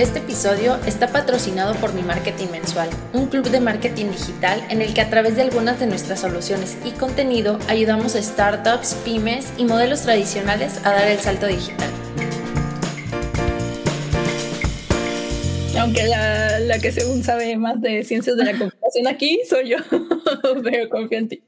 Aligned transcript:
Este 0.00 0.20
episodio 0.20 0.76
está 0.86 1.08
patrocinado 1.08 1.74
por 1.74 1.92
Mi 1.92 2.00
Marketing 2.00 2.46
Mensual, 2.50 2.88
un 3.12 3.26
club 3.26 3.50
de 3.50 3.60
marketing 3.60 4.06
digital 4.06 4.58
en 4.70 4.80
el 4.80 4.94
que 4.94 5.02
a 5.02 5.10
través 5.10 5.36
de 5.36 5.42
algunas 5.42 5.78
de 5.78 5.86
nuestras 5.86 6.20
soluciones 6.20 6.78
y 6.86 6.92
contenido 6.92 7.58
ayudamos 7.68 8.16
a 8.16 8.22
startups, 8.22 8.94
pymes 9.04 9.52
y 9.58 9.66
modelos 9.66 10.00
tradicionales 10.00 10.78
a 10.86 10.92
dar 10.92 11.06
el 11.06 11.18
salto 11.18 11.46
digital. 11.48 11.90
Aunque 15.78 16.04
la, 16.06 16.78
que 16.80 16.92
según 16.92 17.22
sabe 17.22 17.58
más 17.58 17.78
de 17.82 18.02
ciencias 18.02 18.38
de 18.38 18.44
la 18.44 18.58
computación 18.58 19.06
aquí 19.06 19.42
soy 19.46 19.68
yo, 19.68 19.76
pero 20.64 20.88
confío 20.88 21.18
en 21.18 21.28
ti. 21.28 21.42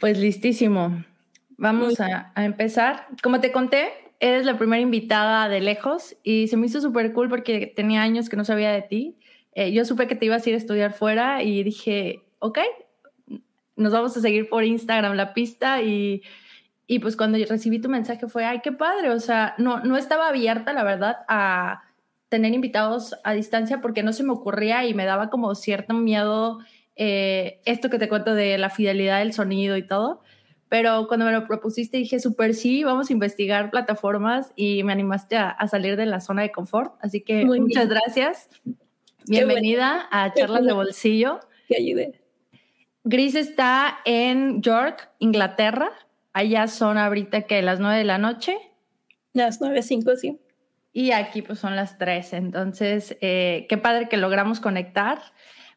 Pues 0.00 0.18
listísimo. 0.18 1.04
Vamos 1.56 2.00
a, 2.00 2.32
a 2.34 2.44
empezar. 2.44 3.06
Como 3.22 3.40
te 3.40 3.52
conté, 3.52 3.92
eres 4.20 4.44
la 4.44 4.58
primera 4.58 4.80
invitada 4.80 5.48
de 5.48 5.60
lejos 5.60 6.16
y 6.22 6.48
se 6.48 6.56
me 6.56 6.66
hizo 6.66 6.80
súper 6.80 7.12
cool 7.12 7.28
porque 7.28 7.72
tenía 7.74 8.02
años 8.02 8.28
que 8.28 8.36
no 8.36 8.44
sabía 8.44 8.72
de 8.72 8.82
ti. 8.82 9.16
Eh, 9.52 9.72
yo 9.72 9.84
supe 9.84 10.06
que 10.06 10.14
te 10.14 10.26
ibas 10.26 10.44
a 10.44 10.48
ir 10.48 10.54
a 10.54 10.58
estudiar 10.58 10.92
fuera 10.92 11.42
y 11.42 11.62
dije, 11.62 12.22
ok, 12.38 12.58
nos 13.76 13.92
vamos 13.92 14.16
a 14.16 14.20
seguir 14.20 14.48
por 14.48 14.64
Instagram 14.64 15.14
la 15.14 15.34
pista 15.34 15.82
y, 15.82 16.22
y 16.86 16.98
pues 16.98 17.16
cuando 17.16 17.38
recibí 17.48 17.78
tu 17.78 17.88
mensaje 17.88 18.26
fue, 18.28 18.44
ay, 18.44 18.60
qué 18.62 18.72
padre, 18.72 19.10
o 19.10 19.20
sea, 19.20 19.54
no, 19.58 19.80
no 19.80 19.96
estaba 19.96 20.28
abierta, 20.28 20.72
la 20.72 20.84
verdad, 20.84 21.16
a 21.28 21.82
tener 22.28 22.54
invitados 22.54 23.14
a 23.24 23.32
distancia 23.32 23.80
porque 23.80 24.02
no 24.02 24.12
se 24.12 24.24
me 24.24 24.32
ocurría 24.32 24.84
y 24.86 24.94
me 24.94 25.04
daba 25.04 25.30
como 25.30 25.54
cierto 25.54 25.94
miedo 25.94 26.58
eh, 26.96 27.60
esto 27.64 27.90
que 27.90 27.98
te 27.98 28.08
cuento 28.08 28.34
de 28.34 28.58
la 28.58 28.70
fidelidad 28.70 29.18
del 29.18 29.32
sonido 29.32 29.76
y 29.76 29.86
todo. 29.86 30.22
Pero 30.68 31.06
cuando 31.06 31.26
me 31.26 31.32
lo 31.32 31.46
propusiste 31.46 31.96
dije, 31.96 32.18
súper 32.18 32.54
sí, 32.54 32.82
vamos 32.82 33.10
a 33.10 33.12
investigar 33.12 33.70
plataformas 33.70 34.52
y 34.56 34.82
me 34.82 34.92
animaste 34.92 35.36
a, 35.36 35.56
salir 35.68 35.96
de 35.96 36.06
la 36.06 36.20
zona 36.20 36.42
de 36.42 36.50
confort. 36.50 36.94
Así 37.00 37.20
que 37.20 37.44
muchas 37.44 37.88
gracias. 37.88 38.48
Bienvenida 39.26 40.08
a 40.10 40.32
Charlas 40.32 40.64
de 40.64 40.72
Bolsillo. 40.72 41.40
Que 41.68 41.76
ayude. 41.76 42.20
Gris 43.04 43.36
está 43.36 43.98
en 44.04 44.60
York, 44.62 45.10
Inglaterra. 45.20 45.90
Allá 46.32 46.66
son 46.66 46.98
ahorita 46.98 47.42
que 47.42 47.62
las 47.62 47.78
nueve 47.78 47.98
de 47.98 48.04
la 48.04 48.18
noche. 48.18 48.56
Las 49.32 49.60
nueve, 49.60 49.82
cinco, 49.82 50.16
sí. 50.16 50.40
Y 50.92 51.12
aquí 51.12 51.42
pues 51.42 51.60
son 51.60 51.76
las 51.76 51.98
tres. 51.98 52.32
Entonces, 52.32 53.16
eh, 53.20 53.66
qué 53.68 53.76
padre 53.78 54.08
que 54.08 54.16
logramos 54.16 54.58
conectar. 54.58 55.20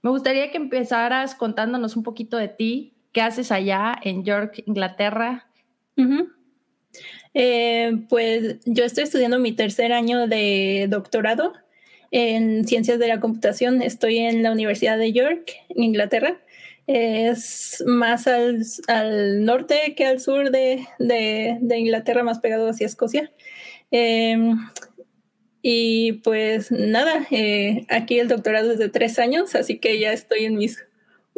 Me 0.01 0.09
gustaría 0.09 0.49
que 0.49 0.57
empezaras 0.57 1.35
contándonos 1.35 1.95
un 1.95 2.03
poquito 2.03 2.37
de 2.37 2.47
ti, 2.47 2.98
¿Qué 3.11 3.21
haces 3.21 3.51
allá 3.51 3.95
en 4.03 4.23
York, 4.23 4.63
Inglaterra? 4.65 5.47
Eh, 7.33 7.91
pues 8.07 8.57
yo 8.65 8.83
estoy 8.85 9.03
estudiando 9.03 9.39
mi 9.39 9.51
tercer 9.51 9.91
año 9.93 10.27
de 10.27 10.87
doctorado 10.89 11.53
en 12.11 12.67
ciencias 12.67 12.99
de 12.99 13.07
la 13.07 13.19
computación. 13.19 13.81
Estoy 13.81 14.17
en 14.17 14.43
la 14.43 14.51
Universidad 14.51 14.97
de 14.97 15.11
York, 15.11 15.51
Inglaterra. 15.69 16.39
Es 16.87 17.83
más 17.85 18.27
al, 18.27 18.65
norte 19.45 19.93
que 19.95 20.05
al 20.05 20.19
sur 20.19 20.49
de, 20.49 20.87
Inglaterra, 21.77 22.23
más 22.23 22.39
pegado 22.39 22.69
hacia 22.69 22.87
Escocia. 22.87 23.31
Em, 23.91 24.57
y 25.61 26.13
pues 26.23 26.71
nada, 26.71 27.27
eh, 27.31 27.85
aquí 27.89 28.19
el 28.19 28.27
doctorado 28.27 28.71
es 28.71 28.79
de 28.79 28.89
tres 28.89 29.19
años, 29.19 29.55
así 29.55 29.77
que 29.77 29.99
ya 29.99 30.13
estoy 30.13 30.45
en 30.45 30.55
mis 30.55 30.88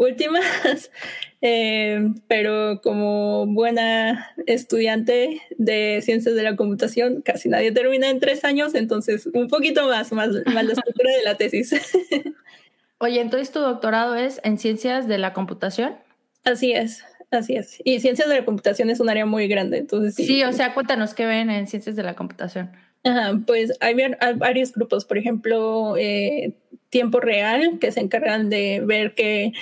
últimas, 0.02 0.91
eh, 1.41 2.13
pero 2.27 2.81
como 2.81 3.45
buena 3.45 4.33
estudiante 4.47 5.41
de 5.57 6.02
ciencias 6.02 6.35
de 6.35 6.44
la 6.44 6.55
computación, 6.55 7.21
casi 7.21 7.49
nadie 7.49 7.71
termina 7.71 8.09
en 8.09 8.19
tres 8.19 8.44
años, 8.44 8.75
entonces 8.75 9.27
un 9.33 9.47
poquito 9.47 9.88
más, 9.88 10.11
más, 10.11 10.29
más 10.45 10.66
la 10.66 10.73
estructura 10.73 11.11
de 11.11 11.23
la 11.23 11.38
tesis. 11.38 11.73
Oye, 12.97 13.22
entonces 13.22 13.51
tu 13.51 13.59
doctorado 13.59 14.16
es 14.16 14.40
en 14.44 14.59
ciencias 14.59 15.07
de 15.07 15.17
la 15.17 15.34
computación. 15.34 15.95
Así 16.44 16.72
es, 16.72 17.03
así 17.31 17.56
es. 17.56 17.79
Y 17.84 18.00
ciencias 18.00 18.29
de 18.29 18.35
la 18.35 18.45
computación 18.45 18.90
es 18.90 19.00
un 19.00 19.09
área 19.09 19.25
muy 19.25 19.47
grande, 19.47 19.78
entonces 19.78 20.16
sí. 20.16 20.25
Sí, 20.25 20.44
o 20.44 20.53
sea, 20.53 20.73
cuéntanos 20.73 21.13
qué 21.13 21.25
ven 21.25 21.50
en 21.50 21.67
ciencias 21.67 21.95
de 21.95 22.03
la 22.03 22.16
computación. 22.16 22.72
Ajá, 23.03 23.40
pues 23.47 23.73
hay, 23.79 23.95
varios 24.35 24.73
grupos, 24.73 25.06
por 25.06 25.17
ejemplo, 25.17 25.95
eh, 25.97 26.53
tiempo 26.90 27.19
real, 27.19 27.79
que 27.79 27.91
se 27.91 28.01
encargan 28.01 28.50
de 28.50 28.81
ver 28.85 29.16
que 29.16 29.53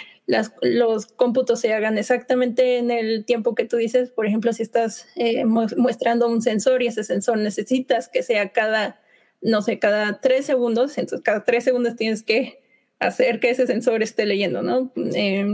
los 0.61 1.07
cómputos 1.07 1.59
se 1.59 1.73
hagan 1.73 1.97
exactamente 1.97 2.77
en 2.77 2.91
el 2.91 3.25
tiempo 3.25 3.55
que 3.55 3.65
tú 3.65 3.77
dices. 3.77 4.11
Por 4.11 4.27
ejemplo, 4.27 4.53
si 4.53 4.61
estás 4.61 5.07
eh, 5.15 5.43
mostrando 5.45 6.27
un 6.27 6.41
sensor 6.41 6.83
y 6.83 6.87
ese 6.87 7.03
sensor 7.03 7.37
necesitas 7.39 8.09
que 8.09 8.21
sea 8.21 8.49
cada, 8.49 9.01
no 9.41 9.61
sé, 9.61 9.79
cada 9.79 10.21
tres 10.21 10.45
segundos, 10.45 10.97
entonces 10.97 11.23
cada 11.23 11.45
tres 11.45 11.63
segundos 11.63 11.95
tienes 11.95 12.21
que 12.21 12.59
hacer 12.99 13.39
que 13.39 13.49
ese 13.49 13.65
sensor 13.65 14.03
esté 14.03 14.25
leyendo, 14.25 14.61
¿no? 14.61 14.91
Eh, 15.15 15.47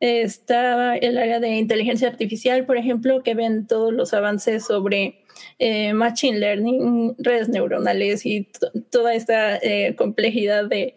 está 0.00 0.96
el 0.96 1.16
área 1.16 1.38
de 1.38 1.50
inteligencia 1.50 2.08
artificial, 2.08 2.66
por 2.66 2.76
ejemplo, 2.76 3.22
que 3.22 3.34
ven 3.34 3.68
todos 3.68 3.92
los 3.92 4.14
avances 4.14 4.64
sobre 4.64 5.22
eh, 5.60 5.92
machine 5.92 6.40
learning, 6.40 7.14
redes 7.18 7.48
neuronales 7.48 8.26
y 8.26 8.48
toda 8.90 9.14
esta 9.14 9.60
complejidad 9.96 10.68
de 10.68 10.96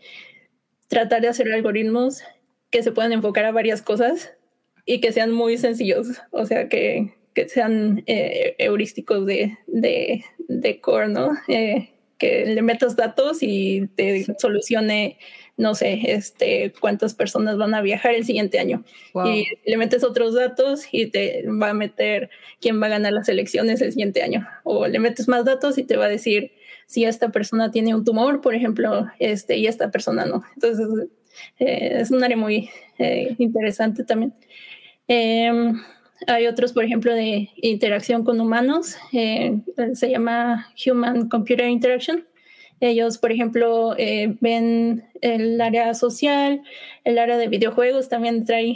tratar 0.87 1.21
de 1.21 1.27
hacer 1.27 1.51
algoritmos 1.51 2.23
que 2.75 2.83
se 2.83 2.91
puedan 2.91 3.13
enfocar 3.13 3.45
a 3.45 3.53
varias 3.53 3.81
cosas 3.81 4.33
y 4.85 4.99
que 4.99 5.13
sean 5.13 5.31
muy 5.31 5.57
sencillos, 5.57 6.07
o 6.31 6.45
sea, 6.45 6.67
que, 6.67 7.13
que 7.33 7.47
sean 7.47 8.03
eh, 8.05 8.53
heurísticos 8.57 9.25
de, 9.25 9.57
de, 9.65 10.25
de 10.49 10.81
core, 10.81 11.07
¿no? 11.07 11.31
Eh, 11.47 11.91
que 12.17 12.45
le 12.45 12.61
metas 12.61 12.97
datos 12.97 13.37
y 13.39 13.87
te 13.95 14.25
solucione, 14.39 15.17
no 15.55 15.73
sé, 15.73 16.01
este, 16.03 16.73
cuántas 16.81 17.13
personas 17.13 17.57
van 17.57 17.73
a 17.75 17.81
viajar 17.81 18.13
el 18.13 18.25
siguiente 18.25 18.59
año. 18.59 18.83
Y 19.25 19.45
le 19.65 19.77
metes 19.77 20.03
otros 20.03 20.33
datos 20.33 20.85
y 20.91 21.05
te 21.05 21.45
va 21.47 21.69
a 21.69 21.73
meter 21.73 22.29
quién 22.59 22.81
va 22.81 22.87
a 22.87 22.89
ganar 22.89 23.13
las 23.13 23.29
elecciones 23.29 23.79
el 23.79 23.93
siguiente 23.93 24.21
año. 24.21 24.45
O 24.65 24.85
le 24.87 24.99
metes 24.99 25.29
más 25.29 25.45
datos 25.45 25.77
y 25.77 25.83
te 25.83 25.95
va 25.95 26.07
a 26.07 26.09
decir 26.09 26.51
si 26.87 27.05
esta 27.05 27.29
persona 27.29 27.71
tiene 27.71 27.95
un 27.95 28.03
tumor, 28.03 28.41
por 28.41 28.53
ejemplo, 28.53 29.07
este, 29.19 29.55
y 29.55 29.67
esta 29.67 29.91
persona 29.91 30.25
no. 30.25 30.43
Entonces, 30.55 31.07
eh, 31.59 31.97
es 31.99 32.11
un 32.11 32.23
área 32.23 32.37
muy 32.37 32.69
eh, 32.97 33.35
interesante 33.37 34.03
también. 34.03 34.33
Em, 35.07 35.81
hay 36.27 36.47
otros, 36.47 36.73
por 36.73 36.83
ejemplo, 36.83 37.13
de 37.13 37.49
interacción 37.57 38.23
con 38.23 38.39
humanos, 38.39 38.97
eh, 39.13 39.59
se 39.93 40.09
llama 40.09 40.67
Human 40.85 41.29
Computer 41.29 41.67
Interaction. 41.67 42.25
Ellos, 42.81 43.17
por 43.17 43.31
ejemplo, 43.31 43.95
ven 44.41 45.05
el 45.21 45.61
área 45.61 45.93
social, 45.93 46.61
el 47.05 47.17
área 47.17 47.37
de 47.37 47.47
videojuegos, 47.47 48.09
también 48.09 48.43
trae 48.43 48.75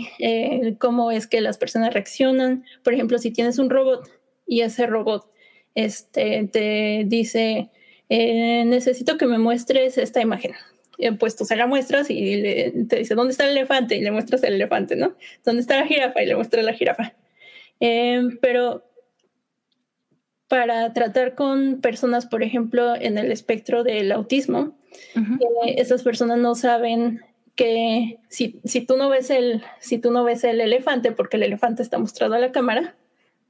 cómo 0.80 1.12
es 1.12 1.28
que 1.28 1.41
las 1.41 1.58
personas 1.58 1.94
reaccionan. 1.94 2.64
Por 2.81 2.94
ejemplo, 2.94 3.18
si 3.18 3.31
tienes 3.31 3.59
un 3.59 3.70
robot 3.70 4.08
y 4.47 4.62
ese 4.62 4.88
robot 4.88 5.30
este, 5.76 6.50
te 6.52 7.03
dice, 7.08 7.72
necesito 8.09 9.18
que 9.18 9.26
me 9.26 9.38
muestres 9.38 9.97
esta 9.97 10.22
imagen 10.22 10.53
pues 11.17 11.35
tú 11.35 11.45
se 11.45 11.55
la 11.55 11.67
muestras 11.67 12.07
y 12.09 12.41
te 12.87 12.97
dice, 12.97 13.15
¿dónde 13.15 13.31
está 13.31 13.45
el 13.45 13.51
elefante? 13.51 13.95
Y 13.95 14.01
le 14.01 14.11
muestras 14.11 14.43
el 14.43 14.53
elefante, 14.53 14.95
¿no? 14.95 15.15
¿Dónde 15.45 15.61
está 15.61 15.77
la 15.77 15.87
jirafa? 15.87 16.21
Y 16.21 16.25
le 16.25 16.35
muestras 16.35 16.65
la 16.65 16.73
jirafa. 16.73 17.13
Em, 17.79 18.37
pero 18.41 18.83
para 20.47 20.91
tratar 20.93 21.35
con 21.35 21.79
personas, 21.79 22.25
por 22.25 22.43
ejemplo, 22.43 22.95
en 22.95 23.17
el 23.17 23.31
espectro 23.31 23.83
del 23.83 24.11
autismo, 24.11 24.77
eh, 25.15 25.75
esas 25.77 26.03
personas 26.03 26.39
no 26.39 26.55
saben 26.55 27.21
que 27.55 28.19
si, 28.29 28.59
si, 28.63 28.81
tú 28.81 28.97
no 28.97 29.09
ves 29.09 29.29
el, 29.29 29.63
si 29.79 29.99
tú 29.99 30.11
no 30.11 30.23
ves 30.23 30.43
el 30.43 30.59
elefante, 30.59 31.11
porque 31.11 31.37
el 31.37 31.43
elefante 31.43 31.83
está 31.83 31.99
mostrado 31.99 32.33
a 32.33 32.39
la 32.39 32.51
cámara, 32.51 32.95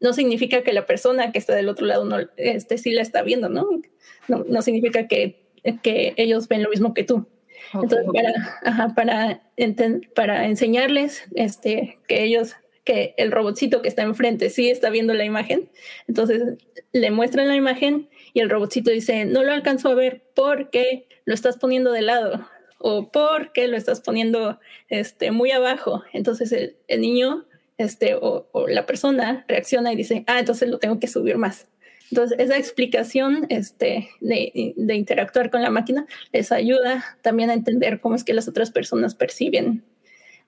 no 0.02 0.14
significa 0.14 0.62
que 0.62 0.74
la 0.74 0.86
persona 0.86 1.32
que 1.32 1.40
está 1.40 1.56
del 1.56 1.70
otro 1.70 1.86
lado 1.86 2.06
no, 2.06 2.18
este, 2.38 2.78
sí 2.78 2.92
la 2.92 3.02
está 3.02 3.22
viendo, 3.22 3.50
¿no? 3.50 3.68
No, 4.28 4.44
no 4.48 4.62
significa 4.62 5.08
que, 5.08 5.48
que 5.82 6.14
ellos 6.18 6.48
ven 6.48 6.64
lo 6.64 6.70
mismo 6.70 6.94
que 6.94 7.04
tú. 7.04 7.28
Entonces, 7.74 8.08
para, 8.14 8.94
para, 8.96 9.42
para 10.16 10.46
enseñarles 10.48 11.24
este, 11.36 12.00
que 12.08 12.24
ellos, 12.24 12.56
que 12.84 13.14
el 13.18 13.32
robotcito 13.32 13.82
que 13.82 13.88
está 13.88 14.04
enfrente 14.04 14.50
sí 14.50 14.70
está 14.70 14.90
viendo 14.90 15.14
la 15.14 15.26
imagen, 15.26 15.70
entonces 16.08 16.58
le 16.92 17.12
muestran 17.12 17.48
la 17.48 17.56
imagen 17.56 18.10
y 18.34 18.40
el 18.40 18.50
robotcito 18.50 18.92
dice, 18.92 19.26
no 19.26 19.44
lo 19.44 19.52
alcanzo 19.52 19.90
a 19.90 19.96
ver 19.96 20.24
porque 20.36 21.08
lo 21.26 21.34
estás 21.34 21.58
poniendo 21.58 21.92
de 21.92 22.02
lado 22.02 22.48
o 22.80 23.12
porque 23.12 23.68
lo 23.68 23.78
estás 23.78 24.02
poniendo 24.02 24.60
este, 24.88 25.32
muy 25.32 25.52
abajo. 25.52 26.04
Entonces 26.14 26.52
el, 26.52 27.02
niño 27.02 27.46
este, 27.78 28.16
o, 28.16 28.48
o, 28.52 28.68
la 28.68 28.86
persona 28.86 29.46
reacciona 29.48 29.94
y 29.94 29.96
dice, 29.96 30.24
ah, 30.28 30.40
entonces 30.40 30.70
lo 30.70 30.80
tengo 30.80 31.00
que 31.00 31.08
subir 31.08 31.38
más. 31.38 31.68
Entonces, 32.12 32.40
esa 32.40 32.58
explicación 32.58 33.46
este, 33.50 34.10
de, 34.20 34.74
de, 34.76 34.96
interactuar 34.96 35.50
con 35.50 35.62
la 35.62 35.70
máquina 35.70 36.06
les 36.32 36.52
ayuda 36.52 37.18
también 37.22 37.50
a 37.50 37.54
entender 37.54 38.00
cómo 38.00 38.16
es 38.16 38.24
que 38.24 38.34
las 38.34 38.48
otras 38.48 38.72
personas 38.72 39.16
perciben 39.16 39.84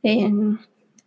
en, 0.04 0.60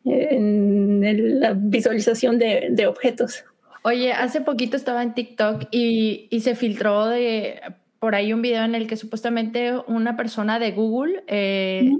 en 0.05 1.41
la 1.41 1.55
visualización 1.55 2.39
de, 2.39 2.69
de, 2.71 2.87
objetos. 2.87 3.45
Oye, 3.83 4.12
hace 4.12 4.41
poquito 4.41 4.77
estaba 4.77 5.03
en 5.03 5.15
TikTok 5.15 5.65
y, 5.71 6.29
y 6.31 6.41
se 6.41 6.55
filtró 6.55 7.07
de 7.07 7.61
por 7.99 8.15
ahí 8.15 8.33
un 8.33 8.43
video 8.43 8.65
en 8.65 8.75
el 8.75 8.87
que 8.87 8.97
supuestamente 8.97 9.73
una 9.87 10.15
persona 10.15 10.59
de 10.59 10.73
Google 10.73 11.25
eh, 11.27 11.91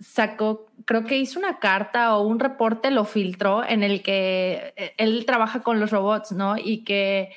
sacó, 0.00 0.70
creo 0.86 1.04
que 1.04 1.18
hizo 1.18 1.38
una 1.38 1.58
carta 1.58 2.16
o 2.16 2.26
un 2.26 2.40
reporte, 2.40 2.90
lo 2.90 3.04
filtró 3.04 3.62
en 3.62 3.82
el 3.82 4.02
que 4.02 4.72
eh, 4.76 4.94
él 4.96 5.26
trabaja 5.26 5.62
con 5.62 5.78
los 5.78 5.90
robots, 5.90 6.32
¿no? 6.32 6.56
Y 6.56 6.82
que, 6.84 7.30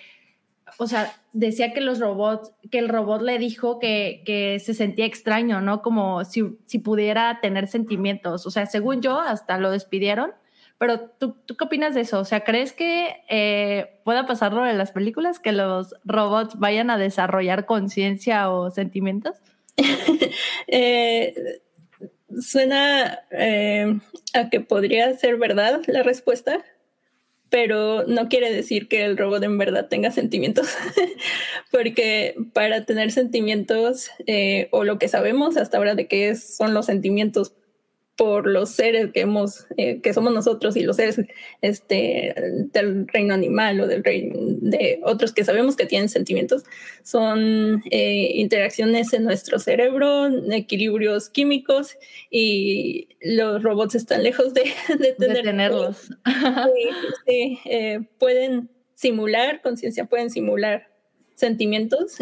o 0.77 0.87
sea, 0.87 1.13
decía 1.33 1.73
que 1.73 1.81
los 1.81 1.99
robots, 1.99 2.51
que 2.71 2.79
el 2.79 2.89
robot 2.89 3.21
le 3.21 3.37
dijo 3.39 3.79
que, 3.79 4.23
que 4.25 4.59
se 4.59 4.73
sentía 4.73 5.05
extraño, 5.05 5.61
¿no? 5.61 5.81
Como 5.81 6.25
si, 6.25 6.57
si 6.65 6.79
pudiera 6.79 7.39
tener 7.41 7.67
sentimientos. 7.67 8.45
O 8.45 8.51
sea, 8.51 8.65
según 8.65 9.01
yo, 9.01 9.19
hasta 9.19 9.57
lo 9.57 9.71
despidieron 9.71 10.31
pero 10.83 10.99
¿tú, 10.99 11.37
¿tú, 11.45 11.55
qué 11.55 11.63
opinas 11.63 11.95
de 11.95 12.01
eso? 12.01 12.19
O 12.19 12.25
sea, 12.25 12.43
¿crees 12.43 12.73
que 12.73 13.15
eh, 13.29 14.01
pueda 14.03 14.25
pasarlo 14.25 14.67
en 14.67 14.77
las 14.77 14.91
películas, 14.91 15.39
que 15.39 15.53
los 15.53 15.95
robots 16.03 16.59
vayan 16.59 16.89
a 16.89 16.97
desarrollar 16.97 17.65
conciencia 17.65 18.49
o 18.49 18.69
sentimientos? 18.69 19.37
eh, 20.67 21.61
suena 22.37 23.19
eh, 23.31 23.97
a 24.33 24.49
que 24.49 24.59
podría 24.59 25.13
ser 25.13 25.37
verdad 25.37 25.79
la 25.87 26.03
respuesta, 26.03 26.59
pero 27.53 28.03
no 28.07 28.29
quiere 28.29 28.51
decir 28.51 28.87
que 28.87 29.05
el 29.05 29.15
robot 29.15 29.43
en 29.43 29.59
verdad 29.59 29.87
tenga 29.87 30.09
sentimientos, 30.09 30.69
porque 31.71 32.33
para 32.51 32.83
tener 32.83 33.11
sentimientos, 33.11 34.09
eh, 34.25 34.69
o 34.71 34.83
lo 34.83 34.97
que 34.97 35.07
sabemos 35.07 35.55
hasta 35.55 35.77
ahora 35.77 35.93
de 35.93 36.07
qué 36.07 36.35
son 36.35 36.73
los 36.73 36.87
sentimientos 36.87 37.53
por 38.15 38.47
los 38.47 38.69
seres 38.69 39.11
que 39.11 39.21
hemos, 39.21 39.65
eh, 39.77 39.99
que 40.01 40.13
somos 40.13 40.33
nosotros 40.33 40.75
y 40.75 40.81
los 40.81 40.97
seres 40.97 41.19
este, 41.61 42.33
del 42.71 43.07
reino 43.07 43.33
animal 43.33 43.79
o 43.81 43.87
del 43.87 44.03
reino 44.03 44.35
de 44.37 44.99
otros 45.03 45.33
que 45.33 45.43
sabemos 45.43 45.75
que 45.75 45.87
tienen 45.87 46.09
sentimientos, 46.09 46.63
son 47.01 47.81
eh, 47.89 48.31
interacciones 48.35 49.13
en 49.13 49.23
nuestro 49.23 49.57
cerebro, 49.57 50.27
equilibrios 50.51 51.29
químicos 51.29 51.97
y 52.29 53.07
los 53.21 53.63
robots 53.63 53.95
están 53.95 54.21
lejos 54.23 54.53
de, 54.53 54.65
de, 54.99 55.13
tenerlos. 55.13 56.09
Sí, 57.25 57.59
eh, 57.65 58.01
pueden 58.19 58.69
simular 58.95 59.61
conciencia, 59.61 60.05
pueden 60.05 60.29
simular 60.29 60.91
sentimientos. 61.35 62.17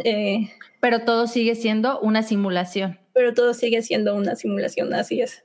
pero 0.80 1.02
todo 1.02 1.28
sigue 1.28 1.56
siendo 1.56 2.00
una 2.00 2.24
simulación. 2.24 3.00
Pero 3.14 3.34
todo 3.34 3.54
sigue 3.54 3.82
siendo 3.82 4.16
una 4.16 4.36
simulación, 4.36 4.94
así 4.94 5.22
es. 5.22 5.44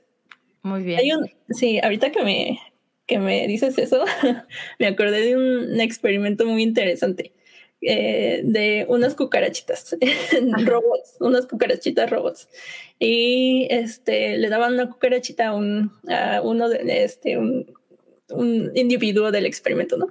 Muy 0.67 0.83
bien. 0.83 1.01
sí, 1.49 1.79
ahorita 1.81 2.11
que 2.11 2.23
me, 2.23 2.59
que 3.05 3.19
me 3.19 3.47
dices 3.47 3.77
eso, 3.77 4.03
me 4.79 4.87
acordé 4.87 5.21
de 5.21 5.37
un 5.37 5.79
experimento 5.79 6.45
muy 6.45 6.61
interesante. 6.61 7.33
Eh, 7.79 8.41
de 8.43 8.87
unas 8.89 9.13
cucarachitas, 9.13 9.95
robots, 10.65 11.15
unas 11.19 11.45
cucarachitas 11.45 12.09
robots. 12.09 12.49
Y 12.97 13.67
este, 13.69 14.37
le 14.37 14.49
daban 14.49 14.73
una 14.73 14.89
cucarachita 14.89 15.49
a, 15.49 15.53
un, 15.53 15.91
a 16.09 16.41
uno 16.41 16.69
de 16.69 17.03
este, 17.03 17.37
un, 17.37 17.71
un, 18.29 18.71
individuo 18.75 19.31
del 19.31 19.45
experimento, 19.45 19.95
¿no? 19.95 20.07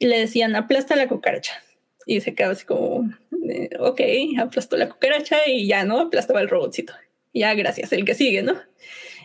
Y 0.00 0.06
le 0.06 0.18
decían, 0.18 0.56
aplasta 0.56 0.96
la 0.96 1.08
cucaracha. 1.08 1.62
Y 2.06 2.20
se 2.20 2.34
quedaba 2.34 2.54
así 2.54 2.66
como, 2.66 3.08
eh, 3.48 3.70
ok, 3.78 4.00
aplastó 4.40 4.76
la 4.76 4.88
cucaracha 4.88 5.38
y 5.46 5.68
ya, 5.68 5.84
¿no? 5.84 6.00
Aplastaba 6.00 6.40
el 6.40 6.48
robotcito. 6.48 6.92
Ya, 7.32 7.54
gracias, 7.54 7.92
el 7.92 8.04
que 8.04 8.14
sigue, 8.14 8.42
¿no? 8.42 8.54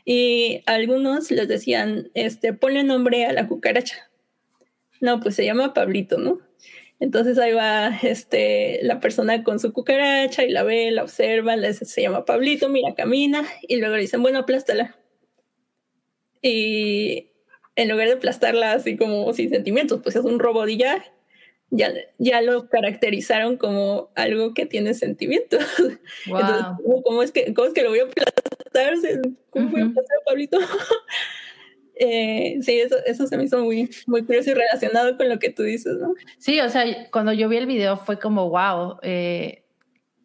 Y 0.05 0.63
algunos 0.65 1.31
les 1.31 1.47
decían, 1.47 2.09
este, 2.13 2.53
ponle 2.53 2.83
nombre 2.83 3.25
a 3.25 3.33
la 3.33 3.47
cucaracha. 3.47 4.09
No, 4.99 5.19
pues 5.19 5.35
se 5.35 5.45
llama 5.45 5.73
Pablito, 5.73 6.17
¿no? 6.17 6.39
Entonces 6.99 7.39
ahí 7.39 7.53
va 7.53 7.97
este, 8.03 8.79
la 8.83 8.99
persona 8.99 9.43
con 9.43 9.59
su 9.59 9.73
cucaracha 9.73 10.43
y 10.43 10.51
la 10.51 10.63
ve, 10.63 10.91
la 10.91 11.03
observa, 11.03 11.55
le 11.55 11.69
dice, 11.69 11.85
se 11.85 12.03
llama 12.03 12.25
Pablito, 12.25 12.69
mira, 12.69 12.93
camina, 12.93 13.43
y 13.67 13.77
luego 13.77 13.95
le 13.95 14.01
dicen, 14.01 14.21
bueno, 14.21 14.39
aplástala. 14.39 14.95
Y 16.43 17.31
en 17.75 17.89
lugar 17.89 18.07
de 18.07 18.13
aplastarla 18.13 18.73
así 18.73 18.97
como 18.97 19.33
sin 19.33 19.49
sentimientos, 19.49 20.01
pues 20.03 20.15
es 20.15 20.23
un 20.23 20.39
robot 20.39 20.69
y 20.69 20.77
ya, 20.77 21.03
ya, 21.71 21.93
ya 22.17 22.41
lo 22.41 22.69
caracterizaron 22.69 23.57
como 23.57 24.09
algo 24.15 24.53
que 24.53 24.65
tiene 24.65 24.93
sentimientos. 24.93 25.61
Entonces, 26.25 26.65
¿cómo 27.03 27.23
es, 27.23 27.31
que, 27.31 27.53
¿cómo 27.53 27.67
es 27.67 27.73
que 27.73 27.81
lo 27.81 27.89
voy 27.89 27.99
a 27.99 28.03
aplastar? 28.03 28.93
¿Cómo 29.49 29.69
voy 29.69 29.81
a 29.81 29.85
aplastar 29.85 30.17
Pablito? 30.25 30.59
eh, 31.95 32.57
sí, 32.61 32.79
eso, 32.79 32.97
eso 33.05 33.25
se 33.25 33.37
me 33.37 33.45
hizo 33.45 33.63
muy, 33.63 33.89
muy 34.05 34.25
curioso 34.25 34.51
y 34.51 34.53
relacionado 34.53 35.17
con 35.17 35.29
lo 35.29 35.39
que 35.39 35.49
tú 35.49 35.63
dices, 35.63 35.97
¿no? 35.97 36.13
Sí, 36.37 36.59
o 36.59 36.69
sea, 36.69 36.83
cuando 37.09 37.31
yo 37.31 37.47
vi 37.47 37.57
el 37.57 37.67
video 37.67 37.95
fue 37.95 38.19
como, 38.19 38.49
wow, 38.49 38.97
eh, 39.01 39.63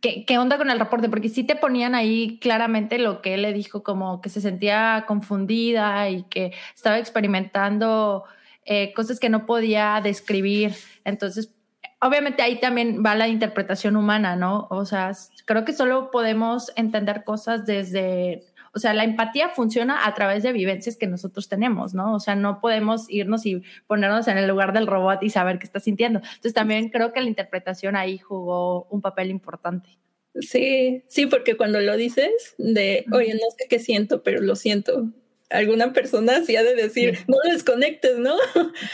¿qué, 0.01 0.25
¿qué, 0.25 0.39
onda 0.39 0.59
con 0.59 0.71
el 0.71 0.81
reporte? 0.81 1.09
Porque 1.09 1.29
sí 1.29 1.45
te 1.45 1.55
ponían 1.55 1.95
ahí 1.95 2.41
claramente 2.41 2.99
lo 2.99 3.23
que 3.23 3.35
él 3.35 3.43
le 3.43 3.53
dijo, 3.53 3.85
como 3.85 4.21
que 4.21 4.31
se 4.31 4.41
sentía 4.41 5.05
confundida 5.07 6.11
y 6.11 6.25
que 6.25 6.53
estaba 6.75 6.99
experimentando 6.99 8.25
eh, 8.67 8.93
cosas 8.95 9.21
que 9.21 9.29
no 9.29 9.47
podía 9.47 10.01
describir. 10.03 10.75
Entonces, 11.05 11.55
obviamente 12.01 12.43
ahí 12.43 12.61
también 12.61 13.03
va 13.05 13.15
la 13.15 13.29
interpretación 13.29 13.97
humana, 13.97 14.37
¿no? 14.37 14.67
O 14.71 14.85
sea, 14.85 15.13
creo 15.45 15.65
que 15.65 15.73
solo 15.73 16.11
podemos 16.11 16.73
entender 16.77 17.25
cosas 17.25 17.65
desde, 17.65 18.43
o 18.75 18.79
sea, 18.79 18.93
la 18.93 19.05
empatía 19.05 19.49
funciona 19.49 20.07
a 20.07 20.15
través 20.15 20.43
de 20.43 20.53
vivencias 20.53 20.97
que 20.97 21.07
nosotros 21.07 21.49
tenemos, 21.49 21.95
¿no? 21.95 22.15
O 22.15 22.21
sea, 22.21 22.35
no 22.35 22.61
podemos 22.61 23.09
irnos 23.09 23.47
y 23.47 23.63
ponernos 23.87 24.29
en 24.29 24.39
el 24.39 24.49
lugar 24.49 24.73
del 24.73 24.87
robot 24.87 25.23
y 25.23 25.31
saber 25.31 25.59
qué 25.59 25.65
está 25.65 25.81
sintiendo. 25.81 26.19
Entonces, 26.19 26.55
también 26.55 26.91
creo 26.91 27.13
que 27.13 27.21
la 27.21 27.29
interpretación 27.29 27.97
ahí 27.97 28.19
jugó 28.19 28.85
un 28.91 29.01
papel 29.01 29.31
importante. 29.31 29.89
Sí, 30.41 31.05
sí, 31.09 31.27
porque 31.27 31.57
cuando 31.57 31.81
lo 31.81 31.97
dices 31.97 32.55
de, 32.59 33.07
oye, 33.13 33.33
no 33.33 33.49
sé 33.57 33.67
qué 33.69 33.79
siento, 33.79 34.23
pero 34.23 34.43
lo 34.43 34.55
siento, 34.55 35.11
alguna 35.51 35.93
persona 35.93 36.43
sí 36.45 36.57
ha 36.57 36.63
de 36.63 36.75
decir, 36.75 37.19
no 37.29 37.37
desconectes, 37.45 38.19
¿no? 38.19 38.37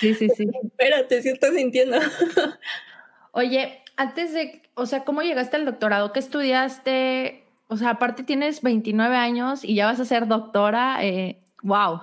Sí, 0.00 0.14
sí, 0.14 0.28
sí. 0.36 0.46
Espérate, 0.64 1.22
si 1.22 1.30
estás 1.30 1.54
sintiendo. 1.54 1.98
Oye, 3.32 3.80
antes 3.96 4.32
de, 4.32 4.62
o 4.74 4.86
sea, 4.86 5.04
¿cómo 5.04 5.22
llegaste 5.22 5.56
al 5.56 5.64
doctorado? 5.64 6.12
¿Qué 6.12 6.18
estudiaste? 6.18 7.44
O 7.68 7.76
sea, 7.76 7.90
aparte 7.90 8.22
tienes 8.22 8.62
29 8.62 9.16
años 9.16 9.64
y 9.64 9.74
ya 9.74 9.86
vas 9.86 10.00
a 10.00 10.04
ser 10.04 10.26
doctora. 10.26 10.98
Eh, 11.02 11.38
wow. 11.62 12.00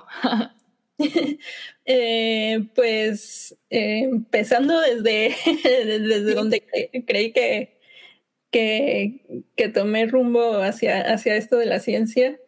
eh, 1.85 2.67
pues 2.73 3.55
eh, 3.69 4.01
empezando 4.03 4.79
desde, 4.81 5.35
desde 5.63 6.33
donde 6.33 6.63
creí 7.05 7.31
que, 7.31 7.79
que, 8.51 9.45
que 9.55 9.69
tomé 9.69 10.07
rumbo 10.07 10.57
hacia, 10.57 11.01
hacia 11.13 11.35
esto 11.35 11.57
de 11.57 11.67
la 11.67 11.79
ciencia, 11.79 12.39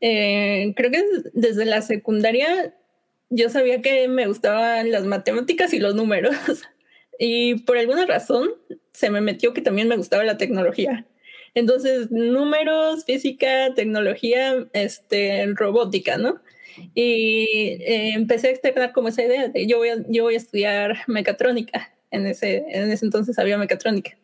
eh, 0.00 0.72
creo 0.76 0.90
que 0.90 1.04
desde 1.32 1.64
la 1.64 1.82
secundaria 1.82 2.74
yo 3.30 3.48
sabía 3.48 3.82
que 3.82 4.08
me 4.08 4.26
gustaban 4.26 4.90
las 4.90 5.04
matemáticas 5.04 5.72
y 5.72 5.78
los 5.78 5.94
números. 5.94 6.34
Y 7.18 7.60
por 7.60 7.78
alguna 7.78 8.04
razón 8.04 8.50
se 8.92 9.08
me 9.08 9.22
metió 9.22 9.54
que 9.54 9.62
también 9.62 9.88
me 9.88 9.96
gustaba 9.96 10.22
la 10.22 10.36
tecnología. 10.36 11.06
Entonces, 11.54 12.10
números, 12.10 13.06
física, 13.06 13.72
tecnología, 13.74 14.66
este, 14.74 15.46
robótica, 15.54 16.18
¿no? 16.18 16.42
Y 16.94 17.78
eh, 17.80 18.12
empecé 18.12 18.48
a 18.48 18.50
externar 18.50 18.92
como 18.92 19.08
esa 19.08 19.22
idea 19.22 19.48
de 19.48 19.66
yo 19.66 19.78
voy 19.78 19.88
a, 19.88 19.96
yo 20.08 20.24
voy 20.24 20.34
a 20.34 20.36
estudiar 20.36 20.98
mecatrónica. 21.06 21.90
En 22.10 22.26
ese, 22.26 22.64
en 22.68 22.90
ese 22.90 23.06
entonces 23.06 23.38
había 23.38 23.56
mecatrónica. 23.56 24.16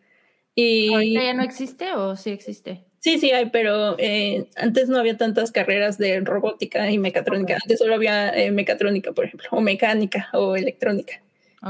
Y, 0.55 0.93
¿Ahorita 0.93 1.25
ya 1.25 1.35
no 1.35 1.43
existe 1.43 1.93
o 1.93 2.15
sí 2.17 2.31
existe? 2.31 2.85
Sí, 3.03 3.19
sí 3.19 3.33
hay, 3.33 3.51
pero 3.51 3.97
eh, 3.99 4.47
antes 4.55 4.89
no 4.89 4.97
había 4.97 5.17
tantas 5.17 5.51
carreras 5.51 5.99
de 5.99 6.21
robótica 6.21 6.89
y 6.89 6.99
mecatrónica. 6.99 7.59
Antes 7.61 7.81
solo 7.81 7.97
había 7.97 8.31
eh, 8.31 8.53
mecatrónica, 8.53 9.11
por 9.11 9.25
ejemplo, 9.25 9.49
o 9.51 9.61
mecánica 9.61 10.29
o 10.35 10.55
electrónica. 10.55 11.21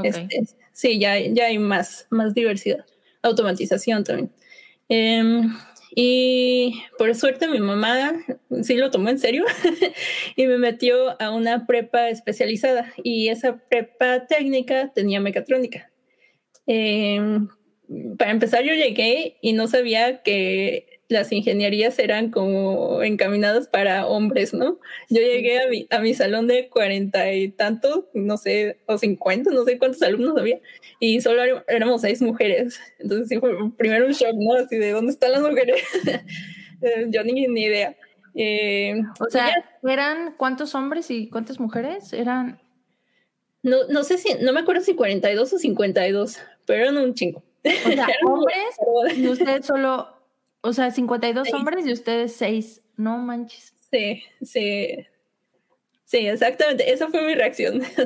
Este, 0.03 0.43
sí, 0.73 0.99
ya, 0.99 1.17
ya 1.17 1.45
hay 1.45 1.57
más, 1.57 2.05
más 2.11 2.35
diversidad. 2.35 2.85
Automatización 3.23 4.03
también. 4.03 4.29
Em, 4.89 5.51
y 5.95 6.83
por 6.99 7.15
suerte 7.15 7.47
mi 7.47 7.59
mamá 7.59 8.13
sí 8.61 8.75
lo 8.75 8.91
tomó 8.91 9.09
en 9.09 9.17
serio 9.17 9.43
y 10.35 10.45
me 10.45 10.59
metió 10.59 11.19
a 11.19 11.31
una 11.31 11.65
prepa 11.65 12.09
especializada 12.09 12.93
y 13.03 13.29
esa 13.29 13.57
prepa 13.57 14.27
técnica 14.27 14.91
tenía 14.93 15.19
mecatrónica. 15.19 15.89
Eh, 16.67 17.39
para 18.19 18.29
empezar 18.29 18.63
yo 18.63 18.75
llegué 18.75 19.37
y 19.41 19.53
no 19.53 19.67
sabía 19.67 20.21
que 20.21 20.92
las 21.13 21.31
ingenierías 21.31 21.97
eran 21.99 22.31
como 22.31 23.01
encaminadas 23.03 23.67
para 23.67 24.07
hombres, 24.07 24.53
¿no? 24.53 24.79
Yo 25.09 25.21
llegué 25.21 25.59
a 25.59 25.67
mi, 25.69 25.87
a 25.89 25.99
mi 25.99 26.13
salón 26.13 26.47
de 26.47 26.67
cuarenta 26.69 27.31
y 27.31 27.49
tantos, 27.49 28.05
no 28.13 28.37
sé, 28.37 28.79
o 28.87 28.97
cincuenta, 28.97 29.51
no 29.51 29.63
sé 29.63 29.77
cuántos 29.77 30.01
alumnos 30.01 30.37
había, 30.37 30.59
y 30.99 31.21
solo 31.21 31.41
éramos 31.67 32.01
seis 32.01 32.21
mujeres. 32.21 32.79
Entonces 32.99 33.29
sí 33.29 33.39
fue 33.39 33.51
primero 33.77 34.05
un 34.07 34.11
shock, 34.11 34.35
¿no? 34.35 34.53
Así 34.55 34.77
de, 34.77 34.91
¿dónde 34.91 35.13
están 35.13 35.31
las 35.31 35.41
mujeres? 35.41 35.81
Yo 37.09 37.23
ni, 37.23 37.47
ni 37.47 37.63
idea. 37.63 37.95
Eh, 38.35 39.01
o 39.19 39.29
sea, 39.29 39.51
¿eran 39.83 40.35
cuántos 40.37 40.75
hombres 40.75 41.09
y 41.11 41.29
cuántas 41.29 41.59
mujeres? 41.59 42.13
Eran... 42.13 42.59
No, 43.61 43.87
no 43.87 44.03
sé 44.03 44.17
si, 44.17 44.33
no 44.41 44.51
me 44.51 44.61
acuerdo 44.61 44.81
si 44.81 44.95
42 44.95 45.53
o 45.53 45.57
52, 45.57 46.39
pero 46.65 46.83
eran 46.83 46.97
un 46.97 47.13
chingo. 47.13 47.43
O 47.63 47.91
sea, 47.91 48.07
hombres 48.25 49.17
y 49.17 49.27
usted 49.27 49.63
solo 49.63 50.12
O 50.65 50.71
sea, 50.71 50.91
52 50.91 51.53
hombres 51.53 51.85
y 51.85 51.91
ustedes 51.91 52.35
6. 52.37 52.81
No 52.95 53.17
manches. 53.17 53.73
Sí, 53.91 54.23
sí. 54.41 55.05
Sí, 56.05 56.25
exactamente. 56.25 56.89
Esa 56.91 57.09
fue 57.09 57.21
mi 57.27 57.35
reacción. 57.35 57.79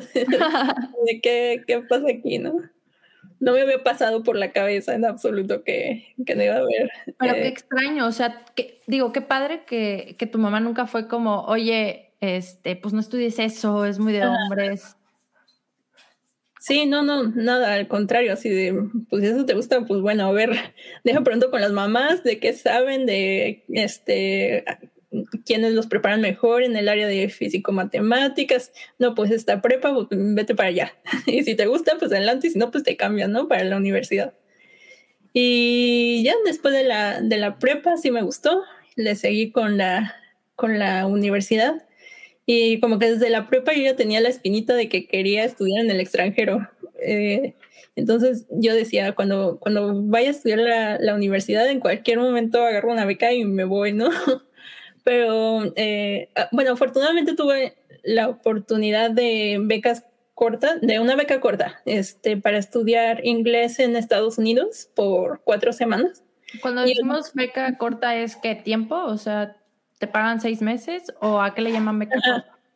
de 1.06 1.22
qué, 1.22 1.64
qué 1.68 1.80
pasa 1.88 2.08
aquí, 2.10 2.40
¿no? 2.40 2.60
No 3.40 3.54
me 3.54 3.62
había 3.62 3.84
pasado 3.84 4.24
por 4.24 4.36
la 4.36 4.52
cabeza 4.52 4.96
en 4.96 5.06
absoluto 5.06 5.64
que, 5.64 6.16
que 6.26 6.36
no 6.36 6.44
iba 6.44 6.56
a 6.56 6.60
haber. 6.60 6.90
Pero 7.20 7.36
qué 7.36 7.42
eh, 7.44 7.48
extraño, 7.48 8.08
o 8.08 8.12
sea, 8.12 8.44
que, 8.56 8.80
digo, 8.88 9.12
qué 9.12 9.22
padre 9.22 9.64
que, 9.66 10.16
que, 10.18 10.26
tu 10.26 10.40
mamá 10.40 10.60
nunca 10.60 10.88
fue 10.88 11.08
como, 11.08 11.44
oye, 11.44 12.16
este, 12.22 12.76
pues 12.76 12.96
no 12.96 13.00
estudies 13.00 13.38
eso, 13.38 13.86
es 13.86 14.00
muy 14.00 14.14
de 14.14 14.26
hombres. 14.26 14.97
Sí, 16.68 16.86
no, 16.86 17.02
no, 17.02 17.24
nada, 17.24 17.76
al 17.76 17.88
contrario, 17.88 18.34
así 18.34 18.50
de, 18.50 18.78
pues 19.10 19.24
si 19.24 19.30
eso 19.30 19.46
te 19.46 19.54
gusta, 19.54 19.86
pues 19.86 20.02
bueno, 20.02 20.26
a 20.26 20.34
ver, 20.34 20.50
deja 21.06 21.22
pronto 21.22 21.50
con 21.50 21.62
las 21.62 21.72
mamás 21.72 22.26
de 22.26 22.40
qué 22.42 22.52
saben, 22.52 23.06
de 23.06 23.64
este, 23.70 24.66
quiénes 25.46 25.72
los 25.72 25.88
preparan 25.88 26.20
mejor 26.20 26.64
en 26.64 26.76
el 26.76 26.90
área 26.90 27.08
de 27.08 27.30
físico-matemáticas. 27.30 28.74
No, 29.00 29.16
pues 29.16 29.32
esta 29.32 29.62
prepa, 29.62 29.94
pues, 29.94 30.08
vete 30.12 30.56
para 30.56 30.68
allá. 30.68 30.94
y 31.26 31.42
si 31.46 31.56
te 31.56 31.68
gusta, 31.68 31.96
pues 31.98 32.12
adelante, 32.12 32.48
y 32.48 32.50
si 32.50 32.60
no, 32.60 32.70
pues 32.70 32.84
te 32.84 32.98
cambian, 32.98 33.32
¿no? 33.32 33.48
Para 33.48 33.64
la 33.64 33.78
universidad. 33.78 34.34
Y 35.32 36.22
ya 36.26 36.34
después 36.44 36.74
de 36.74 36.84
la, 36.84 37.22
de 37.22 37.38
la 37.38 37.60
prepa, 37.60 37.96
sí 37.96 38.12
me 38.12 38.24
gustó, 38.24 38.62
le 38.98 39.16
seguí 39.16 39.52
con 39.52 39.78
la, 39.78 40.18
con 40.58 40.80
la 40.80 41.08
universidad 41.08 41.87
y 42.50 42.80
como 42.80 42.98
que 42.98 43.12
desde 43.12 43.30
la 43.30 43.48
prepa 43.48 43.74
yo 43.74 43.82
ya 43.84 43.98
tenía 43.98 44.22
la 44.22 44.30
espinita 44.30 44.74
de 44.74 44.88
que 44.88 45.06
quería 45.06 45.44
estudiar 45.44 45.84
en 45.84 45.92
el 45.92 46.00
extranjero. 46.00 46.68
Eh, 47.00 47.56
entonces 47.98 48.46
yo 48.50 48.74
decía, 48.74 49.14
cuando, 49.16 49.60
cuando 49.60 50.02
vaya 50.04 50.30
a 50.30 50.32
estudiar 50.32 50.60
la, 50.60 50.98
la, 50.98 51.14
universidad, 51.14 51.68
en 51.68 51.82
cualquier 51.82 52.20
momento 52.20 52.64
agarro 52.64 52.94
una 52.94 53.06
beca 53.06 53.34
y 53.34 53.44
me 53.44 53.66
voy, 53.66 53.92
¿no? 53.92 54.10
Pero 55.04 55.74
eh, 55.76 56.30
ah, 56.36 56.48
bueno, 56.54 56.72
afortunadamente 56.72 57.36
tuve 57.36 57.76
la 58.04 58.30
oportunidad 58.30 59.12
de 59.12 59.58
becas 59.62 60.06
cortas, 60.34 60.80
de 60.80 61.02
una 61.02 61.18
beca 61.18 61.42
corta, 61.42 61.82
este, 61.84 62.38
para 62.38 62.60
estudiar 62.60 63.26
inglés 63.26 63.78
en 63.80 63.98
Estados 63.98 64.38
Unidos 64.38 64.90
por 64.96 65.42
cuatro 65.44 65.74
semanas. 65.74 66.24
Cuando 66.62 66.84
decimos 66.84 67.34
beca 67.34 67.78
corta, 67.78 68.16
¿es 68.16 68.38
qué 68.38 68.56
tiempo? 68.56 68.96
O 68.96 69.18
sea, 69.18 69.58
¿Te 70.00 70.08
pagan 70.08 70.40
seis 70.42 70.62
meses 70.62 71.12
o 71.22 71.42
a 71.42 71.54
qué 71.54 71.62
le 71.62 71.72
llaman 71.72 72.00
beca 72.00 72.20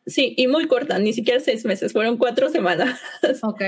Sí, 0.06 0.34
y 0.36 0.48
muy 0.48 0.66
corta, 0.66 0.98
ni 0.98 1.12
siquiera 1.12 1.38
seis 1.38 1.64
meses, 1.64 1.92
fueron 1.92 2.16
cuatro 2.16 2.48
semanas. 2.48 3.00
Ok. 3.42 3.62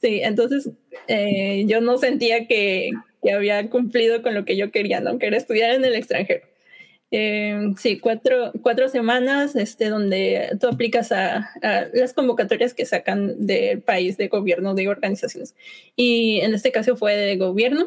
Sí, 0.00 0.20
entonces 0.22 0.70
eh, 1.08 1.64
yo 1.66 1.80
no 1.80 1.96
sentía 1.96 2.46
que, 2.46 2.90
que, 3.22 3.32
había 3.32 3.70
cumplido 3.70 4.22
con 4.22 4.34
lo 4.34 4.44
que 4.44 4.56
yo 4.56 4.70
quería, 4.70 5.00
¿no? 5.00 5.18
Que 5.18 5.26
era 5.26 5.38
estudiar 5.38 5.70
en 5.74 5.84
el 5.84 5.94
extranjero. 5.94 6.44
Eh, 7.12 7.72
sí, 7.78 7.98
cuatro, 7.98 8.52
cuatro 8.62 8.88
semanas 8.88 9.56
este, 9.56 9.88
donde 9.88 10.50
tú 10.60 10.68
aplicas 10.68 11.12
a, 11.12 11.48
a, 11.62 11.86
las 11.94 12.12
convocatorias 12.12 12.74
que 12.74 12.84
sacan 12.84 13.46
del 13.46 13.80
país, 13.80 14.16
de 14.18 14.28
gobierno, 14.28 14.74
de 14.74 14.88
organizaciones. 14.88 15.54
Y 15.94 16.40
en 16.40 16.52
este 16.54 16.72
caso 16.72 16.96
fue 16.96 17.16
de 17.16 17.36
gobierno. 17.36 17.86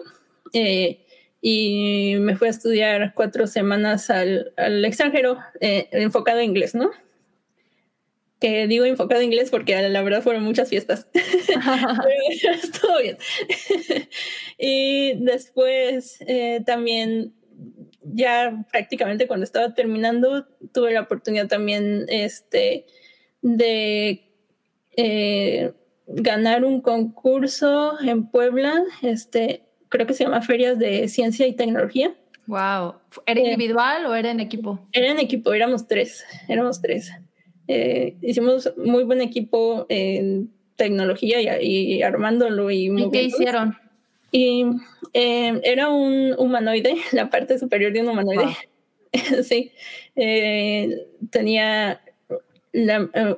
Eh, 0.53 1.05
y 1.41 2.15
me 2.19 2.35
fui 2.35 2.47
a 2.47 2.51
estudiar 2.51 3.13
cuatro 3.15 3.47
semanas 3.47 4.09
al, 4.09 4.53
al 4.57 4.83
extranjero 4.83 5.37
eh, 5.61 5.87
enfocado 5.91 6.39
en 6.39 6.45
inglés, 6.45 6.75
¿no? 6.75 6.91
Que 8.39 8.67
digo 8.67 8.85
enfocado 8.85 9.21
en 9.21 9.27
inglés 9.27 9.49
porque 9.49 9.89
la 9.89 10.01
verdad 10.01 10.21
fueron 10.21 10.43
muchas 10.43 10.69
fiestas. 10.69 11.07
Estuvo 11.13 12.99
bien. 13.01 13.17
y 14.57 15.13
después 15.23 16.17
eh, 16.27 16.61
también, 16.65 17.33
ya 18.01 18.65
prácticamente 18.71 19.27
cuando 19.27 19.45
estaba 19.45 19.73
terminando, 19.73 20.45
tuve 20.73 20.93
la 20.93 21.01
oportunidad 21.01 21.47
también 21.47 22.05
este, 22.09 22.85
de 23.41 24.29
eh, 24.97 25.71
ganar 26.07 26.65
un 26.65 26.81
concurso 26.81 27.97
en 28.01 28.29
Puebla, 28.29 28.83
este, 29.01 29.68
creo 29.89 30.07
que 30.07 30.13
se 30.13 30.23
llama 30.23 30.41
Ferias 30.41 30.79
de 30.79 31.07
Ciencia 31.07 31.47
y 31.47 31.53
Tecnología. 31.53 32.13
Wow. 32.45 32.95
¿Era 33.25 33.41
eh, 33.41 33.43
individual 33.43 34.05
o 34.05 34.15
era 34.15 34.31
en 34.31 34.39
equipo? 34.39 34.79
Era 34.91 35.11
en 35.11 35.19
equipo, 35.19 35.53
éramos 35.53 35.87
tres, 35.87 36.25
éramos 36.47 36.81
tres. 36.81 37.11
Eh, 37.67 38.15
hicimos 38.21 38.73
muy 38.77 39.03
buen 39.03 39.21
equipo 39.21 39.85
en 39.89 40.51
tecnología 40.75 41.61
y, 41.61 42.01
armándolo 42.01 42.71
y, 42.71 42.87
¿Y 42.87 43.09
qué 43.11 43.23
hicieron? 43.23 43.75
Y 44.31 44.65
eh, 45.13 45.59
era 45.63 45.89
un 45.89 46.33
humanoide, 46.37 46.95
la 47.11 47.29
parte 47.29 47.59
superior 47.59 47.91
de 47.91 48.01
un 48.01 48.09
humanoide. 48.09 48.55
sí. 49.43 49.71
tenía 51.29 52.01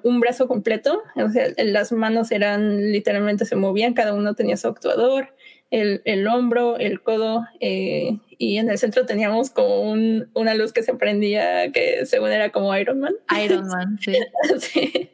un 0.04 0.20
brazo 0.20 0.48
completo, 0.48 1.02
o 1.16 1.30
sea, 1.30 1.48
las 1.58 1.92
manos 1.92 2.32
eran 2.32 2.92
literalmente 2.92 3.46
se 3.46 3.56
movían, 3.56 3.94
cada 3.94 4.14
uno 4.14 4.36
tenía 4.36 4.58
su 4.58 4.68
actuador 4.68 5.34
el, 5.72 6.02
el 6.04 6.28
hombro, 6.28 6.78
el 6.78 7.02
codo, 7.02 7.48
eh, 7.62 8.20
y 8.38 8.58
en 8.58 8.70
el 8.70 8.78
centro 8.78 9.06
teníamos 9.06 9.50
como 9.50 9.90
un, 9.90 10.30
una 10.34 10.54
luz 10.54 10.74
que 10.74 10.84
se 10.84 10.94
prendía 10.94 11.72
que 11.72 12.06
según 12.06 12.30
era 12.32 12.52
como 12.52 12.76
Iron 12.78 13.00
Man. 13.00 13.14
Iron 13.44 13.68
Man, 13.68 13.98
sí. 14.00 14.14
sí. 14.60 15.10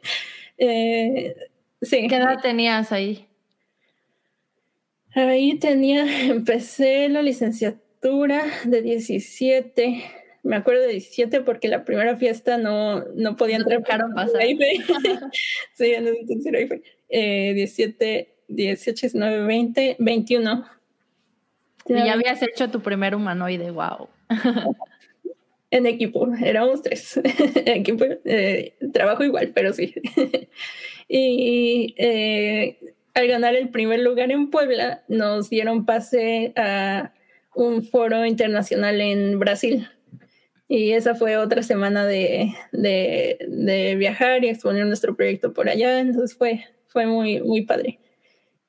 Eh, 0.58 1.36
sí. 1.80 2.08
¿Qué 2.08 2.16
edad 2.16 2.40
tenías 2.42 2.90
ahí? 2.90 3.26
Ahí 5.14 5.58
tenía, 5.58 6.26
empecé 6.26 7.08
la 7.08 7.22
licenciatura 7.22 8.44
de 8.64 8.82
17. 8.82 10.04
Me 10.42 10.56
acuerdo 10.56 10.82
de 10.82 10.92
17 10.92 11.40
porque 11.42 11.68
la 11.68 11.84
primera 11.84 12.16
fiesta 12.16 12.58
no, 12.58 13.04
no 13.14 13.36
podía 13.36 13.56
entrar. 13.56 13.82
Pasar. 13.84 14.42
sí, 15.74 15.94
fue. 16.66 16.82
Eh, 17.10 17.52
17 17.54 18.37
18, 18.48 19.00
19, 19.00 19.46
20, 19.46 19.96
21. 19.98 20.64
Y 21.86 21.94
ya 21.94 22.12
habías 22.12 22.42
hecho 22.42 22.70
tu 22.70 22.80
primer 22.80 23.14
humanoide, 23.14 23.70
wow. 23.70 24.08
en 25.70 25.86
equipo, 25.86 26.28
éramos 26.42 26.82
tres. 26.82 27.16
en 27.24 27.68
equipo, 27.68 28.04
eh, 28.24 28.74
trabajo 28.92 29.24
igual, 29.24 29.52
pero 29.54 29.72
sí. 29.72 29.94
y 31.08 31.94
eh, 31.96 32.78
al 33.14 33.28
ganar 33.28 33.54
el 33.54 33.68
primer 33.70 34.00
lugar 34.00 34.30
en 34.30 34.50
Puebla, 34.50 35.02
nos 35.08 35.50
dieron 35.50 35.86
pase 35.86 36.52
a 36.56 37.12
un 37.54 37.82
foro 37.82 38.24
internacional 38.24 39.00
en 39.00 39.38
Brasil. 39.38 39.88
Y 40.68 40.92
esa 40.92 41.14
fue 41.14 41.38
otra 41.38 41.62
semana 41.62 42.06
de, 42.06 42.52
de, 42.72 43.38
de 43.48 43.96
viajar 43.96 44.44
y 44.44 44.48
exponer 44.48 44.84
nuestro 44.86 45.16
proyecto 45.16 45.54
por 45.54 45.68
allá. 45.68 45.98
Entonces 46.00 46.36
fue, 46.36 46.66
fue 46.88 47.06
muy, 47.06 47.40
muy 47.40 47.62
padre. 47.62 47.98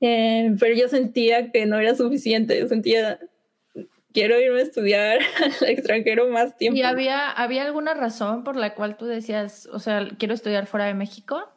Eh, 0.02 0.56
pero 0.60 0.76
yo 0.76 0.88
sentía 0.88 1.52
que 1.52 1.66
no 1.66 1.78
era 1.80 1.96
suficiente, 1.96 2.58
yo 2.58 2.68
sentía, 2.68 3.20
quiero 4.14 4.40
irme 4.40 4.60
a 4.60 4.64
estudiar 4.64 5.20
al 5.62 5.70
extranjero 5.70 6.28
más 6.30 6.58
tiempo. 6.58 6.78
¿Y 6.78 6.84
había, 6.84 7.30
había 7.30 7.64
alguna 7.64 7.94
razón 7.94 8.44
por 8.44 8.56
la 8.56 8.76
cual 8.76 8.98
tú 8.98 9.06
decías, 9.06 9.68
o 9.72 9.80
sea, 9.80 10.08
quiero 10.18 10.34
estudiar 10.34 10.68
fuera 10.68 10.86
de 10.86 10.94
México? 10.94 11.50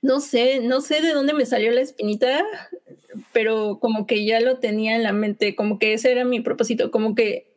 No 0.00 0.20
sé, 0.20 0.60
no 0.60 0.80
sé 0.80 1.02
de 1.02 1.12
dónde 1.12 1.34
me 1.34 1.46
salió 1.46 1.70
la 1.72 1.82
espinita, 1.82 2.44
pero 3.32 3.78
como 3.80 4.06
que 4.06 4.24
ya 4.24 4.40
lo 4.40 4.58
tenía 4.58 4.96
en 4.96 5.02
la 5.02 5.12
mente, 5.12 5.54
como 5.54 5.78
que 5.78 5.92
ese 5.92 6.12
era 6.12 6.24
mi 6.24 6.40
propósito, 6.40 6.90
como 6.90 7.14
que 7.14 7.52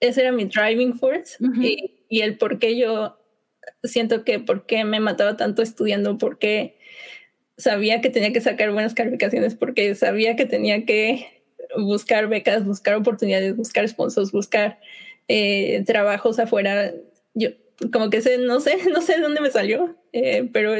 ese 0.00 0.20
era 0.20 0.32
mi 0.32 0.44
driving 0.44 0.94
force 0.94 1.36
y, 1.60 2.04
y, 2.08 2.20
el 2.20 2.36
por 2.36 2.58
qué 2.58 2.76
yo 2.76 3.18
siento 3.82 4.24
que 4.24 4.38
por 4.38 4.66
qué 4.66 4.84
me 4.84 5.00
mataba 5.00 5.36
tanto 5.36 5.62
estudiando, 5.62 6.18
por 6.18 6.38
qué 6.38 6.76
sabía 7.56 8.00
que 8.00 8.10
tenía 8.10 8.32
que 8.32 8.40
sacar 8.40 8.72
buenas 8.72 8.94
calificaciones 8.94 9.54
porque 9.54 9.94
sabía 9.94 10.36
que 10.36 10.46
tenía 10.46 10.84
que 10.84 11.42
buscar 11.76 12.28
becas, 12.28 12.64
buscar 12.64 12.94
oportunidades, 12.94 13.56
buscar 13.56 13.88
sponsors, 13.88 14.32
buscar 14.32 14.78
eh, 15.28 15.82
trabajos 15.86 16.38
afuera. 16.38 16.92
Yo 17.34 17.50
como 17.92 18.10
que 18.10 18.20
sé, 18.20 18.38
no 18.38 18.60
sé, 18.60 18.78
no 18.92 19.00
sé 19.00 19.16
de 19.16 19.22
dónde 19.22 19.40
me 19.40 19.50
salió, 19.50 19.96
eh, 20.12 20.48
pero 20.52 20.74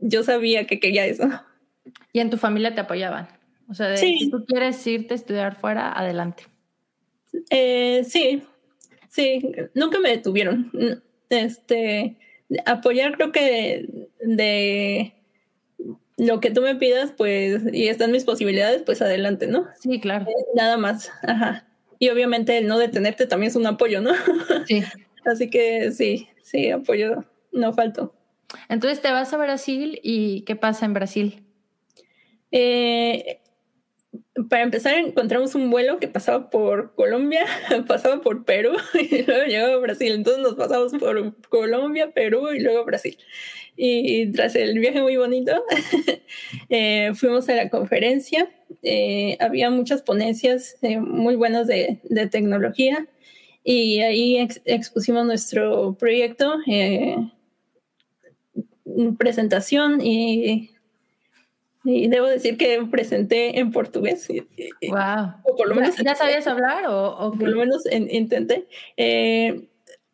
yo 0.00 0.22
sabía 0.22 0.66
que 0.66 0.80
quería 0.80 1.06
eso. 1.06 1.28
¿Y 2.12 2.20
en 2.20 2.30
tu 2.30 2.36
familia 2.36 2.74
te 2.74 2.80
apoyaban? 2.80 3.28
O 3.68 3.74
sea, 3.74 3.96
si 3.96 4.30
tú 4.30 4.44
quieres 4.44 4.84
irte 4.86 5.14
a 5.14 5.16
estudiar 5.16 5.54
fuera, 5.54 5.92
adelante. 5.92 6.44
Eh, 7.50 8.02
sí, 8.04 8.42
sí, 9.08 9.40
nunca 9.74 10.00
me 10.00 10.10
detuvieron. 10.10 10.72
Este, 11.28 12.16
apoyar 12.66 13.16
creo 13.16 13.30
que 13.30 13.88
de 14.20 15.14
lo 16.20 16.40
que 16.40 16.50
tú 16.50 16.60
me 16.60 16.74
pidas, 16.74 17.12
pues, 17.16 17.62
y 17.72 17.88
están 17.88 18.12
mis 18.12 18.24
posibilidades, 18.24 18.82
pues 18.82 19.00
adelante, 19.00 19.46
¿no? 19.46 19.66
Sí, 19.80 19.98
claro. 20.00 20.26
Eh, 20.28 20.34
nada 20.54 20.76
más, 20.76 21.10
ajá. 21.22 21.66
Y 21.98 22.10
obviamente 22.10 22.58
el 22.58 22.66
no 22.66 22.78
detenerte 22.78 23.26
también 23.26 23.50
es 23.50 23.56
un 23.56 23.66
apoyo, 23.66 24.00
¿no? 24.00 24.12
Sí. 24.66 24.82
Así 25.24 25.48
que 25.50 25.92
sí, 25.92 26.28
sí, 26.42 26.70
apoyo, 26.70 27.24
no 27.52 27.72
faltó. 27.72 28.14
Entonces 28.68 29.00
te 29.00 29.10
vas 29.10 29.32
a 29.32 29.38
Brasil 29.38 29.98
y 30.02 30.42
¿qué 30.42 30.56
pasa 30.56 30.84
en 30.84 30.94
Brasil? 30.94 31.44
Eh, 32.52 33.40
para 34.48 34.62
empezar, 34.62 34.94
encontramos 34.94 35.54
un 35.54 35.70
vuelo 35.70 35.98
que 35.98 36.08
pasaba 36.08 36.50
por 36.50 36.94
Colombia, 36.94 37.46
pasaba 37.88 38.20
por 38.20 38.44
Perú 38.44 38.72
y 38.94 39.22
luego 39.22 39.44
llegaba 39.46 39.74
a 39.74 39.78
Brasil. 39.78 40.12
Entonces 40.12 40.42
nos 40.42 40.54
pasamos 40.54 40.92
por 40.92 41.40
Colombia, 41.48 42.12
Perú 42.12 42.50
y 42.52 42.60
luego 42.60 42.84
Brasil. 42.84 43.16
Y, 43.76 44.30
tras 44.32 44.54
el 44.56 44.78
viaje 44.78 45.00
muy 45.00 45.16
bonito, 45.16 45.64
eh, 46.68 47.12
fuimos 47.14 47.48
a 47.48 47.54
la 47.54 47.70
conferencia. 47.70 48.50
Eh, 48.82 49.36
había 49.40 49.70
muchas 49.70 50.02
ponencias 50.02 50.76
eh, 50.82 50.98
muy 50.98 51.36
buenas 51.36 51.66
de, 51.66 51.98
de, 52.04 52.26
tecnología 52.28 53.06
y 53.64 54.00
ahí 54.00 54.48
expusimos 54.64 55.26
nuestro 55.26 55.94
proyecto, 55.98 56.54
presentación 59.18 60.00
y 60.00 60.70
y 61.84 62.08
debo 62.08 62.26
decir 62.26 62.58
que 62.58 62.86
presenté 62.90 63.58
en 63.58 63.70
portugués. 63.70 64.28
Wow. 64.28 65.34
O 65.44 65.56
por 65.56 65.68
lo 65.68 65.74
menos, 65.74 65.96
¿Ya, 65.96 66.14
sabías 66.14 66.46
hablar 66.46 66.84
o, 66.86 67.32
por 67.38 67.48
lo 67.48 67.58
menos 67.58 67.82
intenté? 67.90 68.66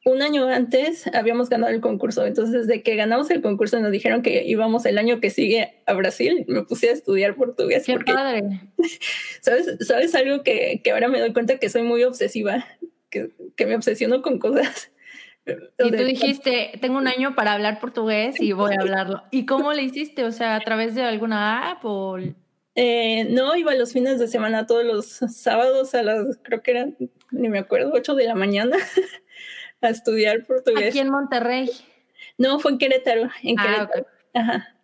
Un 0.07 0.23
año 0.23 0.47
antes 0.47 1.05
habíamos 1.13 1.49
ganado 1.49 1.75
el 1.75 1.81
concurso, 1.81 2.25
entonces 2.25 2.69
desde 2.69 2.85
que 2.85 2.95
ganamos 2.95 3.29
el 3.31 3.43
concurso 3.43 3.81
nos 3.81 3.91
dijeron 3.91 4.23
que 4.23 4.45
íbamos 4.45 4.87
el 4.87 4.99
año 4.99 5.19
que 5.19 5.31
sigue 5.31 5.83
a 5.85 5.95
Brasil, 5.95 6.45
me 6.47 6.63
puse 6.63 6.91
a 6.91 6.93
estudiar 6.93 7.35
portugués. 7.35 7.87
¡Qué 7.87 7.99
padre! 7.99 8.45
¿sabes, 9.41 9.79
¿Sabes 9.81 10.15
algo 10.15 10.45
que, 10.45 10.81
que, 10.85 10.93
ahora 10.93 11.09
me 11.09 11.19
doy 11.19 11.33
cuenta 11.33 11.59
que 11.59 11.69
soy 11.69 11.83
muy 11.83 12.05
obsesiva, 12.05 12.65
que, 13.11 13.33
que 13.57 13.67
me 13.67 13.75
obsesiono 13.75 14.23
con 14.23 14.39
cosas? 14.39 14.93
Y 15.45 15.91
tú 15.91 16.05
dijiste, 16.05 16.79
tengo 16.81 16.99
un 16.99 17.09
año 17.09 17.35
para 17.35 17.55
hablar 17.55 17.81
portugués 17.81 18.41
y 18.41 18.53
voy 18.53 18.75
a 18.77 18.83
hablarlo. 18.83 19.25
¿Y 19.33 19.45
cómo 19.45 19.73
le 19.73 19.83
hiciste? 19.83 20.23
O 20.23 20.31
sea, 20.31 20.55
¿a 20.55 20.61
través 20.61 20.95
de 20.95 21.03
alguna 21.03 21.73
app 21.73 21.85
o...? 21.85 22.17
Eh, 22.79 23.25
no, 23.31 23.57
iba 23.57 23.75
los 23.75 23.93
fines 23.93 24.21
de 24.21 24.29
semana, 24.29 24.67
todos 24.67 24.85
los 24.85 25.07
sábados 25.35 25.95
a 25.95 26.03
las, 26.03 26.39
creo 26.43 26.63
que 26.63 26.71
eran, 26.73 26.97
ni 27.33 27.49
me 27.49 27.59
acuerdo, 27.59 27.91
8 27.95 28.15
de 28.15 28.25
la 28.25 28.35
mañana, 28.35 28.77
a 29.81 29.89
estudiar 29.89 30.45
portugués. 30.45 30.89
¿Aquí 30.89 30.99
en 30.99 31.11
Monterrey? 31.11 31.71
No, 32.39 32.59
fue 32.59 32.73
en 32.73 32.79
Querétaro, 32.79 33.31
en 33.43 33.59
ah, 33.59 33.63
Querétaro. 33.63 34.07
Ajá. 34.35 34.77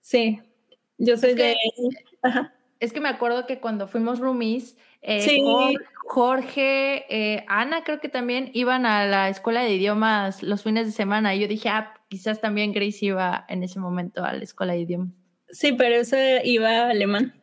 Sí, 0.00 0.40
yo 0.98 1.16
soy 1.16 1.34
de... 1.34 1.56
Ajá. 2.22 2.54
Es 2.80 2.92
que 2.92 3.00
me 3.00 3.08
acuerdo 3.08 3.46
que 3.46 3.58
cuando 3.58 3.88
fuimos 3.88 4.20
roomies, 4.20 4.76
eh, 5.02 5.74
Jorge, 6.06 7.04
eh, 7.08 7.44
Ana 7.48 7.82
creo 7.84 8.00
que 8.00 8.08
también 8.08 8.50
iban 8.54 8.86
a 8.86 9.04
la 9.06 9.28
escuela 9.28 9.62
de 9.62 9.74
idiomas 9.74 10.42
los 10.42 10.62
fines 10.62 10.86
de 10.86 10.92
semana. 10.92 11.34
Y 11.34 11.40
yo 11.40 11.48
dije, 11.48 11.68
ah, 11.68 11.94
quizás 12.08 12.40
también 12.40 12.72
Grace 12.72 13.04
iba 13.04 13.44
en 13.48 13.62
ese 13.62 13.80
momento 13.80 14.24
a 14.24 14.32
la 14.32 14.42
escuela 14.42 14.74
de 14.74 14.80
idiomas. 14.80 15.14
Sí, 15.50 15.72
pero 15.72 15.96
ese 15.96 16.42
iba 16.44 16.88
alemán. 16.88 17.34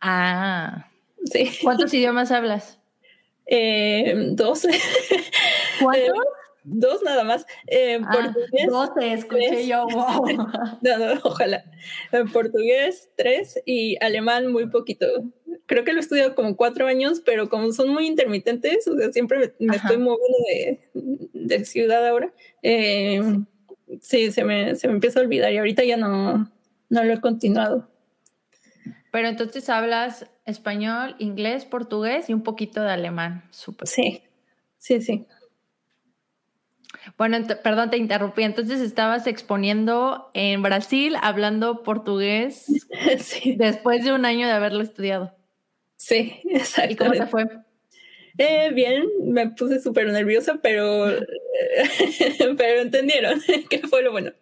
Ah. 0.00 0.88
Sí. 1.24 1.50
¿Cuántos 1.62 1.92
idiomas 1.94 2.30
hablas? 2.30 2.76
Eh, 3.50 4.12
dos. 4.32 4.66
¿Cuántos? 5.80 6.18
Dos 6.64 7.02
nada 7.02 7.24
más. 7.24 7.46
Eh, 7.66 8.00
ah, 8.04 8.10
portugués. 8.12 8.66
Doce, 8.68 9.12
escuché 9.12 9.66
yo, 9.66 9.86
wow. 9.92 10.26
no, 10.82 10.98
no, 10.98 11.20
ojalá. 11.24 11.64
En 12.12 12.30
portugués, 12.30 13.10
tres 13.16 13.60
y 13.64 13.96
alemán, 14.02 14.52
muy 14.52 14.68
poquito. 14.68 15.06
Creo 15.66 15.84
que 15.84 15.92
lo 15.92 15.98
he 15.98 16.00
estudiado 16.00 16.34
como 16.34 16.56
cuatro 16.56 16.86
años, 16.86 17.20
pero 17.24 17.48
como 17.48 17.72
son 17.72 17.90
muy 17.90 18.06
intermitentes, 18.06 18.86
o 18.88 18.96
sea, 18.96 19.12
siempre 19.12 19.54
me, 19.58 19.76
estoy 19.76 19.98
moviendo 19.98 20.38
de, 20.48 20.80
de 21.34 21.64
ciudad 21.64 22.06
ahora. 22.06 22.32
Eh, 22.62 23.22
sí, 24.00 24.30
se 24.30 24.44
me, 24.44 24.74
se 24.76 24.88
me 24.88 24.94
empieza 24.94 25.20
a 25.20 25.22
olvidar 25.22 25.52
y 25.52 25.58
ahorita 25.58 25.84
ya 25.84 25.96
no, 25.96 26.50
no 26.88 27.04
lo 27.04 27.12
he 27.12 27.20
continuado. 27.20 27.88
Pero 29.10 29.28
entonces 29.28 29.68
hablas 29.70 30.26
español, 30.44 31.16
inglés, 31.18 31.64
portugués 31.64 32.28
y 32.28 32.34
un 32.34 32.42
poquito 32.42 32.82
de 32.82 32.90
alemán. 32.90 33.44
Súper. 33.50 33.88
Sí, 33.88 34.22
sí, 34.78 35.00
sí. 35.00 35.26
Bueno, 37.16 37.38
perdón, 37.62 37.90
te 37.90 37.96
interrumpí. 37.96 38.42
Entonces 38.42 38.80
estabas 38.80 39.26
exponiendo 39.26 40.30
en 40.34 40.62
Brasil 40.62 41.16
hablando 41.20 41.82
portugués 41.82 42.66
después 43.56 44.04
de 44.04 44.12
un 44.12 44.24
año 44.24 44.46
de 44.46 44.52
haberlo 44.52 44.82
estudiado. 44.82 45.34
Sí, 45.96 46.40
exacto. 46.44 46.92
¿Y 46.92 46.96
cómo 46.96 47.12
te 47.12 47.26
fue? 47.26 47.46
Eh, 48.38 48.70
bien, 48.72 49.04
me 49.20 49.50
puse 49.50 49.80
súper 49.80 50.06
nerviosa, 50.08 50.60
pero, 50.62 51.06
pero 52.56 52.80
entendieron 52.80 53.40
que 53.70 53.80
fue 53.80 54.02
lo 54.02 54.12
bueno. 54.12 54.32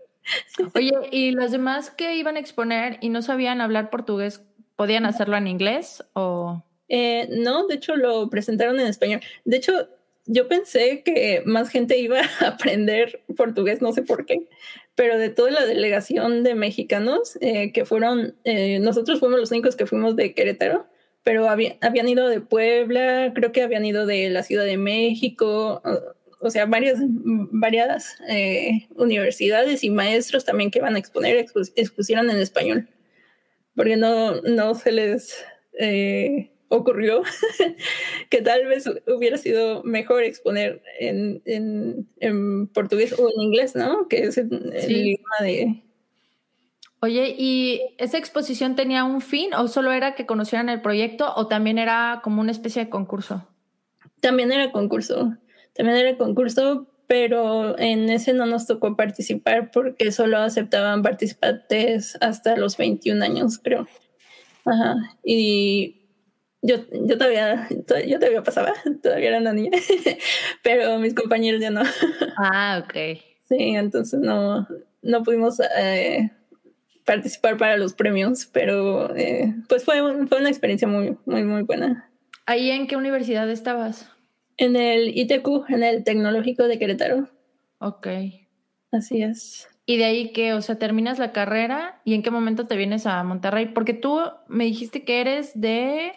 Oye, 0.75 0.93
¿y 1.11 1.31
los 1.31 1.51
demás 1.51 1.91
que 1.91 2.17
iban 2.17 2.37
a 2.37 2.41
exponer 2.41 2.99
y 3.01 3.09
no 3.09 3.23
sabían 3.23 3.61
hablar 3.61 3.91
portugués, 3.91 4.43
podían 4.77 5.07
hacerlo 5.07 5.37
en 5.37 5.47
inglés 5.47 6.05
o...? 6.13 6.63
Eh, 6.89 7.29
no, 7.31 7.67
de 7.67 7.77
hecho 7.77 7.97
lo 7.97 8.29
presentaron 8.29 8.79
en 8.79 8.87
español. 8.87 9.21
De 9.45 9.57
hecho, 9.57 9.89
yo 10.27 10.49
pensé 10.49 11.03
que 11.03 11.43
más 11.47 11.69
gente 11.69 11.99
iba 11.99 12.21
a 12.41 12.49
aprender 12.49 13.23
portugués, 13.37 13.81
no 13.81 13.93
sé 13.93 14.03
por 14.03 14.27
qué, 14.27 14.49
pero 14.95 15.19
de 15.19 15.31
toda 15.31 15.51
la 15.51 15.65
delegación 15.65 16.43
de 16.43 16.55
mexicanos 16.55 17.39
eh, 17.41 17.73
que 17.73 17.85
fueron, 17.85 18.35
eh, 18.45 18.79
nosotros 18.81 19.21
fuimos 19.21 19.39
los 19.39 19.51
únicos 19.51 19.77
que 19.77 19.87
fuimos 19.87 20.17
de 20.17 20.35
Querétaro, 20.35 20.87
pero 21.23 21.49
habían 21.49 22.09
ido 22.09 22.29
de 22.29 22.41
Puebla, 22.41 23.33
creo 23.35 23.51
que 23.51 23.63
habían 23.63 23.85
ido 23.85 24.07
de 24.07 24.31
la 24.31 24.45
Ciudad 24.45 24.65
de 24.65 24.77
México, 24.77 25.83
o, 26.41 26.51
sea, 26.51 26.67
varias, 26.67 26.99
varias 27.01 28.17
eh, 28.29 28.87
universidades 28.95 29.83
y 29.83 29.91
maestros 29.91 30.45
también 30.45 30.71
que 30.71 30.81
van 30.81 30.95
a 30.95 31.01
exponer 31.01 31.45
expusieron 31.75 32.31
en 32.31 32.37
español, 32.37 32.89
porque 33.75 33.97
no, 33.97 34.41
no 34.43 34.77
se 34.77 34.93
les 34.93 35.45
ocurrió 36.69 37.23
que 38.31 38.43
tal 38.43 38.67
vez 38.67 38.89
hubiera 39.07 39.37
sido 39.37 39.83
mejor 39.85 40.23
exponer 40.23 40.83
en, 40.99 41.43
en, 41.45 42.67
portugués 42.69 43.15
o 43.19 43.29
en 43.29 43.41
inglés, 43.41 43.75
¿no? 43.77 44.09
Que 44.09 44.25
es 44.25 44.39
el, 44.39 44.51
idioma 44.89 45.37
de... 45.41 45.83
Oye, 47.01 47.35
¿y 47.39 47.83
esa 47.99 48.19
exposición 48.19 48.75
tenía 48.75 49.05
un 49.05 49.21
fin 49.21 49.55
o 49.55 49.69
solo 49.69 49.93
era 49.93 50.15
que 50.15 50.27
conocieran 50.27 50.69
el 50.69 50.81
proyecto 50.81 51.33
o 51.37 51.47
también 51.47 51.79
era 51.79 52.21
como 52.25 52.41
una 52.41 52.51
especie 52.51 52.85
de 52.85 52.91
concurso? 52.91 53.47
También 54.21 54.51
era 54.51 54.73
concurso, 54.73 55.37
también 55.75 55.99
era 55.99 56.17
concurso, 56.17 56.89
pero 57.07 57.79
en 57.79 58.09
ese 58.09 58.33
no 58.33 58.47
nos 58.47 58.67
tocó 58.67 58.97
participar 58.97 59.71
porque 59.71 60.11
solo 60.11 60.39
aceptaban 60.39 61.03
participantes 61.03 62.17
hasta 62.21 62.57
los 62.57 62.77
21 62.77 63.23
años, 63.23 63.59
creo. 63.63 63.87
Ajá. 64.65 64.97
Y 65.23 66.06
yo, 66.63 66.77
yo 66.91 67.19
todavía, 67.19 67.69
yo 68.07 68.19
todavía 68.19 68.43
pasaba, 68.43 68.73
todavía 69.03 69.29
era 69.29 69.39
una 69.39 69.53
niña, 69.53 69.71
pero 70.63 70.99
mis 70.99 71.15
compañeros 71.15 71.61
ya 71.61 71.71
no. 71.71 71.83
Ah, 72.39 72.83
ok. 72.85 73.19
Sí, 73.49 73.75
entonces 73.77 74.21
no, 74.21 74.67
no 75.03 75.23
pudimos 75.23 75.61
eh, 75.79 76.31
participar 77.05 77.57
para 77.57 77.77
los 77.77 77.95
premios, 77.95 78.47
pero 78.53 79.15
eh, 79.17 79.55
pues 79.69 79.85
fue, 79.85 80.27
fue 80.27 80.41
una 80.41 80.49
experiencia 80.49 80.89
muy, 80.89 81.17
muy, 81.25 81.45
muy 81.45 81.63
buena. 81.63 82.11
¿Ahí 82.47 82.71
en 82.71 82.87
qué 82.87 82.97
universidad 82.97 83.49
estabas? 83.49 84.11
En 84.57 84.75
el 84.77 85.17
ITQ, 85.17 85.69
en 85.69 85.83
el 85.83 86.03
Tecnológico 86.05 86.65
de 86.65 86.79
Querétaro. 86.79 87.29
Ok. 87.79 88.09
Así 88.91 89.23
es. 89.23 89.69
¿Y 89.85 89.99
de 89.99 90.05
ahí 90.05 90.33
qué? 90.33 90.53
O 90.55 90.63
sea, 90.63 90.79
terminas 90.79 91.19
la 91.19 91.33
carrera 91.33 92.01
y 92.05 92.15
en 92.15 92.23
qué 92.23 92.31
momento 92.31 92.67
te 92.67 92.77
vienes 92.77 93.07
a 93.07 93.23
Monterrey? 93.23 93.67
Porque 93.67 93.95
tú 93.95 94.21
me 94.49 94.65
dijiste 94.65 95.05
que 95.05 95.21
eres 95.21 95.61
de 95.61 96.13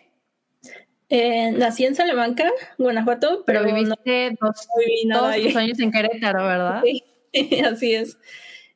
eh, 1.09 1.51
nací 1.51 1.85
en 1.85 1.95
Salamanca, 1.95 2.51
Guanajuato, 2.77 3.43
pero, 3.45 3.63
viviste 3.63 4.37
dos, 4.39 4.67
todos 5.11 5.55
años 5.55 5.79
en 5.79 5.91
Querétaro, 5.91 6.43
¿verdad? 6.43 6.83
Sí, 6.83 7.03
así 7.65 7.93
es. 7.95 8.17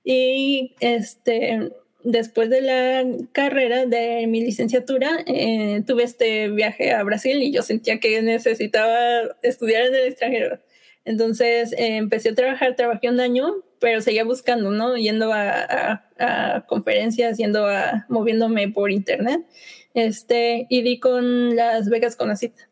Y 0.04 0.76
este, 0.80 1.72
después 2.04 2.50
de 2.50 2.62
la 2.62 3.06
carrera 3.32 3.86
de 3.86 4.28
mi 4.28 4.42
licenciatura, 4.42 5.24
eh, 5.28 5.82
tuve 5.86 6.04
este 6.04 6.50
viaje 6.50 6.92
a 6.92 7.04
Brasil 7.04 7.42
y 7.42 7.52
yo 7.52 7.62
sentía 7.62 8.00
que 8.00 8.22
necesitaba 8.22 9.22
estudiar 9.42 9.86
en 9.86 9.96
el 9.96 10.08
extranjero. 10.08 10.60
Entonces 11.06 11.74
eh, 11.74 11.98
empecé 11.98 12.30
a 12.30 12.36
trabajar, 12.36 12.76
trabajé 12.76 13.10
un 13.10 13.20
año, 13.20 13.56
pero 13.84 14.00
seguía 14.00 14.24
buscando, 14.24 14.72
¿no? 14.72 14.96
Yendo 14.96 15.34
a, 15.34 16.06
a 16.18 16.66
conferencias, 16.68 17.38
yendo 17.38 17.68
a, 17.68 18.06
moviéndome 18.08 18.70
por 18.70 18.94
internet 18.94 19.46
este, 19.94 20.68
y 20.70 20.84
di 20.84 21.02
con 21.02 21.58
las 21.58 21.90
becas 21.90 22.16
con 22.16 22.30
la 22.30 22.38
cita. 22.38 22.70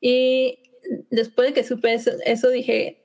Y 0.00 0.58
después 1.10 1.46
de 1.48 1.54
que 1.54 1.62
supe 1.62 1.94
eso, 1.94 2.50
dije, 2.50 3.04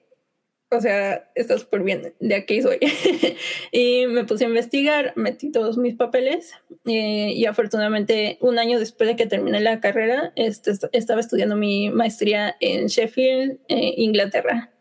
o 0.71 0.81
sea, 0.81 1.29
está 1.35 1.59
súper 1.59 1.83
bien, 1.83 2.15
de 2.19 2.33
aquí 2.33 2.63
soy. 2.63 2.79
y 3.71 4.07
me 4.07 4.23
puse 4.23 4.45
a 4.45 4.47
investigar, 4.47 5.13
metí 5.15 5.51
todos 5.51 5.77
mis 5.77 5.93
papeles 5.93 6.55
eh, 6.85 7.33
y 7.35 7.45
afortunadamente 7.45 8.39
un 8.41 8.57
año 8.57 8.79
después 8.79 9.07
de 9.07 9.15
que 9.15 9.27
terminé 9.27 9.59
la 9.59 9.79
carrera, 9.79 10.33
este, 10.35 10.71
estaba 10.91 11.19
estudiando 11.19 11.55
mi 11.55 11.91
maestría 11.91 12.55
en 12.61 12.87
Sheffield, 12.87 13.59
eh, 13.67 13.93
Inglaterra, 13.97 14.73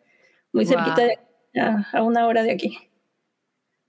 muy 0.55 0.65
cerquita 0.65 1.03
de 1.03 1.19
a, 1.55 1.89
a, 1.93 2.03
una 2.03 2.27
hora 2.27 2.43
de 2.43 2.53
aquí. 2.53 2.79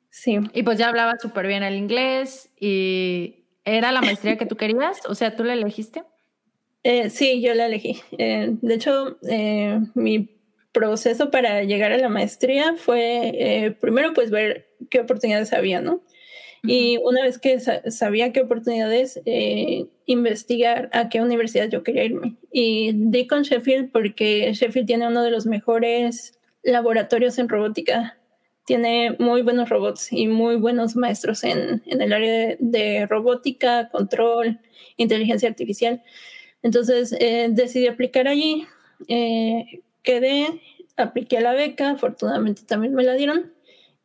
Sí. 0.10 0.40
Y 0.54 0.64
pues 0.64 0.78
ya 0.78 0.90
hablaba 0.90 1.18
súper 1.20 1.48
bien 1.48 1.64
el 1.64 1.76
inglés 1.76 2.52
y 2.60 3.44
¿Era 3.66 3.92
la 3.92 4.02
maestría 4.02 4.38
que 4.38 4.46
tú 4.46 4.56
querías? 4.56 5.00
O 5.08 5.16
sea, 5.16 5.36
¿tú 5.36 5.44
la 5.44 5.54
elegiste? 5.54 6.04
Eh, 6.84 7.10
sí, 7.10 7.42
yo 7.42 7.54
la 7.54 7.68
elegí. 7.68 8.02
Eh, 8.18 8.50
de 8.62 8.74
hecho, 8.74 9.18
eh, 9.30 9.80
mi 9.94 10.30
proceso 10.74 11.32
para 11.32 11.64
llegar 11.64 11.94
a 11.94 11.98
la 11.98 12.10
maestría 12.10 12.76
fue 12.76 13.76
primero 13.80 14.14
pues 14.14 14.32
ver 14.32 14.68
qué 14.90 15.02
oportunidades 15.02 15.54
había, 15.54 15.82
¿no? 15.82 16.02
Y 16.64 16.98
una 17.04 17.24
vez 17.24 17.40
que 17.40 17.60
sabía 17.60 18.32
qué 18.32 18.42
oportunidades, 18.42 19.22
investigar 20.06 20.90
a 20.94 21.10
qué 21.10 21.22
universidad 21.22 21.70
yo 21.70 21.84
quería 21.84 22.06
irme. 22.06 22.38
Y 22.52 22.92
di 22.96 23.28
con 23.28 23.44
Sheffield 23.44 23.92
porque 23.92 24.52
Sheffield 24.54 24.88
tiene 24.88 25.08
uno 25.08 25.24
de 25.24 25.32
los 25.32 25.46
mejores 25.46 26.40
laboratorios 26.64 27.38
en 27.38 27.50
robótica. 27.50 28.18
Tiene 28.66 29.16
muy 29.20 29.42
buenos 29.42 29.70
robots 29.70 30.12
y 30.12 30.28
muy 30.28 30.56
buenos 30.56 30.96
maestros 30.96 31.44
en, 31.44 31.84
en 31.86 32.02
el 32.02 32.14
área 32.14 32.56
de 32.60 33.06
robótica, 33.08 33.90
control, 33.90 34.60
inteligencia 34.98 35.50
artificial. 35.50 36.02
Entonces 36.62 37.14
eh, 37.20 37.50
decidí 37.52 37.88
aplicar 37.88 38.28
allí, 38.28 38.66
eh, 39.10 39.82
quedé, 40.02 40.62
apliqué 40.96 41.38
a 41.38 41.42
la 41.42 41.54
beca, 41.54 41.92
afortunadamente 41.92 42.64
también 42.64 42.94
me 42.94 43.04
la 43.04 43.14
dieron 43.14 43.54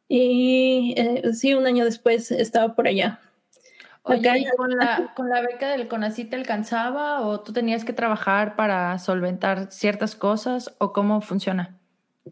y 0.09 0.95
eh, 0.97 1.35
sí, 1.35 1.55
un 1.55 1.67
año 1.67 1.85
después 1.85 2.33
estaba 2.33 2.75
por 2.75 2.89
allá. 2.89 3.21
Oye, 4.03 4.47
con 4.57 4.71
la, 4.71 5.13
con 5.15 5.29
la 5.29 5.43
beca 5.43 5.69
del 5.71 5.87
CONACYT 5.87 6.31
te 6.31 6.37
alcanzaba 6.37 7.21
o 7.21 7.41
tú 7.41 7.53
tenías 7.53 7.85
que 7.85 7.93
trabajar 7.93 8.57
para 8.57 8.99
solventar 8.99 9.71
ciertas 9.71 10.17
cosas 10.17 10.75
o 10.79 10.95
cómo 10.95 11.21
funciona? 11.21 11.78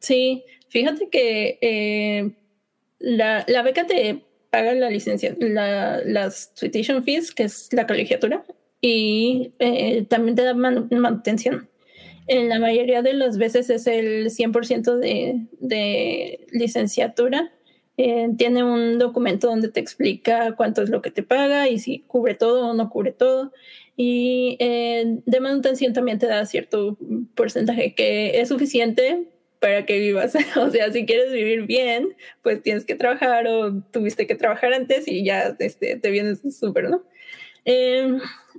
Sí, 0.01 0.45
fíjate 0.69 1.09
que 1.09 2.35
la, 2.99 3.45
la, 3.49 3.63
beca 3.63 3.87
te 3.87 4.25
paga 4.51 4.75
la 4.75 4.91
licencia, 4.91 5.37
la, 5.39 6.03
las 6.05 6.55
tuition 6.55 7.05
fees, 7.05 7.35
que 7.35 7.45
es 7.45 7.73
la 7.73 7.87
colegiatura, 7.87 8.45
y 8.81 9.53
eh, 9.59 10.07
también 10.09 10.37
te 10.37 10.43
da 10.43 10.55
manutención. 10.55 11.69
En 12.29 12.49
la 12.49 12.59
mayoría 12.59 13.03
de 13.03 13.15
las 13.15 13.39
veces 13.39 13.71
es 13.71 13.87
el 13.87 14.31
100% 14.31 14.97
de, 14.97 15.47
de 15.61 16.47
licenciatura. 16.51 17.53
Eh, 17.99 18.29
tiene 18.37 18.63
un 18.63 18.99
documento 18.99 19.47
donde 19.47 19.69
te 19.69 19.81
explica 19.81 20.55
cuánto 20.57 20.83
es 20.83 20.91
lo 20.91 21.01
que 21.01 21.11
te 21.11 21.23
paga 21.23 21.69
y 21.69 21.79
si 21.79 22.01
cubre 22.01 22.35
todo 22.35 22.69
o 22.69 22.75
no 22.75 22.91
cubre 22.91 23.13
todo. 23.13 23.53
Y 23.97 24.57
eh, 24.59 25.21
de 25.25 25.41
manutención 25.41 25.93
también 25.93 26.19
te 26.19 26.27
da 26.27 26.45
cierto 26.45 26.99
porcentaje 27.35 27.95
que 27.95 28.41
es 28.41 28.49
suficiente 28.49 29.29
para 29.67 29.85
que 29.85 29.99
vivas. 29.99 30.33
o 30.57 30.71
sea, 30.71 30.93
si 30.93 31.07
quieres 31.07 31.33
vivir 31.33 31.67
bien, 31.67 32.15
pues 32.43 32.63
tienes 32.63 32.85
que 32.85 32.95
trabajar 32.95 33.49
o 33.49 33.83
tuviste 33.91 34.29
que 34.29 34.37
trabajar 34.37 34.73
antes 34.73 35.09
y 35.09 35.25
ya 35.25 35.57
este, 35.59 35.97
te 35.97 36.11
vienes 36.13 36.39
súper, 36.57 36.89
¿no? 36.89 37.03
Eh, 37.65 38.17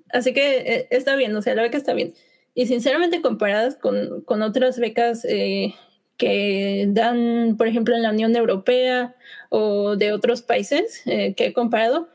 así 0.10 0.34
que 0.34 0.58
eh, 0.58 0.88
está 0.92 1.16
bien, 1.16 1.34
o 1.34 1.42
sea, 1.42 1.56
la 1.56 1.62
beca 1.62 1.78
está 1.78 1.94
bien. 1.94 2.14
Y 2.56 2.66
sinceramente 2.68 3.22
comparadas 3.22 3.78
con, 3.78 4.20
con 4.24 4.42
otras 4.42 4.80
becas 4.80 5.24
eh, 5.24 5.76
que 6.18 6.88
dan, 6.90 7.56
por 7.58 7.70
ejemplo, 7.70 7.96
en 7.96 8.02
la 8.02 8.12
Unión 8.12 8.36
Europea 8.36 9.16
o 9.48 9.96
de 9.96 10.12
otros 10.12 10.42
países 10.42 11.04
que 11.06 11.34
he 11.38 11.54
comparado, 11.54 12.10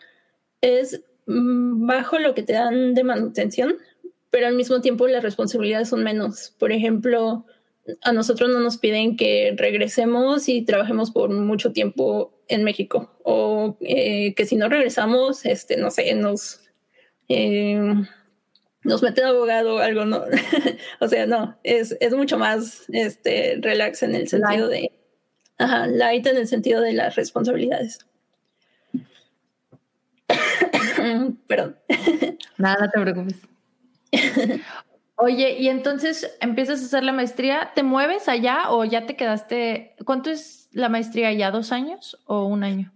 es 0.61 1.00
mm, 1.24 1.87
bajo 1.87 2.18
lo 2.18 2.35
que 2.35 2.42
te 2.42 2.52
dan 2.52 2.92
de 2.92 3.05
manutención, 3.05 3.78
pero 4.28 4.48
al 4.48 4.55
mismo 4.55 4.83
tiempo 4.83 5.09
las 5.09 5.22
responsabilidades 5.22 5.88
son 5.88 6.05
menos. 6.05 6.55
Por 6.59 6.72
ejemplo, 6.72 7.46
a 8.03 8.12
nosotros 8.12 8.51
no 8.51 8.61
nos 8.61 8.79
piden 8.79 9.16
que 9.16 9.55
regresemos 9.57 10.49
y 10.49 10.62
trabajemos 10.62 11.11
por 11.11 11.31
mucho 11.31 11.73
tiempo 11.73 12.33
en 12.49 12.64
México 12.64 13.18
o 13.25 13.77
que 13.81 14.45
si 14.47 14.57
no 14.57 14.68
regresamos, 14.68 15.45
este, 15.45 15.77
no 15.77 15.90
sé, 15.90 16.14
nos 16.14 16.61
eh, 17.29 17.81
nos 18.85 19.03
meten 19.03 19.25
abogado 19.25 19.77
o 19.77 19.79
algo, 19.79 20.05
no. 20.05 20.23
o 21.01 21.09
sea, 21.09 21.27
no, 21.27 21.59
es, 21.62 21.97
es, 22.01 22.14
mucho 22.14 22.38
más 22.38 22.85
este, 22.88 23.59
relax 23.61 24.03
en 24.03 24.14
el 24.14 24.29
sentido 24.29 24.68
de. 24.68 24.92
Ajá, 25.59 25.87
light 25.87 26.27
en 26.27 26.37
el 26.38 26.49
sentido 26.49 26.81
de 26.81 26.92
las 26.92 27.14
responsabilidades. 27.14 28.01
Perdón. 31.47 31.79
Nada, 32.59 32.87
no 32.87 32.90
te 32.90 33.01
preocupes. 33.01 33.37
Oye, 35.16 35.59
y 35.59 35.68
entonces 35.68 36.37
empiezas 36.40 36.83
a 36.83 36.87
hacer 36.87 37.05
la 37.05 37.12
maestría, 37.12 37.70
¿te 37.75 37.83
mueves 37.83 38.29
allá 38.29 38.70
o 38.70 38.85
ya 38.85 39.07
te 39.07 39.14
quedaste? 39.14 39.94
¿Cuánto 40.05 40.31
es 40.31 40.68
la 40.72 40.88
maestría 40.88 41.29
allá? 41.29 41.51
¿Dos 41.51 41.70
años 41.70 42.18
o 42.27 42.46
un 42.46 42.64
año? 42.64 42.92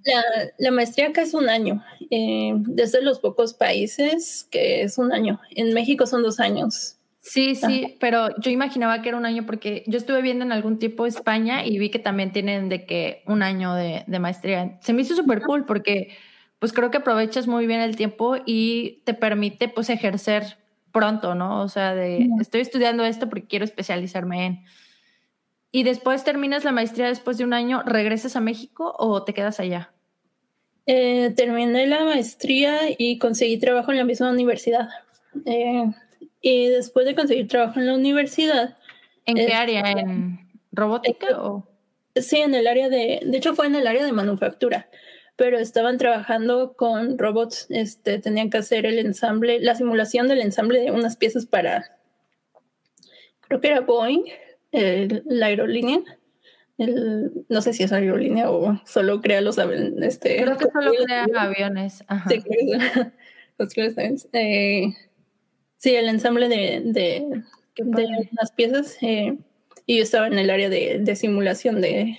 La, 0.59 0.71
maestría 0.71 1.09
acá 1.09 1.23
es 1.23 1.35
un 1.35 1.49
año. 1.49 1.85
Eh, 2.11 2.53
desde 2.57 3.03
los 3.03 3.21
pocos 3.21 3.55
países 3.55 4.49
que 4.51 4.83
es 4.83 4.99
un 4.99 5.13
año. 5.13 5.41
En 5.51 5.75
México 5.75 6.07
son 6.07 6.23
dos 6.23 6.41
años. 6.41 6.97
Sí, 7.21 7.57
sí, 7.57 7.97
pero 7.99 8.29
yo 8.41 8.53
imaginaba 8.53 9.03
que 9.03 9.09
era 9.09 9.19
un 9.19 9.27
año 9.27 9.47
porque 9.47 9.83
yo 9.89 9.99
estuve 9.99 10.23
viendo 10.23 10.45
en 10.45 10.53
algún 10.53 10.79
tiempo 10.79 11.07
España 11.07 11.67
y 11.67 11.77
vi 11.79 11.91
que 11.91 11.99
también 11.99 12.33
tienen 12.33 12.69
de 12.69 12.87
que 12.87 13.25
un 13.27 13.43
año 13.43 13.75
de, 13.75 14.05
de 14.07 14.19
maestría. 14.21 14.79
Se 14.81 14.93
me 14.93 15.03
hizo 15.03 15.17
súper 15.17 15.43
cool 15.43 15.65
porque 15.65 16.17
pues 16.61 16.73
creo 16.73 16.91
que 16.91 16.99
aprovechas 16.99 17.47
muy 17.49 17.67
bien 17.67 17.81
el 17.81 17.97
tiempo 17.97 18.37
y 18.47 19.03
te 19.05 19.13
permite 19.13 19.69
pues 19.69 19.91
ejercer 19.91 20.57
pronto, 20.97 21.35
¿no? 21.35 21.61
O 21.61 21.69
sea, 21.69 21.95
de 21.95 22.31
estoy 22.41 22.63
estudiando 22.63 23.05
esto 23.05 23.29
porque 23.29 23.47
quiero 23.47 23.67
especializarme 23.67 24.47
en. 24.47 24.65
Y 25.71 25.83
después 25.83 26.25
terminas 26.25 26.65
la 26.65 26.73
maestría 26.73 27.09
después 27.09 27.37
de 27.37 27.45
un 27.45 27.53
año, 27.53 27.83
¿regresas 27.85 28.35
a 28.35 28.41
México 28.41 28.95
o 28.99 29.23
te 29.23 29.35
quedas 29.35 29.61
allá? 29.61 29.93
Eh, 30.87 31.35
terminé 31.37 31.87
la 31.87 32.03
maestría 32.05 32.79
y 32.97 33.19
conseguí 33.19 33.59
trabajo 33.59 33.91
en 33.91 33.99
la 33.99 34.05
misma 34.05 34.31
universidad. 34.31 34.89
Eh, 35.45 35.85
y 36.41 36.69
después 36.69 37.05
de 37.05 37.15
conseguir 37.15 37.47
trabajo 37.47 37.79
en 37.79 37.89
la 37.89 37.95
universidad. 37.95 38.79
¿En 39.27 39.35
qué 39.35 39.53
área? 39.53 39.83
¿En 39.91 40.49
robótica 40.73 41.27
o? 41.43 41.69
Sí, 42.15 42.39
en 42.39 42.55
el 42.55 42.67
área 42.67 42.89
de, 42.89 43.21
de 43.23 43.37
hecho 43.37 43.55
fue 43.55 43.67
en 43.67 43.75
el 43.75 43.87
área 43.87 44.03
de 44.03 44.13
manufactura 44.13 44.89
pero 45.37 45.59
estaban 45.59 45.99
trabajando 45.99 46.75
con 46.75 47.19
robots, 47.19 47.67
este, 47.69 48.19
tenían 48.19 48.51
que 48.51 48.59
hacer 48.59 48.87
el 48.87 48.99
ensamble, 48.99 49.61
la 49.61 49.75
simulación 49.75 50.29
del 50.29 50.41
ensamble 50.41 50.81
de 50.81 50.91
unas 50.91 51.17
piezas 51.17 51.45
para, 51.45 51.99
creo 53.43 53.61
que 53.61 53.69
era 53.69 53.81
Boeing, 53.81 54.25
la 54.73 55.47
aerolínea. 55.47 56.01
no 56.79 57.63
sé 57.63 57.73
si 57.73 57.83
es 57.83 57.93
aerolínea 57.93 58.51
o 58.51 58.81
solo 58.87 59.21
crea 59.21 59.41
los 59.41 59.59
aviones. 59.59 59.93
Este, 60.03 60.43
creo 60.43 60.57
que 60.57 60.67
solo 60.71 60.93
crea 61.05 61.27
aviones. 61.37 62.05
Sí, 62.29 62.43
eh, 64.33 64.95
sí, 65.77 65.95
el 65.95 66.09
ensamble 66.09 66.49
de, 66.49 66.83
de, 66.85 67.43
de 67.77 68.29
las 68.33 68.53
piezas. 68.53 68.97
Eh, 69.03 69.37
y 69.87 69.99
yo 69.99 70.03
estaba 70.03 70.27
en 70.27 70.39
el 70.39 70.51
área 70.51 70.69
de, 70.69 70.99
de 71.01 71.17
simulación 71.17 71.81
de, 71.81 72.19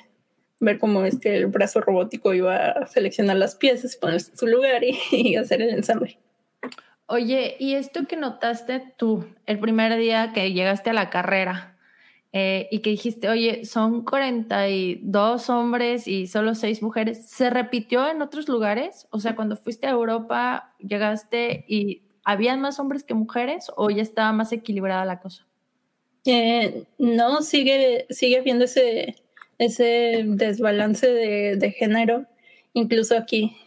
ver 0.60 0.80
cómo 0.80 1.04
es 1.06 1.20
que 1.20 1.36
el 1.38 1.48
brazo 1.48 1.82
robótico 1.82 2.34
iba 2.34 2.56
a 2.56 2.88
seleccionar 2.88 3.38
las 3.38 3.56
piezas, 3.56 3.96
ponerse 3.96 4.32
en 4.32 4.38
su 4.38 4.48
lugar 4.48 4.82
y, 5.12 5.36
hacer 5.36 5.62
el 5.62 5.70
ensamble. 5.70 6.17
Oye, 7.06 7.56
¿y 7.60 7.76
esto 7.76 8.06
que 8.06 8.17
notaste 8.17 8.84
tú 8.98 9.26
el 9.46 9.60
primer 9.60 9.98
día 9.98 10.34
que 10.34 10.52
llegaste 10.52 10.89
a 10.89 10.93
la 10.93 11.10
carrera 11.10 11.78
eh, 12.34 12.67
y 12.70 12.80
que 12.80 12.89
dijiste, 12.89 13.30
oye, 13.30 13.63
son 13.65 14.04
42 14.04 15.50
hombres 15.50 16.08
y 16.08 16.28
solo 16.28 16.54
6 16.54 16.82
mujeres, 16.82 17.30
¿se 17.30 17.50
repitió 17.50 18.08
en 18.10 18.22
otros 18.22 18.50
lugares? 18.50 19.08
O 19.12 19.20
sea, 19.20 19.36
cuando 19.36 19.56
fuiste 19.56 19.88
a 19.88 19.91
Europa, 19.91 20.74
llegaste 20.80 21.63
y 21.70 22.02
¿habían 22.26 22.60
más 22.60 22.80
hombres 22.80 23.06
que 23.06 23.13
mujeres 23.13 23.72
o 23.78 23.89
ya 23.89 24.02
estaba 24.02 24.34
más 24.34 24.52
equilibrada 24.52 25.06
la 25.06 25.22
cosa? 25.22 25.48
Eh, 26.26 26.84
no, 26.98 27.41
sigue, 27.41 28.06
sigue 28.10 28.39
habiendo 28.39 28.65
ese, 28.65 29.15
ese 29.58 30.24
desbalance 30.26 31.08
de, 31.08 31.72
género, 31.72 32.26
incluso 32.74 33.17
aquí. 33.17 33.58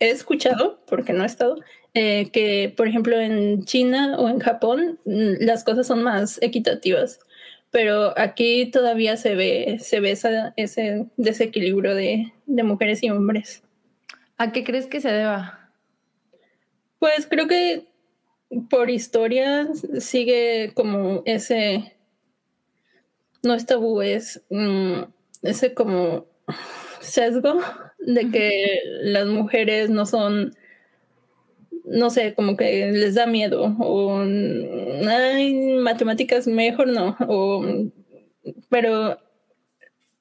He 0.00 0.10
escuchado, 0.10 0.80
porque 0.86 1.12
no 1.12 1.24
he 1.24 1.26
estado, 1.26 1.56
eh, 1.94 2.30
que 2.32 2.72
por 2.76 2.86
ejemplo 2.86 3.18
en 3.18 3.64
China 3.64 4.16
o 4.18 4.28
en 4.28 4.38
Japón 4.38 5.00
mm, 5.04 5.44
las 5.44 5.64
cosas 5.64 5.86
son 5.86 6.02
más 6.04 6.40
equitativas, 6.40 7.18
pero 7.70 8.16
aquí 8.16 8.70
todavía 8.70 9.16
se 9.16 9.34
ve, 9.34 9.78
se 9.80 10.00
ve 10.00 10.16
ese 10.56 11.06
desequilibrio 11.16 11.94
de, 11.94 12.32
de 12.46 12.62
mujeres 12.62 13.02
y 13.02 13.10
hombres. 13.10 13.62
¿A 14.36 14.52
qué 14.52 14.62
crees 14.62 14.86
que 14.86 15.00
se 15.00 15.10
deba? 15.10 15.72
Pues 17.00 17.26
creo 17.26 17.48
que 17.48 17.88
por 18.70 18.90
historia 18.90 19.68
sigue 19.98 20.72
como 20.74 21.22
ese 21.26 21.97
no 23.42 23.54
es 23.54 23.66
tabú, 23.66 24.02
es 24.02 24.42
mm, 24.50 25.02
ese 25.42 25.74
como 25.74 26.26
sesgo 27.00 27.60
de 27.98 28.30
que 28.30 28.80
las 29.02 29.26
mujeres 29.26 29.90
no 29.90 30.06
son, 30.06 30.54
no 31.84 32.10
sé, 32.10 32.34
como 32.34 32.56
que 32.56 32.90
les 32.92 33.14
da 33.14 33.26
miedo 33.26 33.76
o 33.78 34.20
hay 34.20 35.54
matemáticas 35.80 36.46
mejor 36.46 36.88
no, 36.88 37.16
o, 37.28 37.64
pero 38.68 39.18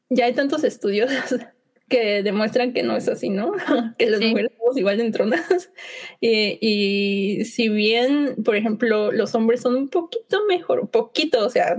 ya 0.09 0.25
hay 0.25 0.33
tantos 0.33 0.63
estudios 0.63 1.11
que 1.89 2.21
demuestran 2.21 2.73
que 2.73 2.83
no 2.83 2.97
es 2.97 3.07
así, 3.07 3.29
¿no? 3.29 3.53
que 3.97 4.09
las 4.09 4.21
mujeres 4.21 4.51
somos 4.57 4.77
igual 4.77 4.97
de 4.97 5.05
entronadas. 5.05 5.71
Y, 6.19 6.57
y, 6.61 7.45
si 7.45 7.69
bien, 7.69 8.35
por 8.43 8.55
ejemplo, 8.55 9.11
los 9.11 9.33
hombres 9.35 9.61
son 9.61 9.75
un 9.75 9.89
poquito 9.89 10.45
mejor, 10.47 10.81
un 10.81 10.87
poquito, 10.87 11.45
o 11.45 11.49
sea, 11.49 11.77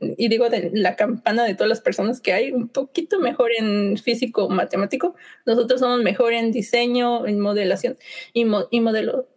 y 0.00 0.28
digo 0.28 0.48
de 0.48 0.70
la 0.72 0.96
campana 0.96 1.44
de 1.44 1.54
todas 1.54 1.68
las 1.68 1.80
personas 1.80 2.20
que 2.20 2.32
hay, 2.32 2.52
un 2.52 2.68
poquito 2.68 3.20
mejor 3.20 3.50
en 3.56 3.98
físico 3.98 4.48
matemático, 4.48 5.14
nosotros 5.44 5.80
somos 5.80 6.02
mejor 6.02 6.32
en 6.32 6.52
diseño, 6.52 7.26
en 7.26 7.40
modelación 7.40 7.98
y, 8.32 8.46
y 8.70 8.80
modelo, 8.80 9.28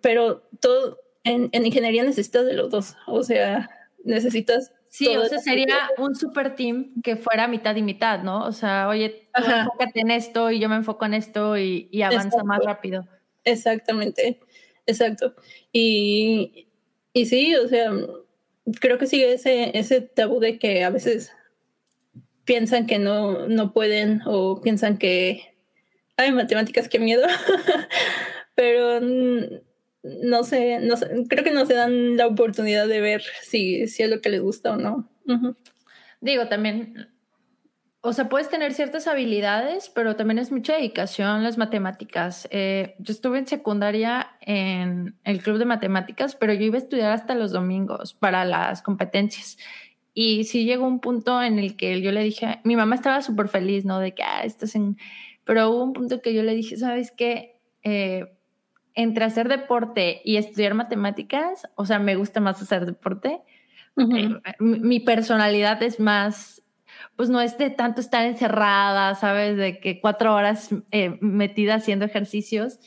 pero 0.00 0.42
todo 0.60 1.00
en, 1.24 1.48
en 1.52 1.66
ingeniería 1.66 2.04
necesitas 2.04 2.44
de 2.44 2.54
los 2.54 2.70
dos, 2.70 2.96
o 3.06 3.22
sea, 3.22 3.70
necesitas 4.04 4.72
Sí, 4.92 5.08
o 5.16 5.24
sea, 5.24 5.38
sería 5.38 5.88
un 5.96 6.14
super 6.14 6.54
team 6.54 6.92
que 7.02 7.16
fuera 7.16 7.48
mitad 7.48 7.74
y 7.76 7.82
mitad, 7.82 8.22
¿no? 8.22 8.44
O 8.44 8.52
sea, 8.52 8.88
oye, 8.88 9.24
tú 9.34 9.42
enfócate 9.42 10.00
en 10.00 10.10
esto 10.10 10.50
y 10.50 10.60
yo 10.60 10.68
me 10.68 10.76
enfoco 10.76 11.06
en 11.06 11.14
esto 11.14 11.56
y, 11.56 11.88
y 11.90 12.02
avanza 12.02 12.44
más 12.44 12.62
rápido. 12.62 13.08
Exactamente, 13.42 14.38
exacto. 14.84 15.34
Y, 15.72 16.68
y 17.14 17.24
sí, 17.24 17.56
o 17.56 17.68
sea, 17.68 17.90
creo 18.82 18.98
que 18.98 19.06
sigue 19.06 19.32
ese, 19.32 19.76
ese 19.78 20.02
tabú 20.02 20.40
de 20.40 20.58
que 20.58 20.84
a 20.84 20.90
veces 20.90 21.32
piensan 22.44 22.86
que 22.86 22.98
no, 22.98 23.48
no 23.48 23.72
pueden 23.72 24.20
o 24.26 24.60
piensan 24.60 24.98
que, 24.98 25.54
hay 26.18 26.32
matemáticas, 26.32 26.90
qué 26.90 26.98
miedo. 26.98 27.26
Pero 28.54 29.00
no 30.02 30.44
sé, 30.44 30.80
no 30.80 30.96
sé, 30.96 31.08
creo 31.28 31.44
que 31.44 31.52
no 31.52 31.64
se 31.66 31.74
dan 31.74 32.16
la 32.16 32.26
oportunidad 32.26 32.88
de 32.88 33.00
ver 33.00 33.22
si, 33.42 33.86
si 33.86 34.02
es 34.02 34.10
lo 34.10 34.20
que 34.20 34.30
les 34.30 34.40
gusta 34.40 34.72
o 34.72 34.76
no. 34.76 35.08
Digo, 36.20 36.48
también, 36.48 37.08
o 38.00 38.12
sea, 38.12 38.28
puedes 38.28 38.48
tener 38.48 38.74
ciertas 38.74 39.06
habilidades, 39.06 39.90
pero 39.94 40.16
también 40.16 40.38
es 40.38 40.50
mucha 40.50 40.74
dedicación 40.74 41.44
las 41.44 41.56
matemáticas. 41.56 42.48
Eh, 42.50 42.96
yo 42.98 43.12
estuve 43.12 43.38
en 43.38 43.46
secundaria 43.46 44.30
en 44.40 45.16
el 45.22 45.40
club 45.40 45.58
de 45.58 45.66
matemáticas, 45.66 46.34
pero 46.34 46.52
yo 46.52 46.64
iba 46.64 46.76
a 46.76 46.80
estudiar 46.80 47.12
hasta 47.12 47.34
los 47.34 47.52
domingos 47.52 48.12
para 48.12 48.44
las 48.44 48.82
competencias. 48.82 49.56
Y 50.14 50.44
sí 50.44 50.64
llegó 50.64 50.86
un 50.86 51.00
punto 51.00 51.40
en 51.42 51.58
el 51.58 51.76
que 51.76 52.00
yo 52.02 52.12
le 52.12 52.22
dije, 52.22 52.60
mi 52.64 52.76
mamá 52.76 52.96
estaba 52.96 53.22
súper 53.22 53.48
feliz, 53.48 53.84
¿no? 53.84 53.98
De 54.00 54.14
que, 54.14 54.22
ah, 54.22 54.42
estás 54.44 54.74
en... 54.74 54.98
Pero 55.44 55.70
hubo 55.70 55.84
un 55.84 55.92
punto 55.92 56.20
que 56.20 56.34
yo 56.34 56.42
le 56.42 56.54
dije, 56.54 56.76
¿sabes 56.76 57.12
qué? 57.12 57.60
Eh, 57.82 58.26
entre 58.94 59.24
hacer 59.24 59.48
deporte 59.48 60.20
y 60.24 60.36
estudiar 60.36 60.74
matemáticas, 60.74 61.68
o 61.74 61.86
sea, 61.86 61.98
me 61.98 62.16
gusta 62.16 62.40
más 62.40 62.60
hacer 62.60 62.86
deporte. 62.86 63.40
Eh, 63.96 64.30
mi 64.58 65.00
personalidad 65.00 65.82
es 65.82 66.00
más, 66.00 66.62
pues 67.16 67.28
no 67.28 67.40
es 67.40 67.58
de 67.58 67.70
tanto 67.70 68.00
estar 68.00 68.24
encerrada, 68.26 69.14
¿sabes? 69.14 69.56
De 69.56 69.80
que 69.80 70.00
cuatro 70.00 70.34
horas 70.34 70.70
eh, 70.90 71.18
metida 71.20 71.74
haciendo 71.74 72.04
ejercicios. 72.04 72.78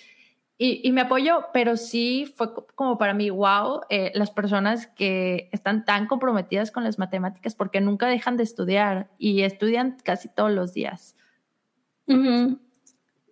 Y, 0.57 0.89
me 0.93 1.01
apoyo, 1.01 1.47
pero 1.51 1.75
sí 1.75 2.33
fue 2.37 2.53
como 2.75 2.97
para 2.97 3.13
mí, 3.13 3.29
wow, 3.29 3.81
eh, 3.89 4.13
las 4.15 4.31
personas 4.31 4.87
que 4.87 5.49
están 5.51 5.83
tan 5.83 6.07
comprometidas 6.07 6.71
con 6.71 6.85
las 6.85 6.97
matemáticas 6.97 7.55
porque 7.55 7.81
nunca 7.81 8.07
dejan 8.07 8.37
de 8.37 8.43
estudiar 8.43 9.09
y 9.17 9.41
estudian 9.41 9.97
casi 10.01 10.29
todos 10.29 10.51
los 10.51 10.73
días. 10.73 11.17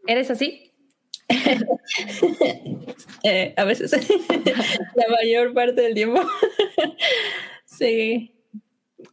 ¿Eres 0.05 0.31
así? 0.31 0.72
Eh, 3.25 3.53
a 3.55 3.63
veces, 3.63 3.91
la 4.95 5.07
mayor 5.09 5.53
parte 5.53 5.81
del 5.81 5.93
tiempo. 5.93 6.21
sí. 7.65 8.33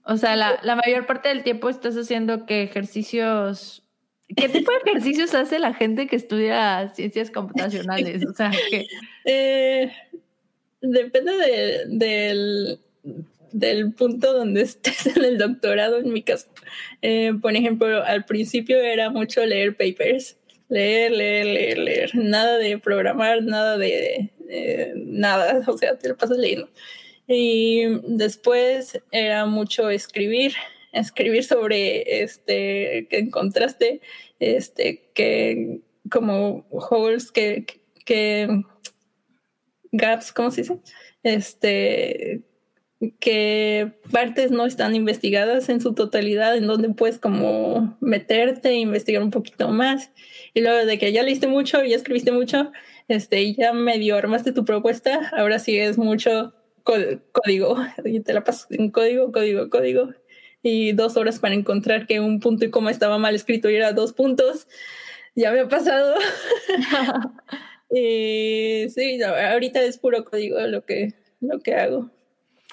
O 0.04 0.16
sea, 0.16 0.34
la, 0.34 0.58
la, 0.64 0.74
mayor 0.74 1.06
parte 1.06 1.28
del 1.28 1.44
tiempo 1.44 1.68
estás 1.68 1.96
haciendo 1.96 2.44
que 2.44 2.62
ejercicios... 2.64 3.84
¿Qué 4.36 4.48
tipo 4.48 4.72
de 4.72 4.78
ejercicios 4.90 5.34
hace 5.34 5.60
la 5.60 5.74
gente 5.74 6.08
que 6.08 6.16
estudia 6.16 6.88
ciencias 6.88 7.30
computacionales? 7.30 8.26
O 8.26 8.34
sea, 8.34 8.50
que... 8.70 8.86
Eh, 9.26 9.92
depende 10.80 11.32
de, 11.36 11.84
del, 11.86 12.80
del 13.52 13.92
punto 13.92 14.32
donde 14.32 14.62
estés 14.62 15.06
en 15.06 15.24
el 15.24 15.38
doctorado, 15.38 15.98
en 15.98 16.12
mi 16.12 16.22
caso. 16.22 16.48
Eh, 17.02 17.32
por 17.40 17.54
ejemplo, 17.54 18.02
al 18.02 18.24
principio 18.24 18.76
era 18.76 19.10
mucho 19.10 19.44
leer 19.46 19.76
papers 19.76 20.36
leer, 20.70 21.12
leer, 21.12 21.46
leer, 21.46 21.78
leer. 21.78 22.10
Nada 22.14 22.56
de 22.56 22.78
programar, 22.78 23.42
nada 23.42 23.76
de, 23.76 24.30
nada, 24.96 25.62
o 25.68 25.76
sea, 25.76 25.98
te 25.98 26.08
lo 26.08 26.16
pasas 26.16 26.38
leyendo. 26.38 26.70
Y 27.26 27.84
después 28.06 28.98
era 29.12 29.46
mucho 29.46 29.90
escribir, 29.90 30.54
escribir 30.92 31.44
sobre 31.44 32.22
este 32.22 33.06
que 33.08 33.18
encontraste, 33.18 34.00
este 34.40 35.10
que 35.14 35.80
como 36.10 36.66
holes 36.70 37.30
que, 37.30 37.66
que 38.04 38.48
gaps, 39.92 40.32
¿cómo 40.32 40.50
se 40.50 40.62
dice? 40.62 40.78
Este 41.22 42.42
que 43.18 43.92
partes 44.12 44.50
no 44.50 44.66
están 44.66 44.94
investigadas 44.94 45.68
en 45.70 45.80
su 45.80 45.94
totalidad, 45.94 46.56
en 46.56 46.66
donde 46.66 46.90
puedes 46.90 47.18
como 47.18 47.96
meterte 48.00 48.70
e 48.70 48.74
investigar 48.74 49.22
un 49.22 49.30
poquito 49.30 49.68
más. 49.68 50.12
Y 50.52 50.60
luego 50.60 50.84
de 50.84 50.98
que 50.98 51.12
ya 51.12 51.22
leíste 51.22 51.46
mucho, 51.46 51.82
ya 51.82 51.96
escribiste 51.96 52.32
mucho, 52.32 52.72
este, 53.08 53.54
ya 53.54 53.72
medio 53.72 54.16
armaste 54.16 54.52
tu 54.52 54.64
propuesta, 54.64 55.30
ahora 55.36 55.58
sí 55.58 55.78
es 55.78 55.96
mucho 55.96 56.54
código. 56.82 57.76
Y 58.04 58.20
te 58.20 58.34
la 58.34 58.44
pasas 58.44 58.66
en 58.70 58.90
código, 58.90 59.32
código, 59.32 59.70
código. 59.70 60.10
Y 60.62 60.92
dos 60.92 61.16
horas 61.16 61.38
para 61.38 61.54
encontrar 61.54 62.06
que 62.06 62.20
un 62.20 62.38
punto 62.38 62.66
y 62.66 62.70
coma 62.70 62.90
estaba 62.90 63.16
mal 63.16 63.34
escrito 63.34 63.70
y 63.70 63.76
era 63.76 63.92
dos 63.92 64.12
puntos. 64.12 64.68
Ya 65.34 65.52
me 65.52 65.60
ha 65.60 65.68
pasado. 65.68 66.16
y 67.90 68.86
sí, 68.90 69.22
ahorita 69.22 69.82
es 69.82 69.96
puro 69.96 70.22
código 70.24 70.60
lo 70.60 70.84
que, 70.84 71.14
lo 71.40 71.60
que 71.60 71.74
hago. 71.74 72.10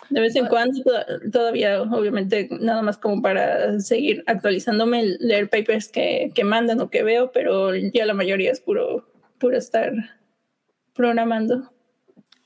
De 0.09 0.21
vez 0.21 0.35
en 0.35 0.47
cuando, 0.47 0.81
todavía, 1.31 1.81
obviamente, 1.81 2.47
nada 2.59 2.81
más 2.81 2.97
como 2.97 3.21
para 3.21 3.79
seguir 3.79 4.23
actualizándome, 4.27 5.17
leer 5.19 5.49
papers 5.49 5.89
que, 5.89 6.31
que 6.33 6.43
mandan 6.43 6.79
o 6.81 6.89
que 6.89 7.03
veo, 7.03 7.31
pero 7.31 7.75
ya 7.75 8.05
la 8.05 8.13
mayoría 8.13 8.51
es 8.51 8.61
puro, 8.61 9.07
puro 9.37 9.57
estar 9.57 9.93
programando. 10.93 11.71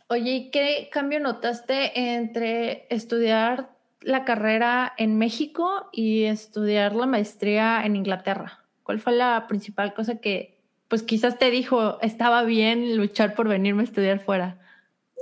Oye, 0.07 0.31
¿y 0.31 0.51
qué 0.51 0.89
cambio 0.91 1.19
notaste 1.19 2.17
entre 2.17 2.85
estudiar 2.89 3.69
la 4.01 4.25
carrera 4.25 4.93
en 4.97 5.17
México 5.17 5.89
y 5.91 6.23
estudiar 6.23 6.93
la 6.95 7.05
maestría 7.05 7.85
en 7.85 7.95
Inglaterra? 7.95 8.65
¿Cuál 8.83 8.99
fue 8.99 9.13
la 9.13 9.45
principal 9.47 9.93
cosa 9.93 10.19
que, 10.19 10.59
pues 10.87 11.03
quizás 11.03 11.39
te 11.39 11.49
dijo, 11.49 11.97
estaba 12.01 12.43
bien 12.43 12.97
luchar 12.97 13.35
por 13.35 13.47
venirme 13.47 13.83
a 13.83 13.85
estudiar 13.85 14.19
fuera? 14.19 14.59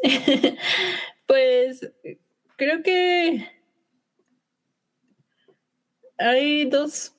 pues 1.28 1.92
creo 2.60 2.84
que 2.84 3.48
hay 6.18 6.66
dos 6.66 7.16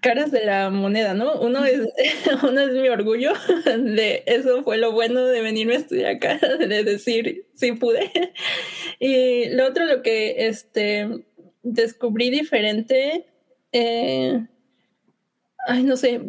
caras 0.00 0.30
de 0.30 0.44
la 0.44 0.70
moneda, 0.70 1.14
¿no? 1.14 1.40
Uno 1.40 1.64
es, 1.64 1.80
uno 2.42 2.60
es 2.60 2.70
mi 2.70 2.88
orgullo 2.88 3.32
de 3.76 4.22
eso 4.26 4.62
fue 4.62 4.78
lo 4.78 4.92
bueno 4.92 5.26
de 5.26 5.42
venirme 5.42 5.74
a 5.74 5.78
estudiar 5.78 6.14
acá, 6.14 6.38
de 6.58 6.84
decir 6.84 7.44
sí 7.54 7.72
pude. 7.72 8.10
Y 9.00 9.50
lo 9.50 9.66
otro, 9.66 9.84
lo 9.84 10.00
que 10.02 10.46
este, 10.46 11.08
descubrí 11.62 12.30
diferente, 12.30 13.26
eh, 13.72 14.46
ay, 15.66 15.82
no 15.82 15.96
sé, 15.96 16.20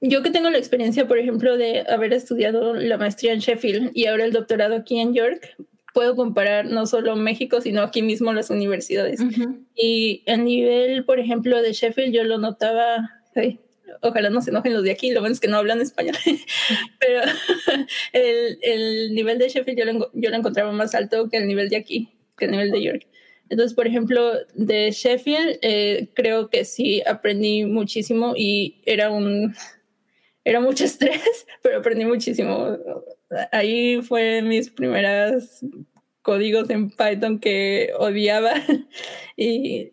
yo 0.00 0.22
que 0.22 0.30
tengo 0.30 0.48
la 0.48 0.58
experiencia, 0.58 1.06
por 1.06 1.18
ejemplo, 1.18 1.58
de 1.58 1.84
haber 1.88 2.14
estudiado 2.14 2.74
la 2.74 2.96
maestría 2.96 3.34
en 3.34 3.40
Sheffield 3.40 3.90
y 3.92 4.06
ahora 4.06 4.24
el 4.24 4.32
doctorado 4.32 4.74
aquí 4.74 4.98
en 4.98 5.12
York, 5.12 5.54
puedo 5.96 6.14
comparar 6.14 6.66
no 6.66 6.84
solo 6.84 7.16
México, 7.16 7.62
sino 7.62 7.80
aquí 7.80 8.02
mismo 8.02 8.30
las 8.34 8.50
universidades. 8.50 9.18
Y 9.74 10.22
a 10.26 10.36
nivel, 10.36 11.06
por 11.06 11.18
ejemplo, 11.18 11.62
de 11.62 11.72
Sheffield, 11.72 12.12
yo 12.12 12.22
lo 12.22 12.36
notaba, 12.36 13.22
ojalá 14.02 14.28
no 14.28 14.42
se 14.42 14.50
enojen 14.50 14.74
los 14.74 14.82
de 14.84 14.90
aquí, 14.90 15.12
lo 15.12 15.20
bueno 15.20 15.32
es 15.32 15.40
que 15.40 15.48
no 15.48 15.56
hablan 15.56 15.80
español, 15.80 16.14
pero 17.00 17.22
el, 18.12 18.58
el, 18.60 19.14
nivel 19.14 19.38
de 19.38 19.48
Sheffield 19.48 19.78
yo 19.78 19.84
lo, 19.86 20.10
yo 20.12 20.28
lo 20.28 20.36
encontraba 20.36 20.70
más 20.70 20.94
alto 20.94 21.30
que 21.30 21.38
el 21.38 21.46
nivel 21.46 21.70
de 21.70 21.76
aquí, 21.76 22.10
que 22.36 22.44
el 22.44 22.50
nivel 22.50 22.72
de 22.72 22.82
York. 22.82 23.06
Entonces, 23.48 23.74
por 23.74 23.86
ejemplo, 23.86 24.34
de 24.52 24.90
Sheffield, 24.90 25.60
eh, 25.62 26.08
creo 26.12 26.50
que 26.50 26.66
sí 26.66 27.02
aprendí 27.06 27.64
muchísimo 27.64 28.34
y 28.36 28.82
era 28.84 29.08
un, 29.10 29.54
era 30.46 30.60
mucho 30.60 30.84
estrés, 30.84 31.46
pero 31.62 31.78
aprendí 31.78 32.04
muchísimo 32.04 32.78
ahí 33.50 34.00
fue 34.02 34.42
mis 34.42 34.70
primeras 34.70 35.64
códigos 36.22 36.70
en 36.70 36.90
Python 36.90 37.38
que 37.38 37.90
odiaba 37.98 38.54
y, 39.36 39.92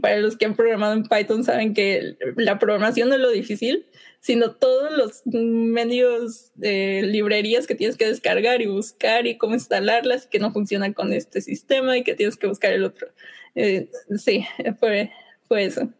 para 0.00 0.18
los 0.18 0.36
que 0.36 0.46
han 0.46 0.54
programado 0.54 0.94
en 0.94 1.02
Python 1.02 1.44
saben 1.44 1.74
que 1.74 2.16
la 2.36 2.58
programación 2.58 3.08
no 3.08 3.16
es 3.16 3.20
lo 3.20 3.30
difícil, 3.30 3.86
sino 4.20 4.52
todos 4.52 4.92
los 4.96 5.22
medios 5.26 6.52
de 6.54 7.02
librerías 7.02 7.66
que 7.66 7.74
tienes 7.74 7.96
que 7.96 8.06
descargar 8.06 8.62
y 8.62 8.66
buscar 8.66 9.26
y 9.26 9.36
cómo 9.36 9.54
instalarlas 9.54 10.24
y 10.24 10.28
que 10.28 10.38
no 10.38 10.52
funcionan 10.52 10.92
con 10.92 11.12
este 11.12 11.40
sistema 11.40 11.98
y 11.98 12.04
que 12.04 12.14
tienes 12.14 12.36
que 12.36 12.46
buscar 12.46 12.72
el 12.72 12.84
otro. 12.84 13.08
Eh, 13.56 13.88
sí, 14.16 14.46
fue, 14.78 15.10
fue 15.48 15.64
eso. 15.64 15.90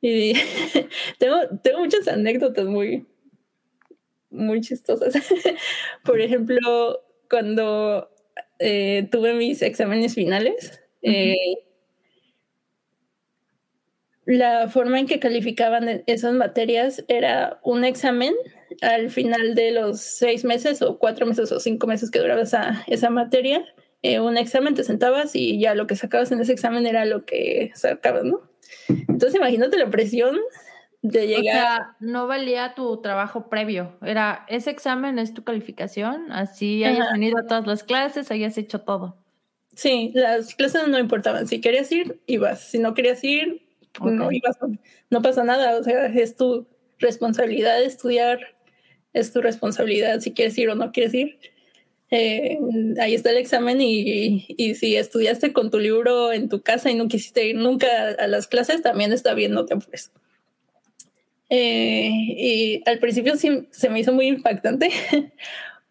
Y 0.00 0.34
tengo, 1.18 1.36
tengo 1.62 1.78
muchas 1.80 2.08
anécdotas 2.08 2.66
muy, 2.66 3.06
muy 4.30 4.60
chistosas. 4.60 5.14
Por 6.04 6.20
ejemplo, 6.20 6.58
cuando 7.30 8.10
eh, 8.58 9.08
tuve 9.10 9.34
mis 9.34 9.62
exámenes 9.62 10.14
finales, 10.14 10.80
eh, 11.02 11.34
la 14.24 14.68
forma 14.68 14.98
en 14.98 15.06
que 15.06 15.20
calificaban 15.20 16.02
esas 16.06 16.34
materias 16.34 17.04
era 17.08 17.60
un 17.62 17.84
examen 17.84 18.34
al 18.82 19.10
final 19.10 19.54
de 19.54 19.70
los 19.70 20.00
seis 20.00 20.44
meses 20.44 20.82
o 20.82 20.98
cuatro 20.98 21.26
meses 21.26 21.52
o 21.52 21.60
cinco 21.60 21.86
meses 21.86 22.10
que 22.10 22.18
duraba 22.18 22.42
esa, 22.42 22.82
esa 22.88 23.08
materia. 23.10 23.64
Eh, 24.02 24.20
un 24.20 24.36
examen 24.36 24.74
te 24.74 24.84
sentabas 24.84 25.34
y 25.34 25.58
ya 25.58 25.74
lo 25.74 25.86
que 25.86 25.96
sacabas 25.96 26.30
en 26.32 26.40
ese 26.40 26.52
examen 26.52 26.86
era 26.86 27.04
lo 27.04 27.24
que 27.24 27.72
sacabas, 27.74 28.24
¿no? 28.24 28.42
Entonces 28.88 29.34
imagínate 29.34 29.78
la 29.78 29.90
presión 29.90 30.38
de 31.02 31.26
llegar. 31.26 31.40
O 31.40 31.60
sea, 31.60 31.96
no 32.00 32.26
valía 32.26 32.74
tu 32.74 33.00
trabajo 33.00 33.48
previo, 33.48 33.96
era 34.02 34.44
ese 34.48 34.70
examen 34.70 35.18
es 35.18 35.34
tu 35.34 35.44
calificación, 35.44 36.30
así 36.32 36.84
hayas 36.84 37.10
venido 37.12 37.38
a 37.38 37.46
todas 37.46 37.66
las 37.66 37.84
clases, 37.84 38.30
hayas 38.30 38.58
hecho 38.58 38.80
todo. 38.80 39.16
Sí, 39.74 40.12
las 40.14 40.54
clases 40.54 40.88
no 40.88 40.98
importaban, 40.98 41.46
si 41.46 41.60
querías 41.60 41.90
ir, 41.92 42.20
ibas, 42.26 42.60
si 42.60 42.78
no 42.78 42.94
querías 42.94 43.22
ir, 43.22 43.66
no 44.00 44.32
ibas, 44.32 44.56
no 45.10 45.22
pasa 45.22 45.44
nada, 45.44 45.78
o 45.78 45.82
sea, 45.82 46.06
es 46.06 46.36
tu 46.36 46.66
responsabilidad 46.98 47.82
estudiar, 47.82 48.40
es 49.12 49.32
tu 49.32 49.40
responsabilidad 49.40 50.20
si 50.20 50.32
quieres 50.32 50.56
ir 50.58 50.70
o 50.70 50.74
no 50.74 50.92
quieres 50.92 51.14
ir. 51.14 51.38
Eh, 52.10 52.58
ahí 53.00 53.14
está 53.14 53.30
el 53.30 53.38
examen 53.38 53.80
y, 53.80 54.46
y, 54.48 54.74
si 54.76 54.96
estudiaste 54.96 55.52
con 55.52 55.70
tu 55.70 55.80
libro 55.80 56.32
en 56.32 56.48
tu 56.48 56.62
casa 56.62 56.88
y 56.90 56.94
no 56.94 57.08
quisiste 57.08 57.44
ir 57.46 57.56
nunca 57.56 57.88
a 58.18 58.28
las 58.28 58.46
clases, 58.46 58.82
también 58.82 59.12
está 59.12 59.34
bien, 59.34 59.52
no 59.52 59.66
te 59.66 59.74
apures. 59.74 60.12
Eh, 61.48 62.10
y 62.10 62.82
al 62.86 62.98
principio 62.98 63.36
sí 63.36 63.68
se 63.70 63.88
me 63.88 64.00
hizo 64.00 64.12
muy 64.12 64.26
impactante 64.26 64.90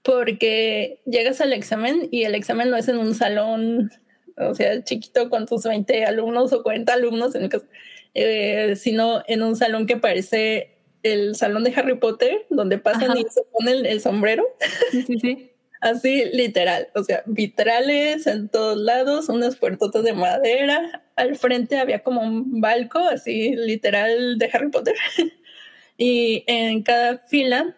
porque 0.04 1.00
llegas 1.06 1.40
al 1.40 1.54
examen 1.54 2.10
y 2.12 2.24
el 2.24 2.36
examen 2.36 2.70
no 2.70 2.78
es 2.78 2.90
en 2.90 2.98
un 2.98 3.16
salón, 3.16 3.92
o 4.38 4.54
sea, 4.54 4.84
chiquito 4.84 5.30
con 5.30 5.46
tus 5.46 5.64
20 5.64 6.06
alumnos 6.06 6.52
o 6.52 6.62
40 6.62 6.94
alumnos, 6.94 7.36
en 7.36 7.44
el 7.44 7.50
caso, 7.50 7.66
eh, 8.14 8.76
sino 8.76 9.24
en 9.28 9.44
un 9.44 9.56
salón 9.56 9.86
que 9.86 9.98
parece 9.98 10.72
el 11.04 11.36
salón 11.36 11.64
de 11.64 11.74
Harry 11.76 11.98
Potter, 11.98 12.46
donde 12.50 12.78
pasan 12.78 13.18
y 13.18 13.24
se 13.30 13.44
ponen 13.52 13.86
el, 13.86 14.02
sombrero. 14.02 14.46
Sí, 14.92 15.20
sí. 15.20 15.52
Así, 15.82 16.26
literal. 16.34 16.90
O 16.96 17.04
sea, 17.04 17.24
vitrales 17.26 18.28
en 18.28 18.50
todos 18.50 18.78
lados, 18.78 19.30
unas 19.30 19.56
puertotas 19.56 20.04
de 20.04 20.14
madera. 20.14 21.04
Al 21.16 21.36
frente 21.36 21.78
había 21.78 22.04
como 22.04 22.22
un 22.22 22.62
balco, 22.62 23.00
así, 23.00 23.56
literal, 23.56 24.38
de 24.38 24.50
Harry 24.52 24.70
Potter. 24.70 24.96
y 25.98 26.44
en 26.48 26.84
cada 26.84 27.20
fila 27.20 27.76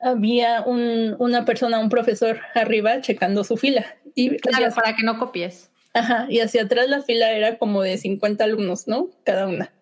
había 0.00 0.62
un, 0.62 1.16
una 1.18 1.44
persona, 1.44 1.78
un 1.78 1.88
profesor 1.88 2.40
arriba 2.54 3.00
checando 3.00 3.44
su 3.44 3.56
fila. 3.56 3.86
Y 4.14 4.36
claro, 4.38 4.74
para 4.74 4.96
que 4.96 5.04
no 5.04 5.18
copies. 5.18 5.70
Ajá, 5.92 6.26
y 6.28 6.40
hacia 6.40 6.62
atrás 6.62 6.88
la 6.88 7.02
fila 7.02 7.32
era 7.32 7.58
como 7.58 7.82
de 7.82 7.98
50 7.98 8.44
alumnos, 8.44 8.86
¿no? 8.86 9.10
Cada 9.24 9.46
una. 9.46 9.72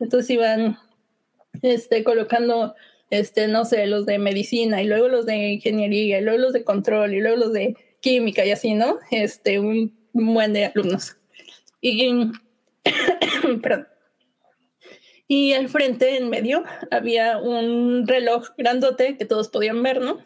Entonces 0.00 0.30
iban 0.30 0.78
este, 1.62 2.02
colocando, 2.02 2.74
este, 3.12 3.46
no 3.46 3.66
sé, 3.66 3.86
los 3.86 4.06
de 4.06 4.18
medicina 4.18 4.80
y 4.80 4.86
luego 4.86 5.06
los 5.06 5.26
de 5.26 5.36
ingeniería 5.52 6.18
y 6.18 6.22
luego 6.22 6.38
los 6.38 6.54
de 6.54 6.64
control 6.64 7.12
y 7.12 7.20
luego 7.20 7.36
los 7.36 7.52
de 7.52 7.76
química 8.00 8.42
y 8.46 8.52
así, 8.52 8.72
¿no? 8.72 9.00
Este, 9.10 9.60
un 9.60 9.94
buen 10.14 10.54
de 10.54 10.64
alumnos. 10.64 11.18
Y, 11.82 12.30
perdón. 13.62 13.86
Y 15.28 15.52
al 15.52 15.68
frente, 15.68 16.16
en 16.16 16.30
medio, 16.30 16.64
había 16.90 17.36
un 17.36 18.06
reloj 18.06 18.48
grandote 18.56 19.18
que 19.18 19.26
todos 19.26 19.50
podían 19.50 19.82
ver, 19.82 20.00
¿no? 20.00 20.24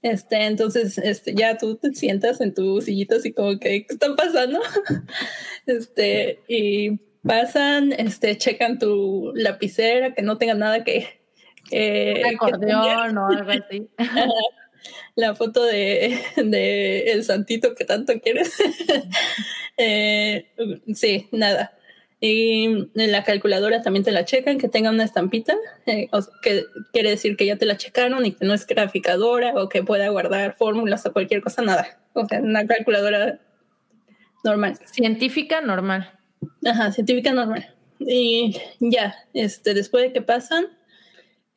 Este, 0.00 0.46
entonces, 0.46 0.96
este, 0.96 1.34
ya 1.34 1.58
tú 1.58 1.76
te 1.76 1.92
sientas 1.92 2.40
en 2.40 2.54
tu 2.54 2.80
sillita 2.80 3.16
así 3.16 3.34
como 3.34 3.58
que, 3.58 3.84
¿qué 3.84 3.92
está 3.92 4.16
pasando? 4.16 4.60
Este, 5.66 6.40
y 6.48 6.98
pasan, 7.22 7.92
este, 7.92 8.38
checan 8.38 8.78
tu 8.78 9.32
lapicera, 9.34 10.14
que 10.14 10.22
no 10.22 10.38
tenga 10.38 10.54
nada 10.54 10.82
que... 10.82 11.19
Eh, 11.70 12.22
acordeón 12.34 13.18
o 13.18 13.26
algo 13.26 13.50
así. 13.68 13.88
La 15.14 15.34
foto 15.34 15.64
de, 15.64 16.18
de, 16.36 17.12
el 17.12 17.24
santito 17.24 17.74
que 17.74 17.84
tanto 17.84 18.14
quieres. 18.20 18.54
eh, 19.76 20.46
sí, 20.94 21.28
nada. 21.32 21.72
Y 22.22 22.64
en 22.64 23.12
la 23.12 23.24
calculadora 23.24 23.80
también 23.80 24.04
te 24.04 24.12
la 24.12 24.26
checan, 24.26 24.58
que 24.58 24.68
tenga 24.68 24.90
una 24.90 25.04
estampita, 25.04 25.56
eh, 25.86 26.08
que 26.42 26.64
quiere 26.92 27.10
decir 27.10 27.34
que 27.36 27.46
ya 27.46 27.56
te 27.56 27.64
la 27.64 27.78
checaron 27.78 28.26
y 28.26 28.32
que 28.32 28.44
no 28.44 28.52
es 28.52 28.66
graficadora 28.66 29.54
o 29.54 29.70
que 29.70 29.82
pueda 29.82 30.06
guardar 30.10 30.54
fórmulas 30.54 31.06
o 31.06 31.12
cualquier 31.14 31.40
cosa, 31.40 31.62
nada. 31.62 31.98
O 32.12 32.26
sea, 32.26 32.40
una 32.40 32.66
calculadora 32.66 33.40
normal. 34.44 34.78
Científica 34.84 35.62
normal. 35.62 36.12
Ajá, 36.64 36.92
científica 36.92 37.32
normal. 37.32 37.74
Y 38.00 38.54
ya, 38.80 39.14
este, 39.32 39.72
después 39.72 40.04
de 40.04 40.12
que 40.12 40.20
pasan, 40.20 40.66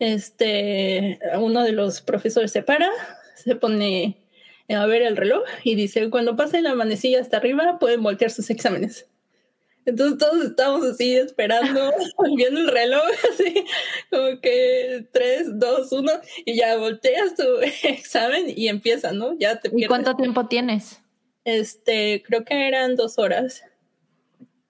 este, 0.03 1.17
uno 1.39 1.63
de 1.63 1.71
los 1.71 2.01
profesores 2.01 2.51
se 2.51 2.61
para, 2.61 2.89
se 3.35 3.55
pone 3.55 4.17
a 4.67 4.85
ver 4.85 5.01
el 5.01 5.15
reloj 5.15 5.43
y 5.63 5.75
dice, 5.75 6.09
cuando 6.09 6.35
pase 6.35 6.61
la 6.61 6.75
manecilla 6.75 7.21
hasta 7.21 7.37
arriba, 7.37 7.79
pueden 7.79 8.03
voltear 8.03 8.29
sus 8.29 8.49
exámenes. 8.49 9.07
Entonces 9.85 10.17
todos 10.17 10.43
estamos 10.43 10.85
así 10.85 11.15
esperando, 11.15 11.91
viendo 12.35 12.59
el 12.59 12.67
reloj, 12.67 13.03
así 13.31 13.65
como 14.09 14.41
que 14.41 15.07
3, 15.11 15.59
2, 15.59 15.91
1, 15.91 16.11
y 16.45 16.55
ya 16.57 16.77
volteas 16.77 17.35
tu 17.35 17.43
examen 17.83 18.45
y 18.53 18.67
empieza, 18.67 19.13
¿no? 19.13 19.37
Ya 19.39 19.59
te 19.59 19.71
¿Y 19.73 19.85
cuánto 19.85 20.15
tiempo 20.15 20.47
tienes? 20.47 21.01
Este, 21.45 22.23
creo 22.25 22.43
que 22.43 22.67
eran 22.67 22.95
dos 22.95 23.17
horas. 23.19 23.63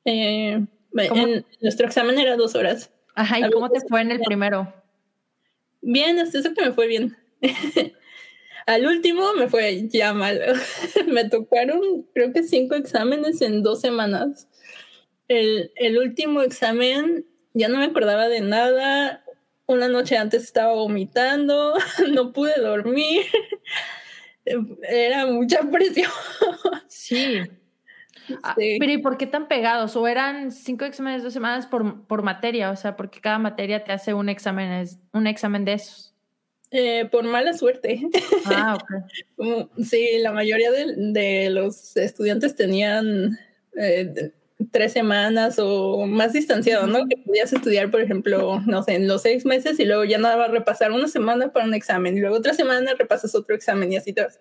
Eh, 0.06 0.64
nuestro 1.62 1.88
examen 1.88 2.20
era 2.20 2.36
dos 2.36 2.54
horas. 2.56 2.92
Ajá, 3.16 3.40
¿y 3.40 3.50
cómo 3.50 3.70
te 3.70 3.80
fue 3.82 4.02
en 4.02 4.12
el 4.12 4.20
primero? 4.22 4.83
Bien, 5.84 6.18
hasta 6.20 6.40
eso 6.40 6.54
que 6.54 6.66
me 6.66 6.74
fue 6.74 6.88
bien. 6.88 7.16
Al 8.66 8.88
último 8.88 9.34
me 9.34 9.50
fue 9.50 9.88
ya 9.90 10.14
mal. 10.14 10.42
me 11.08 11.30
tocaron, 11.30 12.08
creo 12.14 12.34
que 12.34 12.44
cinco 12.44 12.76
exámenes 12.76 13.42
en 13.42 13.62
dos 13.62 13.82
semanas 13.82 14.48
el, 15.28 15.72
el 15.76 15.98
último 15.98 16.42
examen 16.42 17.26
ya 17.54 17.68
no 17.68 17.78
me 17.78 17.86
acordaba 17.86 18.28
de 18.28 18.42
nada. 18.42 19.24
Una 19.66 19.88
noche 19.88 20.18
antes 20.18 20.44
estaba 20.44 20.74
vomitando, 20.74 21.74
no 22.12 22.34
pude 22.34 22.60
dormir. 22.60 23.26
Era 24.84 25.26
mucha 25.26 25.62
presión. 25.70 26.12
Sí. 26.88 27.40
Ah, 28.44 28.56
pero 28.56 28.92
¿y 28.92 28.98
por 29.00 29.18
qué 29.18 29.28
tan 29.28 29.48
pegados? 29.48 29.96
¿O 29.96 30.08
eran 30.08 30.52
cinco 30.52 30.86
exámenes 30.86 31.24
dos 31.24 31.34
semanas 31.34 31.68
por, 31.68 32.06
por 32.06 32.22
materia? 32.22 32.72
O 32.72 32.76
sea, 32.76 32.96
porque 32.96 33.20
cada 33.22 33.40
materia 33.40 33.84
te 33.84 33.92
hace 33.92 34.14
un 34.14 34.30
examen, 34.30 34.88
un 35.12 35.28
examen 35.28 35.66
de 35.66 35.74
esos. 35.74 36.14
Eh, 36.72 37.06
por 37.12 37.24
mala 37.24 37.54
suerte. 37.54 38.02
Ah, 38.46 38.76
ok. 38.76 39.70
sí, 39.84 40.18
la 40.20 40.32
mayoría 40.32 40.72
de, 40.72 40.96
de 40.98 41.50
los 41.52 41.96
estudiantes 41.98 42.56
tenían 42.56 43.38
eh, 43.78 44.32
tres 44.72 44.94
semanas 44.94 45.60
o 45.60 46.06
más 46.08 46.34
distanciado, 46.34 46.88
¿no? 46.88 47.08
Que 47.08 47.18
podías 47.18 47.54
estudiar, 47.54 47.92
por 47.92 48.02
ejemplo, 48.02 48.60
no 48.66 48.84
sé, 48.84 48.96
en 48.96 49.08
los 49.08 49.22
seis 49.22 49.46
meses 49.46 49.80
y 49.80 49.86
luego 49.86 50.04
ya 50.04 50.18
nada 50.18 50.48
repasar 50.48 50.92
una 50.92 51.08
semana 51.08 51.52
para 51.52 51.66
un 51.66 51.74
examen 51.74 52.18
y 52.18 52.22
luego 52.22 52.38
otra 52.38 52.54
semana 52.54 52.94
repasas 52.98 53.36
otro 53.36 53.56
examen 53.56 53.92
y 53.92 53.98
así 53.98 54.14
te 54.14 54.24
vas. 54.24 54.40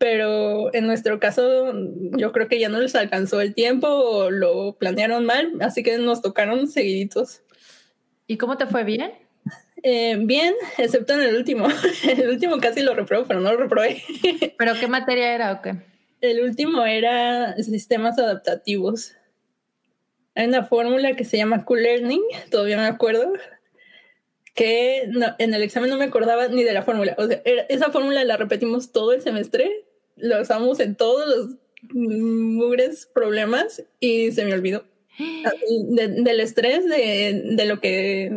Pero 0.00 0.74
en 0.74 0.86
nuestro 0.86 1.20
caso, 1.20 1.74
yo 2.16 2.32
creo 2.32 2.48
que 2.48 2.58
ya 2.58 2.70
no 2.70 2.80
les 2.80 2.94
alcanzó 2.94 3.42
el 3.42 3.52
tiempo 3.52 3.86
o 3.86 4.30
lo 4.30 4.78
planearon 4.78 5.26
mal, 5.26 5.52
así 5.60 5.82
que 5.82 5.98
nos 5.98 6.22
tocaron 6.22 6.68
seguiditos. 6.68 7.42
¿Y 8.26 8.38
cómo 8.38 8.56
te 8.56 8.64
fue 8.64 8.82
bien? 8.82 9.12
Eh, 9.82 10.16
bien, 10.18 10.54
excepto 10.78 11.12
en 11.12 11.20
el 11.20 11.36
último. 11.36 11.68
el 12.16 12.30
último 12.30 12.56
casi 12.60 12.80
lo 12.80 12.94
reprobé, 12.94 13.26
pero 13.28 13.40
no 13.40 13.52
lo 13.52 13.58
reprobé. 13.58 14.02
¿Pero 14.58 14.72
qué 14.80 14.88
materia 14.88 15.34
era 15.34 15.52
o 15.52 15.60
qué? 15.60 15.74
El 16.22 16.44
último 16.44 16.86
era 16.86 17.54
sistemas 17.58 18.18
adaptativos. 18.18 19.12
Hay 20.34 20.46
una 20.46 20.64
fórmula 20.64 21.14
que 21.14 21.26
se 21.26 21.36
llama 21.36 21.66
Q-Learning, 21.66 22.22
todavía 22.50 22.78
me 22.78 22.86
acuerdo, 22.86 23.34
que 24.54 25.02
en 25.38 25.54
el 25.54 25.62
examen 25.62 25.90
no 25.90 25.98
me 25.98 26.04
acordaba 26.04 26.48
ni 26.48 26.64
de 26.64 26.72
la 26.72 26.84
fórmula. 26.84 27.14
O 27.18 27.26
sea, 27.26 27.42
esa 27.68 27.90
fórmula 27.90 28.24
la 28.24 28.38
repetimos 28.38 28.92
todo 28.92 29.12
el 29.12 29.20
semestre, 29.20 29.84
la 30.20 30.40
usamos 30.40 30.80
en 30.80 30.94
todos 30.94 31.26
los 31.26 31.56
mugres 31.92 33.06
problemas 33.12 33.82
y 34.00 34.32
se 34.32 34.44
me 34.44 34.54
olvidó. 34.54 34.84
del 35.18 36.40
estrés, 36.40 36.86
de, 36.86 37.64
lo 37.66 37.80
que... 37.80 38.30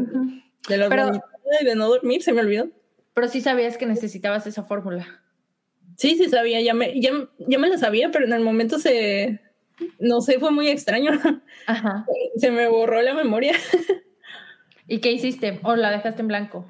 De 0.69 0.77
lo 0.77 0.89
de 0.89 1.75
no 1.75 1.87
dormir, 1.87 2.23
se 2.23 2.33
me 2.33 2.41
olvidó. 2.41 2.69
Pero 3.13 3.27
sí 3.27 3.41
sabías 3.41 3.77
que 3.77 3.85
necesitabas 3.85 4.47
esa 4.47 4.63
fórmula. 4.63 5.21
Sí, 5.97 6.15
sí 6.17 6.29
sabía, 6.29 6.59
ya 6.61 6.73
me, 6.73 6.99
ya, 6.99 7.11
ya 7.37 7.59
me 7.59 7.69
la 7.69 7.77
sabía, 7.77 8.09
pero 8.11 8.25
en 8.25 8.33
el 8.33 8.41
momento 8.41 8.79
se, 8.79 9.39
no 9.99 10.21
sé, 10.21 10.39
fue 10.39 10.51
muy 10.51 10.67
extraño. 10.69 11.11
Ajá. 11.67 12.05
Se 12.37 12.51
me 12.51 12.67
borró 12.67 13.01
la 13.01 13.13
memoria. 13.13 13.53
¿Y 14.87 14.99
qué 14.99 15.11
hiciste? 15.11 15.59
¿O 15.63 15.75
la 15.75 15.91
dejaste 15.91 16.21
en 16.21 16.27
blanco? 16.27 16.65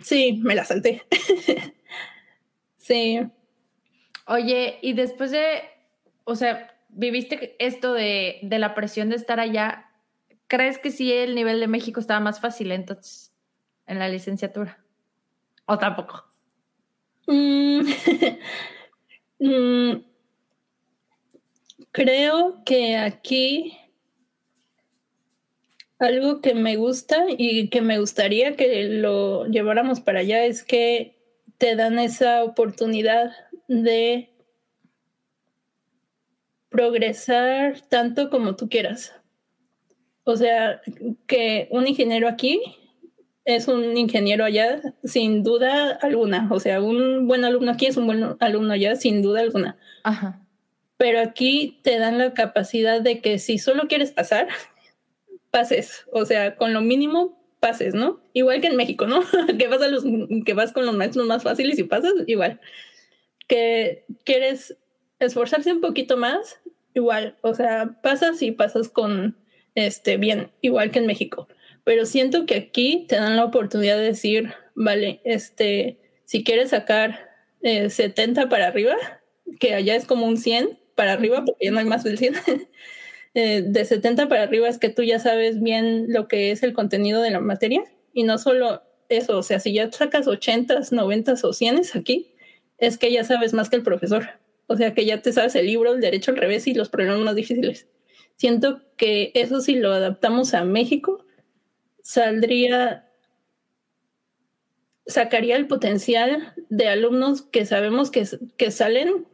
Sí, 0.00 0.40
me 0.42 0.54
la 0.54 0.64
salté. 0.64 1.02
sí. 2.76 3.20
Oye, 4.32 4.78
y 4.80 4.94
después 4.94 5.30
de, 5.30 5.60
o 6.24 6.36
sea, 6.36 6.74
viviste 6.88 7.54
esto 7.58 7.92
de, 7.92 8.38
de, 8.40 8.58
la 8.58 8.74
presión 8.74 9.10
de 9.10 9.16
estar 9.16 9.38
allá, 9.40 9.90
¿crees 10.46 10.78
que 10.78 10.90
sí 10.90 11.12
el 11.12 11.34
nivel 11.34 11.60
de 11.60 11.66
México 11.66 12.00
estaba 12.00 12.18
más 12.18 12.40
fácil 12.40 12.72
entonces 12.72 13.30
en 13.86 13.98
la 13.98 14.08
licenciatura? 14.08 14.82
¿O 15.66 15.76
tampoco? 15.76 16.24
Mm, 17.26 17.82
mm, 19.38 20.02
creo 21.90 22.62
que 22.64 22.96
aquí 22.96 23.78
algo 25.98 26.40
que 26.40 26.54
me 26.54 26.76
gusta 26.76 27.26
y 27.28 27.68
que 27.68 27.82
me 27.82 27.98
gustaría 27.98 28.56
que 28.56 28.84
lo 28.84 29.44
lleváramos 29.44 30.00
para 30.00 30.20
allá 30.20 30.46
es 30.46 30.62
que 30.64 31.18
te 31.58 31.76
dan 31.76 31.98
esa 31.98 32.44
oportunidad 32.44 33.30
de 33.72 34.30
progresar 36.68 37.80
tanto 37.88 38.30
como 38.30 38.56
tú 38.56 38.68
quieras. 38.68 39.14
O 40.24 40.36
sea, 40.36 40.80
que 41.26 41.68
un 41.70 41.86
ingeniero 41.86 42.28
aquí 42.28 42.60
es 43.44 43.66
un 43.66 43.96
ingeniero 43.96 44.44
allá 44.44 44.80
sin 45.04 45.42
duda 45.42 45.98
alguna. 46.02 46.48
O 46.50 46.60
sea, 46.60 46.80
un 46.80 47.26
buen 47.26 47.44
alumno 47.44 47.72
aquí 47.72 47.86
es 47.86 47.96
un 47.96 48.06
buen 48.06 48.36
alumno 48.40 48.72
allá 48.72 48.96
sin 48.96 49.22
duda 49.22 49.40
alguna. 49.40 49.76
Ajá. 50.04 50.40
Pero 50.96 51.20
aquí 51.20 51.80
te 51.82 51.98
dan 51.98 52.18
la 52.18 52.34
capacidad 52.34 53.00
de 53.00 53.20
que 53.20 53.38
si 53.38 53.58
solo 53.58 53.88
quieres 53.88 54.12
pasar, 54.12 54.48
pases, 55.50 56.06
o 56.12 56.24
sea, 56.24 56.56
con 56.56 56.72
lo 56.72 56.80
mínimo 56.80 57.42
pases, 57.58 57.94
¿no? 57.94 58.20
Igual 58.32 58.60
que 58.60 58.68
en 58.68 58.76
México, 58.76 59.06
¿no? 59.06 59.20
que 59.58 59.68
vas 59.68 59.82
a 59.82 59.88
los 59.88 60.04
que 60.44 60.54
vas 60.54 60.72
con 60.72 60.86
los 60.86 60.96
maestros 60.96 61.26
más 61.26 61.42
fáciles 61.42 61.78
y 61.78 61.84
pasas 61.84 62.12
igual. 62.26 62.60
Que 63.52 64.06
quieres 64.24 64.78
esforzarse 65.18 65.72
un 65.72 65.82
poquito 65.82 66.16
más, 66.16 66.58
igual, 66.94 67.36
o 67.42 67.54
sea, 67.54 67.98
pasas 68.02 68.40
y 68.40 68.52
pasas 68.52 68.88
con 68.88 69.36
este 69.74 70.16
bien, 70.16 70.50
igual 70.62 70.90
que 70.90 71.00
en 71.00 71.06
México. 71.06 71.48
Pero 71.84 72.06
siento 72.06 72.46
que 72.46 72.54
aquí 72.54 73.04
te 73.08 73.16
dan 73.16 73.36
la 73.36 73.44
oportunidad 73.44 73.98
de 73.98 74.04
decir, 74.04 74.54
vale, 74.74 75.20
este, 75.24 75.98
si 76.24 76.44
quieres 76.44 76.70
sacar 76.70 77.28
70 77.62 78.42
eh, 78.42 78.46
para 78.46 78.68
arriba, 78.68 78.96
que 79.60 79.74
allá 79.74 79.96
es 79.96 80.06
como 80.06 80.26
un 80.26 80.38
100 80.38 80.78
para 80.94 81.12
arriba, 81.12 81.44
porque 81.44 81.66
ya 81.66 81.72
no 81.72 81.78
hay 81.78 81.84
más 81.84 82.04
del 82.04 82.16
100, 82.16 82.34
Eh, 83.34 83.62
de 83.66 83.86
70 83.86 84.28
para 84.28 84.42
arriba 84.42 84.68
es 84.68 84.76
que 84.76 84.90
tú 84.90 85.02
ya 85.02 85.18
sabes 85.18 85.62
bien 85.62 86.12
lo 86.12 86.28
que 86.28 86.50
es 86.50 86.62
el 86.62 86.74
contenido 86.74 87.22
de 87.22 87.30
la 87.30 87.40
materia 87.40 87.82
y 88.12 88.24
no 88.24 88.36
solo 88.36 88.82
eso, 89.08 89.38
o 89.38 89.42
sea, 89.42 89.58
si 89.58 89.72
ya 89.72 89.90
sacas 89.90 90.26
80, 90.26 90.80
90 90.90 91.34
o 91.42 91.52
100 91.54 91.82
aquí, 91.94 92.31
es 92.82 92.98
que 92.98 93.12
ya 93.12 93.22
sabes 93.22 93.54
más 93.54 93.70
que 93.70 93.76
el 93.76 93.84
profesor. 93.84 94.28
O 94.66 94.76
sea, 94.76 94.92
que 94.92 95.06
ya 95.06 95.22
te 95.22 95.32
sabes 95.32 95.54
el 95.54 95.66
libro, 95.66 95.92
el 95.92 96.00
derecho 96.00 96.32
al 96.32 96.36
revés 96.36 96.66
y 96.66 96.74
los 96.74 96.88
problemas 96.88 97.20
más 97.20 97.36
difíciles. 97.36 97.86
Siento 98.34 98.82
que 98.96 99.30
eso 99.34 99.60
si 99.60 99.76
lo 99.76 99.92
adaptamos 99.92 100.52
a 100.52 100.64
México, 100.64 101.24
saldría, 102.02 103.08
sacaría 105.06 105.54
el 105.54 105.68
potencial 105.68 106.54
de 106.70 106.88
alumnos 106.88 107.42
que 107.42 107.66
sabemos 107.66 108.10
que, 108.10 108.26
que 108.56 108.72
salen, 108.72 109.28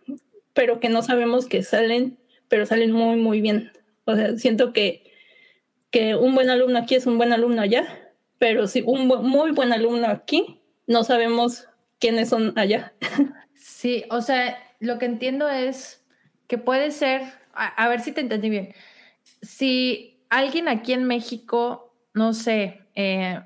pero 0.52 0.78
que 0.78 0.90
no 0.90 1.00
sabemos 1.00 1.46
que 1.46 1.62
salen, 1.62 2.18
pero 2.48 2.66
salen 2.66 2.92
muy, 2.92 3.16
muy 3.16 3.40
bien. 3.40 3.72
O 4.04 4.14
sea, 4.14 4.36
siento 4.36 4.74
que, 4.74 5.10
que 5.90 6.16
un 6.16 6.34
buen 6.34 6.50
alumno 6.50 6.80
aquí 6.80 6.96
es 6.96 7.06
un 7.06 7.16
buen 7.16 7.32
alumno 7.32 7.62
allá, 7.62 8.12
pero 8.38 8.66
si 8.66 8.82
un 8.84 9.06
muy 9.06 9.52
buen 9.52 9.72
alumno 9.72 10.06
aquí, 10.08 10.60
no 10.86 11.02
sabemos 11.02 11.66
quiénes 11.98 12.28
son 12.28 12.58
allá. 12.58 12.92
Sí, 13.54 14.04
o 14.10 14.20
sea, 14.20 14.58
lo 14.80 14.98
que 14.98 15.06
entiendo 15.06 15.48
es 15.48 16.04
que 16.46 16.58
puede 16.58 16.90
ser, 16.90 17.22
a, 17.52 17.88
ver 17.88 18.00
si 18.00 18.12
te 18.12 18.20
entendí 18.20 18.50
bien, 18.50 18.72
si 19.42 20.22
alguien 20.30 20.68
aquí 20.68 20.92
en 20.92 21.04
México, 21.04 21.94
no 22.14 22.32
sé, 22.32 22.80
eh, 22.94 23.40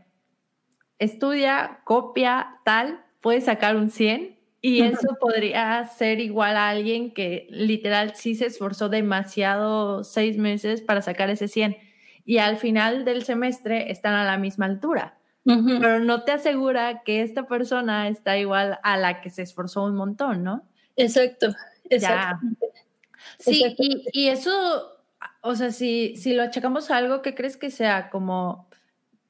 estudia, 0.98 1.80
copia, 1.84 2.60
tal, 2.64 3.04
puede 3.20 3.40
sacar 3.40 3.76
un 3.76 3.90
100 3.90 4.38
y 4.60 4.82
eso 4.82 5.16
podría 5.20 5.84
ser 5.88 6.20
igual 6.20 6.56
a 6.56 6.68
alguien 6.68 7.12
que 7.12 7.48
literal 7.50 8.14
sí 8.14 8.36
se 8.36 8.46
esforzó 8.46 8.88
demasiado 8.88 10.04
seis 10.04 10.38
meses 10.38 10.82
para 10.82 11.02
sacar 11.02 11.30
ese 11.30 11.48
100 11.48 11.76
y 12.24 12.38
al 12.38 12.56
final 12.56 13.04
del 13.04 13.24
semestre 13.24 13.90
están 13.90 14.14
a 14.14 14.24
la 14.24 14.38
misma 14.38 14.66
altura. 14.66 15.18
Pero 15.44 16.00
no 16.00 16.22
te 16.22 16.32
asegura 16.32 17.02
que 17.02 17.22
esta 17.22 17.46
persona 17.46 18.08
está 18.08 18.38
igual 18.38 18.78
a 18.82 18.96
la 18.96 19.20
que 19.20 19.30
se 19.30 19.42
esforzó 19.42 19.84
un 19.84 19.96
montón, 19.96 20.44
¿no? 20.44 20.62
Exacto, 20.96 21.48
exacto. 21.90 22.46
Sí, 23.38 23.64
y, 23.78 24.04
y, 24.12 24.28
eso, 24.28 24.52
o 25.40 25.54
sea, 25.56 25.72
si, 25.72 26.16
si 26.16 26.34
lo 26.34 26.42
achacamos 26.44 26.90
a 26.90 26.98
algo, 26.98 27.22
¿qué 27.22 27.34
crees 27.34 27.56
que 27.56 27.70
sea? 27.70 28.10
Como 28.10 28.68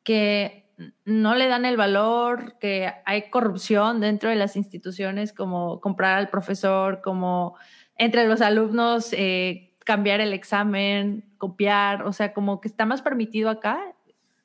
que 0.02 0.62
no 1.04 1.34
le 1.34 1.48
dan 1.48 1.64
el 1.64 1.76
valor, 1.76 2.58
que 2.58 2.92
hay 3.04 3.30
corrupción 3.30 4.00
dentro 4.00 4.28
de 4.28 4.36
las 4.36 4.56
instituciones, 4.56 5.32
como 5.32 5.80
comprar 5.80 6.18
al 6.18 6.28
profesor, 6.28 7.00
como 7.02 7.56
entre 7.96 8.26
los 8.26 8.40
alumnos 8.40 9.12
eh, 9.12 9.72
cambiar 9.84 10.20
el 10.20 10.32
examen, 10.32 11.24
copiar, 11.38 12.02
o 12.04 12.12
sea, 12.12 12.32
como 12.32 12.60
que 12.60 12.68
está 12.68 12.86
más 12.86 13.02
permitido 13.02 13.50
acá. 13.50 13.80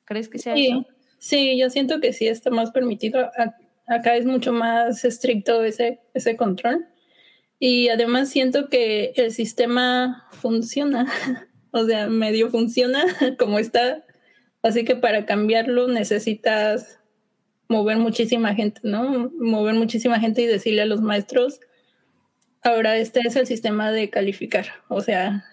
¿Crees 0.04 0.28
que 0.28 0.38
sea 0.38 0.54
sí, 0.54 0.68
eso? 0.68 0.86
Sí, 1.18 1.58
yo 1.58 1.70
siento 1.70 2.00
que 2.00 2.12
sí 2.12 2.28
está 2.28 2.50
más 2.50 2.70
permitido. 2.70 3.30
Acá 3.86 4.16
es 4.16 4.24
mucho 4.24 4.52
más 4.52 5.04
estricto 5.04 5.64
ese, 5.64 6.00
ese 6.14 6.36
control. 6.36 6.86
Y 7.58 7.88
además 7.88 8.30
siento 8.30 8.68
que 8.68 9.12
el 9.16 9.32
sistema 9.32 10.28
funciona, 10.30 11.06
o 11.72 11.84
sea, 11.84 12.06
medio 12.06 12.50
funciona 12.50 13.04
como 13.38 13.58
está 13.58 14.04
Así 14.62 14.84
que 14.84 14.96
para 14.96 15.24
cambiarlo 15.24 15.88
necesitas 15.88 16.98
mover 17.68 17.98
muchísima 17.98 18.54
gente, 18.54 18.80
¿no? 18.84 19.30
Mover 19.38 19.74
muchísima 19.74 20.18
gente 20.18 20.42
y 20.42 20.46
decirle 20.46 20.82
a 20.82 20.86
los 20.86 21.00
maestros, 21.00 21.60
ahora 22.62 22.96
este 22.96 23.20
es 23.20 23.36
el 23.36 23.46
sistema 23.46 23.92
de 23.92 24.10
calificar. 24.10 24.66
O 24.88 25.00
sea, 25.00 25.44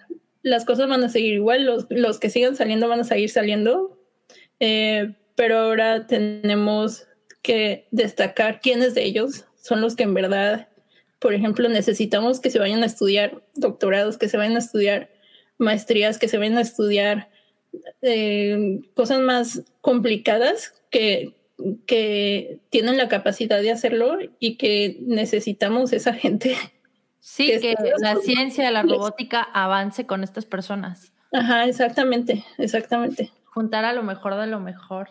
las 0.42 0.64
cosas 0.64 0.88
van 0.88 1.04
a 1.04 1.08
seguir 1.08 1.34
igual, 1.34 1.64
los, 1.64 1.86
los 1.90 2.18
que 2.18 2.30
sigan 2.30 2.56
saliendo 2.56 2.88
van 2.88 3.00
a 3.00 3.04
seguir 3.04 3.30
saliendo, 3.30 3.98
eh, 4.60 5.14
pero 5.36 5.58
ahora 5.58 6.06
tenemos 6.06 7.06
que 7.42 7.86
destacar 7.92 8.60
quiénes 8.60 8.94
de 8.94 9.04
ellos 9.04 9.44
son 9.62 9.80
los 9.80 9.94
que 9.94 10.02
en 10.02 10.14
verdad, 10.14 10.68
por 11.20 11.34
ejemplo, 11.34 11.68
necesitamos 11.68 12.40
que 12.40 12.50
se 12.50 12.58
vayan 12.58 12.82
a 12.82 12.86
estudiar 12.86 13.42
doctorados, 13.54 14.18
que 14.18 14.28
se 14.28 14.36
vayan 14.36 14.56
a 14.56 14.60
estudiar 14.60 15.10
maestrías, 15.58 16.18
que 16.18 16.28
se 16.28 16.38
vayan 16.38 16.58
a 16.58 16.62
estudiar 16.62 17.30
eh, 18.02 18.80
cosas 18.94 19.20
más 19.20 19.62
complicadas 19.80 20.74
que, 20.90 21.34
que 21.86 22.60
tienen 22.70 22.96
la 22.96 23.08
capacidad 23.08 23.60
de 23.60 23.70
hacerlo 23.70 24.18
y 24.38 24.56
que 24.56 24.98
necesitamos 25.02 25.92
esa 25.92 26.14
gente. 26.14 26.56
Sí, 27.20 27.46
que, 27.60 27.74
la 27.98 28.16
ciencia, 28.16 28.70
la 28.70 28.82
robótica 28.82 29.42
avance 29.42 30.06
con 30.06 30.22
estas 30.22 30.44
personas. 30.44 31.12
Ajá, 31.32 31.66
exactamente, 31.66 32.44
exactamente. 32.56 33.32
Juntar 33.46 33.84
a 33.84 33.92
lo 33.92 34.04
mejor 34.04 34.36
de 34.36 34.46
lo 34.46 34.60
mejor. 34.60 35.08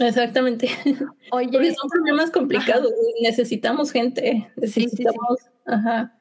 Exactamente. 0.00 0.68
Oye, 1.32 1.48
Porque 1.50 1.74
son 1.74 1.90
problemas 1.90 2.30
complicados. 2.30 2.92
Necesitamos 3.20 3.92
gente. 3.92 4.48
Necesitamos, 4.56 5.38
ajá, 5.66 6.14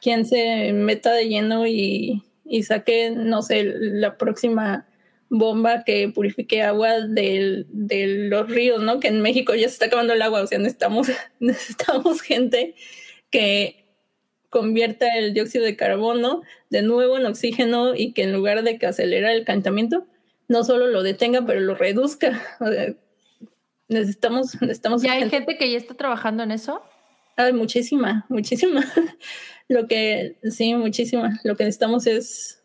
quien 0.00 0.24
se 0.24 0.72
meta 0.72 1.12
de 1.12 1.28
lleno 1.28 1.66
y, 1.66 2.22
y 2.44 2.62
saque, 2.62 3.10
no 3.10 3.42
sé, 3.42 3.64
la 3.64 4.16
próxima 4.16 4.86
bomba 5.30 5.82
que 5.84 6.08
purifique 6.08 6.62
agua 6.62 7.00
de 7.00 7.66
los 7.70 8.48
ríos, 8.48 8.82
¿no? 8.82 9.00
Que 9.00 9.08
en 9.08 9.20
México 9.20 9.54
ya 9.54 9.68
se 9.68 9.74
está 9.74 9.86
acabando 9.86 10.12
el 10.12 10.22
agua, 10.22 10.42
o 10.42 10.46
sea, 10.46 10.58
necesitamos, 10.58 11.08
necesitamos 11.40 12.20
gente 12.20 12.74
que 13.30 13.84
convierta 14.50 15.08
el 15.18 15.34
dióxido 15.34 15.64
de 15.64 15.74
carbono 15.74 16.42
de 16.70 16.82
nuevo 16.82 17.16
en 17.16 17.26
oxígeno 17.26 17.96
y 17.96 18.12
que 18.12 18.22
en 18.22 18.32
lugar 18.32 18.62
de 18.62 18.78
que 18.78 18.86
acelera 18.86 19.32
el 19.32 19.44
calentamiento, 19.44 20.06
no 20.46 20.62
solo 20.62 20.86
lo 20.86 21.02
detenga, 21.02 21.44
pero 21.46 21.60
lo 21.60 21.74
reduzca. 21.74 22.40
O 22.60 22.70
sea, 22.70 22.94
necesitamos, 23.88 24.54
necesitamos. 24.60 25.02
¿Ya 25.02 25.12
hay 25.12 25.28
gente 25.28 25.56
que 25.56 25.70
ya 25.70 25.78
está 25.78 25.94
trabajando 25.94 26.42
en 26.42 26.50
eso? 26.50 26.82
Hay 27.36 27.52
muchísima, 27.52 28.26
muchísima. 28.28 28.84
Lo 29.68 29.86
que, 29.86 30.38
sí, 30.50 30.74
muchísima. 30.74 31.40
Lo 31.44 31.56
que 31.56 31.64
necesitamos 31.64 32.06
es 32.06 32.62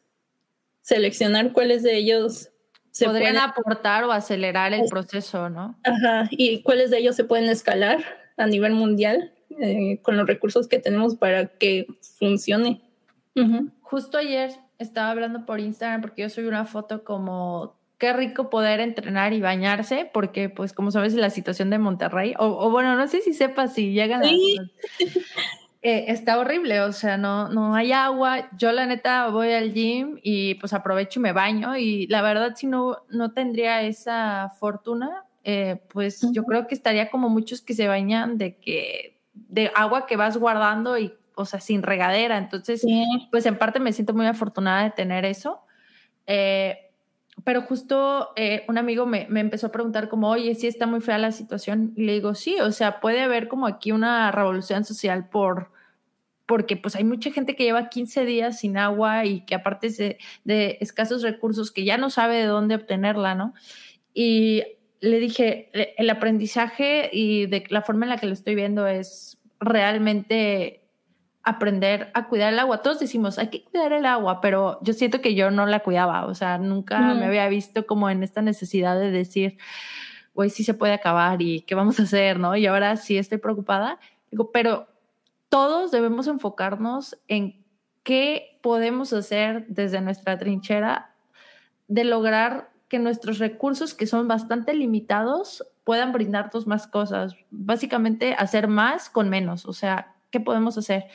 seleccionar 0.81 1.53
cuáles 1.53 1.83
de 1.83 1.97
ellos 1.97 2.49
se 2.91 3.05
podrían 3.05 3.37
aportar 3.37 4.03
o 4.03 4.11
acelerar 4.11 4.73
el 4.73 4.89
proceso, 4.89 5.49
¿no? 5.49 5.79
Ajá, 5.83 6.27
y 6.31 6.63
cuáles 6.63 6.89
de 6.89 6.97
ellos 6.97 7.15
se 7.15 7.23
pueden 7.23 7.47
escalar 7.47 8.03
a 8.35 8.47
nivel 8.47 8.73
mundial 8.73 9.33
eh, 9.61 9.99
con 10.01 10.17
los 10.17 10.27
recursos 10.27 10.67
que 10.67 10.79
tenemos 10.79 11.15
para 11.15 11.47
que 11.47 11.87
funcione. 12.17 12.81
Justo 13.81 14.17
ayer 14.17 14.51
estaba 14.79 15.11
hablando 15.11 15.45
por 15.45 15.61
Instagram 15.61 16.01
porque 16.01 16.23
yo 16.23 16.29
subí 16.29 16.47
una 16.47 16.65
foto 16.65 17.05
como 17.05 17.78
qué 17.99 18.13
rico 18.13 18.49
poder 18.49 18.79
entrenar 18.79 19.33
y 19.33 19.41
bañarse, 19.41 20.09
porque 20.11 20.49
pues 20.49 20.73
como 20.73 20.89
sabes 20.89 21.13
la 21.13 21.29
situación 21.29 21.69
de 21.69 21.77
Monterrey, 21.77 22.33
o, 22.39 22.71
bueno, 22.71 22.95
no 22.95 23.07
sé 23.07 23.21
si 23.21 23.33
sepas 23.33 23.73
si 23.73 23.91
llegan 23.91 24.23
¿Sí? 24.23 24.57
eh, 25.81 26.05
está 26.07 26.39
horrible, 26.39 26.79
o 26.81 26.93
sea, 26.93 27.17
no, 27.17 27.49
no 27.49 27.75
hay 27.75 27.91
agua, 27.91 28.49
yo 28.57 28.71
la 28.71 28.85
neta 28.85 29.27
voy 29.27 29.51
al 29.51 29.73
gym 29.73 30.17
y 30.23 30.55
pues 30.55 30.71
aprovecho 30.71 31.19
y 31.19 31.23
me 31.23 31.33
baño 31.33 31.75
y 31.75 32.07
la 32.07 32.21
verdad 32.21 32.55
si 32.55 32.67
no, 32.67 32.99
no 33.09 33.33
tendría 33.33 33.83
esa 33.83 34.53
fortuna, 34.59 35.25
eh, 35.43 35.81
pues 35.89 36.21
yo 36.31 36.45
creo 36.45 36.67
que 36.67 36.75
estaría 36.75 37.09
como 37.09 37.27
muchos 37.29 37.61
que 37.61 37.73
se 37.73 37.87
bañan 37.87 38.37
de 38.37 38.55
que 38.57 39.19
de 39.33 39.71
agua 39.75 40.05
que 40.05 40.15
vas 40.15 40.37
guardando 40.37 40.97
y 40.97 41.13
o 41.35 41.45
sea 41.45 41.59
sin 41.59 41.83
regadera. 41.83 42.37
Entonces 42.37 42.85
pues 43.31 43.45
en 43.45 43.57
parte 43.57 43.79
me 43.79 43.93
siento 43.93 44.13
muy 44.13 44.25
afortunada 44.25 44.83
de 44.83 44.91
tener 44.91 45.25
eso. 45.25 45.61
Eh, 46.27 46.88
pero 47.49 47.63
justo 47.63 48.29
eh, 48.35 48.63
un 48.67 48.77
amigo 48.77 49.07
me, 49.07 49.23
empezó 49.23 49.65
a 49.65 49.71
preguntar 49.71 50.07
como, 50.07 50.29
oye, 50.29 50.53
sí 50.53 50.67
está 50.67 50.85
muy 50.85 51.01
fea 51.01 51.17
la 51.17 51.31
situación. 51.31 51.93
Y 51.95 52.03
le 52.03 52.13
digo, 52.13 52.35
sí, 52.35 52.59
o 52.59 52.71
sea, 52.71 52.99
puede 52.99 53.21
haber 53.21 53.47
como 53.47 53.65
aquí 53.65 53.91
una 53.91 54.31
revolución 54.31 54.85
social 54.85 55.29
por, 55.29 55.71
porque 56.45 56.77
pues 56.77 56.95
hay 56.95 57.05
mucha 57.05 57.31
gente 57.31 57.55
que 57.55 57.63
lleva 57.63 57.89
15 57.89 58.23
días 58.25 58.59
sin 58.59 58.77
agua 58.77 59.25
y 59.25 59.41
que 59.47 59.55
aparte 59.55 59.89
de, 59.89 60.19
de 60.43 60.77
escasos 60.79 61.23
recursos 61.23 61.71
que 61.71 61.85
ya 61.85 61.97
no 61.97 62.11
sabe 62.11 62.37
de 62.37 62.45
dónde 62.45 62.75
obtenerla, 62.75 63.33
¿no? 63.33 63.55
Y 64.13 64.61
le 64.99 65.19
dije, 65.19 65.71
el 65.97 66.07
aprendizaje 66.11 67.09
y 67.11 67.47
de 67.47 67.63
la 67.69 67.81
forma 67.81 68.05
en 68.05 68.11
la 68.11 68.17
que 68.19 68.27
lo 68.27 68.33
estoy 68.33 68.53
viendo 68.53 68.85
es 68.85 69.39
realmente 69.59 70.78
aprender 71.49 72.11
a 72.13 72.27
cuidar 72.27 72.53
el 72.53 72.59
agua. 72.59 72.83
Todos 72.83 72.99
decimos, 72.99 73.39
hay 73.39 73.47
que 73.47 73.63
cuidar 73.63 73.91
el 73.91 74.05
agua, 74.05 74.39
pero 74.39 74.77
yo 74.83 74.93
siento 74.93 75.19
que 75.19 75.33
yo 75.33 75.49
no 75.49 75.65
la 75.65 75.79
cuidaba, 75.79 76.27
o 76.27 76.35
sea, 76.35 76.59
nunca 76.59 76.99
me 77.15 77.25
había 77.25 77.47
visto 77.49 77.87
como 77.87 78.07
en 78.11 78.21
esta 78.21 78.43
necesidad 78.43 78.99
de 78.99 79.09
decir, 79.09 79.57
güey, 80.35 80.51
sí 80.51 80.63
se 80.63 80.75
puede 80.75 80.93
acabar 80.93 81.41
y 81.41 81.61
qué 81.61 81.73
vamos 81.73 81.99
a 81.99 82.03
hacer, 82.03 82.37
¿no? 82.37 82.55
Y 82.55 82.67
ahora 82.67 82.97
sí 82.97 83.17
estoy 83.17 83.39
preocupada. 83.39 83.99
Digo, 84.29 84.51
pero 84.51 84.89
todos 85.49 85.89
debemos 85.89 86.27
enfocarnos 86.27 87.17
en 87.27 87.65
qué 88.03 88.59
podemos 88.61 89.11
hacer 89.11 89.65
desde 89.67 90.01
nuestra 90.01 90.37
trinchera 90.37 91.15
de 91.87 92.03
lograr 92.03 92.69
que 92.89 92.99
nuestros 92.99 93.39
recursos, 93.39 93.95
que 93.95 94.05
son 94.05 94.27
bastante 94.27 94.75
limitados, 94.75 95.65
puedan 95.83 96.13
brindarnos 96.13 96.67
más 96.67 96.85
cosas. 96.85 97.35
Básicamente, 97.49 98.35
hacer 98.37 98.67
más 98.67 99.09
con 99.09 99.29
menos. 99.29 99.65
O 99.65 99.73
sea, 99.73 100.13
¿qué 100.29 100.39
podemos 100.39 100.77
hacer? 100.77 101.05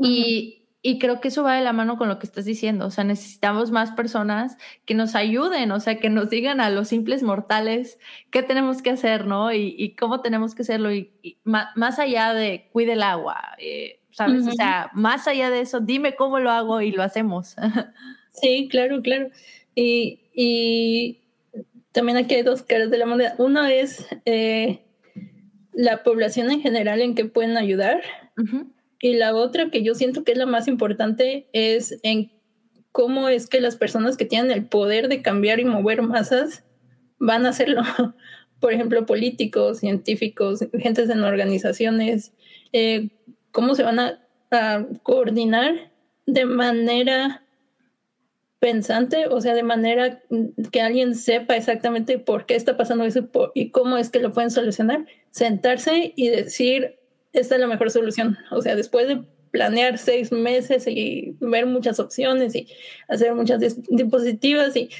Y, 0.00 0.66
y, 0.82 0.98
creo 0.98 1.20
que 1.20 1.28
eso 1.28 1.42
va 1.42 1.56
de 1.56 1.62
la 1.62 1.72
mano 1.74 1.98
con 1.98 2.08
lo 2.08 2.18
que 2.18 2.26
estás 2.26 2.46
diciendo. 2.46 2.86
O 2.86 2.90
sea, 2.90 3.04
necesitamos 3.04 3.70
más 3.70 3.90
personas 3.92 4.56
que 4.86 4.94
nos 4.94 5.14
ayuden, 5.14 5.70
o 5.72 5.80
sea, 5.80 5.98
que 5.98 6.08
nos 6.08 6.30
digan 6.30 6.60
a 6.60 6.70
los 6.70 6.88
simples 6.88 7.22
mortales 7.22 7.98
qué 8.30 8.42
tenemos 8.42 8.80
que 8.80 8.90
hacer, 8.90 9.26
¿no? 9.26 9.52
Y, 9.52 9.74
y 9.78 9.94
cómo 9.94 10.20
tenemos 10.20 10.54
que 10.54 10.62
hacerlo. 10.62 10.92
Y, 10.92 11.38
más, 11.44 11.98
allá 11.98 12.32
de 12.32 12.68
cuide 12.72 12.94
el 12.94 13.02
agua, 13.02 13.56
eh, 13.58 14.00
¿sabes? 14.10 14.46
O 14.46 14.52
sea, 14.52 14.90
más 14.94 15.28
allá 15.28 15.50
de 15.50 15.60
eso, 15.60 15.80
dime 15.80 16.16
cómo 16.16 16.38
lo 16.38 16.50
hago 16.50 16.80
y 16.80 16.92
lo 16.92 17.02
hacemos. 17.02 17.56
sí, 18.32 18.68
claro, 18.70 19.02
claro. 19.02 19.28
Y, 19.74 20.20
y 20.34 21.20
también 21.92 22.18
aquí 22.18 22.34
hay 22.34 22.42
dos 22.42 22.62
caras 22.62 22.90
de 22.90 22.98
la 22.98 23.06
moneda. 23.06 23.34
Uno 23.38 23.64
es 23.66 24.06
eh, 24.24 24.84
la 25.72 26.02
población 26.02 26.50
en 26.50 26.60
general 26.60 27.00
en 27.00 27.14
que 27.14 27.24
pueden 27.24 27.56
ayudar. 27.56 28.00
Y 29.00 29.14
la 29.14 29.34
otra 29.34 29.70
que 29.70 29.82
yo 29.82 29.94
siento 29.94 30.24
que 30.24 30.32
es 30.32 30.38
la 30.38 30.46
más 30.46 30.68
importante 30.68 31.48
es 31.52 31.98
en 32.02 32.30
cómo 32.92 33.28
es 33.28 33.46
que 33.46 33.60
las 33.60 33.76
personas 33.76 34.16
que 34.16 34.26
tienen 34.26 34.50
el 34.50 34.66
poder 34.66 35.08
de 35.08 35.22
cambiar 35.22 35.58
y 35.60 35.64
mover 35.64 36.02
masas 36.02 36.64
van 37.18 37.46
a 37.46 37.50
hacerlo. 37.50 37.82
Por 38.60 38.74
ejemplo, 38.74 39.06
políticos, 39.06 39.78
científicos, 39.78 40.66
gentes 40.78 41.08
en 41.08 41.22
organizaciones, 41.22 42.32
eh, 42.72 43.08
cómo 43.52 43.74
se 43.74 43.82
van 43.82 43.98
a, 44.00 44.18
coordinar 45.04 45.92
de 46.26 46.44
manera 46.44 47.44
pensante, 48.58 49.28
o 49.28 49.40
sea, 49.40 49.54
de 49.54 49.62
manera 49.62 50.24
que 50.72 50.80
alguien 50.80 51.14
sepa 51.14 51.54
exactamente 51.54 52.18
por 52.18 52.46
qué 52.46 52.56
está 52.56 52.76
pasando 52.76 53.04
eso 53.04 53.28
y 53.54 53.70
cómo 53.70 53.96
es 53.96 54.10
que 54.10 54.18
lo 54.18 54.32
pueden 54.32 54.50
solucionar, 54.50 55.06
sentarse 55.30 56.12
y 56.16 56.30
decir, 56.30 56.99
esta 57.32 57.54
es 57.54 57.60
la 57.60 57.66
mejor 57.66 57.90
solución. 57.90 58.38
O 58.50 58.62
sea, 58.62 58.76
después 58.76 59.08
de 59.08 59.22
planear 59.50 59.98
seis 59.98 60.32
meses 60.32 60.86
y 60.86 61.36
ver 61.40 61.66
muchas 61.66 61.98
opciones 61.98 62.54
y 62.54 62.68
hacer 63.08 63.34
muchas 63.34 63.60
diapositivas 63.88 64.76
y 64.76 64.90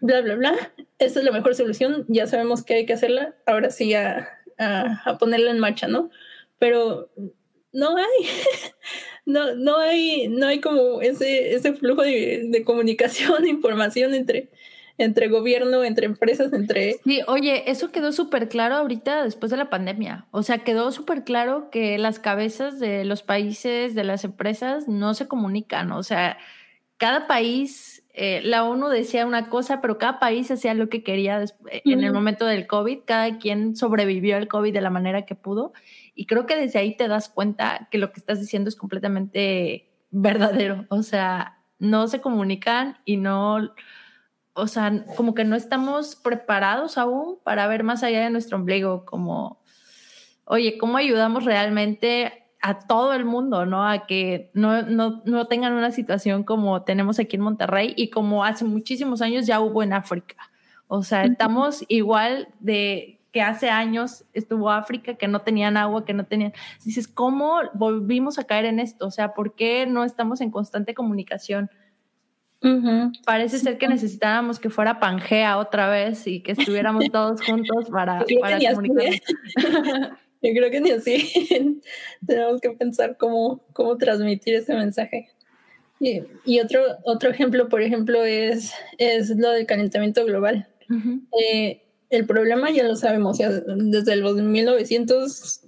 bla, 0.00 0.20
bla, 0.20 0.36
bla, 0.36 0.72
esta 0.98 1.18
es 1.20 1.24
la 1.24 1.32
mejor 1.32 1.54
solución, 1.54 2.04
ya 2.08 2.26
sabemos 2.26 2.62
que 2.62 2.74
hay 2.74 2.86
que 2.86 2.92
hacerla, 2.92 3.34
ahora 3.46 3.70
sí 3.70 3.94
a, 3.94 4.28
a, 4.58 5.18
ponerla 5.18 5.50
en 5.50 5.58
marcha, 5.58 5.88
¿no? 5.88 6.10
Pero 6.58 7.10
no 7.72 7.96
hay, 7.96 8.04
no, 9.26 9.54
no 9.54 9.78
hay, 9.78 10.28
no 10.28 10.46
hay 10.46 10.60
como 10.60 11.00
ese, 11.02 11.54
ese 11.54 11.72
flujo 11.74 12.02
de, 12.02 12.46
de 12.48 12.64
comunicación, 12.64 13.46
información 13.48 14.14
entre, 14.14 14.50
entre 14.98 15.28
gobierno, 15.28 15.84
entre 15.84 16.06
empresas, 16.06 16.52
entre... 16.52 16.94
Sí, 17.04 17.20
oye, 17.26 17.70
eso 17.70 17.92
quedó 17.92 18.12
súper 18.12 18.48
claro 18.48 18.76
ahorita 18.76 19.24
después 19.24 19.50
de 19.50 19.58
la 19.58 19.68
pandemia. 19.68 20.26
O 20.30 20.42
sea, 20.42 20.58
quedó 20.58 20.90
súper 20.92 21.24
claro 21.24 21.70
que 21.70 21.98
las 21.98 22.18
cabezas 22.18 22.78
de 22.80 23.04
los 23.04 23.22
países, 23.22 23.94
de 23.94 24.04
las 24.04 24.24
empresas, 24.24 24.88
no 24.88 25.14
se 25.14 25.28
comunican. 25.28 25.92
O 25.92 26.02
sea, 26.02 26.38
cada 26.96 27.26
país, 27.26 28.04
eh, 28.14 28.40
la 28.42 28.64
ONU 28.64 28.88
decía 28.88 29.26
una 29.26 29.50
cosa, 29.50 29.82
pero 29.82 29.98
cada 29.98 30.18
país 30.18 30.50
hacía 30.50 30.72
lo 30.72 30.88
que 30.88 31.02
quería 31.02 31.42
eh, 31.42 31.82
en 31.84 32.02
el 32.02 32.12
momento 32.12 32.46
del 32.46 32.66
COVID. 32.66 33.00
Cada 33.04 33.38
quien 33.38 33.76
sobrevivió 33.76 34.36
al 34.36 34.48
COVID 34.48 34.72
de 34.72 34.80
la 34.80 34.90
manera 34.90 35.26
que 35.26 35.34
pudo. 35.34 35.74
Y 36.14 36.24
creo 36.24 36.46
que 36.46 36.56
desde 36.56 36.78
ahí 36.78 36.96
te 36.96 37.08
das 37.08 37.28
cuenta 37.28 37.88
que 37.90 37.98
lo 37.98 38.12
que 38.12 38.20
estás 38.20 38.40
diciendo 38.40 38.70
es 38.70 38.76
completamente 38.76 39.90
verdadero. 40.10 40.86
O 40.88 41.02
sea, 41.02 41.58
no 41.78 42.08
se 42.08 42.22
comunican 42.22 42.96
y 43.04 43.18
no 43.18 43.74
o 44.56 44.66
sea, 44.66 45.04
como 45.16 45.34
que 45.34 45.44
no 45.44 45.54
estamos 45.54 46.16
preparados 46.16 46.96
aún 46.96 47.38
para 47.44 47.66
ver 47.66 47.84
más 47.84 48.02
allá 48.02 48.22
de 48.22 48.30
nuestro 48.30 48.56
ombligo, 48.56 49.04
como, 49.04 49.60
oye, 50.46 50.78
¿cómo 50.78 50.96
ayudamos 50.96 51.44
realmente 51.44 52.46
a 52.62 52.78
todo 52.78 53.12
el 53.12 53.26
mundo, 53.26 53.66
¿no? 53.66 53.86
A 53.86 54.06
que 54.06 54.50
no, 54.54 54.82
no, 54.82 55.22
no 55.26 55.44
tengan 55.46 55.74
una 55.74 55.92
situación 55.92 56.42
como 56.42 56.82
tenemos 56.82 57.18
aquí 57.18 57.36
en 57.36 57.42
Monterrey 57.42 57.92
y 57.96 58.08
como 58.08 58.44
hace 58.44 58.64
muchísimos 58.64 59.20
años 59.20 59.46
ya 59.46 59.60
hubo 59.60 59.82
en 59.82 59.92
África. 59.92 60.36
O 60.88 61.02
sea, 61.02 61.24
estamos 61.24 61.84
igual 61.88 62.48
de 62.58 63.20
que 63.32 63.42
hace 63.42 63.68
años 63.68 64.24
estuvo 64.32 64.70
África, 64.70 65.16
que 65.16 65.28
no 65.28 65.42
tenían 65.42 65.76
agua, 65.76 66.06
que 66.06 66.14
no 66.14 66.24
tenían... 66.24 66.54
Dices, 66.82 67.06
¿cómo 67.06 67.60
volvimos 67.74 68.38
a 68.38 68.44
caer 68.44 68.64
en 68.64 68.80
esto? 68.80 69.06
O 69.06 69.10
sea, 69.10 69.34
¿por 69.34 69.54
qué 69.54 69.86
no 69.86 70.04
estamos 70.04 70.40
en 70.40 70.50
constante 70.50 70.94
comunicación? 70.94 71.70
Parece 73.24 73.58
ser 73.58 73.78
que 73.78 73.88
necesitábamos 73.88 74.58
que 74.58 74.70
fuera 74.70 74.98
Pangea 74.98 75.58
otra 75.58 75.88
vez 75.88 76.26
y 76.26 76.40
que 76.40 76.52
estuviéramos 76.52 77.04
todos 77.12 77.40
juntos 77.42 77.88
para, 77.90 78.24
para 78.40 78.58
comunicar. 78.74 79.20
Yo 80.42 80.52
creo 80.52 80.70
que 80.70 80.80
ni 80.80 80.90
así 80.90 81.80
tenemos 82.26 82.60
que 82.60 82.70
pensar 82.70 83.16
cómo, 83.16 83.60
cómo 83.72 83.96
transmitir 83.96 84.54
ese 84.54 84.74
mensaje. 84.74 85.30
Y, 85.98 86.22
y, 86.44 86.60
otro, 86.60 86.80
otro 87.04 87.30
ejemplo, 87.30 87.68
por 87.68 87.80
ejemplo, 87.80 88.22
es, 88.22 88.72
es 88.98 89.30
lo 89.30 89.50
del 89.50 89.66
calentamiento 89.66 90.24
global. 90.26 90.68
Eh, 91.40 91.82
el 92.10 92.26
problema 92.26 92.70
ya 92.70 92.84
lo 92.84 92.96
sabemos, 92.96 93.38
desde 93.38 94.16
los 94.16 94.36
1900, 94.36 95.62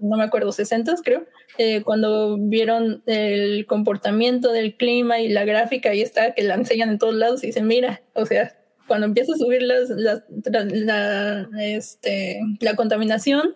no 0.00 0.16
me 0.16 0.24
acuerdo, 0.24 0.50
60 0.50 0.94
creo, 1.04 1.26
eh, 1.58 1.82
cuando 1.82 2.38
vieron 2.38 3.02
el 3.06 3.66
comportamiento 3.66 4.52
del 4.52 4.76
clima 4.76 5.20
y 5.20 5.28
la 5.28 5.44
gráfica, 5.44 5.90
ahí 5.90 6.00
está, 6.00 6.34
que 6.34 6.42
la 6.42 6.54
enseñan 6.54 6.90
en 6.90 6.98
todos 6.98 7.14
lados 7.14 7.44
y 7.44 7.48
dicen, 7.48 7.66
mira, 7.66 8.02
o 8.14 8.24
sea, 8.24 8.56
cuando 8.86 9.06
empieza 9.06 9.32
a 9.34 9.36
subir 9.36 9.62
las, 9.62 9.90
la, 9.90 11.48
este, 11.60 12.40
la 12.60 12.74
contaminación, 12.74 13.54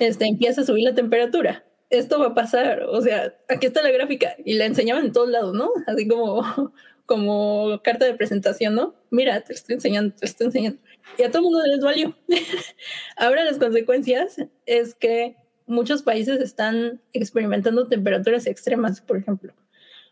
este, 0.00 0.26
empieza 0.26 0.62
a 0.62 0.64
subir 0.64 0.84
la 0.84 0.94
temperatura. 0.94 1.64
Esto 1.90 2.18
va 2.18 2.28
a 2.28 2.34
pasar, 2.34 2.82
o 2.84 3.00
sea, 3.02 3.34
aquí 3.48 3.66
está 3.66 3.82
la 3.82 3.90
gráfica 3.90 4.34
y 4.44 4.54
la 4.54 4.64
enseñaban 4.64 5.04
en 5.04 5.12
todos 5.12 5.28
lados, 5.28 5.54
¿no? 5.54 5.70
Así 5.86 6.08
como, 6.08 6.42
como 7.06 7.80
carta 7.84 8.06
de 8.06 8.14
presentación, 8.14 8.74
¿no? 8.74 8.94
Mira, 9.10 9.42
te 9.42 9.52
estoy 9.52 9.74
enseñando, 9.74 10.14
te 10.14 10.26
estoy 10.26 10.46
enseñando. 10.46 10.80
Y 11.18 11.22
a 11.22 11.30
todo 11.30 11.38
el 11.38 11.44
mundo 11.44 11.66
les 11.66 11.80
valió. 11.80 12.16
Ahora 13.16 13.44
las 13.44 13.58
consecuencias 13.58 14.38
es 14.66 14.94
que 14.94 15.36
muchos 15.66 16.02
países 16.02 16.40
están 16.40 17.00
experimentando 17.12 17.86
temperaturas 17.86 18.46
extremas, 18.46 19.00
por 19.00 19.16
ejemplo. 19.16 19.52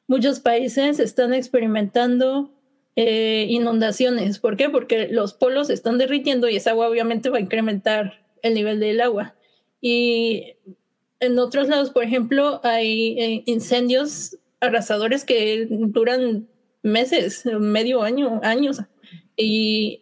Muchos 0.07 0.41
países 0.41 0.99
están 0.99 1.33
experimentando 1.35 2.51
eh, 2.97 3.47
inundaciones. 3.49 4.39
¿Por 4.39 4.57
qué? 4.57 4.69
Porque 4.69 5.09
los 5.09 5.35
polos 5.35 5.71
están 5.71 5.99
derritiendo 5.99 6.49
y 6.49 6.57
esa 6.57 6.71
agua 6.71 6.89
obviamente 6.89 7.31
va 7.31 7.39
a 7.39 7.43
incrementar 7.43 8.25
el 8.43 8.55
nivel 8.55 8.81
del 8.81 9.01
agua. 9.01 9.35
Y 9.81 10.55
en 11.21 11.39
otros 11.39 11.69
lados, 11.69 11.91
por 11.91 12.05
ejemplo, 12.05 12.61
hay 12.65 13.19
eh, 13.19 13.43
incendios 13.47 14.37
arrasadores 14.61 15.25
que 15.25 15.67
duran 15.71 16.49
meses, 16.83 17.45
medio 17.47 18.03
año, 18.03 18.41
años. 18.43 18.81
Y 19.37 19.99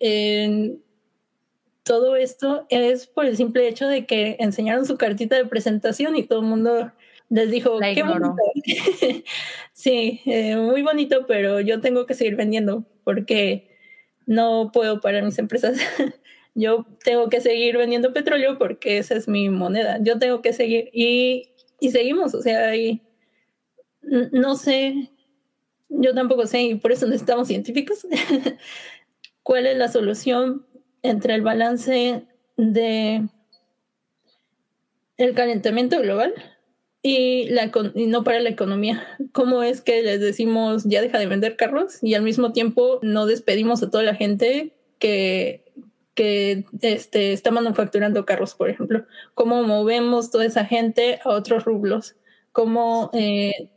todo 1.82 2.16
esto 2.16 2.66
es 2.68 3.06
por 3.06 3.26
el 3.26 3.36
simple 3.36 3.68
hecho 3.68 3.86
de 3.88 4.06
que 4.06 4.36
enseñaron 4.38 4.86
su 4.86 4.96
cartita 4.96 5.36
de 5.36 5.46
presentación 5.46 6.16
y 6.16 6.24
todo 6.24 6.40
el 6.40 6.46
mundo 6.46 6.92
les 7.30 7.50
dijo, 7.50 7.78
qué 7.78 8.02
bonito. 8.02 8.36
sí, 9.72 10.20
eh, 10.26 10.56
muy 10.56 10.82
bonito, 10.82 11.26
pero 11.26 11.60
yo 11.60 11.80
tengo 11.80 12.06
que 12.06 12.14
seguir 12.14 12.36
vendiendo 12.36 12.84
porque 13.04 13.70
no 14.26 14.70
puedo 14.72 15.00
parar 15.00 15.24
mis 15.24 15.38
empresas. 15.38 15.78
yo 16.54 16.86
tengo 17.04 17.28
que 17.28 17.40
seguir 17.40 17.76
vendiendo 17.76 18.12
petróleo 18.12 18.58
porque 18.58 18.98
esa 18.98 19.14
es 19.14 19.28
mi 19.28 19.48
moneda. 19.48 19.98
Yo 20.02 20.18
tengo 20.18 20.42
que 20.42 20.52
seguir 20.52 20.90
y, 20.92 21.50
y 21.78 21.90
seguimos, 21.90 22.34
o 22.34 22.42
sea, 22.42 22.74
y, 22.76 23.02
no 24.02 24.56
sé, 24.56 25.10
yo 25.88 26.14
tampoco 26.14 26.46
sé 26.46 26.62
y 26.62 26.74
por 26.76 26.92
eso 26.92 27.06
necesitamos 27.06 27.48
científicos. 27.48 28.06
¿Cuál 29.42 29.66
es 29.66 29.76
la 29.76 29.88
solución 29.88 30.66
entre 31.02 31.34
el 31.34 31.42
balance 31.42 32.24
de 32.56 33.28
el 35.16 35.34
calentamiento 35.34 36.00
global 36.00 36.34
y, 37.02 37.48
la, 37.50 37.70
y 37.94 38.06
no 38.06 38.24
para 38.24 38.40
la 38.40 38.50
economía. 38.50 39.06
¿Cómo 39.32 39.62
es 39.62 39.80
que 39.80 40.02
les 40.02 40.20
decimos 40.20 40.84
ya 40.84 41.02
deja 41.02 41.18
de 41.18 41.26
vender 41.26 41.56
carros 41.56 41.98
y 42.02 42.14
al 42.14 42.22
mismo 42.22 42.52
tiempo 42.52 42.98
no 43.02 43.26
despedimos 43.26 43.82
a 43.82 43.90
toda 43.90 44.02
la 44.02 44.14
gente 44.14 44.72
que, 44.98 45.64
que 46.14 46.64
este, 46.82 47.32
está 47.32 47.50
manufacturando 47.50 48.26
carros, 48.26 48.54
por 48.54 48.70
ejemplo? 48.70 49.04
¿Cómo 49.34 49.62
movemos 49.62 50.30
toda 50.30 50.44
esa 50.44 50.64
gente 50.64 51.20
a 51.24 51.30
otros 51.30 51.64
rublos? 51.64 52.16
¿Cómo 52.52 53.10
eh, 53.12 53.70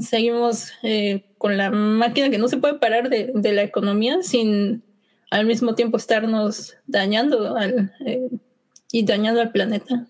seguimos 0.00 0.72
eh, 0.82 1.26
con 1.38 1.56
la 1.56 1.70
máquina 1.70 2.30
que 2.30 2.38
no 2.38 2.48
se 2.48 2.56
puede 2.56 2.74
parar 2.74 3.10
de, 3.10 3.30
de, 3.34 3.52
la 3.52 3.62
economía 3.62 4.22
sin 4.22 4.82
al 5.30 5.46
mismo 5.46 5.74
tiempo 5.74 5.96
estarnos 5.96 6.76
dañando 6.86 7.56
eh, 7.58 8.28
y 8.92 9.04
dañando 9.04 9.40
al 9.40 9.52
planeta? 9.52 10.06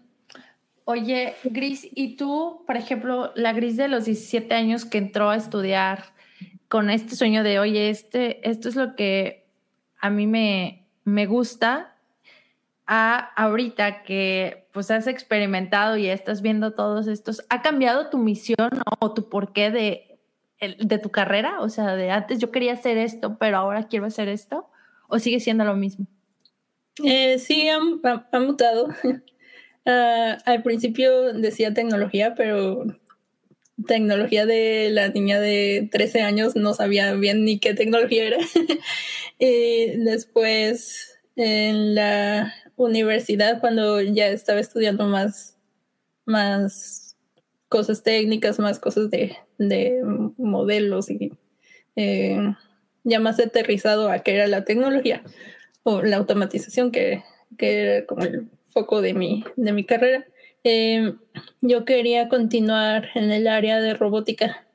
Oye, 0.84 1.34
Gris, 1.44 1.86
¿y 1.94 2.16
tú, 2.16 2.62
por 2.66 2.76
ejemplo, 2.76 3.32
la 3.34 3.52
Gris 3.52 3.76
de 3.76 3.88
los 3.88 4.06
17 4.06 4.54
años 4.54 4.84
que 4.84 4.98
entró 4.98 5.30
a 5.30 5.36
estudiar 5.36 6.04
con 6.68 6.90
este 6.90 7.16
sueño 7.16 7.42
de, 7.42 7.58
oye, 7.58 7.90
este, 7.90 8.48
esto 8.48 8.68
es 8.68 8.76
lo 8.76 8.94
que 8.94 9.46
a 10.00 10.10
mí 10.10 10.26
me, 10.26 10.86
me 11.04 11.26
gusta, 11.26 11.94
a 12.86 13.18
ahorita 13.36 14.02
que 14.02 14.66
pues 14.72 14.90
has 14.90 15.06
experimentado 15.06 15.96
y 15.98 16.06
estás 16.06 16.40
viendo 16.40 16.72
todos 16.72 17.06
estos, 17.06 17.44
¿ha 17.50 17.60
cambiado 17.60 18.08
tu 18.08 18.16
misión 18.16 18.70
o 19.00 19.12
tu 19.12 19.28
porqué 19.28 19.70
de, 19.70 20.18
de 20.78 20.98
tu 20.98 21.10
carrera? 21.10 21.60
O 21.60 21.68
sea, 21.68 21.96
de 21.96 22.10
antes 22.10 22.38
yo 22.38 22.50
quería 22.50 22.72
hacer 22.72 22.96
esto, 22.96 23.36
pero 23.38 23.58
ahora 23.58 23.88
quiero 23.88 24.06
hacer 24.06 24.28
esto, 24.28 24.70
¿o 25.08 25.18
sigue 25.18 25.40
siendo 25.40 25.64
lo 25.64 25.74
mismo? 25.74 26.06
Eh, 27.04 27.38
sí, 27.38 27.68
ha, 27.68 27.80
mutado. 28.40 28.88
Uh, 29.04 29.18
al 30.44 30.62
principio 30.62 31.32
decía 31.32 31.74
tecnología, 31.74 32.34
pero 32.36 32.84
tecnología 33.86 34.46
de 34.46 34.90
la 34.90 35.08
niña 35.08 35.38
de 35.40 35.88
13 35.90 36.22
años 36.22 36.56
no 36.56 36.74
sabía 36.74 37.12
bien 37.14 37.44
ni 37.44 37.58
qué 37.58 37.74
tecnología 37.74 38.26
era. 38.26 38.38
y 39.38 39.96
después 39.98 41.18
en 41.36 41.94
la 41.94 42.52
universidad, 42.76 43.60
cuando 43.60 44.00
ya 44.00 44.28
estaba 44.28 44.60
estudiando 44.60 45.06
más, 45.06 45.56
más 46.24 47.16
cosas 47.68 48.02
técnicas, 48.02 48.58
más 48.58 48.78
cosas 48.80 49.10
de, 49.10 49.36
de 49.58 50.00
modelos 50.36 51.10
y 51.10 51.32
eh, 51.96 52.54
ya 53.08 53.20
más 53.20 53.40
aterrizado 53.40 54.10
a 54.10 54.20
qué 54.20 54.34
era 54.34 54.46
la 54.46 54.64
tecnología 54.64 55.22
o 55.82 56.02
la 56.02 56.16
automatización, 56.16 56.90
que, 56.90 57.24
que 57.56 57.80
era 57.80 58.06
como 58.06 58.22
el 58.22 58.48
poco 58.72 59.00
de 59.00 59.14
mi, 59.14 59.44
de 59.56 59.72
mi 59.72 59.84
carrera. 59.84 60.26
Em, 60.64 61.18
yo 61.60 61.84
quería 61.84 62.28
continuar 62.28 63.08
en 63.14 63.30
el 63.30 63.46
área 63.48 63.80
de 63.80 63.94
robótica 63.94 64.66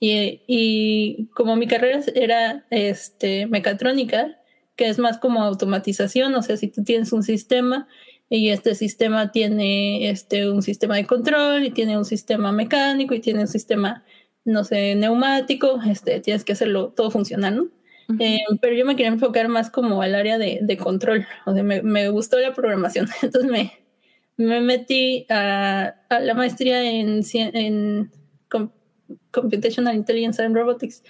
y, 0.00 0.42
y, 0.46 1.26
como 1.34 1.56
mi 1.56 1.66
carrera 1.66 2.00
era 2.14 2.64
este, 2.70 3.46
mecatrónica, 3.46 4.38
que 4.76 4.88
es 4.88 4.98
más 4.98 5.18
como 5.18 5.42
automatización, 5.42 6.34
o 6.34 6.42
sea, 6.42 6.56
si 6.56 6.68
tú 6.68 6.84
tienes 6.84 7.12
un 7.12 7.22
sistema 7.22 7.88
y 8.28 8.50
este 8.50 8.74
sistema 8.74 9.30
tiene 9.32 10.10
este, 10.10 10.50
un 10.50 10.62
sistema 10.62 10.96
de 10.96 11.06
control 11.06 11.64
y 11.64 11.70
tiene 11.70 11.96
un 11.96 12.04
sistema 12.04 12.52
mecánico 12.52 13.14
y 13.14 13.20
tiene 13.20 13.40
un 13.40 13.48
sistema, 13.48 14.04
no 14.46 14.64
sé, 14.64 14.94
neumático, 14.94 15.80
este, 15.86 16.20
tienes 16.20 16.44
que 16.44 16.52
hacerlo 16.52 16.92
todo 16.96 17.10
funcionar, 17.10 17.52
¿no? 17.52 17.68
Eh, 18.20 18.38
pero 18.60 18.76
yo 18.76 18.86
me 18.86 18.94
quería 18.94 19.10
enfocar 19.10 19.48
más 19.48 19.68
como 19.68 20.00
al 20.00 20.14
área 20.14 20.38
de, 20.38 20.60
de 20.62 20.76
control, 20.76 21.26
o 21.44 21.52
sea, 21.52 21.64
me, 21.64 21.82
me, 21.82 22.08
gustó 22.08 22.38
la 22.38 22.54
programación, 22.54 23.08
entonces 23.22 23.50
me, 23.50 23.72
me 24.36 24.60
metí 24.60 25.26
a, 25.28 25.96
a 26.08 26.20
la 26.20 26.34
maestría 26.34 26.88
en, 26.88 27.22
en 27.34 28.12
Computational 29.32 29.96
Intelligence 29.96 30.42
and 30.42 30.54
Robotics, 30.54 31.02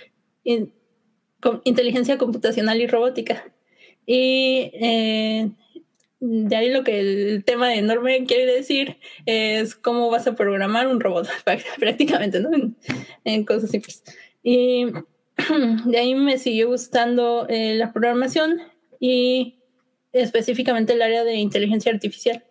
con, 1.40 1.60
inteligencia 1.64 2.18
computacional 2.18 2.80
y 2.80 2.86
robótica. 2.86 3.44
Y 4.06 4.70
eh, 4.74 5.50
de 6.20 6.56
ahí 6.56 6.70
lo 6.70 6.82
que 6.82 6.98
el 7.00 7.44
tema 7.44 7.68
de 7.68 7.76
enorme 7.76 8.24
quiere 8.24 8.46
decir 8.46 8.96
es 9.26 9.74
cómo 9.74 10.10
vas 10.10 10.26
a 10.26 10.34
programar 10.34 10.86
un 10.86 11.00
robot, 11.00 11.28
prácticamente, 11.78 12.40
¿no? 12.40 12.52
En, 12.54 12.76
en 13.24 13.44
cosas 13.44 13.70
simples. 13.70 14.02
Y 14.42 14.86
de 15.84 15.98
ahí 15.98 16.14
me 16.14 16.38
siguió 16.38 16.68
gustando 16.68 17.46
eh, 17.48 17.74
la 17.74 17.92
programación 17.92 18.60
y 18.98 19.58
específicamente 20.12 20.94
el 20.94 21.02
área 21.02 21.24
de 21.24 21.34
inteligencia 21.34 21.92
artificial. 21.92 22.44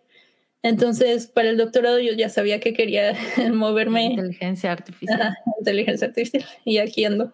Entonces, 0.62 1.26
para 1.26 1.48
el 1.48 1.56
doctorado 1.56 1.98
yo 2.00 2.12
ya 2.12 2.28
sabía 2.28 2.60
que 2.60 2.72
quería 2.72 3.14
moverme. 3.52 4.06
Inteligencia 4.06 4.72
artificial. 4.72 5.34
inteligencia 5.58 6.08
artificial. 6.08 6.44
Y 6.64 6.78
aquí 6.78 7.04
ando. 7.04 7.32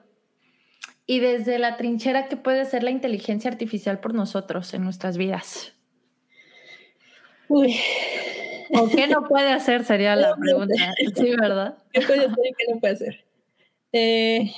Y 1.07 1.21
desde 1.21 1.59
la 1.59 1.77
trinchera, 1.77 2.29
¿qué 2.29 2.37
puede 2.37 2.61
hacer 2.61 2.83
la 2.83 2.91
inteligencia 2.91 3.51
artificial 3.51 4.01
por 4.01 4.15
nosotros 4.15 4.73
en 4.73 4.85
nuestras 4.85 5.19
vidas? 5.19 5.75
Uy. 7.53 7.77
¿O 8.71 8.89
qué 8.89 9.07
no 9.07 9.29
puede 9.29 9.53
hacer? 9.53 9.85
Sería 9.85 10.17
la 10.17 10.35
pregunta. 10.37 10.75
Sí, 11.15 11.37
¿verdad? 11.39 11.77
¿Qué 11.93 12.01
puede 12.01 12.21
hacer 12.21 12.47
y 12.47 12.55
qué 12.55 12.73
no 12.73 12.81
puede 12.81 12.95
hacer? 12.95 13.25
Eh, 13.93 14.53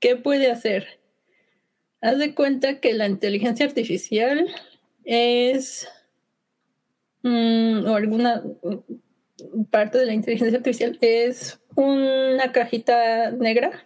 ¿Qué 0.00 0.16
puede 0.16 0.50
hacer? 0.50 0.98
Haz 2.00 2.18
de 2.18 2.34
cuenta 2.34 2.80
que 2.80 2.94
la 2.94 3.06
inteligencia 3.06 3.64
artificial 3.64 4.48
es, 5.04 5.88
mm, 7.22 7.86
o 7.86 7.94
alguna 7.94 8.42
parte 9.70 9.98
de 9.98 10.06
la 10.06 10.14
inteligencia 10.14 10.58
artificial 10.58 10.98
es 11.00 11.60
una 11.76 12.50
cajita 12.50 13.30
negra 13.30 13.84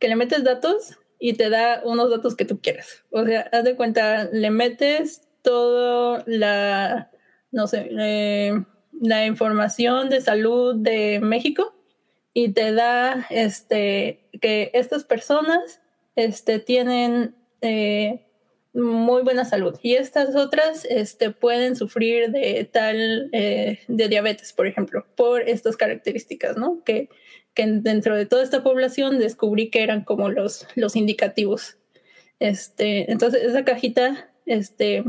que 0.00 0.08
le 0.08 0.16
metes 0.16 0.44
datos 0.44 0.98
y 1.18 1.32
te 1.32 1.48
da 1.48 1.80
unos 1.82 2.10
datos 2.10 2.36
que 2.36 2.44
tú 2.44 2.60
quieras. 2.60 3.04
O 3.10 3.24
sea, 3.24 3.48
haz 3.52 3.64
de 3.64 3.74
cuenta, 3.74 4.24
le 4.24 4.50
metes 4.50 5.22
toda 5.40 6.22
la, 6.26 7.10
no 7.54 7.68
sé, 7.68 7.88
eh, 7.98 8.52
la 9.00 9.26
información 9.26 10.10
de 10.10 10.20
salud 10.20 10.74
de 10.74 11.20
México 11.20 11.72
y 12.32 12.48
te 12.48 12.72
da 12.72 13.26
este, 13.30 14.28
que 14.40 14.72
estas 14.74 15.04
personas 15.04 15.80
este, 16.16 16.58
tienen 16.58 17.36
eh, 17.60 18.26
muy 18.72 19.22
buena 19.22 19.44
salud 19.44 19.78
y 19.82 19.94
estas 19.94 20.34
otras 20.34 20.84
este, 20.84 21.30
pueden 21.30 21.76
sufrir 21.76 22.30
de 22.32 22.68
tal, 22.70 23.30
eh, 23.32 23.78
de 23.86 24.08
diabetes, 24.08 24.52
por 24.52 24.66
ejemplo, 24.66 25.06
por 25.14 25.48
estas 25.48 25.76
características, 25.76 26.56
¿no? 26.56 26.82
Que, 26.84 27.08
que 27.54 27.66
dentro 27.66 28.16
de 28.16 28.26
toda 28.26 28.42
esta 28.42 28.64
población 28.64 29.20
descubrí 29.20 29.70
que 29.70 29.84
eran 29.84 30.02
como 30.02 30.28
los, 30.28 30.66
los 30.74 30.96
indicativos. 30.96 31.76
Este, 32.40 33.12
entonces, 33.12 33.44
esa 33.44 33.64
cajita, 33.64 34.28
este, 34.44 35.04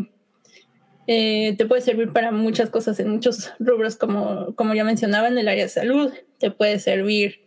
eh, 1.07 1.55
te 1.57 1.65
puede 1.65 1.81
servir 1.81 2.11
para 2.11 2.31
muchas 2.31 2.69
cosas 2.69 2.99
en 2.99 3.09
muchos 3.09 3.53
rubros, 3.59 3.95
como, 3.95 4.55
como 4.55 4.73
ya 4.73 4.83
mencionaba, 4.83 5.27
en 5.27 5.37
el 5.37 5.47
área 5.47 5.65
de 5.65 5.69
salud, 5.69 6.13
te 6.39 6.51
puede 6.51 6.79
servir, 6.79 7.41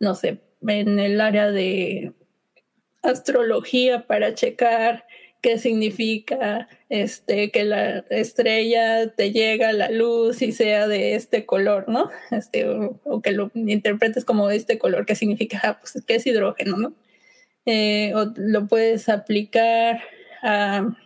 no 0.00 0.14
sé, 0.14 0.40
en 0.66 0.98
el 0.98 1.20
área 1.20 1.50
de 1.50 2.12
astrología 3.02 4.06
para 4.06 4.34
checar 4.34 5.04
qué 5.42 5.58
significa 5.58 6.68
este, 6.88 7.50
que 7.50 7.64
la 7.64 7.98
estrella 8.10 9.12
te 9.12 9.32
llega 9.32 9.72
la 9.72 9.90
luz 9.90 10.40
y 10.40 10.52
sea 10.52 10.86
de 10.86 11.16
este 11.16 11.44
color, 11.44 11.88
¿no? 11.88 12.10
Este, 12.30 12.64
o, 12.68 13.20
que 13.20 13.32
lo 13.32 13.50
interpretes 13.54 14.24
como 14.24 14.50
este 14.50 14.78
color, 14.78 15.04
qué 15.04 15.16
significa, 15.16 15.60
ah, 15.64 15.80
pues 15.80 16.02
que 16.06 16.14
es 16.14 16.26
hidrógeno, 16.26 16.76
¿no? 16.76 16.94
Eh, 17.66 18.12
o 18.14 18.32
lo 18.36 18.66
puedes 18.68 19.08
aplicar 19.08 20.00
a 20.42 20.96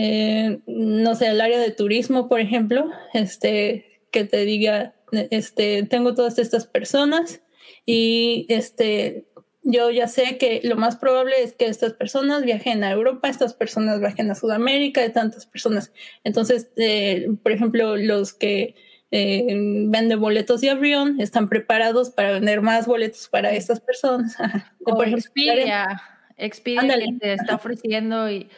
eh, 0.00 0.60
no 0.68 1.16
sé, 1.16 1.26
el 1.26 1.40
área 1.40 1.58
de 1.58 1.72
turismo, 1.72 2.28
por 2.28 2.38
ejemplo, 2.38 2.88
este, 3.14 4.00
que 4.12 4.22
te 4.22 4.44
diga, 4.44 4.94
este, 5.10 5.82
tengo 5.82 6.14
todas 6.14 6.38
estas 6.38 6.68
personas 6.68 7.40
y 7.84 8.46
este, 8.48 9.26
yo 9.64 9.90
ya 9.90 10.06
sé 10.06 10.38
que 10.38 10.60
lo 10.62 10.76
más 10.76 10.94
probable 10.94 11.42
es 11.42 11.52
que 11.52 11.66
estas 11.66 11.94
personas 11.94 12.44
viajen 12.44 12.84
a 12.84 12.92
Europa, 12.92 13.28
estas 13.28 13.54
personas 13.54 13.98
viajen 13.98 14.30
a 14.30 14.36
Sudamérica, 14.36 15.00
de 15.00 15.10
tantas 15.10 15.46
personas. 15.46 15.92
Entonces, 16.22 16.70
eh, 16.76 17.26
por 17.42 17.50
ejemplo, 17.50 17.96
los 17.96 18.32
que 18.32 18.76
eh, 19.10 19.46
venden 19.88 20.20
boletos 20.20 20.60
de 20.60 20.70
avión 20.70 21.20
están 21.20 21.48
preparados 21.48 22.10
para 22.10 22.30
vender 22.30 22.60
más 22.62 22.86
boletos 22.86 23.26
para 23.28 23.50
estas 23.50 23.80
personas. 23.80 24.36
O, 24.84 24.94
por 24.94 25.08
ejemplo, 25.08 25.26
Expedia, 25.26 26.00
Expedia 26.36 26.96
te 27.20 27.32
está 27.34 27.56
ofreciendo 27.56 28.30
y, 28.30 28.48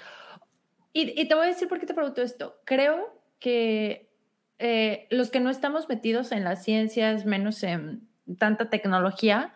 y, 0.92 1.28
te 1.28 1.34
voy 1.34 1.44
a 1.44 1.48
decir 1.48 1.68
por 1.68 1.78
qué 1.78 1.86
te 1.86 1.94
pregunto 1.94 2.22
esto. 2.22 2.56
Creo 2.64 3.20
que 3.38 4.10
eh, 4.58 5.06
los 5.10 5.30
que 5.30 5.40
no 5.40 5.50
estamos 5.50 5.88
metidos 5.88 6.32
en 6.32 6.44
las 6.44 6.64
ciencias, 6.64 7.24
menos 7.24 7.62
en 7.62 8.08
tanta 8.38 8.70
tecnología, 8.70 9.54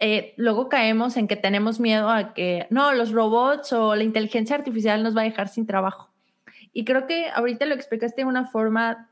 eh, 0.00 0.34
luego 0.36 0.68
caemos 0.68 1.16
en 1.16 1.28
que 1.28 1.36
tenemos 1.36 1.78
miedo 1.78 2.10
a 2.10 2.34
que, 2.34 2.66
no, 2.70 2.92
los 2.92 3.12
robots 3.12 3.72
o 3.72 3.94
la 3.94 4.02
inteligencia 4.02 4.56
artificial 4.56 5.02
nos 5.04 5.16
va 5.16 5.20
a 5.20 5.24
dejar 5.24 5.48
sin 5.48 5.66
trabajo. 5.66 6.10
Y 6.72 6.84
creo 6.84 7.06
que 7.06 7.28
ahorita 7.28 7.66
lo 7.66 7.74
explicaste 7.74 8.22
de 8.22 8.26
una 8.26 8.46
forma 8.46 9.10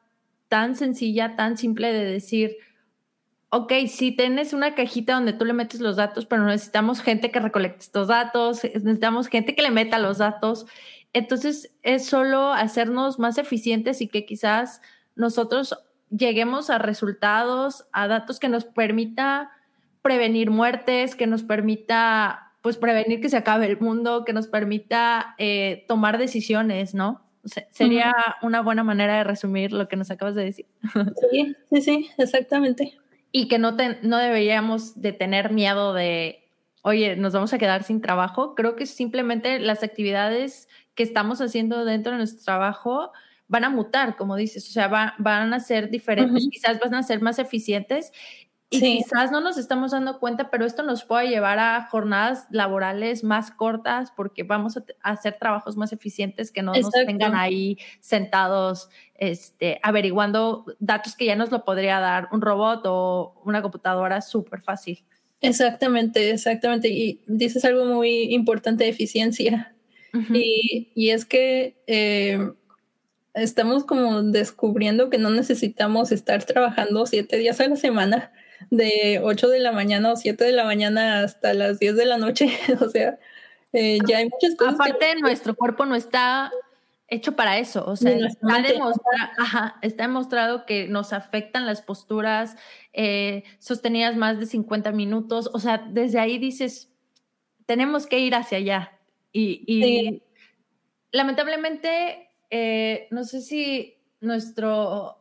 tan 0.48 0.74
sencilla, 0.74 1.36
tan 1.36 1.56
simple 1.56 1.92
de 1.92 2.04
decir, 2.04 2.56
ok, 3.50 3.72
si 3.88 4.12
tienes 4.12 4.52
una 4.52 4.74
cajita 4.74 5.14
donde 5.14 5.32
tú 5.32 5.44
le 5.44 5.52
metes 5.52 5.80
los 5.80 5.96
datos, 5.96 6.26
pero 6.26 6.44
necesitamos 6.44 7.00
gente 7.00 7.30
que 7.30 7.40
recolecte 7.40 7.82
estos 7.82 8.08
datos, 8.08 8.64
necesitamos 8.64 9.28
gente 9.28 9.54
que 9.54 9.62
le 9.62 9.70
meta 9.70 9.98
los 9.98 10.18
datos. 10.18 10.66
Entonces 11.12 11.74
es 11.82 12.06
solo 12.06 12.52
hacernos 12.52 13.18
más 13.18 13.38
eficientes 13.38 14.00
y 14.00 14.08
que 14.08 14.24
quizás 14.24 14.80
nosotros 15.16 15.76
lleguemos 16.10 16.70
a 16.70 16.78
resultados, 16.78 17.86
a 17.92 18.08
datos 18.08 18.38
que 18.38 18.48
nos 18.48 18.64
permita 18.64 19.50
prevenir 20.02 20.50
muertes, 20.50 21.14
que 21.14 21.26
nos 21.26 21.42
permita, 21.42 22.52
pues, 22.62 22.76
prevenir 22.76 23.20
que 23.20 23.28
se 23.28 23.36
acabe 23.36 23.66
el 23.66 23.78
mundo, 23.78 24.24
que 24.24 24.32
nos 24.32 24.48
permita 24.48 25.34
eh, 25.38 25.84
tomar 25.88 26.18
decisiones, 26.18 26.94
¿no? 26.94 27.22
sería 27.70 28.14
una 28.42 28.60
buena 28.60 28.84
manera 28.84 29.16
de 29.16 29.24
resumir 29.24 29.72
lo 29.72 29.88
que 29.88 29.96
nos 29.96 30.10
acabas 30.10 30.34
de 30.34 30.44
decir. 30.44 30.66
Sí, 31.30 31.56
sí, 31.70 31.80
sí, 31.80 32.10
exactamente. 32.18 32.98
Y 33.32 33.48
que 33.48 33.58
no, 33.58 33.76
no 34.02 34.18
deberíamos 34.18 35.00
de 35.00 35.12
tener 35.12 35.50
miedo 35.52 35.94
de, 35.94 36.44
oye, 36.82 37.16
nos 37.16 37.32
vamos 37.32 37.52
a 37.52 37.58
quedar 37.58 37.84
sin 37.84 38.00
trabajo. 38.00 38.54
Creo 38.54 38.76
que 38.76 38.86
simplemente 38.86 39.58
las 39.58 39.82
actividades 39.82 40.68
que 41.00 41.04
estamos 41.04 41.40
haciendo 41.40 41.86
dentro 41.86 42.12
de 42.12 42.18
nuestro 42.18 42.44
trabajo 42.44 43.10
van 43.48 43.64
a 43.64 43.70
mutar, 43.70 44.16
como 44.16 44.36
dices, 44.36 44.68
o 44.68 44.70
sea, 44.70 45.16
van 45.16 45.54
a 45.54 45.58
ser 45.58 45.88
diferentes, 45.88 46.46
quizás 46.52 46.78
van 46.78 46.94
a 46.94 47.02
ser 47.02 47.22
más 47.22 47.38
eficientes 47.38 48.12
y 48.68 48.80
quizás 48.80 49.32
no 49.32 49.40
nos 49.40 49.56
estamos 49.56 49.92
dando 49.92 50.20
cuenta, 50.20 50.50
pero 50.50 50.66
esto 50.66 50.82
nos 50.82 51.04
puede 51.04 51.28
llevar 51.28 51.58
a 51.58 51.88
jornadas 51.90 52.48
laborales 52.50 53.24
más 53.24 53.50
cortas 53.50 54.12
porque 54.14 54.42
vamos 54.42 54.76
a 54.76 54.84
hacer 55.02 55.38
trabajos 55.38 55.74
más 55.78 55.90
eficientes 55.94 56.52
que 56.52 56.62
no 56.62 56.74
nos 56.74 56.90
tengan 56.90 57.34
ahí 57.34 57.78
sentados 58.00 58.90
este, 59.14 59.80
averiguando 59.82 60.66
datos 60.80 61.16
que 61.16 61.24
ya 61.24 61.34
nos 61.34 61.50
lo 61.50 61.64
podría 61.64 61.98
dar 61.98 62.28
un 62.30 62.42
robot 62.42 62.82
o 62.84 63.40
una 63.46 63.62
computadora 63.62 64.20
súper 64.20 64.60
fácil. 64.60 65.02
Exactamente, 65.40 66.30
exactamente. 66.30 66.90
Y 66.90 67.22
dices 67.26 67.64
algo 67.64 67.86
muy 67.86 68.34
importante 68.34 68.84
de 68.84 68.90
eficiencia. 68.90 69.74
Y, 70.12 70.92
y, 70.94 71.10
es 71.10 71.24
que 71.24 71.82
eh, 71.86 72.52
estamos 73.34 73.84
como 73.84 74.22
descubriendo 74.22 75.10
que 75.10 75.18
no 75.18 75.30
necesitamos 75.30 76.12
estar 76.12 76.44
trabajando 76.44 77.06
siete 77.06 77.36
días 77.36 77.60
a 77.60 77.68
la 77.68 77.76
semana 77.76 78.32
de 78.70 79.20
8 79.22 79.48
de 79.48 79.60
la 79.60 79.72
mañana 79.72 80.12
o 80.12 80.16
7 80.16 80.44
de 80.44 80.52
la 80.52 80.64
mañana 80.64 81.20
hasta 81.20 81.54
las 81.54 81.78
10 81.78 81.96
de 81.96 82.06
la 82.06 82.18
noche. 82.18 82.50
o 82.80 82.88
sea, 82.88 83.18
eh, 83.72 83.98
ya 84.06 84.18
hay 84.18 84.28
muchas 84.28 84.54
cosas. 84.56 84.74
Aparte, 84.74 85.14
nuestro 85.20 85.54
cuerpo 85.54 85.86
no 85.86 85.94
está 85.94 86.50
hecho 87.08 87.34
para 87.34 87.58
eso. 87.58 87.84
O 87.86 87.96
sea, 87.96 88.12
está, 88.12 88.62
demostrado, 88.62 89.74
está 89.82 90.02
demostrado 90.04 90.66
que 90.66 90.86
nos 90.88 91.12
afectan 91.12 91.66
las 91.66 91.82
posturas 91.82 92.56
eh, 92.92 93.44
sostenidas 93.58 94.16
más 94.16 94.38
de 94.38 94.46
50 94.46 94.92
minutos. 94.92 95.50
O 95.52 95.58
sea, 95.58 95.78
desde 95.78 96.20
ahí 96.20 96.38
dices, 96.38 96.92
tenemos 97.66 98.06
que 98.06 98.20
ir 98.20 98.34
hacia 98.34 98.58
allá. 98.58 98.92
Y, 99.32 100.22
lamentablemente, 101.12 102.30
eh, 102.50 103.08
no 103.10 103.24
sé 103.24 103.40
si 103.40 103.96
nuestro 104.20 105.20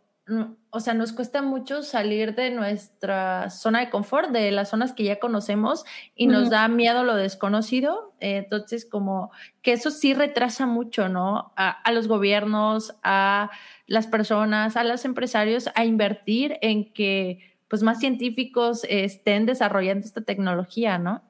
o 0.70 0.80
sea, 0.80 0.94
nos 0.94 1.12
cuesta 1.12 1.42
mucho 1.42 1.82
salir 1.82 2.36
de 2.36 2.52
nuestra 2.52 3.50
zona 3.50 3.80
de 3.80 3.90
confort, 3.90 4.30
de 4.30 4.52
las 4.52 4.70
zonas 4.70 4.94
que 4.94 5.04
ya 5.04 5.20
conocemos 5.20 5.86
y 6.16 6.28
nos 6.28 6.50
da 6.50 6.68
miedo 6.68 7.04
lo 7.04 7.16
desconocido. 7.16 8.14
entonces, 8.20 8.86
como 8.86 9.32
que 9.62 9.74
eso 9.74 9.90
sí 9.90 10.14
retrasa 10.14 10.68
mucho, 10.68 11.10
¿no? 11.10 11.52
A, 11.56 11.92
los 11.92 12.08
gobiernos, 12.08 12.96
a 13.02 13.50
las 13.88 14.06
personas, 14.06 14.78
a 14.78 14.84
los 14.84 15.06
empresarios 15.06 15.70
a 15.74 15.86
invertir 15.86 16.58
en 16.62 16.94
que 16.94 17.40
pues 17.68 17.84
más 17.84 18.00
científicos 18.00 18.84
estén 18.90 19.46
desarrollando 19.46 20.06
esta 20.06 20.22
tecnología, 20.22 20.98
¿no? 20.98 21.24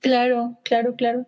Claro, 0.00 0.58
claro, 0.64 0.94
claro. 0.96 1.26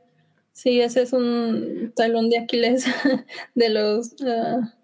Sí, 0.53 0.81
ese 0.81 1.03
es 1.03 1.13
un 1.13 1.93
talón 1.97 2.31
de 2.31 2.39
Aquiles 2.39 2.87
de 3.55 3.69
los... 3.69 4.15
Ah, 4.23 4.75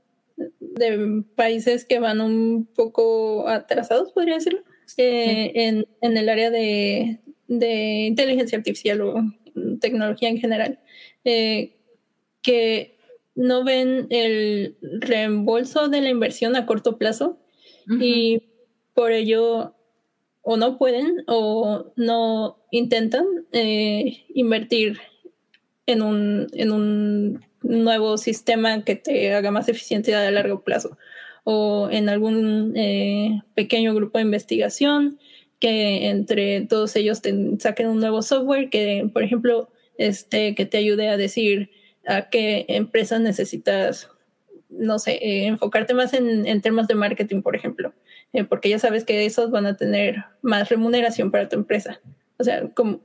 de 0.60 1.24
países 1.34 1.84
que 1.84 1.98
van 1.98 2.20
un 2.20 2.66
poco 2.66 3.48
atrasados, 3.48 4.12
podría 4.12 4.34
decirlo, 4.34 4.60
eh, 4.96 5.52
en, 5.54 5.86
en, 6.00 6.16
el 6.16 6.28
área 6.28 6.50
de, 6.50 7.18
de, 7.48 8.06
inteligencia 8.06 8.56
artificial 8.56 9.00
o 9.00 9.16
tecnología 9.80 10.28
en 10.28 10.38
general, 10.38 10.78
eh, 11.24 11.76
que 12.42 12.96
no 13.34 13.64
ven 13.64 14.06
el 14.10 14.76
reembolso 14.80 15.88
de 15.88 16.00
la 16.00 16.10
inversión 16.10 16.56
a 16.56 16.66
corto 16.66 16.98
plazo 16.98 17.38
y 18.00 18.42
por 18.94 19.12
ello 19.12 19.74
o 20.42 20.56
no 20.56 20.76
pueden 20.76 21.24
o 21.26 21.92
no 21.96 22.58
intentan 22.70 23.24
eh, 23.52 24.24
invertir 24.34 24.98
en 25.92 26.02
un, 26.02 26.46
en 26.52 26.72
un 26.72 27.44
nuevo 27.62 28.18
sistema 28.18 28.84
que 28.84 28.96
te 28.96 29.34
haga 29.34 29.50
más 29.50 29.68
eficiente 29.68 30.14
a 30.14 30.30
largo 30.30 30.62
plazo 30.62 30.96
o 31.44 31.88
en 31.90 32.08
algún 32.08 32.74
eh, 32.76 33.40
pequeño 33.54 33.94
grupo 33.94 34.18
de 34.18 34.24
investigación 34.24 35.18
que 35.58 36.08
entre 36.08 36.60
todos 36.62 36.94
ellos 36.96 37.22
te 37.22 37.34
saquen 37.58 37.88
un 37.88 38.00
nuevo 38.00 38.22
software 38.22 38.70
que, 38.70 39.08
por 39.12 39.22
ejemplo, 39.22 39.70
este, 39.96 40.54
que 40.54 40.66
te 40.66 40.76
ayude 40.78 41.08
a 41.08 41.16
decir 41.16 41.70
a 42.06 42.28
qué 42.28 42.64
empresas 42.68 43.20
necesitas, 43.20 44.10
no 44.68 44.98
sé, 44.98 45.12
eh, 45.22 45.46
enfocarte 45.46 45.94
más 45.94 46.14
en, 46.14 46.46
en, 46.46 46.60
temas 46.60 46.86
de 46.86 46.94
marketing, 46.94 47.42
por 47.42 47.56
ejemplo, 47.56 47.92
eh, 48.32 48.44
porque 48.44 48.68
ya 48.68 48.78
sabes 48.78 49.04
que 49.04 49.26
esos 49.26 49.50
van 49.50 49.66
a 49.66 49.76
tener 49.76 50.24
más 50.42 50.68
remuneración 50.68 51.30
para 51.30 51.48
tu 51.48 51.56
empresa. 51.56 52.00
O 52.38 52.44
sea, 52.44 52.68
como 52.74 53.00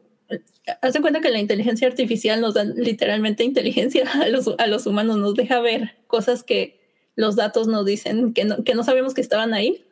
haz 0.82 0.94
de 0.94 1.02
cuenta 1.02 1.22
que 1.22 1.30
la 1.30 1.40
inteligencia 1.40 1.88
artificial 1.88 2.42
nos 2.42 2.54
da 2.54 2.64
literalmente 2.64 3.44
inteligencia 3.44 4.04
a 4.22 4.28
los, 4.30 4.50
a 4.58 4.68
los 4.68 4.86
humanos, 4.86 5.18
nos 5.18 5.36
deja 5.36 5.60
ver 5.60 5.96
cosas 6.08 6.44
que 6.44 6.80
los 7.16 7.36
datos 7.36 7.68
nos 7.68 7.86
dicen 7.86 8.34
que 8.34 8.46
no, 8.46 8.64
que 8.64 8.74
no 8.74 8.84
sabemos 8.84 9.14
que 9.14 9.22
estaban 9.22 9.54
ahí. 9.54 9.86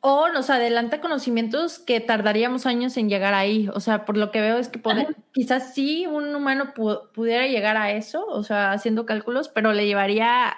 O 0.00 0.28
nos 0.28 0.50
adelanta 0.50 1.00
conocimientos 1.00 1.78
que 1.78 2.00
tardaríamos 2.00 2.66
años 2.66 2.96
en 2.96 3.08
llegar 3.08 3.34
ahí. 3.34 3.68
O 3.74 3.80
sea, 3.80 4.04
por 4.04 4.16
lo 4.16 4.30
que 4.30 4.40
veo 4.40 4.58
es 4.58 4.68
que 4.68 4.80
quizás 5.32 5.74
sí 5.74 6.06
un 6.06 6.34
humano 6.34 6.74
pudiera 6.74 7.46
llegar 7.46 7.76
a 7.76 7.90
eso, 7.90 8.24
o 8.26 8.44
sea, 8.44 8.72
haciendo 8.72 9.06
cálculos, 9.06 9.48
pero 9.48 9.72
le 9.72 9.86
llevaría 9.86 10.54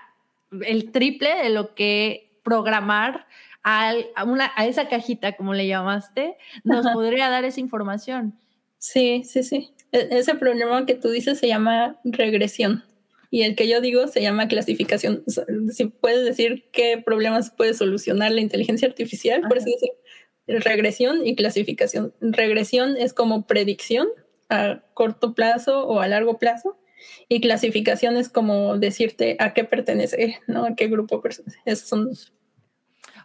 el 0.63 0.91
triple 0.91 1.35
de 1.37 1.51
lo 1.51 1.75
que 1.75 2.31
programar 2.43 3.27
a, 3.63 3.95
una, 4.25 4.51
a 4.57 4.67
esa 4.67 4.89
cajita, 4.89 5.37
como 5.37 5.55
le 5.55 5.67
llamaste, 5.67 6.37
nos 6.65 6.87
podría 6.89 7.29
dar 7.29 7.45
esa 7.45 7.61
información. 7.61 8.39
Sí, 8.79 9.23
sí, 9.25 9.43
sí. 9.43 9.71
E, 9.93 10.09
ese 10.13 10.35
problema 10.35 10.87
que 10.87 10.95
tú 10.95 11.11
dices 11.11 11.39
se 11.39 11.49
llama 11.49 12.01
regresión 12.05 12.85
y 13.31 13.43
el 13.43 13.57
que 13.57 13.69
yo 13.69 13.81
digo 13.81 14.07
se 14.09 14.23
llama 14.23 14.49
clasificación. 14.49 15.25
Si 15.73 15.87
puedes 15.87 16.25
decir 16.25 16.65
qué 16.73 17.03
problemas 17.05 17.51
puede 17.51 17.75
solucionar 17.75 18.33
la 18.33 18.41
inteligencia 18.41 18.89
artificial, 18.89 19.43
por 19.43 19.59
así 19.59 19.73
decirlo, 19.73 19.97
regresión 20.47 21.27
y 21.27 21.37
clasificación. 21.37 22.15
Regresión 22.21 22.97
es 22.97 23.13
como 23.13 23.47
predicción 23.47 24.09
a 24.49 24.83
corto 24.95 25.35
plazo 25.35 25.87
o 25.87 26.01
a 26.01 26.09
largo 26.09 26.39
plazo 26.39 26.79
y 27.29 27.41
clasificación 27.41 28.17
es 28.17 28.29
como 28.29 28.79
decirte 28.79 29.37
a 29.41 29.53
qué 29.53 29.65
pertenece, 29.65 30.39
¿no? 30.47 30.65
A 30.65 30.75
qué 30.75 30.89
grupo 30.89 31.21
pertenece. 31.21 31.59
Esos 31.67 31.89
son 31.89 32.11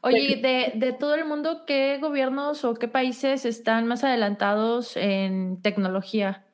Oye, 0.04 0.36
de, 0.36 0.74
de, 0.76 0.93
todo 0.93 1.16
el 1.16 1.26
mundo, 1.26 1.64
¿qué 1.66 1.97
gobiernos 1.99 2.66
o 2.66 2.74
qué 2.74 2.88
países 2.88 3.45
están 3.45 3.88
más 3.88 4.04
adelantados 4.04 4.97
en 4.97 5.62
tecnología? 5.62 6.45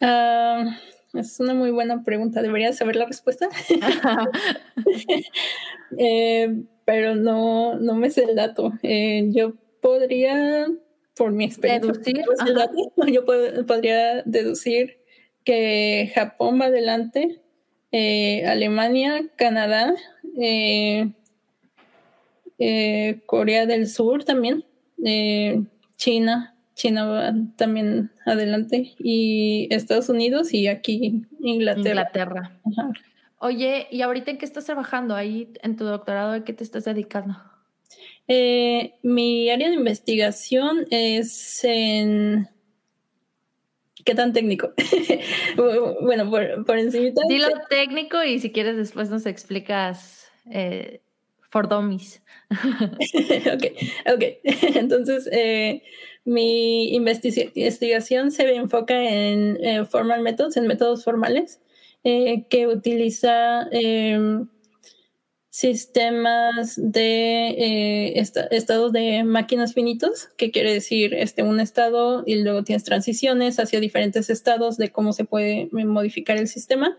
Ah, 0.00 0.76
es 1.14 1.40
una 1.40 1.54
muy 1.54 1.70
buena 1.70 2.04
pregunta. 2.04 2.42
Debería 2.42 2.72
saber 2.72 2.96
la 2.96 3.06
respuesta. 3.06 3.48
Eh, 5.98 6.62
pero 6.84 7.16
no, 7.16 7.74
no 7.74 7.96
me 7.96 8.10
sé 8.10 8.22
el 8.22 8.36
dato. 8.36 8.72
Eh, 8.84 9.26
yo 9.30 9.54
podría 9.82 10.68
por 11.16 11.32
mi 11.32 11.44
experiencia. 11.44 11.92
Deducir. 11.92 12.24
Yo 13.12 13.24
podría 13.66 14.22
deducir 14.22 14.98
que 15.44 16.10
Japón 16.14 16.60
va 16.60 16.66
adelante, 16.66 17.42
eh, 17.92 18.46
Alemania, 18.46 19.26
Canadá, 19.36 19.94
eh, 20.40 21.12
eh, 22.60 23.20
Corea 23.26 23.66
del 23.66 23.88
Sur 23.88 24.24
también, 24.24 24.64
China, 25.96 26.54
China 26.74 27.04
va 27.06 27.34
también 27.56 28.12
adelante, 28.24 28.94
y 28.98 29.66
Estados 29.70 30.08
Unidos 30.08 30.54
y 30.54 30.68
aquí 30.68 31.26
Inglaterra. 31.40 31.90
Inglaterra. 31.90 32.60
Oye, 33.38 33.88
¿y 33.90 34.02
ahorita 34.02 34.30
en 34.30 34.38
qué 34.38 34.44
estás 34.44 34.66
trabajando 34.66 35.16
ahí 35.16 35.52
en 35.62 35.76
tu 35.76 35.84
doctorado? 35.84 36.32
¿A 36.32 36.44
qué 36.44 36.52
te 36.52 36.62
estás 36.62 36.84
dedicando? 36.84 37.36
mi 39.02 39.50
área 39.50 39.68
de 39.68 39.74
investigación 39.74 40.86
es 40.90 41.64
en 41.64 42.48
¿Qué 44.04 44.14
tan 44.14 44.32
técnico? 44.32 44.72
bueno, 46.02 46.30
por, 46.30 46.64
por 46.64 46.78
encima. 46.78 47.10
Dilo 47.28 47.48
técnico 47.68 48.22
y 48.22 48.38
si 48.38 48.50
quieres 48.50 48.76
después 48.76 49.10
nos 49.10 49.26
explicas 49.26 50.30
eh, 50.50 51.02
for 51.50 51.68
dummies. 51.68 52.22
ok, 52.50 53.64
ok. 54.14 54.24
Entonces, 54.76 55.28
eh, 55.32 55.82
mi 56.24 56.94
investigación 56.94 58.30
se 58.30 58.54
enfoca 58.54 58.94
en 58.94 59.58
eh, 59.62 59.84
formal 59.84 60.22
methods, 60.22 60.56
en 60.56 60.66
métodos 60.66 61.04
formales, 61.04 61.60
que 62.02 62.66
utiliza 62.66 63.68
em, 63.72 64.48
sistemas 65.50 66.74
de 66.76 67.48
eh, 67.50 68.20
estados 68.50 68.92
de 68.92 69.24
máquinas 69.24 69.74
finitos, 69.74 70.28
que 70.38 70.50
quiere 70.50 70.72
decir 70.72 71.12
este, 71.12 71.42
un 71.42 71.60
estado 71.60 72.22
y 72.24 72.36
luego 72.36 72.64
tienes 72.64 72.84
transiciones 72.84 73.58
hacia 73.58 73.80
diferentes 73.80 74.30
estados 74.30 74.78
de 74.78 74.90
cómo 74.90 75.12
se 75.12 75.24
puede 75.24 75.68
modificar 75.72 76.36
el 76.36 76.48
sistema. 76.48 76.96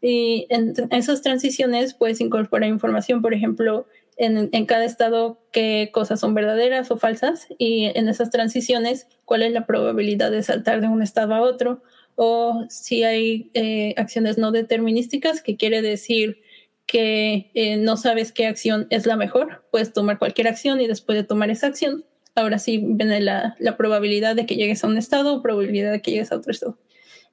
Y 0.00 0.46
en 0.50 0.74
esas 0.90 1.22
transiciones 1.22 1.94
puedes 1.94 2.20
incorporar 2.20 2.68
información, 2.68 3.22
por 3.22 3.34
ejemplo, 3.34 3.86
en, 4.18 4.66
cada 4.66 4.84
estado 4.84 5.40
qué 5.52 5.90
cosas 5.92 6.20
son 6.20 6.34
verdaderas 6.34 6.90
o 6.90 6.96
falsas 6.96 7.46
y 7.56 7.84
en 7.94 8.08
esas 8.08 8.30
transiciones 8.30 9.06
cuál 9.24 9.42
es 9.42 9.52
la 9.52 9.66
probabilidad 9.66 10.30
de 10.30 10.42
saltar 10.42 10.80
de 10.80 10.88
un 10.88 11.02
estado 11.02 11.34
a 11.34 11.40
otro 11.40 11.82
o 12.16 12.64
si 12.68 13.04
hay 13.04 13.50
eh, 13.54 13.94
acciones 13.96 14.38
no 14.38 14.50
determinísticas, 14.50 15.40
que 15.40 15.56
quiere 15.56 15.82
decir 15.82 16.40
que 16.86 17.52
eh, 17.54 17.76
no 17.76 17.96
sabes 17.96 18.32
qué 18.32 18.46
acción 18.46 18.88
es 18.90 19.06
la 19.06 19.14
mejor, 19.14 19.64
puedes 19.70 19.92
tomar 19.92 20.18
cualquier 20.18 20.48
acción 20.48 20.80
y 20.80 20.88
después 20.88 21.16
de 21.16 21.22
tomar 21.22 21.50
esa 21.50 21.68
acción, 21.68 22.04
ahora 22.34 22.58
sí 22.58 22.82
viene 22.82 23.20
la, 23.20 23.54
la 23.60 23.76
probabilidad 23.76 24.34
de 24.34 24.46
que 24.46 24.56
llegues 24.56 24.82
a 24.82 24.88
un 24.88 24.98
estado 24.98 25.34
o 25.34 25.42
probabilidad 25.42 25.92
de 25.92 26.02
que 26.02 26.10
llegues 26.10 26.32
a 26.32 26.36
otro 26.36 26.50
estado. 26.50 26.76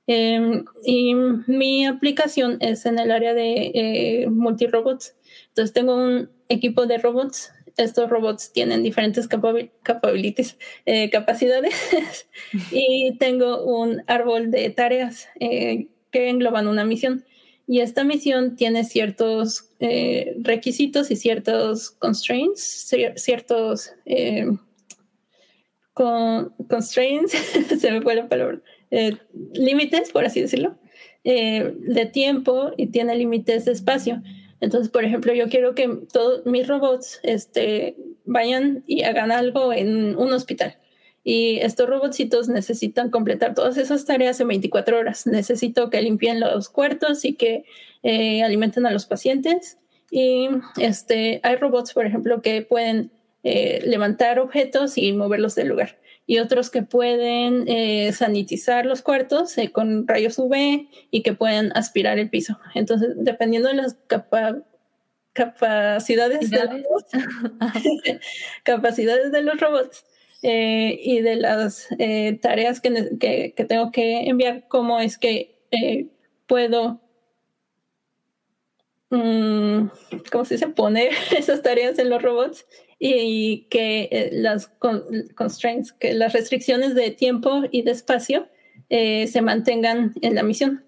Em, 0.08 0.66
y 0.84 1.16
mi 1.16 1.86
aplicación 1.88 2.58
es 2.60 2.86
en 2.86 3.00
el 3.00 3.12
área 3.12 3.34
de 3.34 3.72
eh, 3.74 4.28
multirobots. 4.30 5.16
Entonces 5.48 5.74
tengo 5.74 5.96
un 5.96 6.30
equipo 6.50 6.86
de 6.86 6.98
robots. 6.98 7.52
Estos 7.78 8.10
robots 8.10 8.54
tienen 8.54 8.84
diferentes 8.84 9.28
eh, 10.86 11.10
capacidades 11.10 11.74
y 12.72 13.18
tengo 13.18 13.66
un 13.66 14.04
árbol 14.08 14.50
de 14.52 14.70
tareas 14.70 15.28
eh, 15.40 15.88
que 16.12 16.30
engloban 16.30 16.68
una 16.68 16.86
misión. 16.86 17.26
Y 17.68 17.80
esta 17.80 18.04
misión 18.04 18.56
tiene 18.56 18.84
ciertos 18.84 19.72
eh, 19.80 20.36
requisitos 20.40 21.10
y 21.10 21.16
ciertos 21.16 21.92
constraints, 21.92 22.94
ciertos 23.16 23.92
constraints, 25.94 27.32
se 27.80 27.92
me 27.92 28.02
fue 28.02 28.16
la 28.16 28.30
palabra, 28.30 28.62
eh, 28.96 29.18
límites, 29.54 30.12
por 30.12 30.26
así 30.26 30.42
decirlo, 30.42 30.78
de 31.24 32.10
tiempo 32.14 32.72
y 32.78 32.88
tiene 32.88 33.16
límites 33.16 33.66
de 33.66 33.72
espacio. 33.72 34.22
Entonces, 34.62 34.90
por 34.90 35.04
ejemplo, 35.04 35.34
yo 35.34 35.50
quiero 35.50 35.76
que 35.76 35.88
todos 36.12 36.46
mis 36.46 36.68
robots 36.68 37.20
este, 37.24 37.98
vayan 38.26 38.84
y 38.88 39.04
hagan 39.04 39.32
algo 39.32 39.74
en 39.74 40.16
un 40.16 40.34
hospital. 40.34 40.78
Y 41.24 41.58
estos 41.62 41.90
robotcitos 41.90 42.50
necesitan 42.50 43.10
completar 43.10 43.56
todas 43.56 43.78
esas 43.78 44.06
tareas 44.06 44.40
en 44.40 44.48
24 44.48 45.00
horas. 45.00 45.26
Necesito 45.26 45.90
que 45.90 46.02
limpien 46.02 46.40
los 46.40 46.70
cuartos 46.70 47.26
y 47.26 47.34
que 47.34 47.66
eh, 48.04 48.44
alimenten 48.44 48.86
a 48.86 48.92
los 48.92 49.08
pacientes. 49.08 49.80
Y 50.12 50.50
este, 50.80 51.40
hay 51.44 51.56
robots, 51.56 51.94
por 51.94 52.06
ejemplo, 52.06 52.42
que 52.44 52.62
pueden 52.62 53.12
eh, 53.44 53.82
levantar 53.86 54.40
objetos 54.40 55.00
y 55.00 55.14
moverlos 55.14 55.56
del 55.56 55.70
lugar. 55.70 55.98
Y 56.28 56.40
otros 56.40 56.70
que 56.70 56.82
pueden 56.82 57.68
eh, 57.68 58.12
sanitizar 58.12 58.86
los 58.86 59.02
cuartos 59.02 59.56
con 59.74 60.08
rayos 60.08 60.40
UV 60.40 60.88
y 61.12 61.22
que 61.22 61.34
pueden 61.34 61.72
aspirar 61.76 62.18
el 62.18 62.30
piso. 62.30 62.58
Entonces, 62.74 63.14
dependiendo 63.18 63.70
de 63.70 63.76
las 63.76 63.96
capacidades 65.34 66.50
de 66.50 66.58
los, 66.58 67.06
capacidades 68.64 69.32
de 69.32 69.44
los 69.44 69.60
robots, 69.60 70.04
eh, 70.48 71.00
y 71.02 71.22
de 71.22 71.38
las 71.38 71.88
eh, 71.98 72.38
tareas 72.40 72.80
que, 72.80 73.18
que, 73.20 73.66
tengo 73.66 73.92
que 73.92 74.28
enviar, 74.28 74.68
cómo 74.68 75.00
es 75.00 75.18
que 75.18 75.58
eh, 75.72 76.06
puedo, 76.46 77.02
um, 79.10 79.90
¿cómo 80.32 80.46
se 80.46 80.54
dice?, 80.54 80.68
poner 80.68 81.14
esas 81.36 81.64
tareas 81.64 81.98
en 81.98 82.12
los 82.12 82.22
robots 82.22 82.68
y, 83.00 83.68
que 83.70 84.30
las 84.32 84.68
constraints, 85.36 85.94
que 85.94 86.14
las 86.14 86.34
restricciones 86.34 86.96
de 86.96 87.12
tiempo 87.12 87.64
y 87.72 87.82
de 87.84 87.92
espacio 87.92 88.48
se 88.90 89.42
mantengan 89.42 90.14
en 90.22 90.36
la 90.36 90.44
misión. 90.44 90.86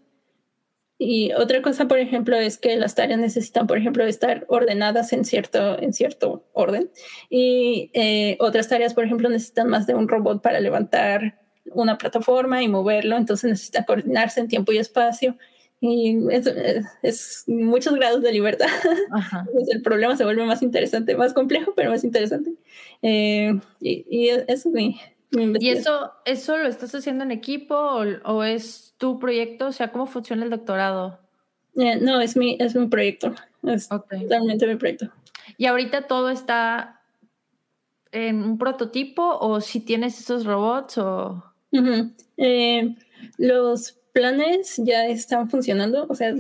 Y 1.00 1.32
otra 1.34 1.62
cosa, 1.62 1.88
por 1.88 2.00
ejemplo, 2.00 2.36
es 2.38 2.58
que 2.58 2.76
las 2.76 2.96
tareas 2.96 3.20
necesitan, 3.20 3.68
por 3.68 3.78
ejemplo, 3.78 4.04
estar 4.04 4.46
ordenadas 4.50 5.14
en 5.14 5.26
cierto, 5.26 5.80
en 5.80 5.94
cierto 5.94 6.48
orden. 6.54 6.90
Y 7.30 7.92
eh, 7.94 8.36
otras 8.40 8.68
tareas, 8.68 8.96
por 8.96 9.06
ejemplo, 9.06 9.30
necesitan 9.30 9.68
más 9.70 9.86
de 9.86 9.94
un 9.94 10.08
robot 10.08 10.42
para 10.42 10.60
levantar 10.60 11.40
una 11.72 12.00
plataforma 12.00 12.64
y 12.64 12.68
moverlo. 12.68 13.16
Entonces 13.16 13.52
necesita 13.52 13.86
coordinarse 13.86 14.40
en 14.40 14.48
tiempo 14.48 14.72
y 14.72 14.80
espacio. 14.80 15.38
Y 15.80 16.18
es, 16.32 16.48
es, 17.04 17.44
muchos 17.48 17.94
grados 17.96 18.24
de 18.24 18.32
libertad. 18.32 18.68
el 19.72 19.82
problema 19.82 20.16
se 20.16 20.24
vuelve 20.24 20.46
más 20.46 20.64
interesante, 20.64 21.16
más 21.16 21.34
complejo, 21.34 21.74
pero 21.76 21.92
más 21.92 22.04
interesante. 22.04 22.54
Eh, 23.02 23.60
y, 23.80 24.06
y, 24.10 24.30
eso 24.30 24.44
es 24.48 24.66
mi, 24.66 25.00
¿Y 25.32 25.70
eso, 25.70 26.14
eso 26.26 26.58
lo 26.58 26.68
estás 26.68 26.96
haciendo 26.96 27.24
en 27.24 27.32
equipo 27.32 27.76
o, 27.76 28.44
es 28.44 28.94
tu 28.98 29.20
proyecto? 29.20 29.68
O 29.68 29.72
sea, 29.72 29.92
¿cómo 29.92 30.06
funciona 30.06 30.44
el 30.44 30.50
doctorado? 30.50 31.20
Eh, 31.76 31.98
no, 32.00 32.22
es 32.22 32.38
mi, 32.38 32.58
es 32.60 32.76
mi 32.76 32.88
proyecto. 32.88 33.34
Es 33.64 33.90
totalmente 33.90 34.66
mi 34.66 34.76
proyecto. 34.76 35.12
¿Y 35.58 35.66
ahorita 35.66 36.08
todo 36.08 36.30
está 36.30 37.02
en 38.12 38.42
un 38.42 38.58
prototipo 38.58 39.38
o 39.40 39.60
si 39.60 39.82
tienes 39.82 40.20
esos 40.20 40.46
robots 40.46 40.98
o...? 40.98 41.44
Eh, 42.38 42.96
los 43.38 43.97
planes 44.18 44.78
ya 44.78 45.06
están 45.08 45.48
funcionando, 45.48 46.08
o 46.10 46.16
sea, 46.16 46.34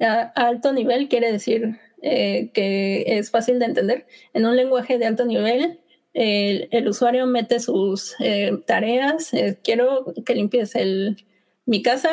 a 0.00 0.22
alto 0.36 0.72
nivel 0.72 1.08
quiere 1.08 1.32
decir 1.32 1.80
eh, 2.00 2.50
que 2.54 3.18
es 3.18 3.32
fácil 3.32 3.58
de 3.58 3.64
entender. 3.64 4.06
En 4.34 4.46
un 4.46 4.56
lenguaje 4.56 4.96
de 4.96 5.06
alto 5.06 5.24
nivel 5.24 5.80
el, 6.14 6.88
usuario 6.88 7.26
mete 7.26 7.58
sus 7.58 8.14
eh, 8.20 8.52
tareas, 8.66 9.34
eh, 9.34 9.58
quiero 9.64 10.14
que 10.24 10.34
limpies 10.36 10.76
el, 10.76 11.24
mi 11.66 11.82
casa 11.82 12.10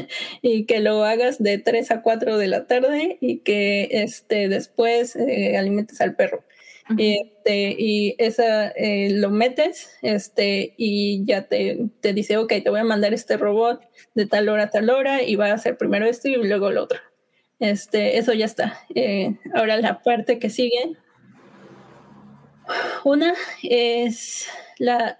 y 0.42 0.66
que 0.66 0.80
lo 0.80 1.04
hagas 1.04 1.40
de 1.40 1.58
3 1.58 1.90
a 1.92 2.02
4 2.02 2.36
de 2.36 2.48
la 2.48 2.66
tarde 2.66 3.18
y 3.20 3.38
que 3.38 3.88
este, 3.90 4.48
después 4.48 5.14
eh, 5.14 5.56
alimentes 5.56 6.00
al 6.00 6.16
perro. 6.16 6.44
Este, 6.98 7.76
y 7.78 8.16
esa 8.18 8.72
lo 9.10 9.30
metes 9.30 9.96
este, 10.02 10.74
y 10.76 11.24
ya 11.24 11.46
te, 11.46 11.86
te, 12.00 12.12
dice, 12.12 12.36
ok, 12.36 12.48
te 12.64 12.70
voy 12.70 12.80
a 12.80 12.84
mandar 12.84 13.14
este 13.14 13.36
robot 13.36 13.80
de 14.14 14.26
tal 14.26 14.48
hora 14.48 14.64
a 14.64 14.70
tal 14.70 14.90
hora 14.90 15.22
y 15.22 15.36
va 15.36 15.46
a 15.46 15.54
hacer 15.54 15.76
primero 15.76 16.06
esto 16.06 16.28
y 16.28 16.36
luego 16.36 16.70
lo 16.70 16.82
otro. 16.82 16.98
Este, 17.60 18.18
eso 18.18 18.32
ya 18.32 18.46
está. 18.46 18.78
ahora 19.54 19.76
la 19.76 20.02
parte 20.02 20.38
que 20.38 20.50
sigue 20.50 20.96
una 23.04 23.34
es 23.62 24.48
la, 24.78 25.18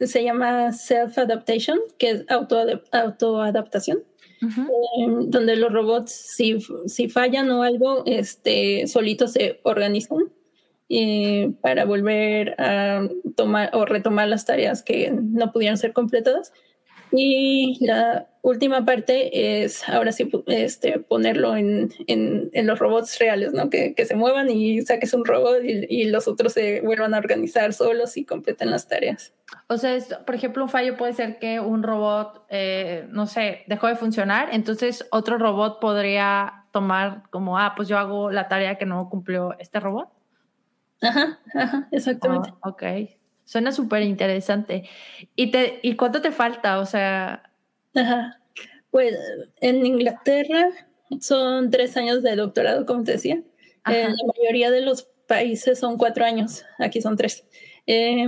se 0.00 0.22
llama 0.22 0.72
self-adaptation, 0.72 1.78
que 1.98 2.10
es 2.10 2.24
auto, 2.28 2.64
autoadaptación, 2.92 4.04
em, 4.98 5.30
donde 5.30 5.56
los 5.56 5.72
robots, 5.72 6.12
si, 6.12 6.58
si, 6.86 7.08
fallan 7.08 7.50
o 7.50 7.62
algo, 7.62 8.02
este, 8.06 8.86
solitos 8.86 9.32
se 9.32 9.60
organizan 9.64 10.30
eh, 10.88 11.52
para 11.60 11.84
volver 11.84 12.54
a 12.60 13.08
tomar 13.36 13.70
o 13.74 13.84
retomar 13.84 14.28
las 14.28 14.44
tareas 14.44 14.82
que 14.82 15.10
no 15.10 15.52
pudieron 15.52 15.76
ser 15.76 15.92
completadas. 15.92 16.52
Y 17.10 17.78
la 17.84 18.28
última 18.42 18.84
parte 18.84 19.62
es 19.62 19.88
ahora 19.88 20.12
sí 20.12 20.30
este, 20.46 20.98
ponerlo 20.98 21.56
en, 21.56 21.90
en, 22.06 22.50
en 22.52 22.66
los 22.66 22.78
robots 22.78 23.18
reales, 23.18 23.52
¿no? 23.52 23.70
Que, 23.70 23.94
que, 23.94 24.04
se 24.04 24.14
muevan 24.14 24.50
y 24.50 24.82
saques 24.82 25.14
un 25.14 25.24
robot 25.24 25.62
y, 25.64 26.04
los 26.04 26.28
otros 26.28 26.52
se 26.52 26.80
vuelvan 26.80 27.14
a 27.14 27.18
organizar 27.18 27.72
solos 27.72 28.16
y 28.16 28.24
completen 28.24 28.70
las 28.70 28.88
tareas. 28.88 29.32
O 29.68 29.76
sea, 29.78 29.94
es, 29.94 30.06
por 30.26 30.34
ejemplo, 30.34 30.62
un 30.62 30.70
fallo 30.70 30.96
puede 30.96 31.12
ser 31.12 31.38
que 31.38 31.60
un 31.60 31.82
robot, 31.82 32.46
eh, 32.50 33.06
no 33.10 33.26
sé, 33.26 33.64
dejó 33.66 33.86
de 33.86 33.96
funcionar, 33.96 34.48
entonces 34.52 35.06
otro 35.10 35.38
robot 35.38 35.80
podría 35.80 36.64
tomar 36.72 37.22
como, 37.30 37.58
ah, 37.58 37.74
pues 37.76 37.88
yo 37.88 37.98
hago 37.98 38.30
la 38.30 38.48
tarea 38.48 38.76
que 38.76 38.86
no 38.86 39.08
cumplió 39.08 39.54
este 39.58 39.80
robot. 39.80 40.08
Ajá, 41.00 41.38
ajá, 41.54 41.88
exactamente. 41.92 42.52
Oh, 42.62 42.70
ok, 42.70 42.82
suena 43.44 43.72
súper 43.72 44.02
interesante. 44.02 44.88
¿Y, 45.36 45.50
te, 45.50 45.80
¿Y 45.82 45.96
cuánto 45.96 46.20
te 46.20 46.32
falta? 46.32 46.78
O 46.80 46.86
sea... 46.86 47.52
Ajá. 47.94 48.40
Pues 48.90 49.16
en 49.60 49.84
Inglaterra 49.84 50.70
son 51.20 51.70
tres 51.70 51.96
años 51.96 52.22
de 52.22 52.36
doctorado, 52.36 52.86
como 52.86 53.04
te 53.04 53.12
decía. 53.12 53.42
En 53.86 54.10
la 54.10 54.24
mayoría 54.36 54.70
de 54.70 54.82
los 54.82 55.08
países 55.26 55.78
son 55.78 55.96
cuatro 55.96 56.24
años, 56.24 56.64
aquí 56.78 57.00
son 57.00 57.16
tres. 57.16 57.46
Eh, 57.86 58.26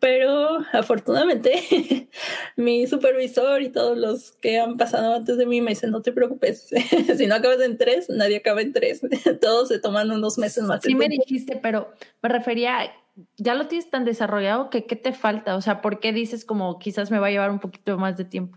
pero 0.00 0.60
afortunadamente 0.72 2.08
mi 2.56 2.86
supervisor 2.86 3.60
y 3.60 3.68
todos 3.68 3.96
los 3.96 4.32
que 4.32 4.58
han 4.58 4.78
pasado 4.78 5.14
antes 5.14 5.36
de 5.36 5.44
mí 5.44 5.60
me 5.60 5.72
dicen, 5.72 5.90
no 5.90 6.00
te 6.00 6.10
preocupes, 6.10 6.68
si 7.16 7.26
no 7.26 7.34
acabas 7.34 7.60
en 7.60 7.76
tres, 7.76 8.08
nadie 8.08 8.38
acaba 8.38 8.62
en 8.62 8.72
tres, 8.72 9.02
todos 9.40 9.68
se 9.68 9.78
toman 9.78 10.10
unos 10.10 10.38
meses 10.38 10.64
más. 10.64 10.82
Sí 10.82 10.94
me 10.94 11.08
dijiste, 11.08 11.60
pero 11.62 11.92
me 12.22 12.30
refería, 12.30 12.90
ya 13.36 13.54
lo 13.54 13.68
tienes 13.68 13.90
tan 13.90 14.06
desarrollado 14.06 14.70
que 14.70 14.86
qué 14.86 14.96
te 14.96 15.12
falta, 15.12 15.54
o 15.54 15.60
sea, 15.60 15.82
¿por 15.82 16.00
qué 16.00 16.12
dices 16.12 16.46
como 16.46 16.78
quizás 16.78 17.10
me 17.10 17.18
va 17.18 17.26
a 17.26 17.30
llevar 17.30 17.50
un 17.50 17.60
poquito 17.60 17.98
más 17.98 18.16
de 18.16 18.24
tiempo? 18.24 18.56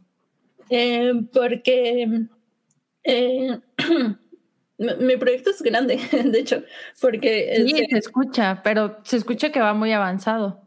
Eh, 0.69 1.11
porque 1.33 2.25
eh, 3.03 3.59
mi 4.77 5.17
proyecto 5.17 5.49
es 5.49 5.61
grande, 5.61 5.99
de 6.23 6.39
hecho, 6.39 6.63
porque... 7.01 7.65
Sí, 7.67 7.85
se 7.89 7.97
escucha, 7.97 8.61
pero 8.63 8.99
se 9.03 9.17
escucha 9.17 9.51
que 9.51 9.59
va 9.59 9.73
muy 9.73 9.91
avanzado. 9.91 10.62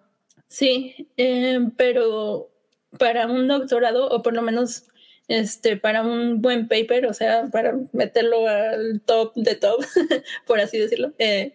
Sí, 0.49 1.09
eh, 1.17 1.59
pero 1.77 2.51
para 2.99 3.27
un 3.27 3.49
doctorado 3.49 4.09
o 4.09 4.23
por 4.23 4.35
lo 4.35 4.43
menos 4.43 4.87
este, 5.29 5.77
para 5.77 6.03
un 6.03 6.41
buen 6.41 6.69
paper, 6.69 7.07
o 7.07 7.15
sea, 7.15 7.49
para 7.51 7.75
meterlo 7.93 8.47
al 8.49 9.01
top 9.05 9.33
de 9.35 9.57
top, 9.57 9.85
por 10.47 10.61
así 10.61 10.79
decirlo, 10.79 11.13
eh, 11.19 11.55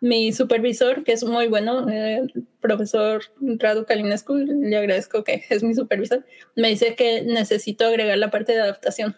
mi 0.00 0.32
supervisor, 0.32 1.02
que 1.04 1.12
es 1.12 1.24
muy 1.24 1.48
bueno, 1.48 1.88
eh, 1.88 2.18
el 2.18 2.46
profesor 2.60 3.22
Radu 3.40 3.86
Kalinescu, 3.86 4.34
le 4.34 4.76
agradezco 4.76 5.24
que 5.24 5.44
es 5.48 5.62
mi 5.62 5.74
supervisor, 5.74 6.24
me 6.54 6.68
dice 6.68 6.94
que 6.94 7.22
necesito 7.22 7.86
agregar 7.86 8.18
la 8.18 8.30
parte 8.30 8.52
de 8.52 8.60
adaptación. 8.60 9.16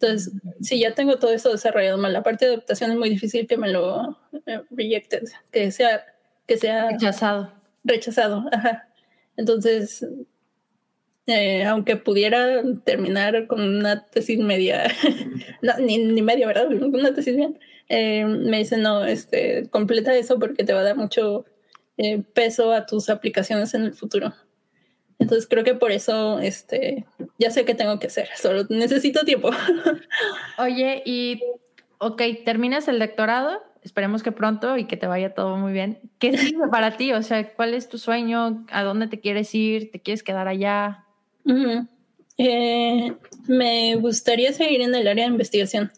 Entonces, 0.00 0.32
si 0.62 0.80
ya 0.80 0.94
tengo 0.94 1.18
todo 1.18 1.32
eso 1.32 1.52
desarrollado 1.52 1.98
mal, 1.98 2.12
la 2.12 2.22
parte 2.22 2.46
de 2.46 2.54
adaptación 2.54 2.90
es 2.90 2.96
muy 2.96 3.10
difícil 3.10 3.46
que 3.46 3.58
me 3.58 3.70
lo 3.70 4.18
rejected, 4.70 5.24
que 5.52 5.70
sea, 5.70 6.04
que 6.46 6.56
sea 6.56 6.90
rechazado 6.90 7.59
rechazado. 7.84 8.44
Ajá. 8.52 8.88
Entonces, 9.36 10.06
eh, 11.26 11.64
aunque 11.64 11.96
pudiera 11.96 12.62
terminar 12.84 13.46
con 13.46 13.60
una 13.60 14.06
tesis 14.06 14.38
media, 14.38 14.90
ni, 15.78 15.98
ni, 15.98 16.22
media, 16.22 16.46
¿verdad? 16.46 16.68
Una 16.70 17.14
tesis 17.14 17.36
bien, 17.36 17.58
eh, 17.88 18.24
me 18.24 18.58
dicen, 18.58 18.82
no, 18.82 19.04
este, 19.04 19.68
completa 19.70 20.14
eso 20.14 20.38
porque 20.38 20.64
te 20.64 20.72
va 20.72 20.80
a 20.80 20.84
dar 20.84 20.96
mucho 20.96 21.44
eh, 21.98 22.22
peso 22.34 22.72
a 22.72 22.86
tus 22.86 23.08
aplicaciones 23.10 23.74
en 23.74 23.82
el 23.82 23.94
futuro. 23.94 24.34
Entonces 25.18 25.46
creo 25.46 25.64
que 25.64 25.74
por 25.74 25.92
eso 25.92 26.38
este, 26.38 27.06
ya 27.38 27.50
sé 27.50 27.64
qué 27.64 27.74
tengo 27.74 27.98
que 27.98 28.06
hacer, 28.06 28.28
solo 28.36 28.64
necesito 28.68 29.24
tiempo. 29.24 29.50
Oye, 30.58 31.02
y, 31.04 31.42
ok, 31.98 32.22
terminas 32.44 32.88
el 32.88 32.98
doctorado 32.98 33.62
esperemos 33.82 34.22
que 34.22 34.32
pronto 34.32 34.76
y 34.76 34.84
que 34.84 34.96
te 34.96 35.06
vaya 35.06 35.34
todo 35.34 35.56
muy 35.56 35.72
bien. 35.72 35.98
¿Qué 36.18 36.36
sigue 36.38 36.68
para 36.70 36.96
ti? 36.96 37.12
O 37.12 37.22
sea, 37.22 37.54
¿cuál 37.54 37.74
es 37.74 37.88
tu 37.88 37.98
sueño? 37.98 38.66
¿A 38.70 38.82
dónde 38.82 39.06
te 39.06 39.20
quieres 39.20 39.54
ir? 39.54 39.90
¿Te 39.90 40.00
quieres 40.00 40.22
quedar 40.22 40.48
allá? 40.48 41.04
eh, 42.38 43.12
me 43.48 43.96
gustaría 43.96 44.52
seguir 44.52 44.82
en 44.82 44.94
el 44.94 45.08
área 45.08 45.24
de 45.24 45.30
investigación. 45.30 45.90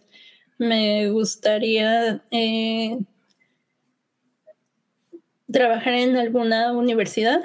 Me 0.59 1.11
gustaría 1.11 2.23
eh, 2.31 2.99
trabajar 5.51 5.95
en 5.95 6.17
alguna 6.17 6.73
universidad 6.73 7.43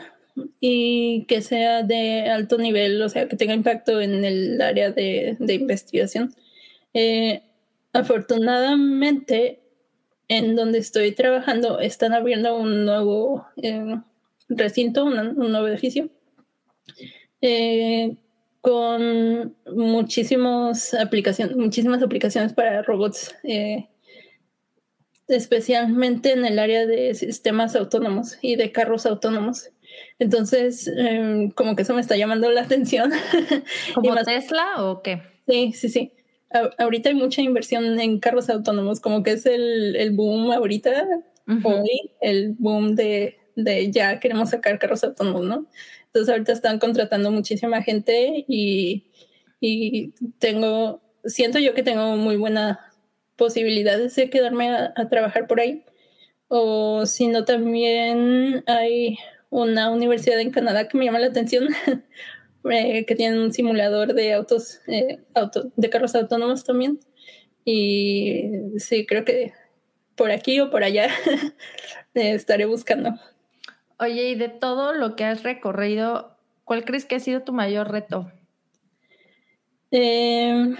y 0.59 1.25
que 1.27 1.41
sea 1.41 1.83
de 1.83 2.29
alto 2.29 2.57
nivel, 2.57 3.01
o 3.01 3.09
sea, 3.09 3.27
que 3.27 3.35
tenga 3.35 3.53
impacto 3.53 4.01
en 4.01 4.23
el 4.23 4.61
área 4.61 4.91
de, 4.91 5.35
de 5.39 5.53
investigación. 5.53 6.33
Eh, 6.93 7.43
afortunadamente, 7.93 9.59
en 10.28 10.55
donde 10.55 10.80
estoy 10.80 11.13
trabajando 11.13 11.80
están 11.80 12.13
abriendo 12.13 12.57
un 12.57 12.86
nuevo 12.86 13.45
eh, 13.61 14.01
recinto, 14.49 15.05
un 15.05 15.36
nuevo 15.38 15.67
edificio, 15.67 16.09
eh, 17.41 18.15
con 18.61 19.55
muchísimos 19.73 20.93
aplicaciones, 20.93 21.55
muchísimas 21.55 22.03
aplicaciones 22.03 22.53
para 22.53 22.82
robots, 22.82 23.36
eh, 23.43 23.88
especialmente 25.28 26.34
en 26.34 26.45
el 26.45 26.59
área 26.59 26.86
de 26.86 27.13
sistemas 27.13 27.75
autónomos 27.75 28.38
y 28.41 28.55
de 28.55 28.71
carros 28.71 29.05
autónomos. 29.05 29.69
Entonces, 30.19 30.91
como 31.55 31.75
que 31.75 31.84
eso 31.84 31.93
me 31.93 32.01
está 32.01 32.17
llamando 32.17 32.51
la 32.51 32.61
atención. 32.63 33.11
¿Como 33.95 34.15
Tesla 34.23 34.84
o 34.84 35.01
qué? 35.01 35.21
Sí, 35.47 35.71
sí, 35.73 35.89
sí 35.89 36.16
ahorita 36.77 37.09
hay 37.09 37.15
mucha 37.15 37.41
inversión 37.41 37.99
en 37.99 38.19
carros 38.19 38.49
autónomos, 38.49 38.99
como 38.99 39.23
que 39.23 39.31
es 39.31 39.45
el, 39.45 39.95
el 39.95 40.11
boom 40.11 40.51
ahorita, 40.51 41.07
hoy, 41.63 42.11
el 42.21 42.55
boom 42.57 42.95
de, 42.95 43.37
de, 43.55 43.91
ya 43.91 44.19
queremos 44.19 44.49
sacar 44.49 44.79
carros 44.79 45.03
autónomos, 45.03 45.45
¿no? 45.45 45.67
Entonces 46.07 46.29
ahorita 46.29 46.51
están 46.51 46.79
contratando 46.79 47.31
muchísima 47.31 47.81
gente 47.81 48.45
y, 48.47 49.05
y 49.59 50.13
tengo, 50.39 51.01
siento 51.25 51.59
yo 51.59 51.73
que 51.73 51.83
tengo 51.83 52.15
muy 52.15 52.37
buena 52.37 52.79
posibilidad 53.35 53.97
de 53.97 54.29
quedarme 54.29 54.69
a, 54.69 54.93
a 54.95 55.09
trabajar 55.09 55.47
por 55.47 55.59
ahí. 55.59 55.83
O 56.49 57.05
si 57.05 57.27
no, 57.27 57.43
también 57.45 58.63
hay 58.67 59.17
una 59.49 59.91
universidad 59.91 60.39
en 60.39 60.51
Canadá 60.51 60.87
que 60.87 60.97
me 60.97 61.05
llama 61.05 61.19
la 61.19 61.27
atención 61.27 61.67
Eh, 62.72 63.05
que 63.05 63.15
tienen 63.15 63.39
un 63.39 63.53
simulador 63.53 64.13
de 64.13 64.34
autos, 64.34 64.82
eh, 64.88 65.20
auto, 65.34 65.72
de 65.76 65.89
carros 65.89 66.15
autónomos 66.15 66.63
también. 66.63 66.99
Y 67.65 68.49
sí, 68.78 69.05
creo 69.05 69.26
que 69.26 69.53
por 70.15 70.32
aquí 70.32 70.59
o 70.59 70.70
por 70.70 70.84
allá 70.84 71.07
estaré 72.13 72.65
buscando. 72.65 73.11
Oye, 73.99 74.30
y 74.30 74.36
de 74.36 74.49
todo 74.49 74.93
lo 74.93 75.15
que 75.15 75.24
has 75.24 75.43
recorrido, 75.43 76.38
¿cuál 76.65 76.86
crees 76.86 77.05
que 77.05 77.15
ha 77.15 77.20
sido 77.20 77.41
tu 77.41 77.53
mayor 77.53 77.91
reto? 77.91 78.32
Em, 79.91 80.76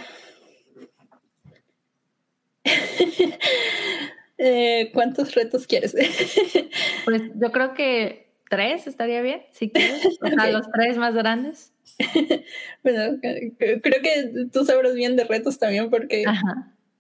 eh, 4.38 4.92
¿Cuántos 4.94 5.34
retos 5.36 5.68
quieres? 5.68 5.96
pues 7.06 7.22
yo 7.36 7.52
creo 7.52 7.74
que 7.74 8.28
tres 8.50 8.88
estaría 8.88 9.22
bien, 9.22 9.44
si 9.52 9.70
quieres. 9.70 10.06
O 10.22 10.28
sea, 10.28 10.52
los 10.52 10.70
tres 10.72 10.98
más 10.98 11.16
grandes. 11.16 11.74
bueno, 12.84 13.20
creo 13.22 14.02
que 14.02 14.48
tú 14.52 14.66
sabrás 14.66 14.94
bien 14.94 15.16
de 15.16 15.24
retos 15.24 15.58
también 15.58 15.90
porque 15.90 16.26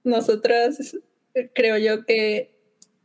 nosotras 0.04 0.98
creo 1.54 1.78
yo 1.78 2.06
que 2.06 2.52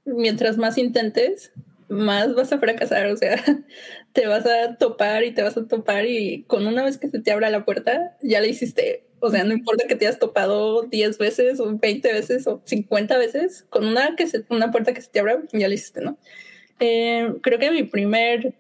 mientras 0.05 0.57
más 0.57 0.79
intentes, 0.79 1.53
más 1.89 2.35
vas 2.35 2.53
a 2.53 2.59
fracasar, 2.59 3.07
o 3.07 3.17
sea, 3.17 3.37
te 4.13 4.27
vas 4.27 4.47
a 4.47 4.77
topar 4.77 5.25
y 5.25 5.33
te 5.33 5.43
vas 5.43 5.57
a 5.57 5.67
topar 5.67 6.07
y 6.07 6.45
con 6.45 6.67
una 6.67 6.83
vez 6.83 6.99
que 6.99 7.11
se 7.11 7.21
te 7.21 7.33
abra 7.33 7.51
la 7.51 7.65
puerta, 7.65 8.17
ya 8.23 8.41
la 8.41 8.47
hiciste. 8.47 9.05
O 9.21 9.31
sea, 9.31 9.45
no 9.45 9.53
importa 9.53 9.87
que 9.87 9.95
te 9.95 10.07
hayas 10.07 10.19
topado 10.19 10.83
10 10.83 11.19
veces 11.19 11.61
o 11.61 11.79
20 11.79 12.13
veces 12.13 12.47
o 12.49 12.61
50 12.65 13.19
veces, 13.19 13.67
con 13.71 13.87
una, 13.87 14.17
que 14.17 14.27
se, 14.27 14.45
una 14.49 14.73
puerta 14.73 14.93
que 14.93 15.01
se 15.01 15.11
te 15.11 15.21
abra, 15.21 15.43
ya 15.53 15.69
la 15.69 15.75
hiciste, 15.75 16.01
¿no? 16.01 16.19
Eh, 16.81 17.33
creo 17.41 17.61
que 17.61 17.71
mi 17.71 17.85
primer 17.85 18.55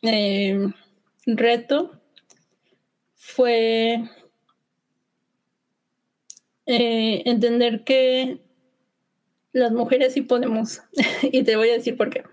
eh, 0.00 0.66
reto 1.26 1.99
fue 3.30 4.02
eh, 6.66 7.22
entender 7.24 7.84
que 7.84 8.38
las 9.52 9.72
mujeres 9.72 10.12
sí 10.12 10.22
podemos. 10.22 10.82
y 11.22 11.42
te 11.42 11.56
voy 11.56 11.70
a 11.70 11.74
decir 11.74 11.96
por 11.96 12.10
qué. 12.10 12.24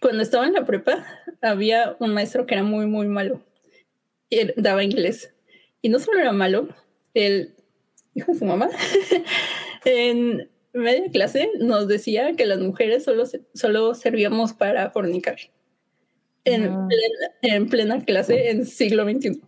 Cuando 0.00 0.22
estaba 0.22 0.46
en 0.46 0.52
la 0.52 0.64
prepa, 0.64 1.06
había 1.40 1.96
un 2.00 2.12
maestro 2.12 2.46
que 2.46 2.54
era 2.54 2.62
muy, 2.62 2.86
muy 2.86 3.06
malo. 3.06 3.42
Y 4.28 4.38
él 4.38 4.54
daba 4.56 4.84
inglés. 4.84 5.34
Y 5.82 5.88
no 5.88 5.98
solo 5.98 6.20
era 6.20 6.32
malo, 6.32 6.68
el 7.14 7.54
hijo 8.14 8.32
de 8.32 8.38
su 8.38 8.44
mamá, 8.44 8.68
en 9.84 10.50
media 10.72 11.10
clase 11.10 11.50
nos 11.58 11.86
decía 11.86 12.34
que 12.34 12.46
las 12.46 12.58
mujeres 12.58 13.04
solo, 13.04 13.24
solo 13.54 13.94
servíamos 13.94 14.52
para 14.52 14.90
fornicar. 14.90 15.36
En, 16.44 16.64
ah. 16.66 16.88
plena, 16.88 17.56
en 17.56 17.68
plena 17.68 18.04
clase 18.04 18.50
en 18.50 18.66
siglo 18.66 19.04
XXI. 19.04 19.40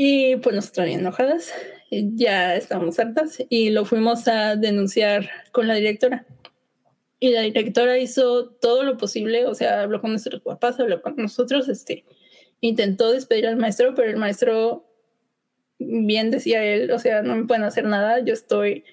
Y 0.00 0.36
pues 0.36 0.54
nos 0.54 0.70
traían 0.70 1.00
enojadas, 1.00 1.52
ya 1.90 2.54
estábamos 2.54 3.00
hartas 3.00 3.42
y 3.48 3.70
lo 3.70 3.84
fuimos 3.84 4.28
a 4.28 4.54
denunciar 4.54 5.28
con 5.50 5.66
la 5.66 5.74
directora. 5.74 6.24
Y 7.18 7.30
la 7.30 7.40
directora 7.40 7.98
hizo 7.98 8.48
todo 8.48 8.84
lo 8.84 8.96
posible, 8.96 9.46
o 9.46 9.56
sea, 9.56 9.82
habló 9.82 10.00
con 10.00 10.12
nuestros 10.12 10.40
papás, 10.40 10.78
habló 10.78 11.02
con 11.02 11.16
nosotros, 11.16 11.68
este, 11.68 12.04
intentó 12.60 13.10
despedir 13.10 13.48
al 13.48 13.56
maestro, 13.56 13.96
pero 13.96 14.08
el 14.08 14.18
maestro, 14.18 14.86
bien 15.80 16.30
decía 16.30 16.62
él, 16.62 16.92
o 16.92 17.00
sea, 17.00 17.22
no 17.22 17.34
me 17.34 17.46
pueden 17.46 17.64
hacer 17.64 17.82
nada, 17.82 18.20
yo 18.20 18.34
estoy 18.34 18.84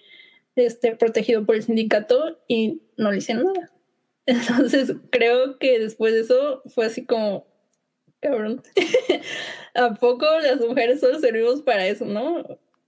este, 0.56 0.96
protegido 0.96 1.46
por 1.46 1.54
el 1.54 1.62
sindicato 1.62 2.40
y 2.48 2.82
no 2.98 3.12
le 3.12 3.20
hicieron 3.20 3.54
nada. 3.54 3.72
Entonces, 4.26 4.92
creo 5.12 5.60
que 5.60 5.78
después 5.78 6.16
de 6.16 6.22
eso 6.22 6.64
fue 6.66 6.88
así 6.88 7.06
como, 7.06 7.46
cabrón, 8.22 8.64
¿a 9.76 9.94
poco 9.94 10.26
las 10.42 10.60
mujeres 10.60 11.00
solo 11.00 11.20
servimos 11.20 11.62
para 11.62 11.88
eso, 11.88 12.06
no? 12.06 12.44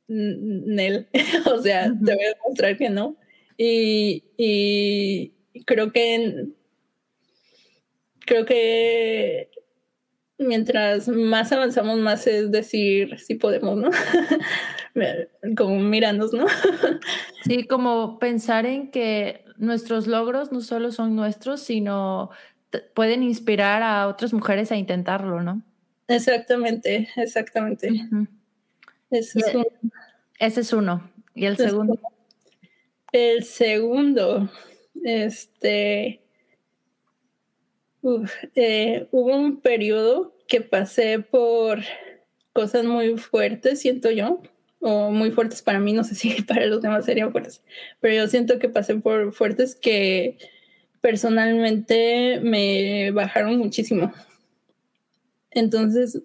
Nel, 0.08 1.08
o 1.54 1.62
sea, 1.62 1.86
te 1.86 2.16
voy 2.16 2.26
a 2.26 2.34
demostrar 2.34 2.78
que 2.78 2.90
no. 2.90 3.18
Y, 3.58 4.24
y 4.38 5.34
creo 5.66 5.92
que 5.92 6.48
creo 8.28 8.46
que 8.46 9.50
mientras 10.38 11.08
más 11.08 11.52
avanzamos, 11.52 11.98
más 11.98 12.28
es 12.28 12.52
decir 12.52 13.18
si 13.20 13.36
podemos, 13.36 13.78
¿no? 13.78 13.90
como 15.58 15.80
mirarnos, 15.80 16.34
¿no? 16.34 16.46
sí, 17.44 17.66
como 17.66 18.20
pensar 18.20 18.66
en 18.66 18.92
que 18.92 19.46
nuestros 19.58 20.06
logros 20.06 20.52
no 20.52 20.62
solo 20.62 20.92
son 20.92 21.16
nuestros, 21.16 21.62
sino 21.62 22.30
pueden 22.94 23.24
inspirar 23.24 23.82
a 23.82 24.08
otras 24.08 24.34
mujeres 24.34 24.72
a 24.72 24.76
intentarlo, 24.76 25.42
¿no? 25.42 25.64
Exactamente, 26.08 27.10
exactamente. 27.16 27.90
ese, 29.10 29.40
es 29.40 29.56
uno. 29.56 29.66
ese 30.40 30.62
es 30.62 30.74
uno. 30.74 31.12
¿Y 31.36 31.46
el 31.46 31.58
segundo? 31.58 32.00
El 33.12 33.44
segundo, 33.44 34.50
este, 35.04 36.22
eh, 38.56 39.08
hubo 39.12 39.36
un 39.36 39.62
periodo 39.62 40.36
que 40.48 40.62
pasé 40.62 41.20
por 41.20 41.80
cosas 42.54 42.86
muy 42.86 43.18
fuertes, 43.18 43.82
siento 43.82 44.12
yo, 44.12 44.42
o 44.80 45.12
muy 45.12 45.32
fuertes 45.32 45.62
para 45.62 45.80
mí, 45.80 45.94
no 45.94 46.04
sé 46.04 46.16
si 46.16 46.42
para 46.42 46.66
los 46.66 46.82
demás 46.82 47.06
serían 47.06 47.32
fuertes, 47.32 47.64
pero 48.00 48.14
yo 48.16 48.28
siento 48.28 48.60
que 48.60 48.70
pasé 48.70 48.96
por 48.96 49.34
fuertes 49.34 49.76
que 49.76 50.38
personalmente 51.02 52.40
me 52.42 53.12
bajaron 53.12 53.58
muchísimo. 53.58 54.12
Entonces, 55.58 56.22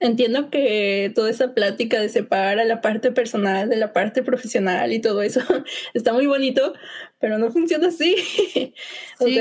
entiendo 0.00 0.50
que 0.50 1.12
toda 1.14 1.30
esa 1.30 1.54
plática 1.54 2.00
de 2.00 2.08
separar 2.08 2.58
a 2.58 2.64
la 2.64 2.80
parte 2.80 3.12
personal 3.12 3.68
de 3.68 3.76
la 3.76 3.92
parte 3.92 4.24
profesional 4.24 4.92
y 4.92 5.00
todo 5.00 5.22
eso 5.22 5.40
está 5.94 6.12
muy 6.12 6.26
bonito, 6.26 6.74
pero 7.20 7.38
no 7.38 7.52
funciona 7.52 7.88
así. 7.88 8.16
sí, 9.20 9.40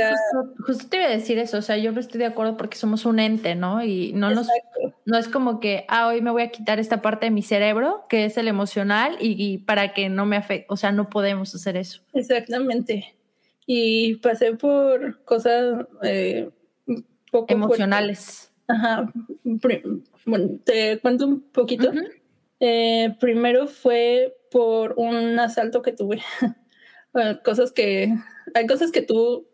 justo, 0.60 0.90
te 0.90 0.98
iba 0.98 1.08
a 1.08 1.10
decir 1.10 1.40
eso, 1.40 1.58
o 1.58 1.62
sea, 1.64 1.78
yo 1.78 1.92
no 1.92 2.00
estoy 2.00 2.20
de 2.20 2.28
acuerdo 2.28 2.56
porque 2.56 2.78
somos 2.78 3.06
un 3.06 3.20
ente, 3.20 3.56
¿no? 3.56 3.84
Y 3.84 4.14
no 4.14 4.30
nos, 4.30 4.48
no 5.06 5.18
es 5.18 5.28
como 5.28 5.60
que, 5.60 5.86
ah, 5.88 6.08
hoy 6.08 6.22
me 6.22 6.30
voy 6.30 6.44
a 6.44 6.52
quitar 6.52 6.80
esta 6.80 7.02
parte 7.02 7.26
de 7.26 7.32
mi 7.32 7.42
cerebro, 7.42 8.04
que 8.10 8.26
es 8.26 8.38
el 8.38 8.48
emocional, 8.48 9.18
y, 9.20 9.58
para 9.58 9.96
que 9.96 10.10
no 10.10 10.28
me 10.28 10.38
afecte, 10.38 10.68
o 10.70 10.78
sea, 10.78 10.92
no 10.92 11.10
podemos 11.10 11.56
hacer 11.56 11.78
eso. 11.78 12.04
Exactamente. 12.14 13.16
Y 13.66 14.18
pasé 14.18 14.54
por 14.54 15.24
cosas 15.24 15.88
eh, 16.04 16.52
poco 17.32 17.52
emocionales. 17.52 18.51
Ajá. 18.68 19.12
Bueno, 20.26 20.60
te 20.64 21.00
cuento 21.00 21.28
un 21.28 21.42
poquito. 21.42 21.92
Eh, 22.60 23.16
primero 23.20 23.68
fue 23.68 24.36
por 24.52 24.94
un 24.98 25.40
asalto 25.40 25.82
que 25.82 25.92
tuve. 25.92 26.22
cosas 27.44 27.72
que. 27.72 28.14
Hay 28.54 28.68
cosas 28.68 28.92
que 28.92 29.02
tú. 29.02 29.48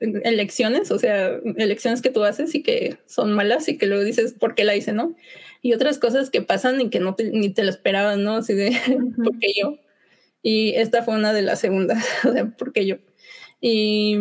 elecciones, 0.00 0.90
o 0.90 0.98
sea, 0.98 1.40
elecciones 1.56 2.02
que 2.02 2.10
tú 2.10 2.24
haces 2.24 2.54
y 2.54 2.62
que 2.62 2.98
son 3.06 3.32
malas 3.32 3.68
y 3.68 3.78
que 3.78 3.86
luego 3.86 4.04
dices 4.04 4.34
por 4.34 4.54
qué 4.54 4.64
la 4.64 4.76
hice, 4.76 4.92
¿no? 4.92 5.16
Y 5.62 5.72
otras 5.72 5.98
cosas 5.98 6.30
que 6.30 6.42
pasan 6.42 6.80
y 6.80 6.90
que 6.90 7.00
no 7.00 7.16
ni 7.32 7.50
te 7.50 7.64
lo 7.64 7.70
esperaban, 7.70 8.22
¿no? 8.22 8.36
Así 8.36 8.54
de, 8.54 8.70
¿por 9.16 9.38
qué 9.38 9.48
yo? 9.60 9.78
Y 10.42 10.74
esta 10.74 11.02
fue 11.02 11.14
una 11.16 11.32
de 11.32 11.42
las 11.42 11.60
segundas, 11.60 12.04
o 12.24 12.32
sea, 12.32 12.46
¿por 12.46 12.72
qué 12.72 12.86
yo? 12.86 12.96
Y 13.60 14.16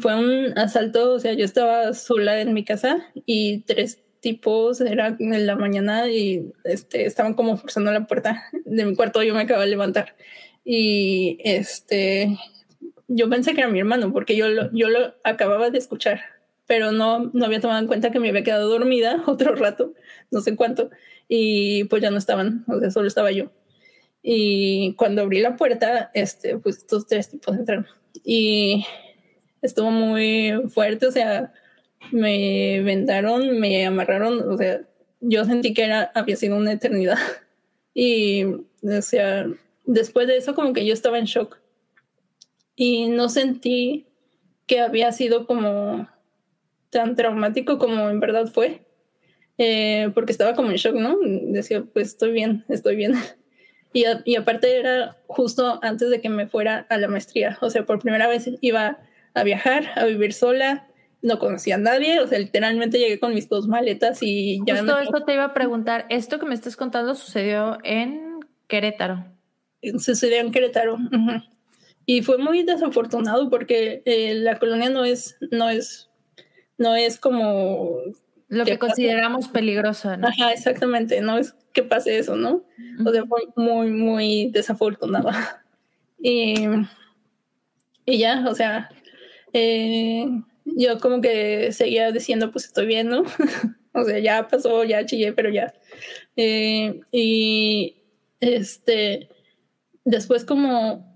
fue 0.00 0.14
un 0.14 0.58
asalto, 0.58 1.12
o 1.12 1.20
sea, 1.20 1.32
yo 1.34 1.44
estaba 1.44 1.92
sola 1.94 2.40
en 2.40 2.52
mi 2.54 2.64
casa 2.64 3.06
y 3.26 3.60
tres 3.60 4.02
tipos, 4.20 4.80
era 4.80 5.16
en 5.18 5.46
la 5.46 5.56
mañana 5.56 6.08
y 6.08 6.52
este, 6.64 7.06
estaban 7.06 7.34
como 7.34 7.56
forzando 7.56 7.90
la 7.92 8.06
puerta 8.06 8.44
de 8.64 8.84
mi 8.84 8.94
cuarto, 8.94 9.22
yo 9.22 9.34
me 9.34 9.42
acababa 9.42 9.64
de 9.64 9.70
levantar 9.70 10.14
y 10.64 11.38
este, 11.44 12.38
yo 13.08 13.28
pensé 13.28 13.54
que 13.54 13.62
era 13.62 13.70
mi 13.70 13.80
hermano 13.80 14.12
porque 14.12 14.36
yo 14.36 14.48
lo, 14.48 14.70
yo 14.72 14.88
lo 14.88 15.14
acababa 15.24 15.70
de 15.70 15.78
escuchar, 15.78 16.20
pero 16.66 16.92
no, 16.92 17.30
no 17.32 17.44
había 17.44 17.60
tomado 17.60 17.80
en 17.80 17.88
cuenta 17.88 18.12
que 18.12 18.20
me 18.20 18.28
había 18.28 18.44
quedado 18.44 18.68
dormida 18.70 19.22
otro 19.26 19.54
rato, 19.54 19.94
no 20.30 20.40
sé 20.40 20.56
cuánto, 20.56 20.90
y 21.28 21.84
pues 21.84 22.00
ya 22.00 22.10
no 22.10 22.18
estaban, 22.18 22.64
o 22.68 22.78
sea, 22.78 22.90
solo 22.90 23.08
estaba 23.08 23.32
yo. 23.32 23.50
Y 24.22 24.94
cuando 24.94 25.22
abrí 25.22 25.40
la 25.40 25.56
puerta, 25.56 26.12
este, 26.14 26.56
pues 26.58 26.78
estos 26.78 27.08
tres 27.08 27.28
tipos 27.28 27.56
entraron 27.56 27.86
y 28.24 28.86
estuvo 29.62 29.90
muy 29.90 30.52
fuerte, 30.68 31.06
o 31.06 31.12
sea, 31.12 31.52
me 32.10 32.82
vendaron, 32.82 33.58
me 33.58 33.86
amarraron, 33.86 34.52
o 34.52 34.56
sea, 34.58 34.82
yo 35.20 35.44
sentí 35.44 35.72
que 35.72 35.84
era, 35.84 36.10
había 36.14 36.36
sido 36.36 36.56
una 36.56 36.72
eternidad. 36.72 37.18
Y, 37.94 38.44
o 38.44 39.02
sea, 39.02 39.46
después 39.84 40.26
de 40.26 40.38
eso 40.38 40.54
como 40.54 40.72
que 40.72 40.86
yo 40.86 40.94
estaba 40.94 41.18
en 41.18 41.26
shock. 41.26 41.58
Y 42.74 43.08
no 43.08 43.28
sentí 43.28 44.06
que 44.66 44.80
había 44.80 45.12
sido 45.12 45.46
como 45.46 46.08
tan 46.88 47.16
traumático 47.16 47.76
como 47.76 48.08
en 48.08 48.18
verdad 48.18 48.46
fue. 48.46 48.86
Eh, 49.58 50.10
porque 50.14 50.32
estaba 50.32 50.54
como 50.54 50.70
en 50.70 50.76
shock, 50.76 50.94
¿no? 50.94 51.18
Decía, 51.20 51.84
pues 51.84 52.08
estoy 52.08 52.32
bien, 52.32 52.64
estoy 52.70 52.96
bien. 52.96 53.12
Y, 53.94 54.04
y 54.24 54.36
aparte 54.36 54.78
era 54.78 55.18
justo 55.26 55.78
antes 55.82 56.08
de 56.08 56.22
que 56.22 56.30
me 56.30 56.46
fuera 56.46 56.86
a 56.88 56.96
la 56.96 57.08
maestría. 57.08 57.58
O 57.60 57.68
sea, 57.68 57.84
por 57.84 57.98
primera 57.98 58.26
vez 58.26 58.48
iba 58.62 58.98
a 59.34 59.44
viajar, 59.44 59.90
a 59.96 60.04
vivir 60.04 60.32
sola, 60.32 60.86
no 61.22 61.38
conocía 61.38 61.76
a 61.76 61.78
nadie, 61.78 62.20
o 62.20 62.26
sea, 62.26 62.38
literalmente 62.38 62.98
llegué 62.98 63.18
con 63.20 63.32
mis 63.32 63.48
dos 63.48 63.68
maletas 63.68 64.18
y 64.22 64.60
ya... 64.66 64.78
Justo 64.78 64.98
esto 64.98 65.24
te 65.24 65.34
iba 65.34 65.44
a 65.44 65.54
preguntar, 65.54 66.06
¿esto 66.10 66.38
que 66.38 66.46
me 66.46 66.54
estás 66.54 66.76
contando 66.76 67.14
sucedió 67.14 67.78
en 67.84 68.40
Querétaro? 68.66 69.24
Sucedió 69.98 70.40
en 70.40 70.50
Querétaro. 70.50 70.98
Y 72.04 72.22
fue 72.22 72.38
muy 72.38 72.64
desafortunado 72.64 73.48
porque 73.48 74.02
eh, 74.04 74.34
la 74.34 74.58
colonia 74.58 74.90
no 74.90 75.04
es, 75.04 75.36
no 75.52 75.70
es, 75.70 76.10
no 76.76 76.96
es 76.96 77.18
como... 77.18 77.98
Lo 78.48 78.64
que, 78.64 78.78
consideramos 78.78 79.48
peligroso, 79.48 80.14
¿no? 80.16 80.28
Ajá, 80.28 80.52
exactamente, 80.52 81.22
no 81.22 81.38
es 81.38 81.54
que 81.72 81.82
pase 81.82 82.18
eso, 82.18 82.36
¿no? 82.36 82.64
O 83.06 83.10
sea, 83.10 83.24
fue 83.24 83.44
muy, 83.56 83.90
muy 83.90 84.50
desafortunado. 84.50 85.30
Y, 86.24 86.68
y 88.06 88.18
ya, 88.18 88.44
o 88.48 88.54
sea, 88.54 88.88
eh, 89.52 90.26
yo 90.64 90.98
como 90.98 91.20
que 91.20 91.72
seguía 91.72 92.10
diciendo, 92.12 92.50
pues 92.50 92.66
estoy 92.66 92.86
bien, 92.86 93.08
¿no? 93.08 93.22
o 93.94 94.04
sea, 94.04 94.18
ya 94.18 94.48
pasó, 94.48 94.84
ya 94.84 95.04
chillé, 95.04 95.32
pero 95.32 95.50
ya. 95.50 95.74
Eh, 96.36 97.00
y 97.10 97.96
este, 98.40 99.28
después 100.04 100.44
como 100.44 101.12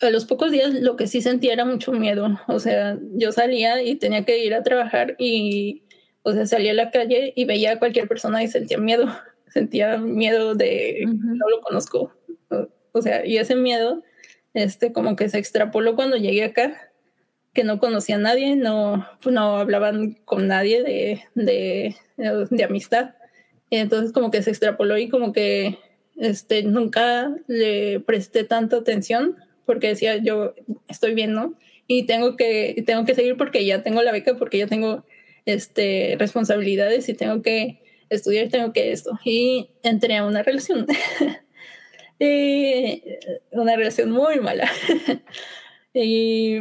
a 0.00 0.10
los 0.10 0.26
pocos 0.26 0.50
días 0.50 0.74
lo 0.74 0.96
que 0.96 1.06
sí 1.06 1.22
sentía 1.22 1.52
era 1.52 1.64
mucho 1.64 1.92
miedo. 1.92 2.40
O 2.48 2.58
sea, 2.58 2.98
yo 3.12 3.32
salía 3.32 3.82
y 3.82 3.96
tenía 3.96 4.24
que 4.24 4.44
ir 4.44 4.54
a 4.54 4.62
trabajar 4.62 5.16
y, 5.18 5.84
o 6.22 6.32
sea, 6.32 6.46
salía 6.46 6.72
a 6.72 6.74
la 6.74 6.90
calle 6.90 7.32
y 7.36 7.44
veía 7.44 7.72
a 7.72 7.78
cualquier 7.78 8.08
persona 8.08 8.42
y 8.42 8.48
sentía 8.48 8.78
miedo. 8.78 9.06
Sentía 9.48 9.96
miedo 9.96 10.54
de 10.54 11.06
no 11.06 11.48
lo 11.48 11.62
conozco. 11.62 12.12
O, 12.92 13.00
sea, 13.00 13.24
y 13.24 13.38
ese 13.38 13.54
miedo, 13.54 14.02
este, 14.52 14.92
como 14.92 15.16
que 15.16 15.30
se 15.30 15.38
extrapoló 15.38 15.96
cuando 15.96 16.18
llegué 16.18 16.44
acá 16.44 16.92
que 17.56 17.64
no 17.64 17.80
conocía 17.80 18.16
a 18.16 18.18
nadie, 18.18 18.54
no, 18.54 19.08
no 19.24 19.56
hablaban 19.56 20.18
con 20.26 20.46
nadie 20.46 20.82
de, 20.82 21.22
de, 21.34 21.96
de 22.50 22.64
amistad. 22.64 23.14
entonces 23.70 24.12
como 24.12 24.30
que 24.30 24.42
se 24.42 24.50
extrapoló 24.50 24.98
y 24.98 25.08
como 25.08 25.32
que 25.32 25.78
este, 26.16 26.62
nunca 26.62 27.34
le 27.46 27.98
presté 28.00 28.44
tanta 28.44 28.76
atención 28.76 29.36
porque 29.64 29.88
decía 29.88 30.18
yo 30.18 30.54
estoy 30.86 31.14
bien, 31.14 31.32
¿no? 31.32 31.54
Y 31.86 32.04
tengo 32.04 32.36
que, 32.36 32.82
tengo 32.86 33.06
que 33.06 33.14
seguir 33.14 33.38
porque 33.38 33.64
ya 33.64 33.82
tengo 33.82 34.02
la 34.02 34.12
beca, 34.12 34.36
porque 34.36 34.58
ya 34.58 34.66
tengo 34.66 35.04
este, 35.46 36.16
responsabilidades 36.18 37.08
y 37.08 37.14
tengo 37.14 37.40
que 37.40 37.80
estudiar, 38.10 38.48
tengo 38.48 38.74
que 38.74 38.92
esto. 38.92 39.18
Y 39.24 39.70
entré 39.82 40.16
a 40.16 40.26
una 40.26 40.42
relación. 40.42 40.86
y 42.18 43.02
una 43.50 43.76
relación 43.76 44.10
muy 44.10 44.40
mala. 44.40 44.70
y 45.94 46.60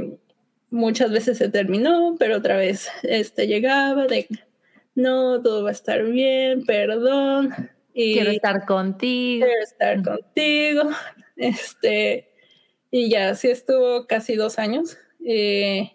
muchas 0.75 1.09
veces 1.11 1.37
se 1.37 1.49
terminó, 1.49 2.15
pero 2.19 2.37
otra 2.37 2.57
vez 2.57 2.89
este, 3.03 3.47
llegaba 3.47 4.05
de, 4.07 4.27
no, 4.93 5.41
todo 5.41 5.63
va 5.63 5.69
a 5.69 5.73
estar 5.73 6.03
bien, 6.03 6.65
perdón, 6.65 7.53
Y 7.93 8.13
quiero 8.13 8.31
estar 8.31 8.65
contigo. 8.65 9.45
Quiero 9.45 9.63
estar 9.63 10.03
contigo. 10.03 10.83
Este, 11.37 12.29
y 12.91 13.09
ya 13.09 13.29
así 13.29 13.49
estuvo 13.49 14.07
casi 14.07 14.35
dos 14.35 14.59
años. 14.59 14.97
Eh, 15.25 15.91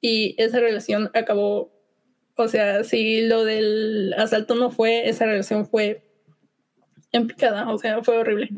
y 0.00 0.34
esa 0.38 0.60
relación 0.60 1.10
acabó, 1.14 1.72
o 2.36 2.48
sea, 2.48 2.84
si 2.84 3.22
lo 3.26 3.44
del 3.44 4.14
asalto 4.16 4.54
no 4.54 4.70
fue, 4.70 5.08
esa 5.08 5.26
relación 5.26 5.66
fue 5.66 6.02
en 7.12 7.26
picada, 7.26 7.68
o 7.68 7.78
sea, 7.78 8.02
fue 8.02 8.16
horrible. 8.16 8.50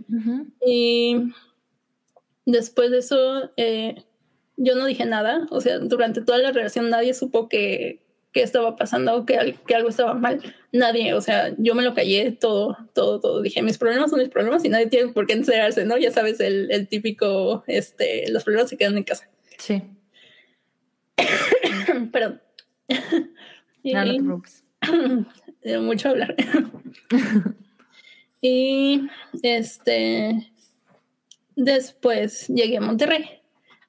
Y 0.65 1.33
después 2.47 2.91
de 2.91 2.99
eso, 2.99 3.51
eh, 3.57 4.05
yo 4.57 4.75
no 4.75 4.87
dije 4.87 5.05
nada, 5.05 5.47
o 5.51 5.61
sea, 5.61 5.79
durante 5.79 6.23
toda 6.23 6.39
la 6.39 6.53
relación 6.53 6.91
nadie 6.91 7.15
supo 7.15 7.49
que, 7.49 8.01
que 8.33 8.43
estaba 8.43 8.77
pasando 8.77 9.15
o 9.17 9.27
que, 9.27 9.57
que, 9.67 9.75
algo 9.75 9.89
estaba 9.89 10.15
mal. 10.15 10.41
Nadie, 10.73 11.15
o 11.15 11.21
sea, 11.21 11.55
yo 11.59 11.75
me 11.75 11.83
lo 11.83 11.95
callé 11.95 12.33
todo, 12.33 12.77
todo, 12.93 13.21
todo. 13.21 13.43
Dije, 13.43 13.63
mis 13.63 13.79
problemas 13.79 14.11
son 14.11 14.21
mis 14.21 14.29
problemas 14.29 14.65
y 14.65 14.69
nadie 14.69 14.87
tiene 14.87 15.13
por 15.13 15.27
qué 15.27 15.35
enterarse, 15.35 15.85
¿no? 15.85 15.97
Ya 15.97 16.11
sabes, 16.11 16.41
el, 16.41 16.71
el 16.71 16.89
típico, 16.89 17.65
este, 17.67 18.31
los 18.31 18.45
problemas 18.45 18.71
se 18.71 18.77
quedan 18.77 18.97
en 18.97 19.05
casa. 19.05 19.29
Sí. 19.59 19.83
Perdón. 22.13 22.41
no, 23.85 25.83
mucho 25.83 26.09
hablar. 26.09 26.35
Y 28.47 29.09
este, 29.43 30.53
después 31.57 32.47
llegué 32.49 32.77
a 32.77 32.83
Monterrey. 32.83 33.41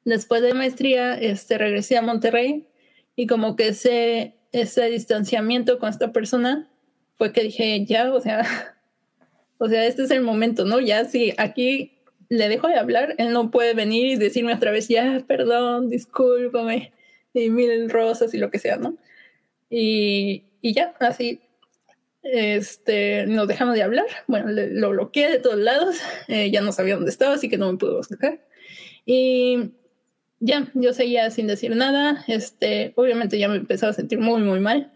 Después 0.05 0.41
de 0.41 0.53
maestría, 0.53 1.15
este, 1.15 1.57
regresé 1.57 1.97
a 1.97 2.01
Monterrey 2.01 2.67
y 3.15 3.27
como 3.27 3.55
que 3.55 3.69
ese, 3.69 4.35
ese 4.51 4.85
distanciamiento 4.89 5.79
con 5.79 5.89
esta 5.89 6.13
persona 6.13 6.69
fue 7.15 7.33
que 7.33 7.41
dije, 7.43 7.83
ya, 7.85 8.13
o 8.13 8.21
sea, 8.21 8.45
o 9.57 9.67
sea, 9.67 9.85
este 9.85 10.03
es 10.03 10.11
el 10.11 10.21
momento, 10.21 10.63
¿no? 10.63 10.79
Ya 10.79 11.05
si 11.05 11.33
aquí 11.37 11.97
le 12.29 12.49
dejo 12.49 12.67
de 12.67 12.75
hablar, 12.75 13.15
él 13.17 13.33
no 13.33 13.51
puede 13.51 13.73
venir 13.73 14.05
y 14.05 14.15
decirme 14.15 14.53
otra 14.53 14.71
vez, 14.71 14.87
ya, 14.87 15.23
perdón, 15.27 15.89
discúlpame, 15.89 16.93
y 17.33 17.49
miren 17.49 17.89
rosas 17.89 18.33
y 18.33 18.37
lo 18.37 18.49
que 18.49 18.59
sea, 18.59 18.77
¿no? 18.77 18.95
Y, 19.69 20.43
y 20.61 20.73
ya, 20.73 20.93
así 20.99 21.41
este, 22.25 23.27
nos 23.27 23.47
dejamos 23.47 23.75
de 23.75 23.83
hablar. 23.83 24.05
Bueno, 24.27 24.47
lo 24.49 24.89
bloqueé 24.89 25.29
de 25.29 25.39
todos 25.39 25.57
lados. 25.57 25.97
Eh, 26.27 26.51
ya 26.51 26.61
no 26.61 26.71
sabía 26.71 26.95
dónde 26.95 27.11
estaba, 27.11 27.35
así 27.35 27.49
que 27.49 27.57
no 27.57 27.71
me 27.71 27.77
pudo 27.77 27.97
buscar. 27.97 28.39
Y 29.05 29.71
ya, 30.39 30.71
yo 30.73 30.93
seguía 30.93 31.29
sin 31.31 31.47
decir 31.47 31.75
nada. 31.75 32.23
Este, 32.27 32.93
obviamente 32.95 33.39
ya 33.39 33.47
me 33.47 33.57
empezaba 33.57 33.91
a 33.91 33.93
sentir 33.93 34.19
muy, 34.19 34.41
muy 34.41 34.59
mal. 34.59 34.91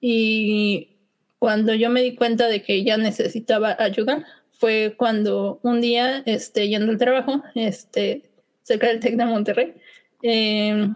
Y 0.00 0.90
cuando 1.38 1.74
yo 1.74 1.90
me 1.90 2.02
di 2.02 2.14
cuenta 2.16 2.48
de 2.48 2.62
que 2.62 2.84
ya 2.84 2.96
necesitaba 2.96 3.76
ayuda, 3.78 4.24
fue 4.52 4.94
cuando 4.96 5.60
un 5.62 5.80
día, 5.80 6.22
este, 6.26 6.68
yendo 6.68 6.92
al 6.92 6.98
trabajo, 6.98 7.42
este, 7.54 8.30
cerca 8.62 8.88
del 8.88 9.00
TEC 9.00 9.16
de 9.16 9.24
Monterrey, 9.24 9.74
em, 10.22 10.94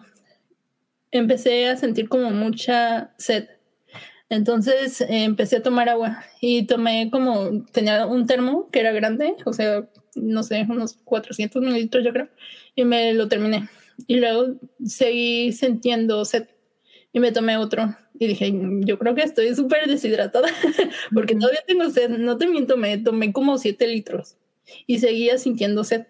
empecé 1.10 1.68
a 1.68 1.76
sentir 1.76 2.08
como 2.08 2.30
mucha 2.30 3.14
sed 3.18 3.48
entonces 4.34 5.00
eh, 5.02 5.24
empecé 5.24 5.56
a 5.56 5.62
tomar 5.62 5.88
agua 5.88 6.24
y 6.40 6.66
tomé 6.66 7.10
como, 7.10 7.64
tenía 7.72 8.06
un 8.06 8.26
termo 8.26 8.68
que 8.70 8.80
era 8.80 8.92
grande, 8.92 9.36
o 9.44 9.52
sea, 9.52 9.88
no 10.16 10.42
sé, 10.42 10.66
unos 10.68 10.94
400 11.04 11.62
mililitros 11.62 12.04
yo 12.04 12.12
creo, 12.12 12.28
y 12.74 12.84
me 12.84 13.12
lo 13.14 13.28
terminé. 13.28 13.68
Y 14.06 14.16
luego 14.16 14.58
seguí 14.84 15.52
sintiendo 15.52 16.24
sed 16.24 16.48
y 17.12 17.20
me 17.20 17.32
tomé 17.32 17.56
otro. 17.56 17.96
Y 18.18 18.26
dije, 18.26 18.52
yo 18.80 18.98
creo 18.98 19.14
que 19.14 19.22
estoy 19.22 19.54
súper 19.54 19.86
deshidratada 19.86 20.48
porque 21.14 21.34
todavía 21.34 21.60
tengo 21.66 21.90
sed. 21.90 22.10
No 22.10 22.36
te 22.36 22.46
miento, 22.46 22.76
me 22.76 22.98
tomé 22.98 23.32
como 23.32 23.58
7 23.58 23.86
litros 23.86 24.36
y 24.86 24.98
seguía 24.98 25.38
sintiendo 25.38 25.84
sed. 25.84 26.06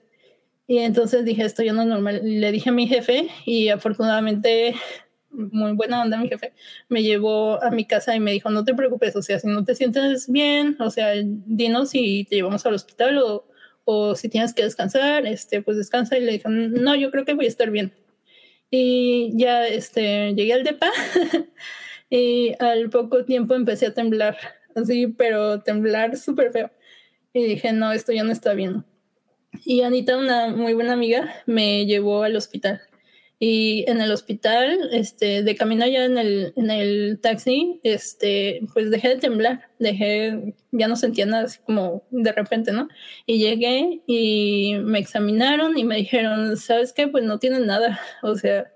Y 0.66 0.78
entonces 0.78 1.24
dije, 1.24 1.44
esto 1.44 1.62
ya 1.62 1.72
no 1.72 1.82
es 1.82 1.88
normal. 1.88 2.20
Le 2.22 2.52
dije 2.52 2.70
a 2.70 2.72
mi 2.72 2.86
jefe 2.86 3.28
y 3.44 3.68
afortunadamente 3.68 4.74
muy 5.34 5.72
buena 5.72 6.02
onda 6.02 6.16
mi 6.16 6.28
jefe, 6.28 6.52
me 6.88 7.02
llevó 7.02 7.62
a 7.62 7.70
mi 7.70 7.84
casa 7.84 8.14
y 8.14 8.20
me 8.20 8.32
dijo, 8.32 8.50
no 8.50 8.64
te 8.64 8.74
preocupes, 8.74 9.16
o 9.16 9.22
sea, 9.22 9.38
si 9.38 9.48
no 9.48 9.64
te 9.64 9.74
sientes 9.74 10.30
bien, 10.30 10.76
o 10.80 10.90
sea, 10.90 11.12
dinos 11.24 11.90
si 11.90 12.24
te 12.28 12.36
llevamos 12.36 12.64
al 12.66 12.74
hospital 12.74 13.18
o, 13.18 13.46
o 13.84 14.14
si 14.14 14.28
tienes 14.28 14.54
que 14.54 14.62
descansar, 14.62 15.26
este, 15.26 15.62
pues 15.62 15.76
descansa. 15.76 16.16
Y 16.18 16.22
le 16.22 16.32
dije, 16.32 16.48
no, 16.48 16.94
yo 16.94 17.10
creo 17.10 17.24
que 17.24 17.34
voy 17.34 17.46
a 17.46 17.48
estar 17.48 17.70
bien. 17.70 17.92
Y 18.70 19.32
ya 19.36 19.66
este, 19.66 20.34
llegué 20.34 20.54
al 20.54 20.64
DEPA 20.64 20.90
y 22.10 22.54
al 22.58 22.90
poco 22.90 23.24
tiempo 23.24 23.54
empecé 23.54 23.86
a 23.86 23.94
temblar, 23.94 24.36
así, 24.74 25.06
pero 25.06 25.62
temblar 25.62 26.16
súper 26.16 26.52
feo. 26.52 26.70
Y 27.32 27.44
dije, 27.44 27.72
no, 27.72 27.92
esto 27.92 28.12
ya 28.12 28.24
no 28.24 28.32
está 28.32 28.54
bien. 28.54 28.84
Y 29.64 29.82
Anita, 29.82 30.16
una 30.16 30.48
muy 30.48 30.74
buena 30.74 30.92
amiga, 30.92 31.32
me 31.46 31.86
llevó 31.86 32.22
al 32.22 32.36
hospital. 32.36 32.80
Y 33.46 33.84
en 33.90 34.00
el 34.00 34.10
hospital, 34.10 34.88
este, 34.90 35.42
de 35.42 35.54
camino 35.54 35.86
ya 35.86 36.06
en 36.06 36.16
el, 36.16 36.54
en 36.56 36.70
el 36.70 37.18
taxi, 37.20 37.78
este, 37.82 38.62
pues 38.72 38.90
dejé 38.90 39.10
de 39.10 39.16
temblar, 39.16 39.68
dejé, 39.78 40.54
ya 40.72 40.88
no 40.88 40.96
sentía 40.96 41.26
nada 41.26 41.44
así 41.44 41.58
como 41.66 42.04
de 42.10 42.32
repente, 42.32 42.72
¿no? 42.72 42.88
Y 43.26 43.40
llegué 43.40 44.00
y 44.06 44.76
me 44.80 44.98
examinaron 44.98 45.76
y 45.76 45.84
me 45.84 45.96
dijeron, 45.96 46.56
¿sabes 46.56 46.94
qué? 46.94 47.06
Pues 47.06 47.22
no 47.24 47.38
tienes 47.38 47.60
nada. 47.60 48.00
O 48.22 48.34
sea, 48.34 48.72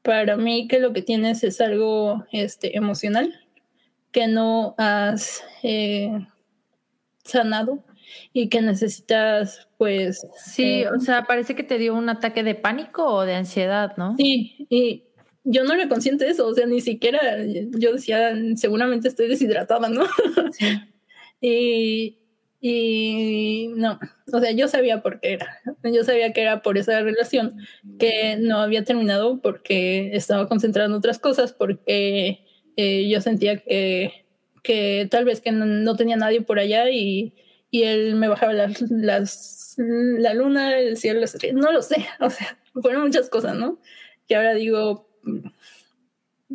para 0.00 0.38
mí 0.38 0.68
que 0.68 0.78
lo 0.78 0.94
que 0.94 1.02
tienes 1.02 1.44
es 1.44 1.60
algo 1.60 2.24
este, 2.32 2.74
emocional 2.74 3.38
que 4.10 4.26
no 4.26 4.74
has 4.78 5.44
eh, 5.62 6.18
sanado 7.24 7.84
y 8.32 8.48
que 8.48 8.60
necesitas, 8.60 9.68
pues... 9.78 10.26
Sí, 10.44 10.82
eh, 10.82 10.88
o 10.88 11.00
sea, 11.00 11.24
parece 11.24 11.54
que 11.54 11.62
te 11.62 11.78
dio 11.78 11.94
un 11.94 12.08
ataque 12.08 12.42
de 12.42 12.54
pánico 12.54 13.06
o 13.06 13.24
de 13.24 13.34
ansiedad, 13.34 13.96
¿no? 13.96 14.16
Sí, 14.16 14.66
y 14.70 15.04
yo 15.44 15.64
no 15.64 15.74
era 15.74 15.88
consciente 15.88 16.24
de 16.24 16.30
eso, 16.30 16.46
o 16.46 16.54
sea, 16.54 16.66
ni 16.66 16.80
siquiera 16.80 17.20
yo 17.70 17.92
decía, 17.92 18.32
seguramente 18.56 19.08
estoy 19.08 19.28
deshidratada, 19.28 19.88
¿no? 19.88 20.04
Sí. 20.52 20.66
y, 21.40 22.18
y 22.64 23.72
no, 23.74 23.98
o 24.32 24.38
sea, 24.38 24.52
yo 24.52 24.68
sabía 24.68 25.02
por 25.02 25.18
qué 25.18 25.32
era. 25.32 25.58
Yo 25.82 26.04
sabía 26.04 26.32
que 26.32 26.42
era 26.42 26.62
por 26.62 26.78
esa 26.78 27.00
relación 27.00 27.56
que 27.98 28.36
no 28.38 28.58
había 28.58 28.84
terminado 28.84 29.40
porque 29.40 30.14
estaba 30.14 30.48
concentrada 30.48 30.88
en 30.88 30.94
otras 30.94 31.18
cosas, 31.18 31.52
porque 31.52 32.46
eh, 32.76 33.08
yo 33.08 33.20
sentía 33.20 33.58
que, 33.58 34.26
que 34.62 35.08
tal 35.10 35.24
vez 35.24 35.40
que 35.40 35.50
no, 35.50 35.96
tenía 35.96 36.16
nadie 36.16 36.40
por 36.40 36.60
allá 36.60 36.88
y, 36.88 37.34
y 37.72 37.84
él 37.84 38.16
me 38.16 38.28
bajaba 38.28 38.52
las, 38.52 38.82
las, 38.82 39.74
la 39.78 40.34
luna, 40.34 40.78
el 40.78 40.98
cielo, 40.98 41.20
las 41.20 41.36
no 41.54 41.72
lo 41.72 41.80
sé, 41.80 42.06
o 42.20 42.28
sea, 42.30 42.58
fueron 42.74 43.02
muchas 43.02 43.28
cosas, 43.30 43.56
¿no? 43.56 43.80
Que 44.28 44.36
ahora 44.36 44.54
digo, 44.54 45.08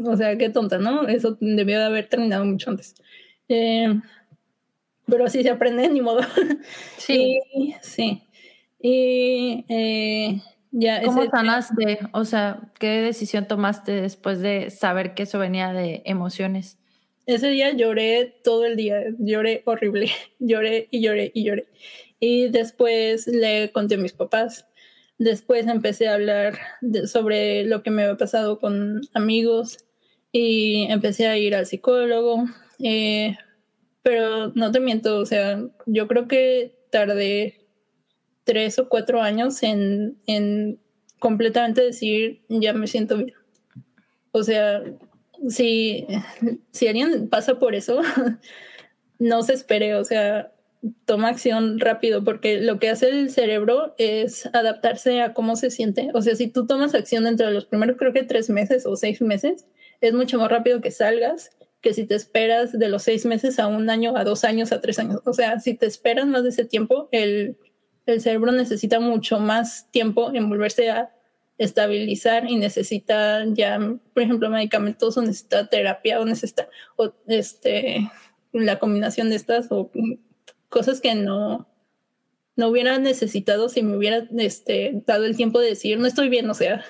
o 0.06 0.16
sea, 0.16 0.38
qué 0.38 0.50
tonta, 0.50 0.78
¿no? 0.78 1.08
Eso 1.08 1.36
debió 1.42 1.80
de 1.80 1.86
haber 1.86 2.08
terminado 2.08 2.46
mucho 2.46 2.70
antes. 2.70 2.94
Eh, 3.50 4.00
pero 5.08 5.26
así 5.26 5.42
se 5.42 5.50
aprende, 5.50 5.90
ni 5.90 6.02
modo. 6.02 6.22
Sí. 6.98 7.40
y, 7.54 7.76
sí. 7.82 8.24
Y 8.80 9.66
eh, 9.70 10.42
ya. 10.72 11.02
¿Cómo 11.02 11.26
sanaste? 11.32 12.00
O 12.12 12.26
sea, 12.26 12.72
¿qué 12.80 13.02
decisión 13.02 13.48
tomaste 13.48 13.94
después 13.94 14.40
de 14.40 14.70
saber 14.70 15.16
que 15.16 15.24
eso 15.24 15.40
venía 15.40 15.74
de 15.74 16.04
emociones? 16.06 16.78
Ese 17.28 17.50
día 17.50 17.74
lloré 17.74 18.40
todo 18.42 18.66
el 18.66 18.78
día, 18.78 19.04
lloré 19.20 19.62
horrible, 19.66 20.10
lloré 20.40 20.88
y 20.92 21.02
lloré 21.02 21.32
y 21.34 21.44
lloré. 21.44 21.68
Y 22.22 22.48
después 22.48 23.28
le 23.28 23.72
conté 23.74 23.96
a 23.96 24.00
mis 24.00 24.14
papás. 24.14 24.66
Después 25.20 25.68
empecé 25.68 26.08
a 26.08 26.14
hablar 26.14 26.58
sobre 27.06 27.66
lo 27.66 27.84
que 27.84 27.92
me 27.92 28.04
había 28.04 28.18
pasado 28.18 28.60
con 28.60 29.02
amigos 29.14 29.78
y 30.32 30.88
empecé 30.90 31.28
a 31.28 31.38
ir 31.38 31.54
al 31.54 31.66
psicólogo. 31.66 32.46
Eh, 32.80 33.36
pero 34.04 34.54
no 34.56 34.72
te 34.72 34.80
miento, 34.80 35.18
o 35.18 35.26
sea, 35.26 35.62
yo 35.86 36.08
creo 36.08 36.30
que 36.30 36.78
tardé 36.92 37.68
tres 38.46 38.80
o 38.80 38.88
cuatro 38.88 39.22
años 39.22 39.64
en, 39.64 40.18
en 40.28 40.80
completamente 41.20 41.82
decir, 41.82 42.42
ya 42.48 42.72
me 42.72 42.88
siento 42.88 43.18
bien. 43.18 43.34
O 44.32 44.44
sea, 44.44 44.82
si, 45.50 46.08
si 46.72 46.88
alguien 46.88 47.30
pasa 47.30 47.60
por 47.60 47.76
eso, 47.76 48.02
no 49.20 49.44
se 49.44 49.54
espere, 49.54 49.96
o 49.96 50.04
sea, 50.04 50.52
toma 51.06 51.30
acción 51.30 51.80
rápido, 51.80 52.24
porque 52.24 52.62
lo 52.62 52.80
que 52.80 52.90
hace 52.90 53.10
el 53.10 53.30
cerebro 53.30 53.96
es 53.98 54.48
adaptarse 54.54 55.22
a 55.22 55.34
cómo 55.34 55.56
se 55.56 55.70
siente. 55.70 56.10
O 56.14 56.22
sea, 56.22 56.36
si 56.36 56.48
tú 56.48 56.68
tomas 56.68 56.94
acción 56.94 57.24
dentro 57.24 57.48
de 57.48 57.54
los 57.54 57.66
primeros, 57.66 57.98
creo 57.98 58.14
que 58.14 58.24
tres 58.24 58.50
meses 58.50 58.86
o 58.86 58.96
seis 58.96 59.22
meses, 59.22 59.66
es 60.02 60.14
mucho 60.14 60.38
más 60.38 60.50
rápido 60.50 60.82
que 60.82 60.92
salgas 60.92 61.52
que 61.82 61.94
si 61.94 62.06
te 62.06 62.16
esperas 62.16 62.78
de 62.78 62.90
los 62.90 63.04
seis 63.04 63.26
meses 63.26 63.60
a 63.60 63.68
un 63.68 63.90
año, 63.90 64.18
a 64.18 64.24
dos 64.24 64.44
años, 64.44 64.72
a 64.72 64.82
tres 64.82 65.00
años. 65.00 65.22
O 65.26 65.34
sea, 65.34 65.60
si 65.60 65.76
te 65.76 65.86
esperas 65.86 66.26
más 66.28 66.44
de 66.44 66.50
ese 66.50 66.66
tiempo, 66.66 67.08
el, 67.12 67.58
el 68.06 68.22
cerebro 68.22 68.52
necesita 68.52 69.00
mucho 69.00 69.40
más 69.40 69.90
tiempo 69.92 70.32
en 70.34 70.50
volverse 70.50 70.90
a 70.90 71.12
estabilizar 71.58 72.50
y 72.50 72.58
necesita 72.58 73.44
ya, 73.54 73.80
por 74.14 74.24
ejemplo, 74.24 74.50
medicamentos 74.50 75.18
o 75.18 75.22
necesita 75.22 75.68
terapia 75.68 76.20
o 76.20 76.26
necesita, 76.26 76.70
o 76.96 77.14
este, 77.28 78.10
la 78.54 78.80
combinación 78.80 79.30
de 79.30 79.36
estas 79.38 79.68
o 79.72 79.92
cosas 80.70 81.02
que 81.02 81.16
no, 81.16 81.68
no 82.56 82.68
hubiera 82.68 83.00
necesitado 83.00 83.70
si 83.70 83.82
me 83.82 83.98
hubiera 83.98 84.28
este, 84.38 85.04
dado 85.06 85.26
el 85.26 85.36
tiempo 85.36 85.60
de 85.60 85.70
decir, 85.70 86.00
no 86.00 86.08
estoy 86.08 86.30
bien, 86.30 86.50
o 86.50 86.54
sea, 86.54 86.84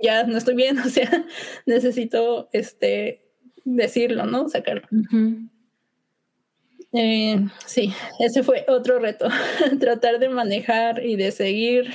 ya 0.00 0.24
no 0.24 0.38
estoy 0.38 0.54
bien, 0.54 0.78
o 0.86 0.88
sea, 0.88 1.26
necesito 1.66 2.48
este, 2.52 3.22
decirlo, 3.64 4.26
¿no? 4.26 4.48
Sacarlo. 4.48 4.88
Eh, 6.92 7.46
sí, 7.66 7.92
ese 8.18 8.42
fue 8.42 8.64
otro 8.66 8.98
reto, 8.98 9.28
tratar 9.78 10.18
de 10.18 10.28
manejar 10.28 11.04
y 11.04 11.14
de 11.14 11.30
seguir 11.30 11.92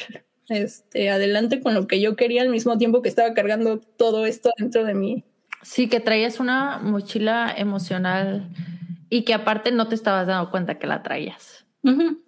este, 0.50 1.10
adelante 1.10 1.62
con 1.62 1.74
lo 1.74 1.88
que 1.88 2.00
yo 2.00 2.16
quería 2.16 2.42
al 2.42 2.50
mismo 2.50 2.78
tiempo 2.78 3.02
que 3.02 3.10
estaba 3.10 3.34
cargando 3.34 3.80
todo 3.80 4.26
esto 4.26 4.52
dentro 4.58 4.84
de 4.84 4.94
mí. 4.94 5.24
Sí, 5.62 5.90
que 5.90 6.00
traías 6.00 6.40
una 6.40 6.80
mochila 6.80 7.54
emocional 7.58 8.50
y 9.10 9.24
que 9.24 9.34
aparte 9.34 9.72
no 9.72 9.88
te 9.88 9.96
estabas 9.96 10.28
dando 10.28 10.52
cuenta 10.52 10.78
que 10.78 10.88
la 10.88 11.02
traías. 11.04 11.66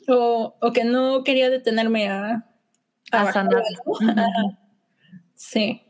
o, 0.07 0.55
o, 0.59 0.71
que 0.73 0.83
no 0.83 1.23
quería 1.23 1.49
detenerme 1.49 2.09
a, 2.09 2.45
a, 3.11 3.31
sanar. 3.31 3.63
sí. 5.35 5.81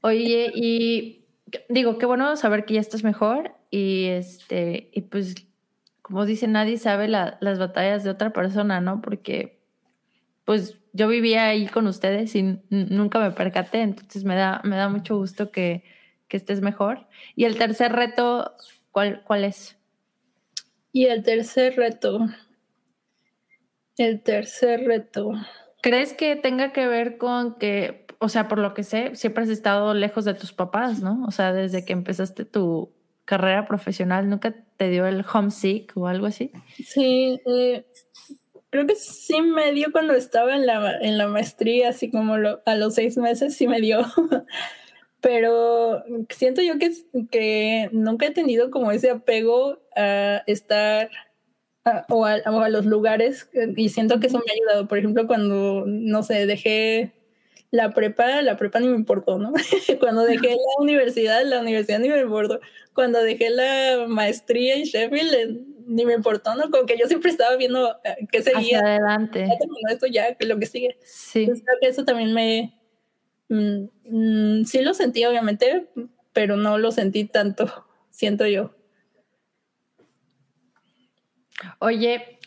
Oye, 0.00 0.50
y 0.54 1.26
digo, 1.68 1.98
qué 1.98 2.06
bueno 2.06 2.36
saber 2.36 2.64
que 2.64 2.74
ya 2.74 2.80
estás 2.80 3.04
mejor 3.04 3.54
y 3.70 4.06
este, 4.06 4.90
y 4.92 5.02
pues, 5.02 5.34
como 6.02 6.24
dice, 6.24 6.46
nadie 6.46 6.78
sabe 6.78 7.08
las 7.08 7.58
batallas 7.58 8.04
de 8.04 8.10
otra 8.10 8.32
persona, 8.32 8.80
¿no? 8.80 9.00
Porque, 9.02 9.57
pues, 10.48 10.80
yo 10.94 11.08
vivía 11.08 11.44
ahí 11.44 11.66
con 11.66 11.86
ustedes 11.88 12.34
y 12.34 12.58
nunca 12.70 13.18
me 13.18 13.32
percaté, 13.32 13.82
entonces 13.82 14.24
me 14.24 14.34
da, 14.34 14.62
me 14.64 14.76
da 14.76 14.88
mucho 14.88 15.18
gusto 15.18 15.50
que, 15.50 15.84
que 16.26 16.38
estés 16.38 16.62
mejor. 16.62 17.06
Y 17.36 17.44
el 17.44 17.58
tercer 17.58 17.92
reto, 17.92 18.54
¿cuál, 18.90 19.22
cuál 19.24 19.44
es? 19.44 19.76
Y 20.90 21.04
el 21.04 21.22
tercer 21.22 21.76
reto, 21.76 22.20
el 23.98 24.22
tercer 24.22 24.86
reto. 24.86 25.32
¿Crees 25.82 26.14
que 26.14 26.34
tenga 26.34 26.72
que 26.72 26.86
ver 26.86 27.18
con 27.18 27.58
que, 27.58 28.06
o 28.18 28.30
sea, 28.30 28.48
por 28.48 28.58
lo 28.58 28.72
que 28.72 28.84
sé, 28.84 29.16
siempre 29.16 29.44
has 29.44 29.50
estado 29.50 29.92
lejos 29.92 30.24
de 30.24 30.32
tus 30.32 30.54
papás, 30.54 31.02
¿no? 31.02 31.26
O 31.26 31.30
sea, 31.30 31.52
desde 31.52 31.84
que 31.84 31.92
empezaste 31.92 32.46
tu 32.46 32.90
carrera 33.26 33.66
profesional, 33.66 34.30
¿nunca 34.30 34.54
te 34.78 34.88
dio 34.88 35.06
el 35.06 35.26
homesick 35.30 35.94
o 35.94 36.06
algo 36.06 36.24
así? 36.24 36.52
Sí, 36.82 37.38
eh, 37.44 37.84
creo 38.70 38.86
que 38.86 38.94
sí 38.96 39.40
me 39.42 39.72
dio 39.72 39.92
cuando 39.92 40.14
estaba 40.14 40.54
en 40.54 40.66
la, 40.66 40.98
en 41.00 41.18
la 41.18 41.28
maestría, 41.28 41.90
así 41.90 42.10
como 42.10 42.34
a 42.34 42.74
los 42.74 42.94
seis 42.94 43.16
meses, 43.16 43.56
sí 43.56 43.66
me 43.66 43.80
dio. 43.80 44.00
Pero 45.20 46.04
siento 46.30 46.62
yo 46.62 46.78
que, 46.78 46.92
que 47.30 47.88
nunca 47.92 48.26
he 48.26 48.30
tenido 48.30 48.70
como 48.70 48.92
ese 48.92 49.10
apego 49.10 49.80
a 49.96 50.44
estar 50.46 51.10
o, 52.08 52.24
a, 52.24 52.68
los 52.68 52.86
lugares 52.86 53.50
y 53.76 53.88
siento 53.88 54.20
que 54.20 54.28
eso 54.28 54.38
me 54.38 54.44
ha 54.50 54.54
ayudado. 54.54 54.88
Por 54.88 54.98
ejemplo, 54.98 55.26
cuando, 55.26 55.84
no 55.86 56.22
sé, 56.22 56.46
dejé 56.46 57.12
la 57.70 57.90
prepa, 57.92 58.42
la 58.42 58.56
prepa 58.56 58.80
ni 58.80 58.88
me 58.88 58.96
importó, 58.96 59.38
¿no? 59.38 59.52
Cuando 60.00 60.24
dejé 60.24 60.48
la 60.48 60.82
universidad, 60.82 61.44
la 61.44 61.60
universidad 61.60 61.98
ni 61.98 62.08
me 62.08 62.20
importó. 62.20 62.60
Cuando 62.94 63.20
dejé 63.22 63.50
la 63.50 64.06
maestría 64.06 64.76
en 64.76 64.84
Sheffield, 64.84 65.77
ni 65.88 66.04
me 66.04 66.12
importó, 66.12 66.54
¿no? 66.54 66.70
Como 66.70 66.84
que 66.84 66.98
yo 66.98 67.06
siempre 67.06 67.30
estaba 67.30 67.56
viendo 67.56 67.96
eh, 68.04 68.26
qué 68.30 68.42
seguía. 68.42 68.78
Hacia 68.78 68.80
adelante. 68.80 69.46
Ya 69.46 69.92
esto 69.92 70.06
ya, 70.06 70.36
lo 70.40 70.58
que 70.58 70.66
sigue. 70.66 70.98
Sí. 71.02 71.46
creo 71.46 71.78
que 71.80 71.88
eso 71.88 72.04
también 72.04 72.32
me... 72.34 72.74
Mm, 73.48 73.88
mm, 74.04 74.64
sí 74.66 74.82
lo 74.82 74.92
sentí, 74.92 75.24
obviamente, 75.24 75.88
pero 76.34 76.56
no 76.56 76.76
lo 76.76 76.92
sentí 76.92 77.24
tanto, 77.24 77.86
siento 78.10 78.46
yo. 78.46 78.74
Oye, 81.80 82.38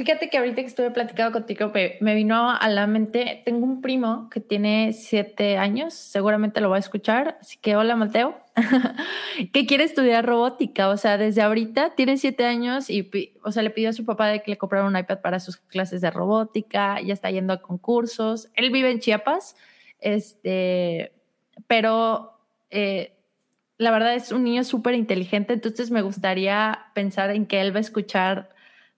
Fíjate 0.00 0.30
que 0.30 0.38
ahorita 0.38 0.62
que 0.62 0.66
estuve 0.66 0.90
platicando 0.92 1.30
contigo, 1.30 1.70
me 2.00 2.14
vino 2.14 2.50
a 2.50 2.68
la 2.70 2.86
mente, 2.86 3.42
tengo 3.44 3.66
un 3.66 3.82
primo 3.82 4.30
que 4.30 4.40
tiene 4.40 4.94
siete 4.94 5.58
años, 5.58 5.92
seguramente 5.92 6.62
lo 6.62 6.70
va 6.70 6.76
a 6.76 6.78
escuchar, 6.78 7.36
así 7.38 7.58
que 7.58 7.76
hola 7.76 7.96
Mateo, 7.96 8.34
que 9.52 9.66
quiere 9.66 9.84
estudiar 9.84 10.26
robótica, 10.26 10.88
o 10.88 10.96
sea, 10.96 11.18
desde 11.18 11.42
ahorita 11.42 11.94
tiene 11.94 12.16
siete 12.16 12.44
años 12.44 12.90
y, 12.90 13.10
o 13.42 13.52
sea, 13.52 13.62
le 13.62 13.70
pidió 13.70 13.90
a 13.90 13.92
su 13.92 14.04
papá 14.04 14.28
de 14.28 14.42
que 14.42 14.50
le 14.50 14.58
comprara 14.58 14.86
un 14.86 14.96
iPad 14.96 15.20
para 15.20 15.40
sus 15.40 15.56
clases 15.56 16.00
de 16.00 16.10
robótica, 16.10 17.00
ya 17.00 17.14
está 17.14 17.30
yendo 17.30 17.52
a 17.52 17.62
concursos, 17.62 18.48
él 18.54 18.70
vive 18.70 18.90
en 18.90 19.00
Chiapas, 19.00 19.56
este, 20.00 21.12
pero 21.66 22.38
eh, 22.70 23.14
la 23.78 23.90
verdad 23.90 24.14
es 24.14 24.32
un 24.32 24.44
niño 24.44 24.64
súper 24.64 24.94
inteligente, 24.94 25.52
entonces 25.52 25.90
me 25.90 26.02
gustaría 26.02 26.86
pensar 26.94 27.30
en 27.30 27.46
que 27.46 27.60
él 27.60 27.74
va 27.74 27.78
a 27.78 27.80
escuchar 27.80 28.50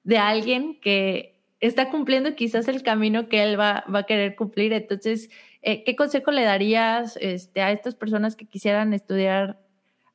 de 0.04 0.18
alguien 0.18 0.80
que 0.80 1.32
está 1.62 1.90
cumpliendo 1.90 2.34
quizás 2.34 2.68
el 2.68 2.82
camino 2.82 3.28
que 3.28 3.42
él 3.42 3.58
va, 3.58 3.84
va 3.92 4.00
a 4.00 4.06
querer 4.06 4.34
cumplir. 4.34 4.72
Entonces, 4.72 5.30
eh, 5.62 5.84
¿qué 5.84 5.96
consejo 5.96 6.30
le 6.30 6.42
darías 6.42 7.16
este, 7.20 7.62
a 7.62 7.70
estas 7.70 7.94
personas 7.94 8.36
que 8.36 8.46
quisieran 8.46 8.92
estudiar 8.92 9.60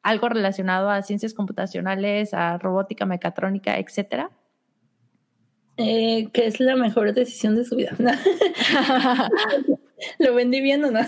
algo 0.04 0.30
relacionado 0.30 0.90
a 0.90 1.02
ciencias 1.02 1.34
computacionales, 1.34 2.34
a 2.34 2.58
robótica, 2.58 3.06
mecatrónica, 3.06 3.78
etcétera? 3.78 4.30
Eh, 5.78 6.30
que 6.34 6.48
es 6.48 6.60
la 6.60 6.76
mejor 6.76 7.14
decisión 7.14 7.56
de 7.56 7.64
su 7.64 7.76
vida. 7.76 7.96
Lo 10.20 10.34
vendí 10.34 10.62
bien 10.62 10.84
o 10.84 10.92
no. 10.92 11.02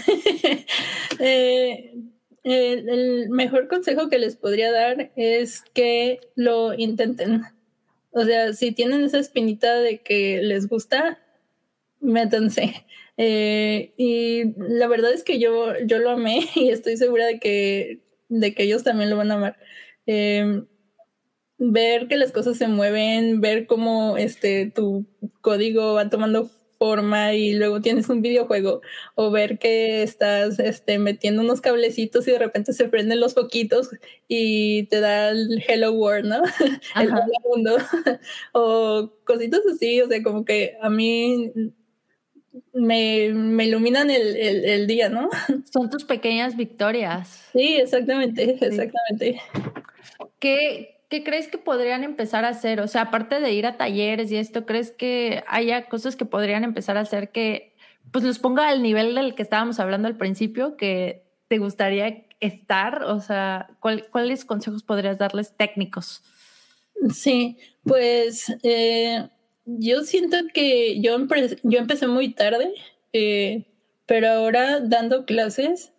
Eh, 1.21 1.95
el 2.43 3.29
mejor 3.29 3.67
consejo 3.67 4.07
que 4.09 4.19
les 4.19 4.37
podría 4.37 4.71
dar 4.71 5.11
es 5.17 5.63
que 5.73 6.21
lo 6.35 6.73
intenten. 6.73 7.43
O 8.11 8.23
sea, 8.23 8.53
si 8.53 8.71
tienen 8.71 9.03
esa 9.03 9.19
espinita 9.19 9.75
de 9.75 10.01
que 10.01 10.41
les 10.41 10.69
gusta, 10.69 11.19
métanse. 11.99 12.85
Eh, 13.21 13.93
y 13.97 14.53
la 14.57 14.87
verdad 14.87 15.11
es 15.11 15.25
que 15.25 15.39
yo, 15.39 15.73
yo 15.85 15.99
lo 15.99 16.11
amé 16.11 16.47
y 16.55 16.69
estoy 16.69 16.95
segura 16.95 17.25
de 17.25 17.37
que, 17.39 17.99
de 18.29 18.55
que 18.55 18.63
ellos 18.63 18.83
también 18.83 19.09
lo 19.09 19.17
van 19.17 19.31
a 19.31 19.35
amar. 19.35 19.57
Em, 20.05 20.65
ver 21.57 22.07
que 22.07 22.15
las 22.15 22.31
cosas 22.31 22.57
se 22.57 22.69
mueven, 22.69 23.41
ver 23.41 23.67
cómo 23.67 24.17
este, 24.17 24.71
tu 24.71 25.05
código 25.41 25.95
va 25.95 26.09
tomando 26.09 26.49
forma 26.77 27.33
y 27.33 27.53
luego 27.55 27.81
tienes 27.81 28.07
un 28.07 28.21
videojuego 28.21 28.79
o 29.15 29.31
ver 29.31 29.59
que 29.59 30.01
estás 30.01 30.57
este, 30.59 30.97
metiendo 30.97 31.41
unos 31.41 31.59
cablecitos 31.59 32.25
y 32.25 32.31
de 32.31 32.39
repente 32.39 32.71
se 32.71 32.87
prenden 32.87 33.19
los 33.19 33.33
foquitos 33.33 33.89
y 34.29 34.83
te 34.83 35.01
da 35.01 35.31
el 35.31 35.61
Hello 35.67 35.91
World, 35.91 36.25
¿no? 36.25 36.41
el 36.95 37.11
mundo 37.43 37.75
o 38.53 39.11
cositas 39.25 39.59
así, 39.69 40.01
o 40.01 40.07
sea, 40.07 40.23
como 40.23 40.45
que 40.45 40.77
a 40.81 40.89
mí 40.89 41.51
me, 42.73 43.29
me 43.29 43.65
iluminan 43.65 44.09
el, 44.09 44.35
el, 44.35 44.87
día, 44.87 45.09
¿no? 45.09 45.29
Son 45.71 45.89
tus 45.89 46.03
pequeñas 46.03 46.55
victorias. 46.55 47.49
Sí, 47.53 47.77
exactamente, 47.77 48.57
exactamente. 48.65 49.41
¿Qué, 50.39 51.01
¿qué 51.09 51.23
crees 51.23 51.47
que 51.47 51.57
podrían 51.57 52.03
empezar 52.03 52.45
a 52.45 52.49
hacer? 52.49 52.79
O 52.81 52.87
sea, 52.87 53.03
aparte 53.03 53.39
de 53.39 53.51
ir 53.53 53.65
a 53.65 53.77
talleres 53.77 54.31
y 54.31 54.37
esto, 54.37 54.65
¿crees 54.65 54.91
que 54.91 55.43
haya 55.47 55.87
cosas 55.87 56.15
que 56.15 56.25
podrían 56.25 56.63
empezar 56.63 56.97
a 56.97 57.01
hacer 57.01 57.31
que 57.31 57.75
pues 58.11 58.23
los 58.23 58.39
ponga 58.39 58.69
al 58.69 58.81
nivel 58.81 59.15
del 59.15 59.35
que 59.35 59.43
estábamos 59.43 59.79
hablando 59.79 60.07
al 60.07 60.17
principio, 60.17 60.77
que 60.77 61.23
te 61.47 61.57
gustaría 61.57 62.25
estar? 62.39 63.03
O 63.03 63.19
sea, 63.19 63.69
¿cuáles 63.79 64.45
consejos 64.45 64.83
podrías 64.83 65.17
darles 65.17 65.55
técnicos? 65.55 66.23
Sí, 67.13 67.57
pues 67.83 68.53
eh, 68.63 69.29
yo 69.77 70.03
siento 70.03 70.37
que 70.53 71.01
yo, 71.01 71.17
yo 71.63 71.79
empecé 71.79 72.07
muy 72.07 72.33
tarde, 72.33 72.73
eh, 73.13 73.65
pero 74.05 74.29
ahora 74.29 74.79
dando 74.79 75.25
clases 75.25 75.91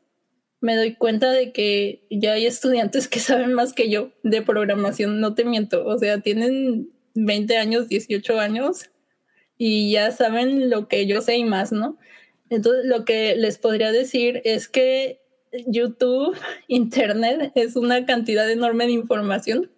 me 0.61 0.77
doy 0.77 0.95
cuenta 0.95 1.31
de 1.31 1.53
que 1.53 2.07
ya 2.11 2.33
hay 2.33 2.47
estudiantes 2.47 3.09
que 3.09 3.21
saben 3.21 3.55
más 3.55 3.73
que 3.73 3.91
yo 3.91 4.13
de 4.23 4.43
programación, 4.43 5.21
no 5.21 5.35
te 5.35 5.45
miento, 5.45 5.87
o 5.87 5.99
sea, 5.99 6.21
tienen 6.21 6.91
20 7.15 7.57
años, 7.57 7.89
18 7.89 8.39
años 8.39 8.91
y 9.57 9.93
ya 9.93 10.11
saben 10.11 10.71
lo 10.71 10.89
que 10.89 11.07
yo 11.07 11.23
sé 11.23 11.37
y 11.37 11.45
más, 11.45 11.73
¿no? 11.73 11.99
Entonces, 12.51 12.85
lo 12.87 13.05
que 13.05 13.37
les 13.37 13.59
podría 13.59 13.93
decir 13.93 14.43
es 14.45 14.69
que 14.69 15.21
YouTube, 15.67 16.37
Internet, 16.69 17.53
es 17.55 17.77
una 17.77 18.07
cantidad 18.07 18.51
enorme 18.51 18.87
de 18.87 18.93
información, 18.93 19.71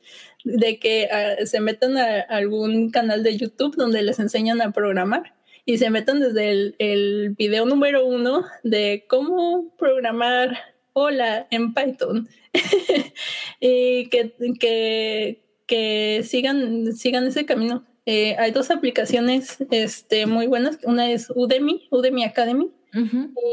de 0.44 0.78
que 0.78 1.08
ah, 1.10 1.44
se 1.46 1.60
metan 1.60 1.96
a 1.96 2.20
algún 2.20 2.90
canal 2.90 3.22
de 3.22 3.36
YouTube 3.36 3.76
donde 3.76 4.02
les 4.02 4.18
enseñan 4.18 4.60
a 4.62 4.72
programar 4.72 5.34
y 5.64 5.78
se 5.78 5.90
metan 5.90 6.20
desde 6.20 6.50
el, 6.50 6.74
el 6.78 7.30
video 7.38 7.64
número 7.66 8.04
uno 8.04 8.44
de 8.64 9.04
cómo 9.08 9.74
programar 9.78 10.58
hola 10.92 11.46
en 11.50 11.72
Python 11.74 12.28
y 13.60 14.08
que, 14.08 14.34
que, 14.58 15.44
que, 15.66 16.22
sigan, 16.24 16.92
sigan 16.92 17.26
ese 17.26 17.46
camino. 17.46 17.84
Eh, 18.04 18.36
hay 18.38 18.50
dos 18.50 18.70
aplicaciones 18.70 19.58
este, 19.70 20.26
muy 20.26 20.46
buenas. 20.46 20.78
Una 20.82 21.10
es 21.10 21.30
Udemy, 21.34 21.88
Udemy 21.90 22.24
Academy, 22.24 22.70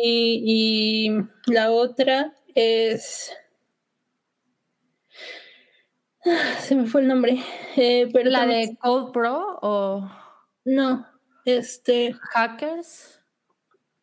y, 0.04 0.44
y, 0.44 1.52
la 1.52 1.72
otra 1.72 2.34
es 2.56 3.32
se 6.60 6.76
me 6.76 6.86
fue 6.86 7.02
el 7.02 7.08
nombre. 7.08 7.44
Eh, 7.76 8.10
pero 8.12 8.30
¿La 8.30 8.46
de 8.46 8.78
Code 8.80 9.12
Pro 9.12 9.60
o...? 9.62 10.10
No, 10.66 11.06
este... 11.46 12.14
¿Hackers? 12.34 13.22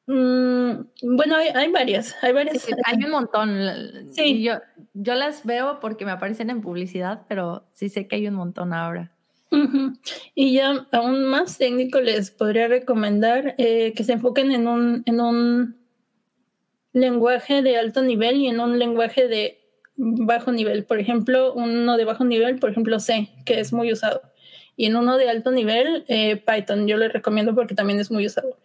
Mm, 0.07 0.71
bueno, 1.17 1.37
hay, 1.37 1.71
varias, 1.73 2.15
hay 2.23 2.33
varias. 2.33 2.67
hay 2.85 3.05
un 3.05 3.11
montón. 3.11 4.13
Sí. 4.13 4.43
Yo, 4.43 4.55
yo 4.95 5.15
las 5.15 5.45
veo 5.45 5.81
porque 5.81 6.05
me 6.05 6.13
aparecen 6.13 6.51
en 6.51 6.61
publicidad, 6.61 7.23
pero 7.29 7.65
sí 7.73 7.89
sé 7.89 8.07
que 8.07 8.17
hay 8.17 8.29
un 8.29 8.35
montón 8.35 8.73
ahora. 8.73 9.13
Y 10.35 10.55
ya 10.55 10.87
aún 10.93 11.25
más 11.25 11.57
técnico 11.57 12.01
les 12.01 12.31
podría 12.31 12.69
recomendar 12.69 13.55
eh, 13.59 13.93
que 13.95 14.05
se 14.05 14.13
enfoquen 14.13 14.53
en 14.53 14.67
un, 14.67 15.03
en 15.07 15.21
un 15.21 15.77
lenguaje 16.93 17.63
de 17.63 17.77
alto 17.79 18.03
nivel 18.03 18.37
y 18.37 18.49
en 18.49 18.61
un 18.61 18.79
lenguaje 18.79 19.29
de 19.29 19.56
bajo 19.97 20.53
nivel. 20.53 20.85
Por 20.85 21.01
ejemplo, 21.01 21.55
uno 21.55 21.97
de 21.97 22.05
bajo 22.05 22.25
nivel, 22.25 22.59
por 22.59 22.71
ejemplo, 22.71 23.01
C, 23.01 23.31
que 23.45 23.61
es 23.61 23.73
muy 23.73 23.93
usado. 23.93 24.23
Y 24.77 24.87
en 24.87 24.97
uno 24.97 25.17
de 25.17 25.29
alto 25.29 25.51
nivel, 25.51 26.05
eh, 26.09 26.37
Python, 26.37 26.87
yo 26.87 26.97
les 26.97 27.13
recomiendo 27.13 27.55
porque 27.55 27.75
también 27.75 27.99
es 27.99 28.11
muy 28.11 28.27
usado. 28.27 28.59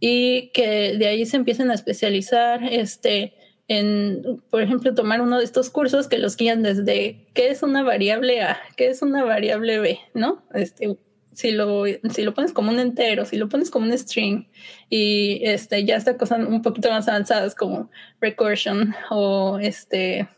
Y 0.00 0.50
que 0.52 0.96
de 0.98 1.06
ahí 1.06 1.24
se 1.26 1.36
empiecen 1.36 1.70
a 1.70 1.74
especializar, 1.74 2.64
este, 2.64 3.34
en, 3.68 4.42
por 4.50 4.62
ejemplo, 4.62 4.94
tomar 4.94 5.20
uno 5.20 5.38
de 5.38 5.44
estos 5.44 5.70
cursos 5.70 6.08
que 6.08 6.18
los 6.18 6.36
guían 6.36 6.62
desde 6.62 7.26
qué 7.34 7.50
es 7.50 7.62
una 7.62 7.84
variable 7.84 8.42
A, 8.42 8.58
qué 8.76 8.88
es 8.88 9.02
una 9.02 9.24
variable 9.24 9.78
B, 9.78 9.98
¿no? 10.14 10.42
Este, 10.52 10.98
si 11.32 11.52
lo, 11.52 11.84
si 12.10 12.22
lo 12.22 12.34
pones 12.34 12.52
como 12.52 12.70
un 12.70 12.78
entero, 12.78 13.24
si 13.24 13.36
lo 13.36 13.48
pones 13.48 13.70
como 13.70 13.86
un 13.86 13.96
string 13.96 14.46
y 14.90 15.40
este, 15.44 15.84
ya 15.84 15.96
está 15.96 16.16
cosas 16.16 16.46
un 16.46 16.62
poquito 16.62 16.90
más 16.90 17.08
avanzadas 17.08 17.54
como 17.54 17.90
recursion 18.20 18.94
o 19.10 19.58
este, 19.58 20.28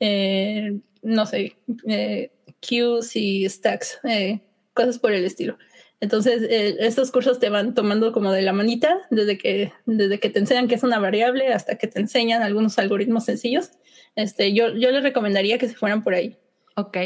eh, 0.00 0.80
no 1.02 1.26
sé, 1.26 1.56
eh, 1.86 2.30
queues 2.60 3.14
y 3.16 3.48
stacks, 3.48 4.00
eh, 4.04 4.40
cosas 4.74 4.98
por 4.98 5.12
el 5.12 5.24
estilo. 5.24 5.56
Entonces, 6.00 6.42
eh, 6.48 6.76
estos 6.80 7.10
cursos 7.10 7.38
te 7.38 7.50
van 7.50 7.74
tomando 7.74 8.12
como 8.12 8.32
de 8.32 8.40
la 8.40 8.54
manita 8.54 9.06
desde 9.10 9.36
que, 9.36 9.72
desde 9.84 10.18
que 10.18 10.30
te 10.30 10.38
enseñan 10.38 10.66
qué 10.66 10.74
es 10.74 10.82
una 10.82 10.98
variable 10.98 11.52
hasta 11.52 11.76
que 11.76 11.86
te 11.86 12.00
enseñan 12.00 12.42
algunos 12.42 12.78
algoritmos 12.78 13.26
sencillos. 13.26 13.72
Este, 14.16 14.54
yo, 14.54 14.74
yo 14.74 14.90
les 14.90 15.02
recomendaría 15.02 15.58
que 15.58 15.68
se 15.68 15.74
fueran 15.74 16.02
por 16.02 16.14
ahí. 16.14 16.38
Ok, 16.76 16.96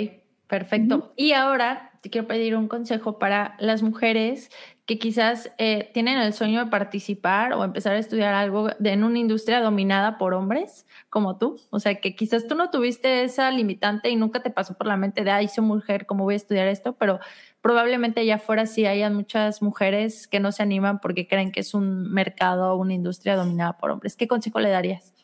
perfecto. 0.47 1.13
Y 1.17 1.33
ahora 1.33 1.91
te 2.03 2.11
quiero 2.11 2.29
pedir 2.29 2.55
un 2.55 2.69
consejo 2.69 3.19
para 3.19 3.57
las 3.59 3.83
mujeres 3.83 4.51
que 4.87 4.99
quizás 4.99 5.51
eh, 5.57 5.91
tienen 5.95 6.19
el 6.19 6.35
sueño 6.35 6.63
de 6.63 6.71
participar 6.71 7.55
o 7.55 7.65
empezar 7.65 7.95
a 7.95 7.99
estudiar 7.99 8.35
algo 8.35 8.69
en 8.83 9.03
una 9.03 9.19
industria 9.19 9.61
dominada 9.61 10.19
por 10.19 10.35
hombres 10.35 10.87
como 11.09 11.39
tú. 11.39 11.59
O 11.71 11.81
sea, 11.81 11.95
que 11.95 12.15
quizás 12.15 12.47
tú 12.47 12.55
no 12.55 12.71
tuviste 12.71 13.25
esa 13.25 13.51
limitante 13.51 14.11
y 14.11 14.17
nunca 14.17 14.43
te 14.43 14.51
pasó 14.51 14.75
por 14.75 14.87
la 14.87 14.99
mente 14.99 15.25
de, 15.25 15.31
ay, 15.31 15.49
soy 15.49 15.65
mujer, 15.65 16.05
¿cómo 16.05 16.25
voy 16.25 16.35
a 16.35 16.37
estudiar 16.37 16.67
esto? 16.69 16.97
Pero 16.97 17.19
probablemente 17.63 18.21
allá 18.21 18.35
afuera 18.35 18.67
sí 18.67 18.85
hayan 18.85 19.15
muchas 19.15 19.63
mujeres 19.63 20.29
que 20.29 20.39
no 20.39 20.53
se 20.53 20.63
animan 20.63 21.01
porque 21.01 21.27
creen 21.27 21.51
que 21.51 21.61
es 21.61 21.73
un 21.73 22.13
mercado, 22.13 22.77
una 22.77 22.93
industria 22.93 23.37
dominada 23.37 23.79
por 23.79 23.91
hombres. 23.91 24.17
¿Qué 24.17 24.29
consejo 24.29 24.61
le 24.61 24.69
darías? 24.69 25.15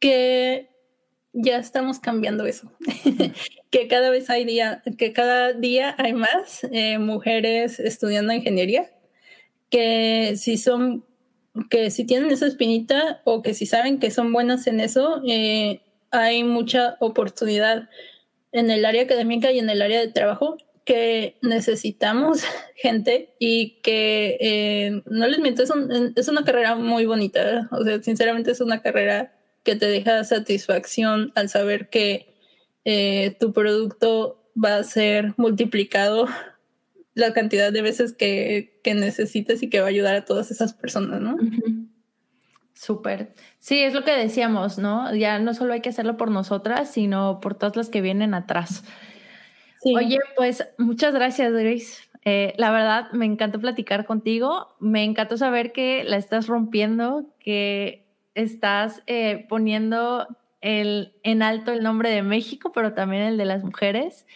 Que 0.00 0.73
ya 1.34 1.58
estamos 1.58 1.98
cambiando 1.98 2.46
eso. 2.46 2.72
que 3.70 3.88
cada 3.88 4.08
vez 4.10 4.30
hay 4.30 4.44
día, 4.44 4.82
que 4.96 5.12
cada 5.12 5.52
día 5.52 5.94
hay 5.98 6.12
más 6.12 6.64
eh, 6.70 6.98
mujeres 6.98 7.80
estudiando 7.80 8.32
ingeniería, 8.32 8.90
que 9.68 10.34
si 10.36 10.56
son, 10.56 11.04
que 11.68 11.90
si 11.90 12.04
tienen 12.04 12.30
esa 12.30 12.46
espinita 12.46 13.20
o 13.24 13.42
que 13.42 13.52
si 13.52 13.66
saben 13.66 13.98
que 13.98 14.12
son 14.12 14.32
buenas 14.32 14.66
en 14.68 14.80
eso, 14.80 15.20
eh, 15.26 15.80
hay 16.12 16.44
mucha 16.44 16.96
oportunidad 17.00 17.88
en 18.52 18.70
el 18.70 18.84
área 18.84 19.02
académica 19.02 19.50
y 19.50 19.58
en 19.58 19.68
el 19.68 19.82
área 19.82 20.00
de 20.00 20.08
trabajo 20.08 20.56
que 20.84 21.36
necesitamos 21.42 22.44
gente 22.76 23.34
y 23.40 23.80
que 23.82 24.36
eh, 24.40 25.02
no 25.06 25.26
les 25.26 25.40
miento, 25.40 25.64
es, 25.64 25.72
es, 26.14 26.28
una 26.28 26.44
carrera 26.44 26.76
muy 26.76 27.06
bonita. 27.06 27.68
O 27.72 27.82
sea, 27.82 28.00
sinceramente 28.02 28.52
es 28.52 28.60
una 28.60 28.82
carrera 28.82 29.32
que 29.64 29.76
te 29.76 29.86
deja 29.86 30.22
satisfacción 30.24 31.32
al 31.34 31.48
saber 31.48 31.88
que 31.88 32.34
eh, 32.84 33.36
tu 33.40 33.52
producto 33.52 34.50
va 34.62 34.76
a 34.76 34.84
ser 34.84 35.34
multiplicado 35.36 36.28
la 37.14 37.32
cantidad 37.32 37.72
de 37.72 37.82
veces 37.82 38.12
que, 38.12 38.78
que, 38.84 38.94
necesites 38.94 39.62
y 39.62 39.70
que 39.70 39.80
va 39.80 39.86
a 39.86 39.90
ayudar 39.90 40.14
a 40.14 40.24
todas 40.24 40.50
esas 40.50 40.74
personas, 40.74 41.20
¿no? 41.20 41.36
Súper. 42.74 43.32
Sí, 43.60 43.80
es 43.80 43.94
lo 43.94 44.04
que 44.04 44.10
decíamos, 44.12 44.78
¿no? 44.78 45.14
Ya 45.14 45.38
no 45.38 45.54
solo 45.54 45.72
hay 45.72 45.80
que 45.80 45.88
hacerlo 45.88 46.16
por 46.16 46.30
nosotras, 46.30 46.90
sino 46.90 47.40
por 47.40 47.54
todas 47.54 47.76
las 47.76 47.88
que 47.88 48.00
vienen 48.00 48.34
atrás. 48.34 48.84
Oye, 49.84 50.18
pues 50.36 50.66
muchas 50.78 51.14
gracias, 51.14 51.52
Grace. 51.52 52.02
Eh, 52.24 52.54
la 52.56 52.70
verdad, 52.70 53.10
me 53.12 53.26
encantó 53.26 53.60
platicar 53.60 54.06
contigo. 54.06 54.74
Me 54.80 55.04
encantó 55.04 55.36
saber 55.36 55.72
que 55.72 56.04
la 56.04 56.16
estás 56.16 56.46
rompiendo, 56.46 57.26
que 57.38 58.03
estás 58.34 59.02
eh, 59.06 59.46
poniendo 59.48 60.26
el, 60.60 61.14
en 61.22 61.42
alto 61.42 61.72
el 61.72 61.82
nombre 61.82 62.10
de 62.10 62.22
México, 62.22 62.72
pero 62.72 62.94
también 62.94 63.22
el 63.22 63.36
de 63.36 63.44
las 63.44 63.62
mujeres. 63.62 64.26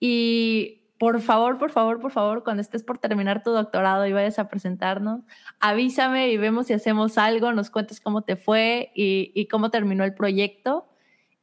Y 0.00 0.82
por 0.98 1.20
favor, 1.20 1.58
por 1.58 1.70
favor, 1.70 2.00
por 2.00 2.10
favor, 2.10 2.44
cuando 2.44 2.60
estés 2.60 2.82
por 2.82 2.98
terminar 2.98 3.42
tu 3.42 3.50
doctorado 3.50 4.06
y 4.06 4.12
vayas 4.12 4.38
a 4.38 4.48
presentarnos, 4.48 5.20
avísame 5.60 6.30
y 6.30 6.36
vemos 6.38 6.68
si 6.68 6.72
hacemos 6.72 7.18
algo, 7.18 7.52
nos 7.52 7.70
cuentes 7.70 8.00
cómo 8.00 8.22
te 8.22 8.36
fue 8.36 8.90
y, 8.94 9.32
y 9.34 9.46
cómo 9.46 9.70
terminó 9.70 10.04
el 10.04 10.14
proyecto 10.14 10.88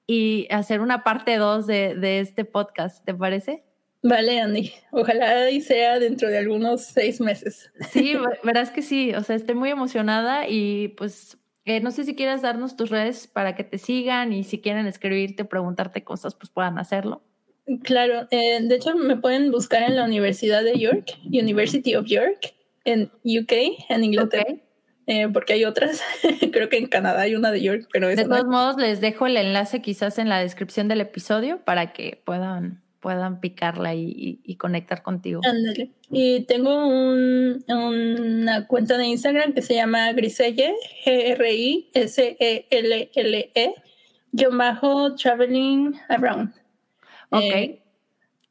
y 0.08 0.48
hacer 0.50 0.82
una 0.82 1.04
parte 1.04 1.38
2 1.38 1.68
de, 1.68 1.96
de, 1.96 2.20
este 2.20 2.44
podcast, 2.44 3.06
¿te 3.06 3.14
parece? 3.14 3.64
Vale, 4.04 4.42
Andy. 4.42 4.74
Ojalá 4.92 5.50
y 5.52 5.62
sea 5.62 6.00
dentro 6.00 6.28
de 6.28 6.40
algunos 6.40 6.82
seis 6.86 7.22
meses. 7.22 7.72
Sí, 7.92 8.16
verás 8.44 8.72
que 8.72 8.82
sí. 8.82 9.14
O 9.14 9.22
sea, 9.22 9.36
estoy 9.36 9.56
muy 9.56 9.70
emocionada 9.70 10.48
y 10.50 10.90
pues 10.98 11.38
eh, 11.66 11.80
no 11.80 11.92
sé 11.92 12.04
si 12.04 12.16
quieres 12.16 12.42
darnos 12.42 12.76
tus 12.76 12.90
redes 12.90 13.28
para 13.28 13.56
que 13.56 13.64
te 13.64 13.78
sigan 13.78 14.34
y 14.34 14.44
si 14.44 14.60
quieren 14.60 14.88
escribirte, 14.88 15.46
preguntarte 15.46 16.04
cosas, 16.04 16.36
pues 16.36 16.50
puedan 16.50 16.78
hacerlo. 16.80 17.22
Claro, 17.84 18.28
eh, 18.32 18.60
de 18.62 18.76
hecho 18.76 18.96
me 18.96 19.18
pueden 19.18 19.52
buscar 19.52 19.84
en 19.84 19.96
la 19.96 20.04
Universidad 20.04 20.64
de 20.64 20.78
York, 20.80 21.18
University 21.26 21.96
of 21.96 22.06
York, 22.08 22.54
en 22.86 23.12
UK, 23.24 23.54
en 23.90 24.04
Inglaterra. 24.04 24.56
Eh, 25.08 25.28
porque 25.32 25.54
hay 25.54 25.66
otras. 25.66 26.02
Creo 26.52 26.70
que 26.70 26.78
en 26.78 26.88
Canadá 26.88 27.22
hay 27.22 27.36
una 27.36 27.52
de 27.52 27.62
York, 27.62 27.88
pero 27.92 28.08
De 28.08 28.24
todos 28.24 28.46
modos, 28.46 28.78
les 28.78 29.02
dejo 29.02 29.26
el 29.26 29.36
enlace 29.36 29.82
quizás 29.82 30.18
en 30.20 30.30
la 30.30 30.40
descripción 30.40 30.88
del 30.88 31.02
episodio 31.02 31.60
para 31.64 31.92
que 31.92 32.22
puedan, 32.24 32.82
puedan 33.02 33.41
picarla 33.41 33.94
y, 33.95 34.56
conectar 34.57 35.02
contigo. 35.02 35.41
Y 36.10 36.45
tengo 36.45 36.88
una 36.88 38.68
cuenta 38.68 38.98
de 38.98 39.07
Instagram 39.07 39.53
que 39.53 39.61
se 39.61 39.76
llama 39.76 40.14
Griselle, 40.14 40.76
G-R-I-S-E-L-L-E, 41.03 41.84
yo 44.32 44.56
bajo 44.56 45.15
Traveling 45.15 45.95
Around. 46.07 46.53
Ok. 47.32 47.44
Eh, 47.44 47.82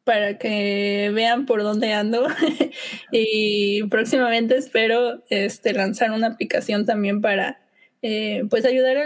para 0.05 0.39
que 0.39 1.11
vean 1.15 1.47
por 1.47 1.63
dónde 1.63 1.93
ando. 1.93 2.27
y 3.13 3.85
próximamente 3.85 4.57
espero 4.57 5.23
este, 5.31 5.73
lanzar 5.73 6.11
una 6.11 6.27
aplicación 6.27 6.85
también 6.85 7.21
para 7.21 7.61
eh, 8.03 8.45
pues 8.49 8.65
ayudar 8.65 8.97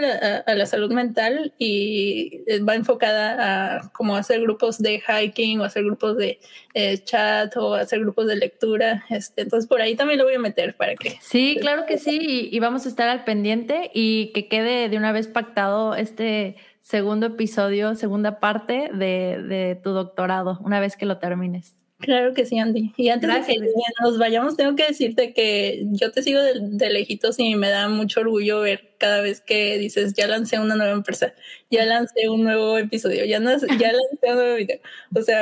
a 0.45 0.55
la, 0.55 0.65
salud 0.65 0.91
mental 0.91 1.53
y 1.57 2.43
va 2.67 2.75
enfocada 2.75 3.77
a 3.77 3.91
como 3.91 4.15
hacer 4.15 4.41
grupos 4.41 4.77
de 4.79 5.01
hiking 5.01 5.59
o 5.59 5.63
hacer 5.63 5.83
grupos 5.83 6.17
de 6.17 6.39
eh, 6.73 6.97
chat 6.99 7.55
o 7.57 7.75
hacer 7.75 7.99
grupos 7.99 8.27
de 8.27 8.37
lectura. 8.37 9.05
Este, 9.09 9.41
entonces 9.41 9.67
por 9.67 9.81
ahí 9.81 9.95
también 9.95 10.19
lo 10.19 10.25
voy 10.25 10.35
a 10.35 10.39
meter 10.39 10.75
para 10.75 10.95
que... 10.95 11.17
Sí, 11.21 11.57
claro 11.59 11.85
que 11.85 11.97
sí, 11.97 12.19
y, 12.21 12.55
y 12.55 12.59
vamos 12.59 12.85
a 12.85 12.89
estar 12.89 13.09
al 13.09 13.23
pendiente 13.23 13.91
y 13.93 14.31
que 14.33 14.47
quede 14.47 14.89
de 14.89 14.97
una 14.97 15.11
vez 15.11 15.27
pactado 15.27 15.95
este 15.95 16.55
segundo 16.85 17.25
episodio, 17.25 17.95
segunda 17.95 18.39
parte 18.39 18.91
de, 18.93 19.79
tu 19.83 19.89
doctorado, 19.89 20.59
una 20.63 20.79
vez 20.79 20.95
que 20.95 21.07
lo 21.07 21.17
termines. 21.17 21.73
Claro 21.99 22.33
que 22.33 22.45
sí, 22.45 22.59
Andy. 22.59 22.93
Y 22.97 23.09
antes 23.09 23.47
de 23.47 23.53
que 23.53 23.71
nos 24.01 24.17
vayamos, 24.17 24.57
tengo 24.57 24.75
que 24.75 24.87
decirte 24.87 25.33
que 25.33 25.85
yo 25.91 26.11
te 26.11 26.21
sigo 26.21 26.41
de, 26.41 26.89
lejitos 26.89 27.39
y 27.39 27.55
me 27.55 27.69
da 27.69 27.87
mucho 27.87 28.19
orgullo 28.19 28.59
ver 28.61 28.91
cada 28.97 29.21
vez 29.21 29.39
que 29.41 29.77
dices, 29.77 30.13
ya 30.13 30.27
lancé 30.27 30.59
una 30.59 30.75
nueva 30.75 30.91
empresa, 30.91 31.33
ya 31.71 31.85
lancé 31.85 32.27
un 32.29 32.43
nuevo 32.43 32.77
episodio, 32.77 33.23
ya, 33.25 33.39
lancé 33.39 33.67
un 33.67 34.35
nuevo 34.35 34.55
video. 34.55 34.79
O 35.15 35.21
sea, 35.21 35.41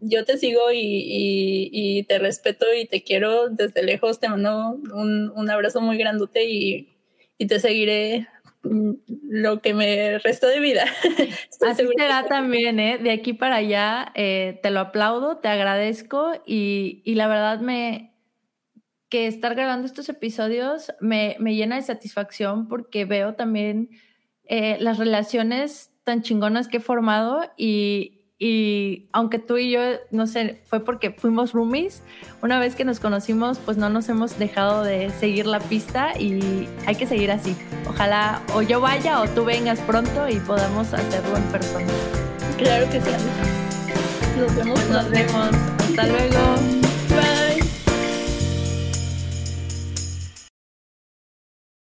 yo 0.00 0.24
te 0.24 0.38
sigo 0.38 0.60
y, 0.72 2.04
te 2.08 2.18
respeto 2.18 2.66
y 2.74 2.86
te 2.86 3.02
quiero 3.02 3.50
desde 3.50 3.82
lejos, 3.82 4.18
te 4.18 4.28
mando 4.28 4.78
un, 4.94 5.30
un 5.30 5.50
abrazo 5.50 5.82
muy 5.82 5.98
grandote 5.98 6.44
y, 6.44 6.88
y 7.36 7.46
te 7.46 7.60
seguiré 7.60 8.28
lo 8.62 9.62
que 9.62 9.74
me 9.74 10.18
resta 10.18 10.46
de 10.48 10.60
vida. 10.60 10.84
Así 11.66 11.84
será 11.96 12.26
también, 12.26 12.78
¿eh? 12.78 12.98
De 12.98 13.10
aquí 13.10 13.32
para 13.32 13.56
allá, 13.56 14.12
eh, 14.14 14.58
te 14.62 14.70
lo 14.70 14.80
aplaudo, 14.80 15.38
te 15.38 15.48
agradezco 15.48 16.32
y, 16.46 17.02
y, 17.04 17.14
la 17.14 17.28
verdad 17.28 17.60
me 17.60 18.10
que 19.08 19.26
estar 19.26 19.54
grabando 19.54 19.86
estos 19.86 20.08
episodios 20.08 20.92
me, 21.00 21.36
me 21.40 21.54
llena 21.56 21.76
de 21.76 21.82
satisfacción 21.82 22.68
porque 22.68 23.04
veo 23.04 23.34
también 23.34 23.90
eh, 24.44 24.78
las 24.80 24.98
relaciones 24.98 25.90
tan 26.04 26.22
chingonas 26.22 26.68
que 26.68 26.78
he 26.78 26.80
formado 26.80 27.42
y, 27.56 28.19
y 28.42 29.06
aunque 29.12 29.38
tú 29.38 29.58
y 29.58 29.70
yo, 29.70 29.80
no 30.10 30.26
sé, 30.26 30.62
fue 30.64 30.82
porque 30.82 31.10
fuimos 31.10 31.52
roomies, 31.52 32.02
una 32.42 32.58
vez 32.58 32.74
que 32.74 32.86
nos 32.86 32.98
conocimos, 32.98 33.58
pues 33.58 33.76
no 33.76 33.90
nos 33.90 34.08
hemos 34.08 34.38
dejado 34.38 34.82
de 34.82 35.10
seguir 35.10 35.44
la 35.44 35.60
pista 35.60 36.18
y 36.18 36.66
hay 36.86 36.94
que 36.94 37.06
seguir 37.06 37.30
así. 37.30 37.54
Ojalá 37.86 38.40
o 38.54 38.62
yo 38.62 38.80
vaya 38.80 39.20
o 39.20 39.28
tú 39.28 39.44
vengas 39.44 39.78
pronto 39.80 40.26
y 40.26 40.36
podamos 40.40 40.94
hacerlo 40.94 41.36
en 41.36 41.44
persona. 41.52 41.92
Claro 42.56 42.88
que 42.90 43.02
sí. 43.02 43.10
Nos 44.38 44.56
vemos. 44.56 44.88
Nos 44.88 45.10
vemos. 45.10 45.50
Hasta 45.78 46.06
luego. 46.06 46.89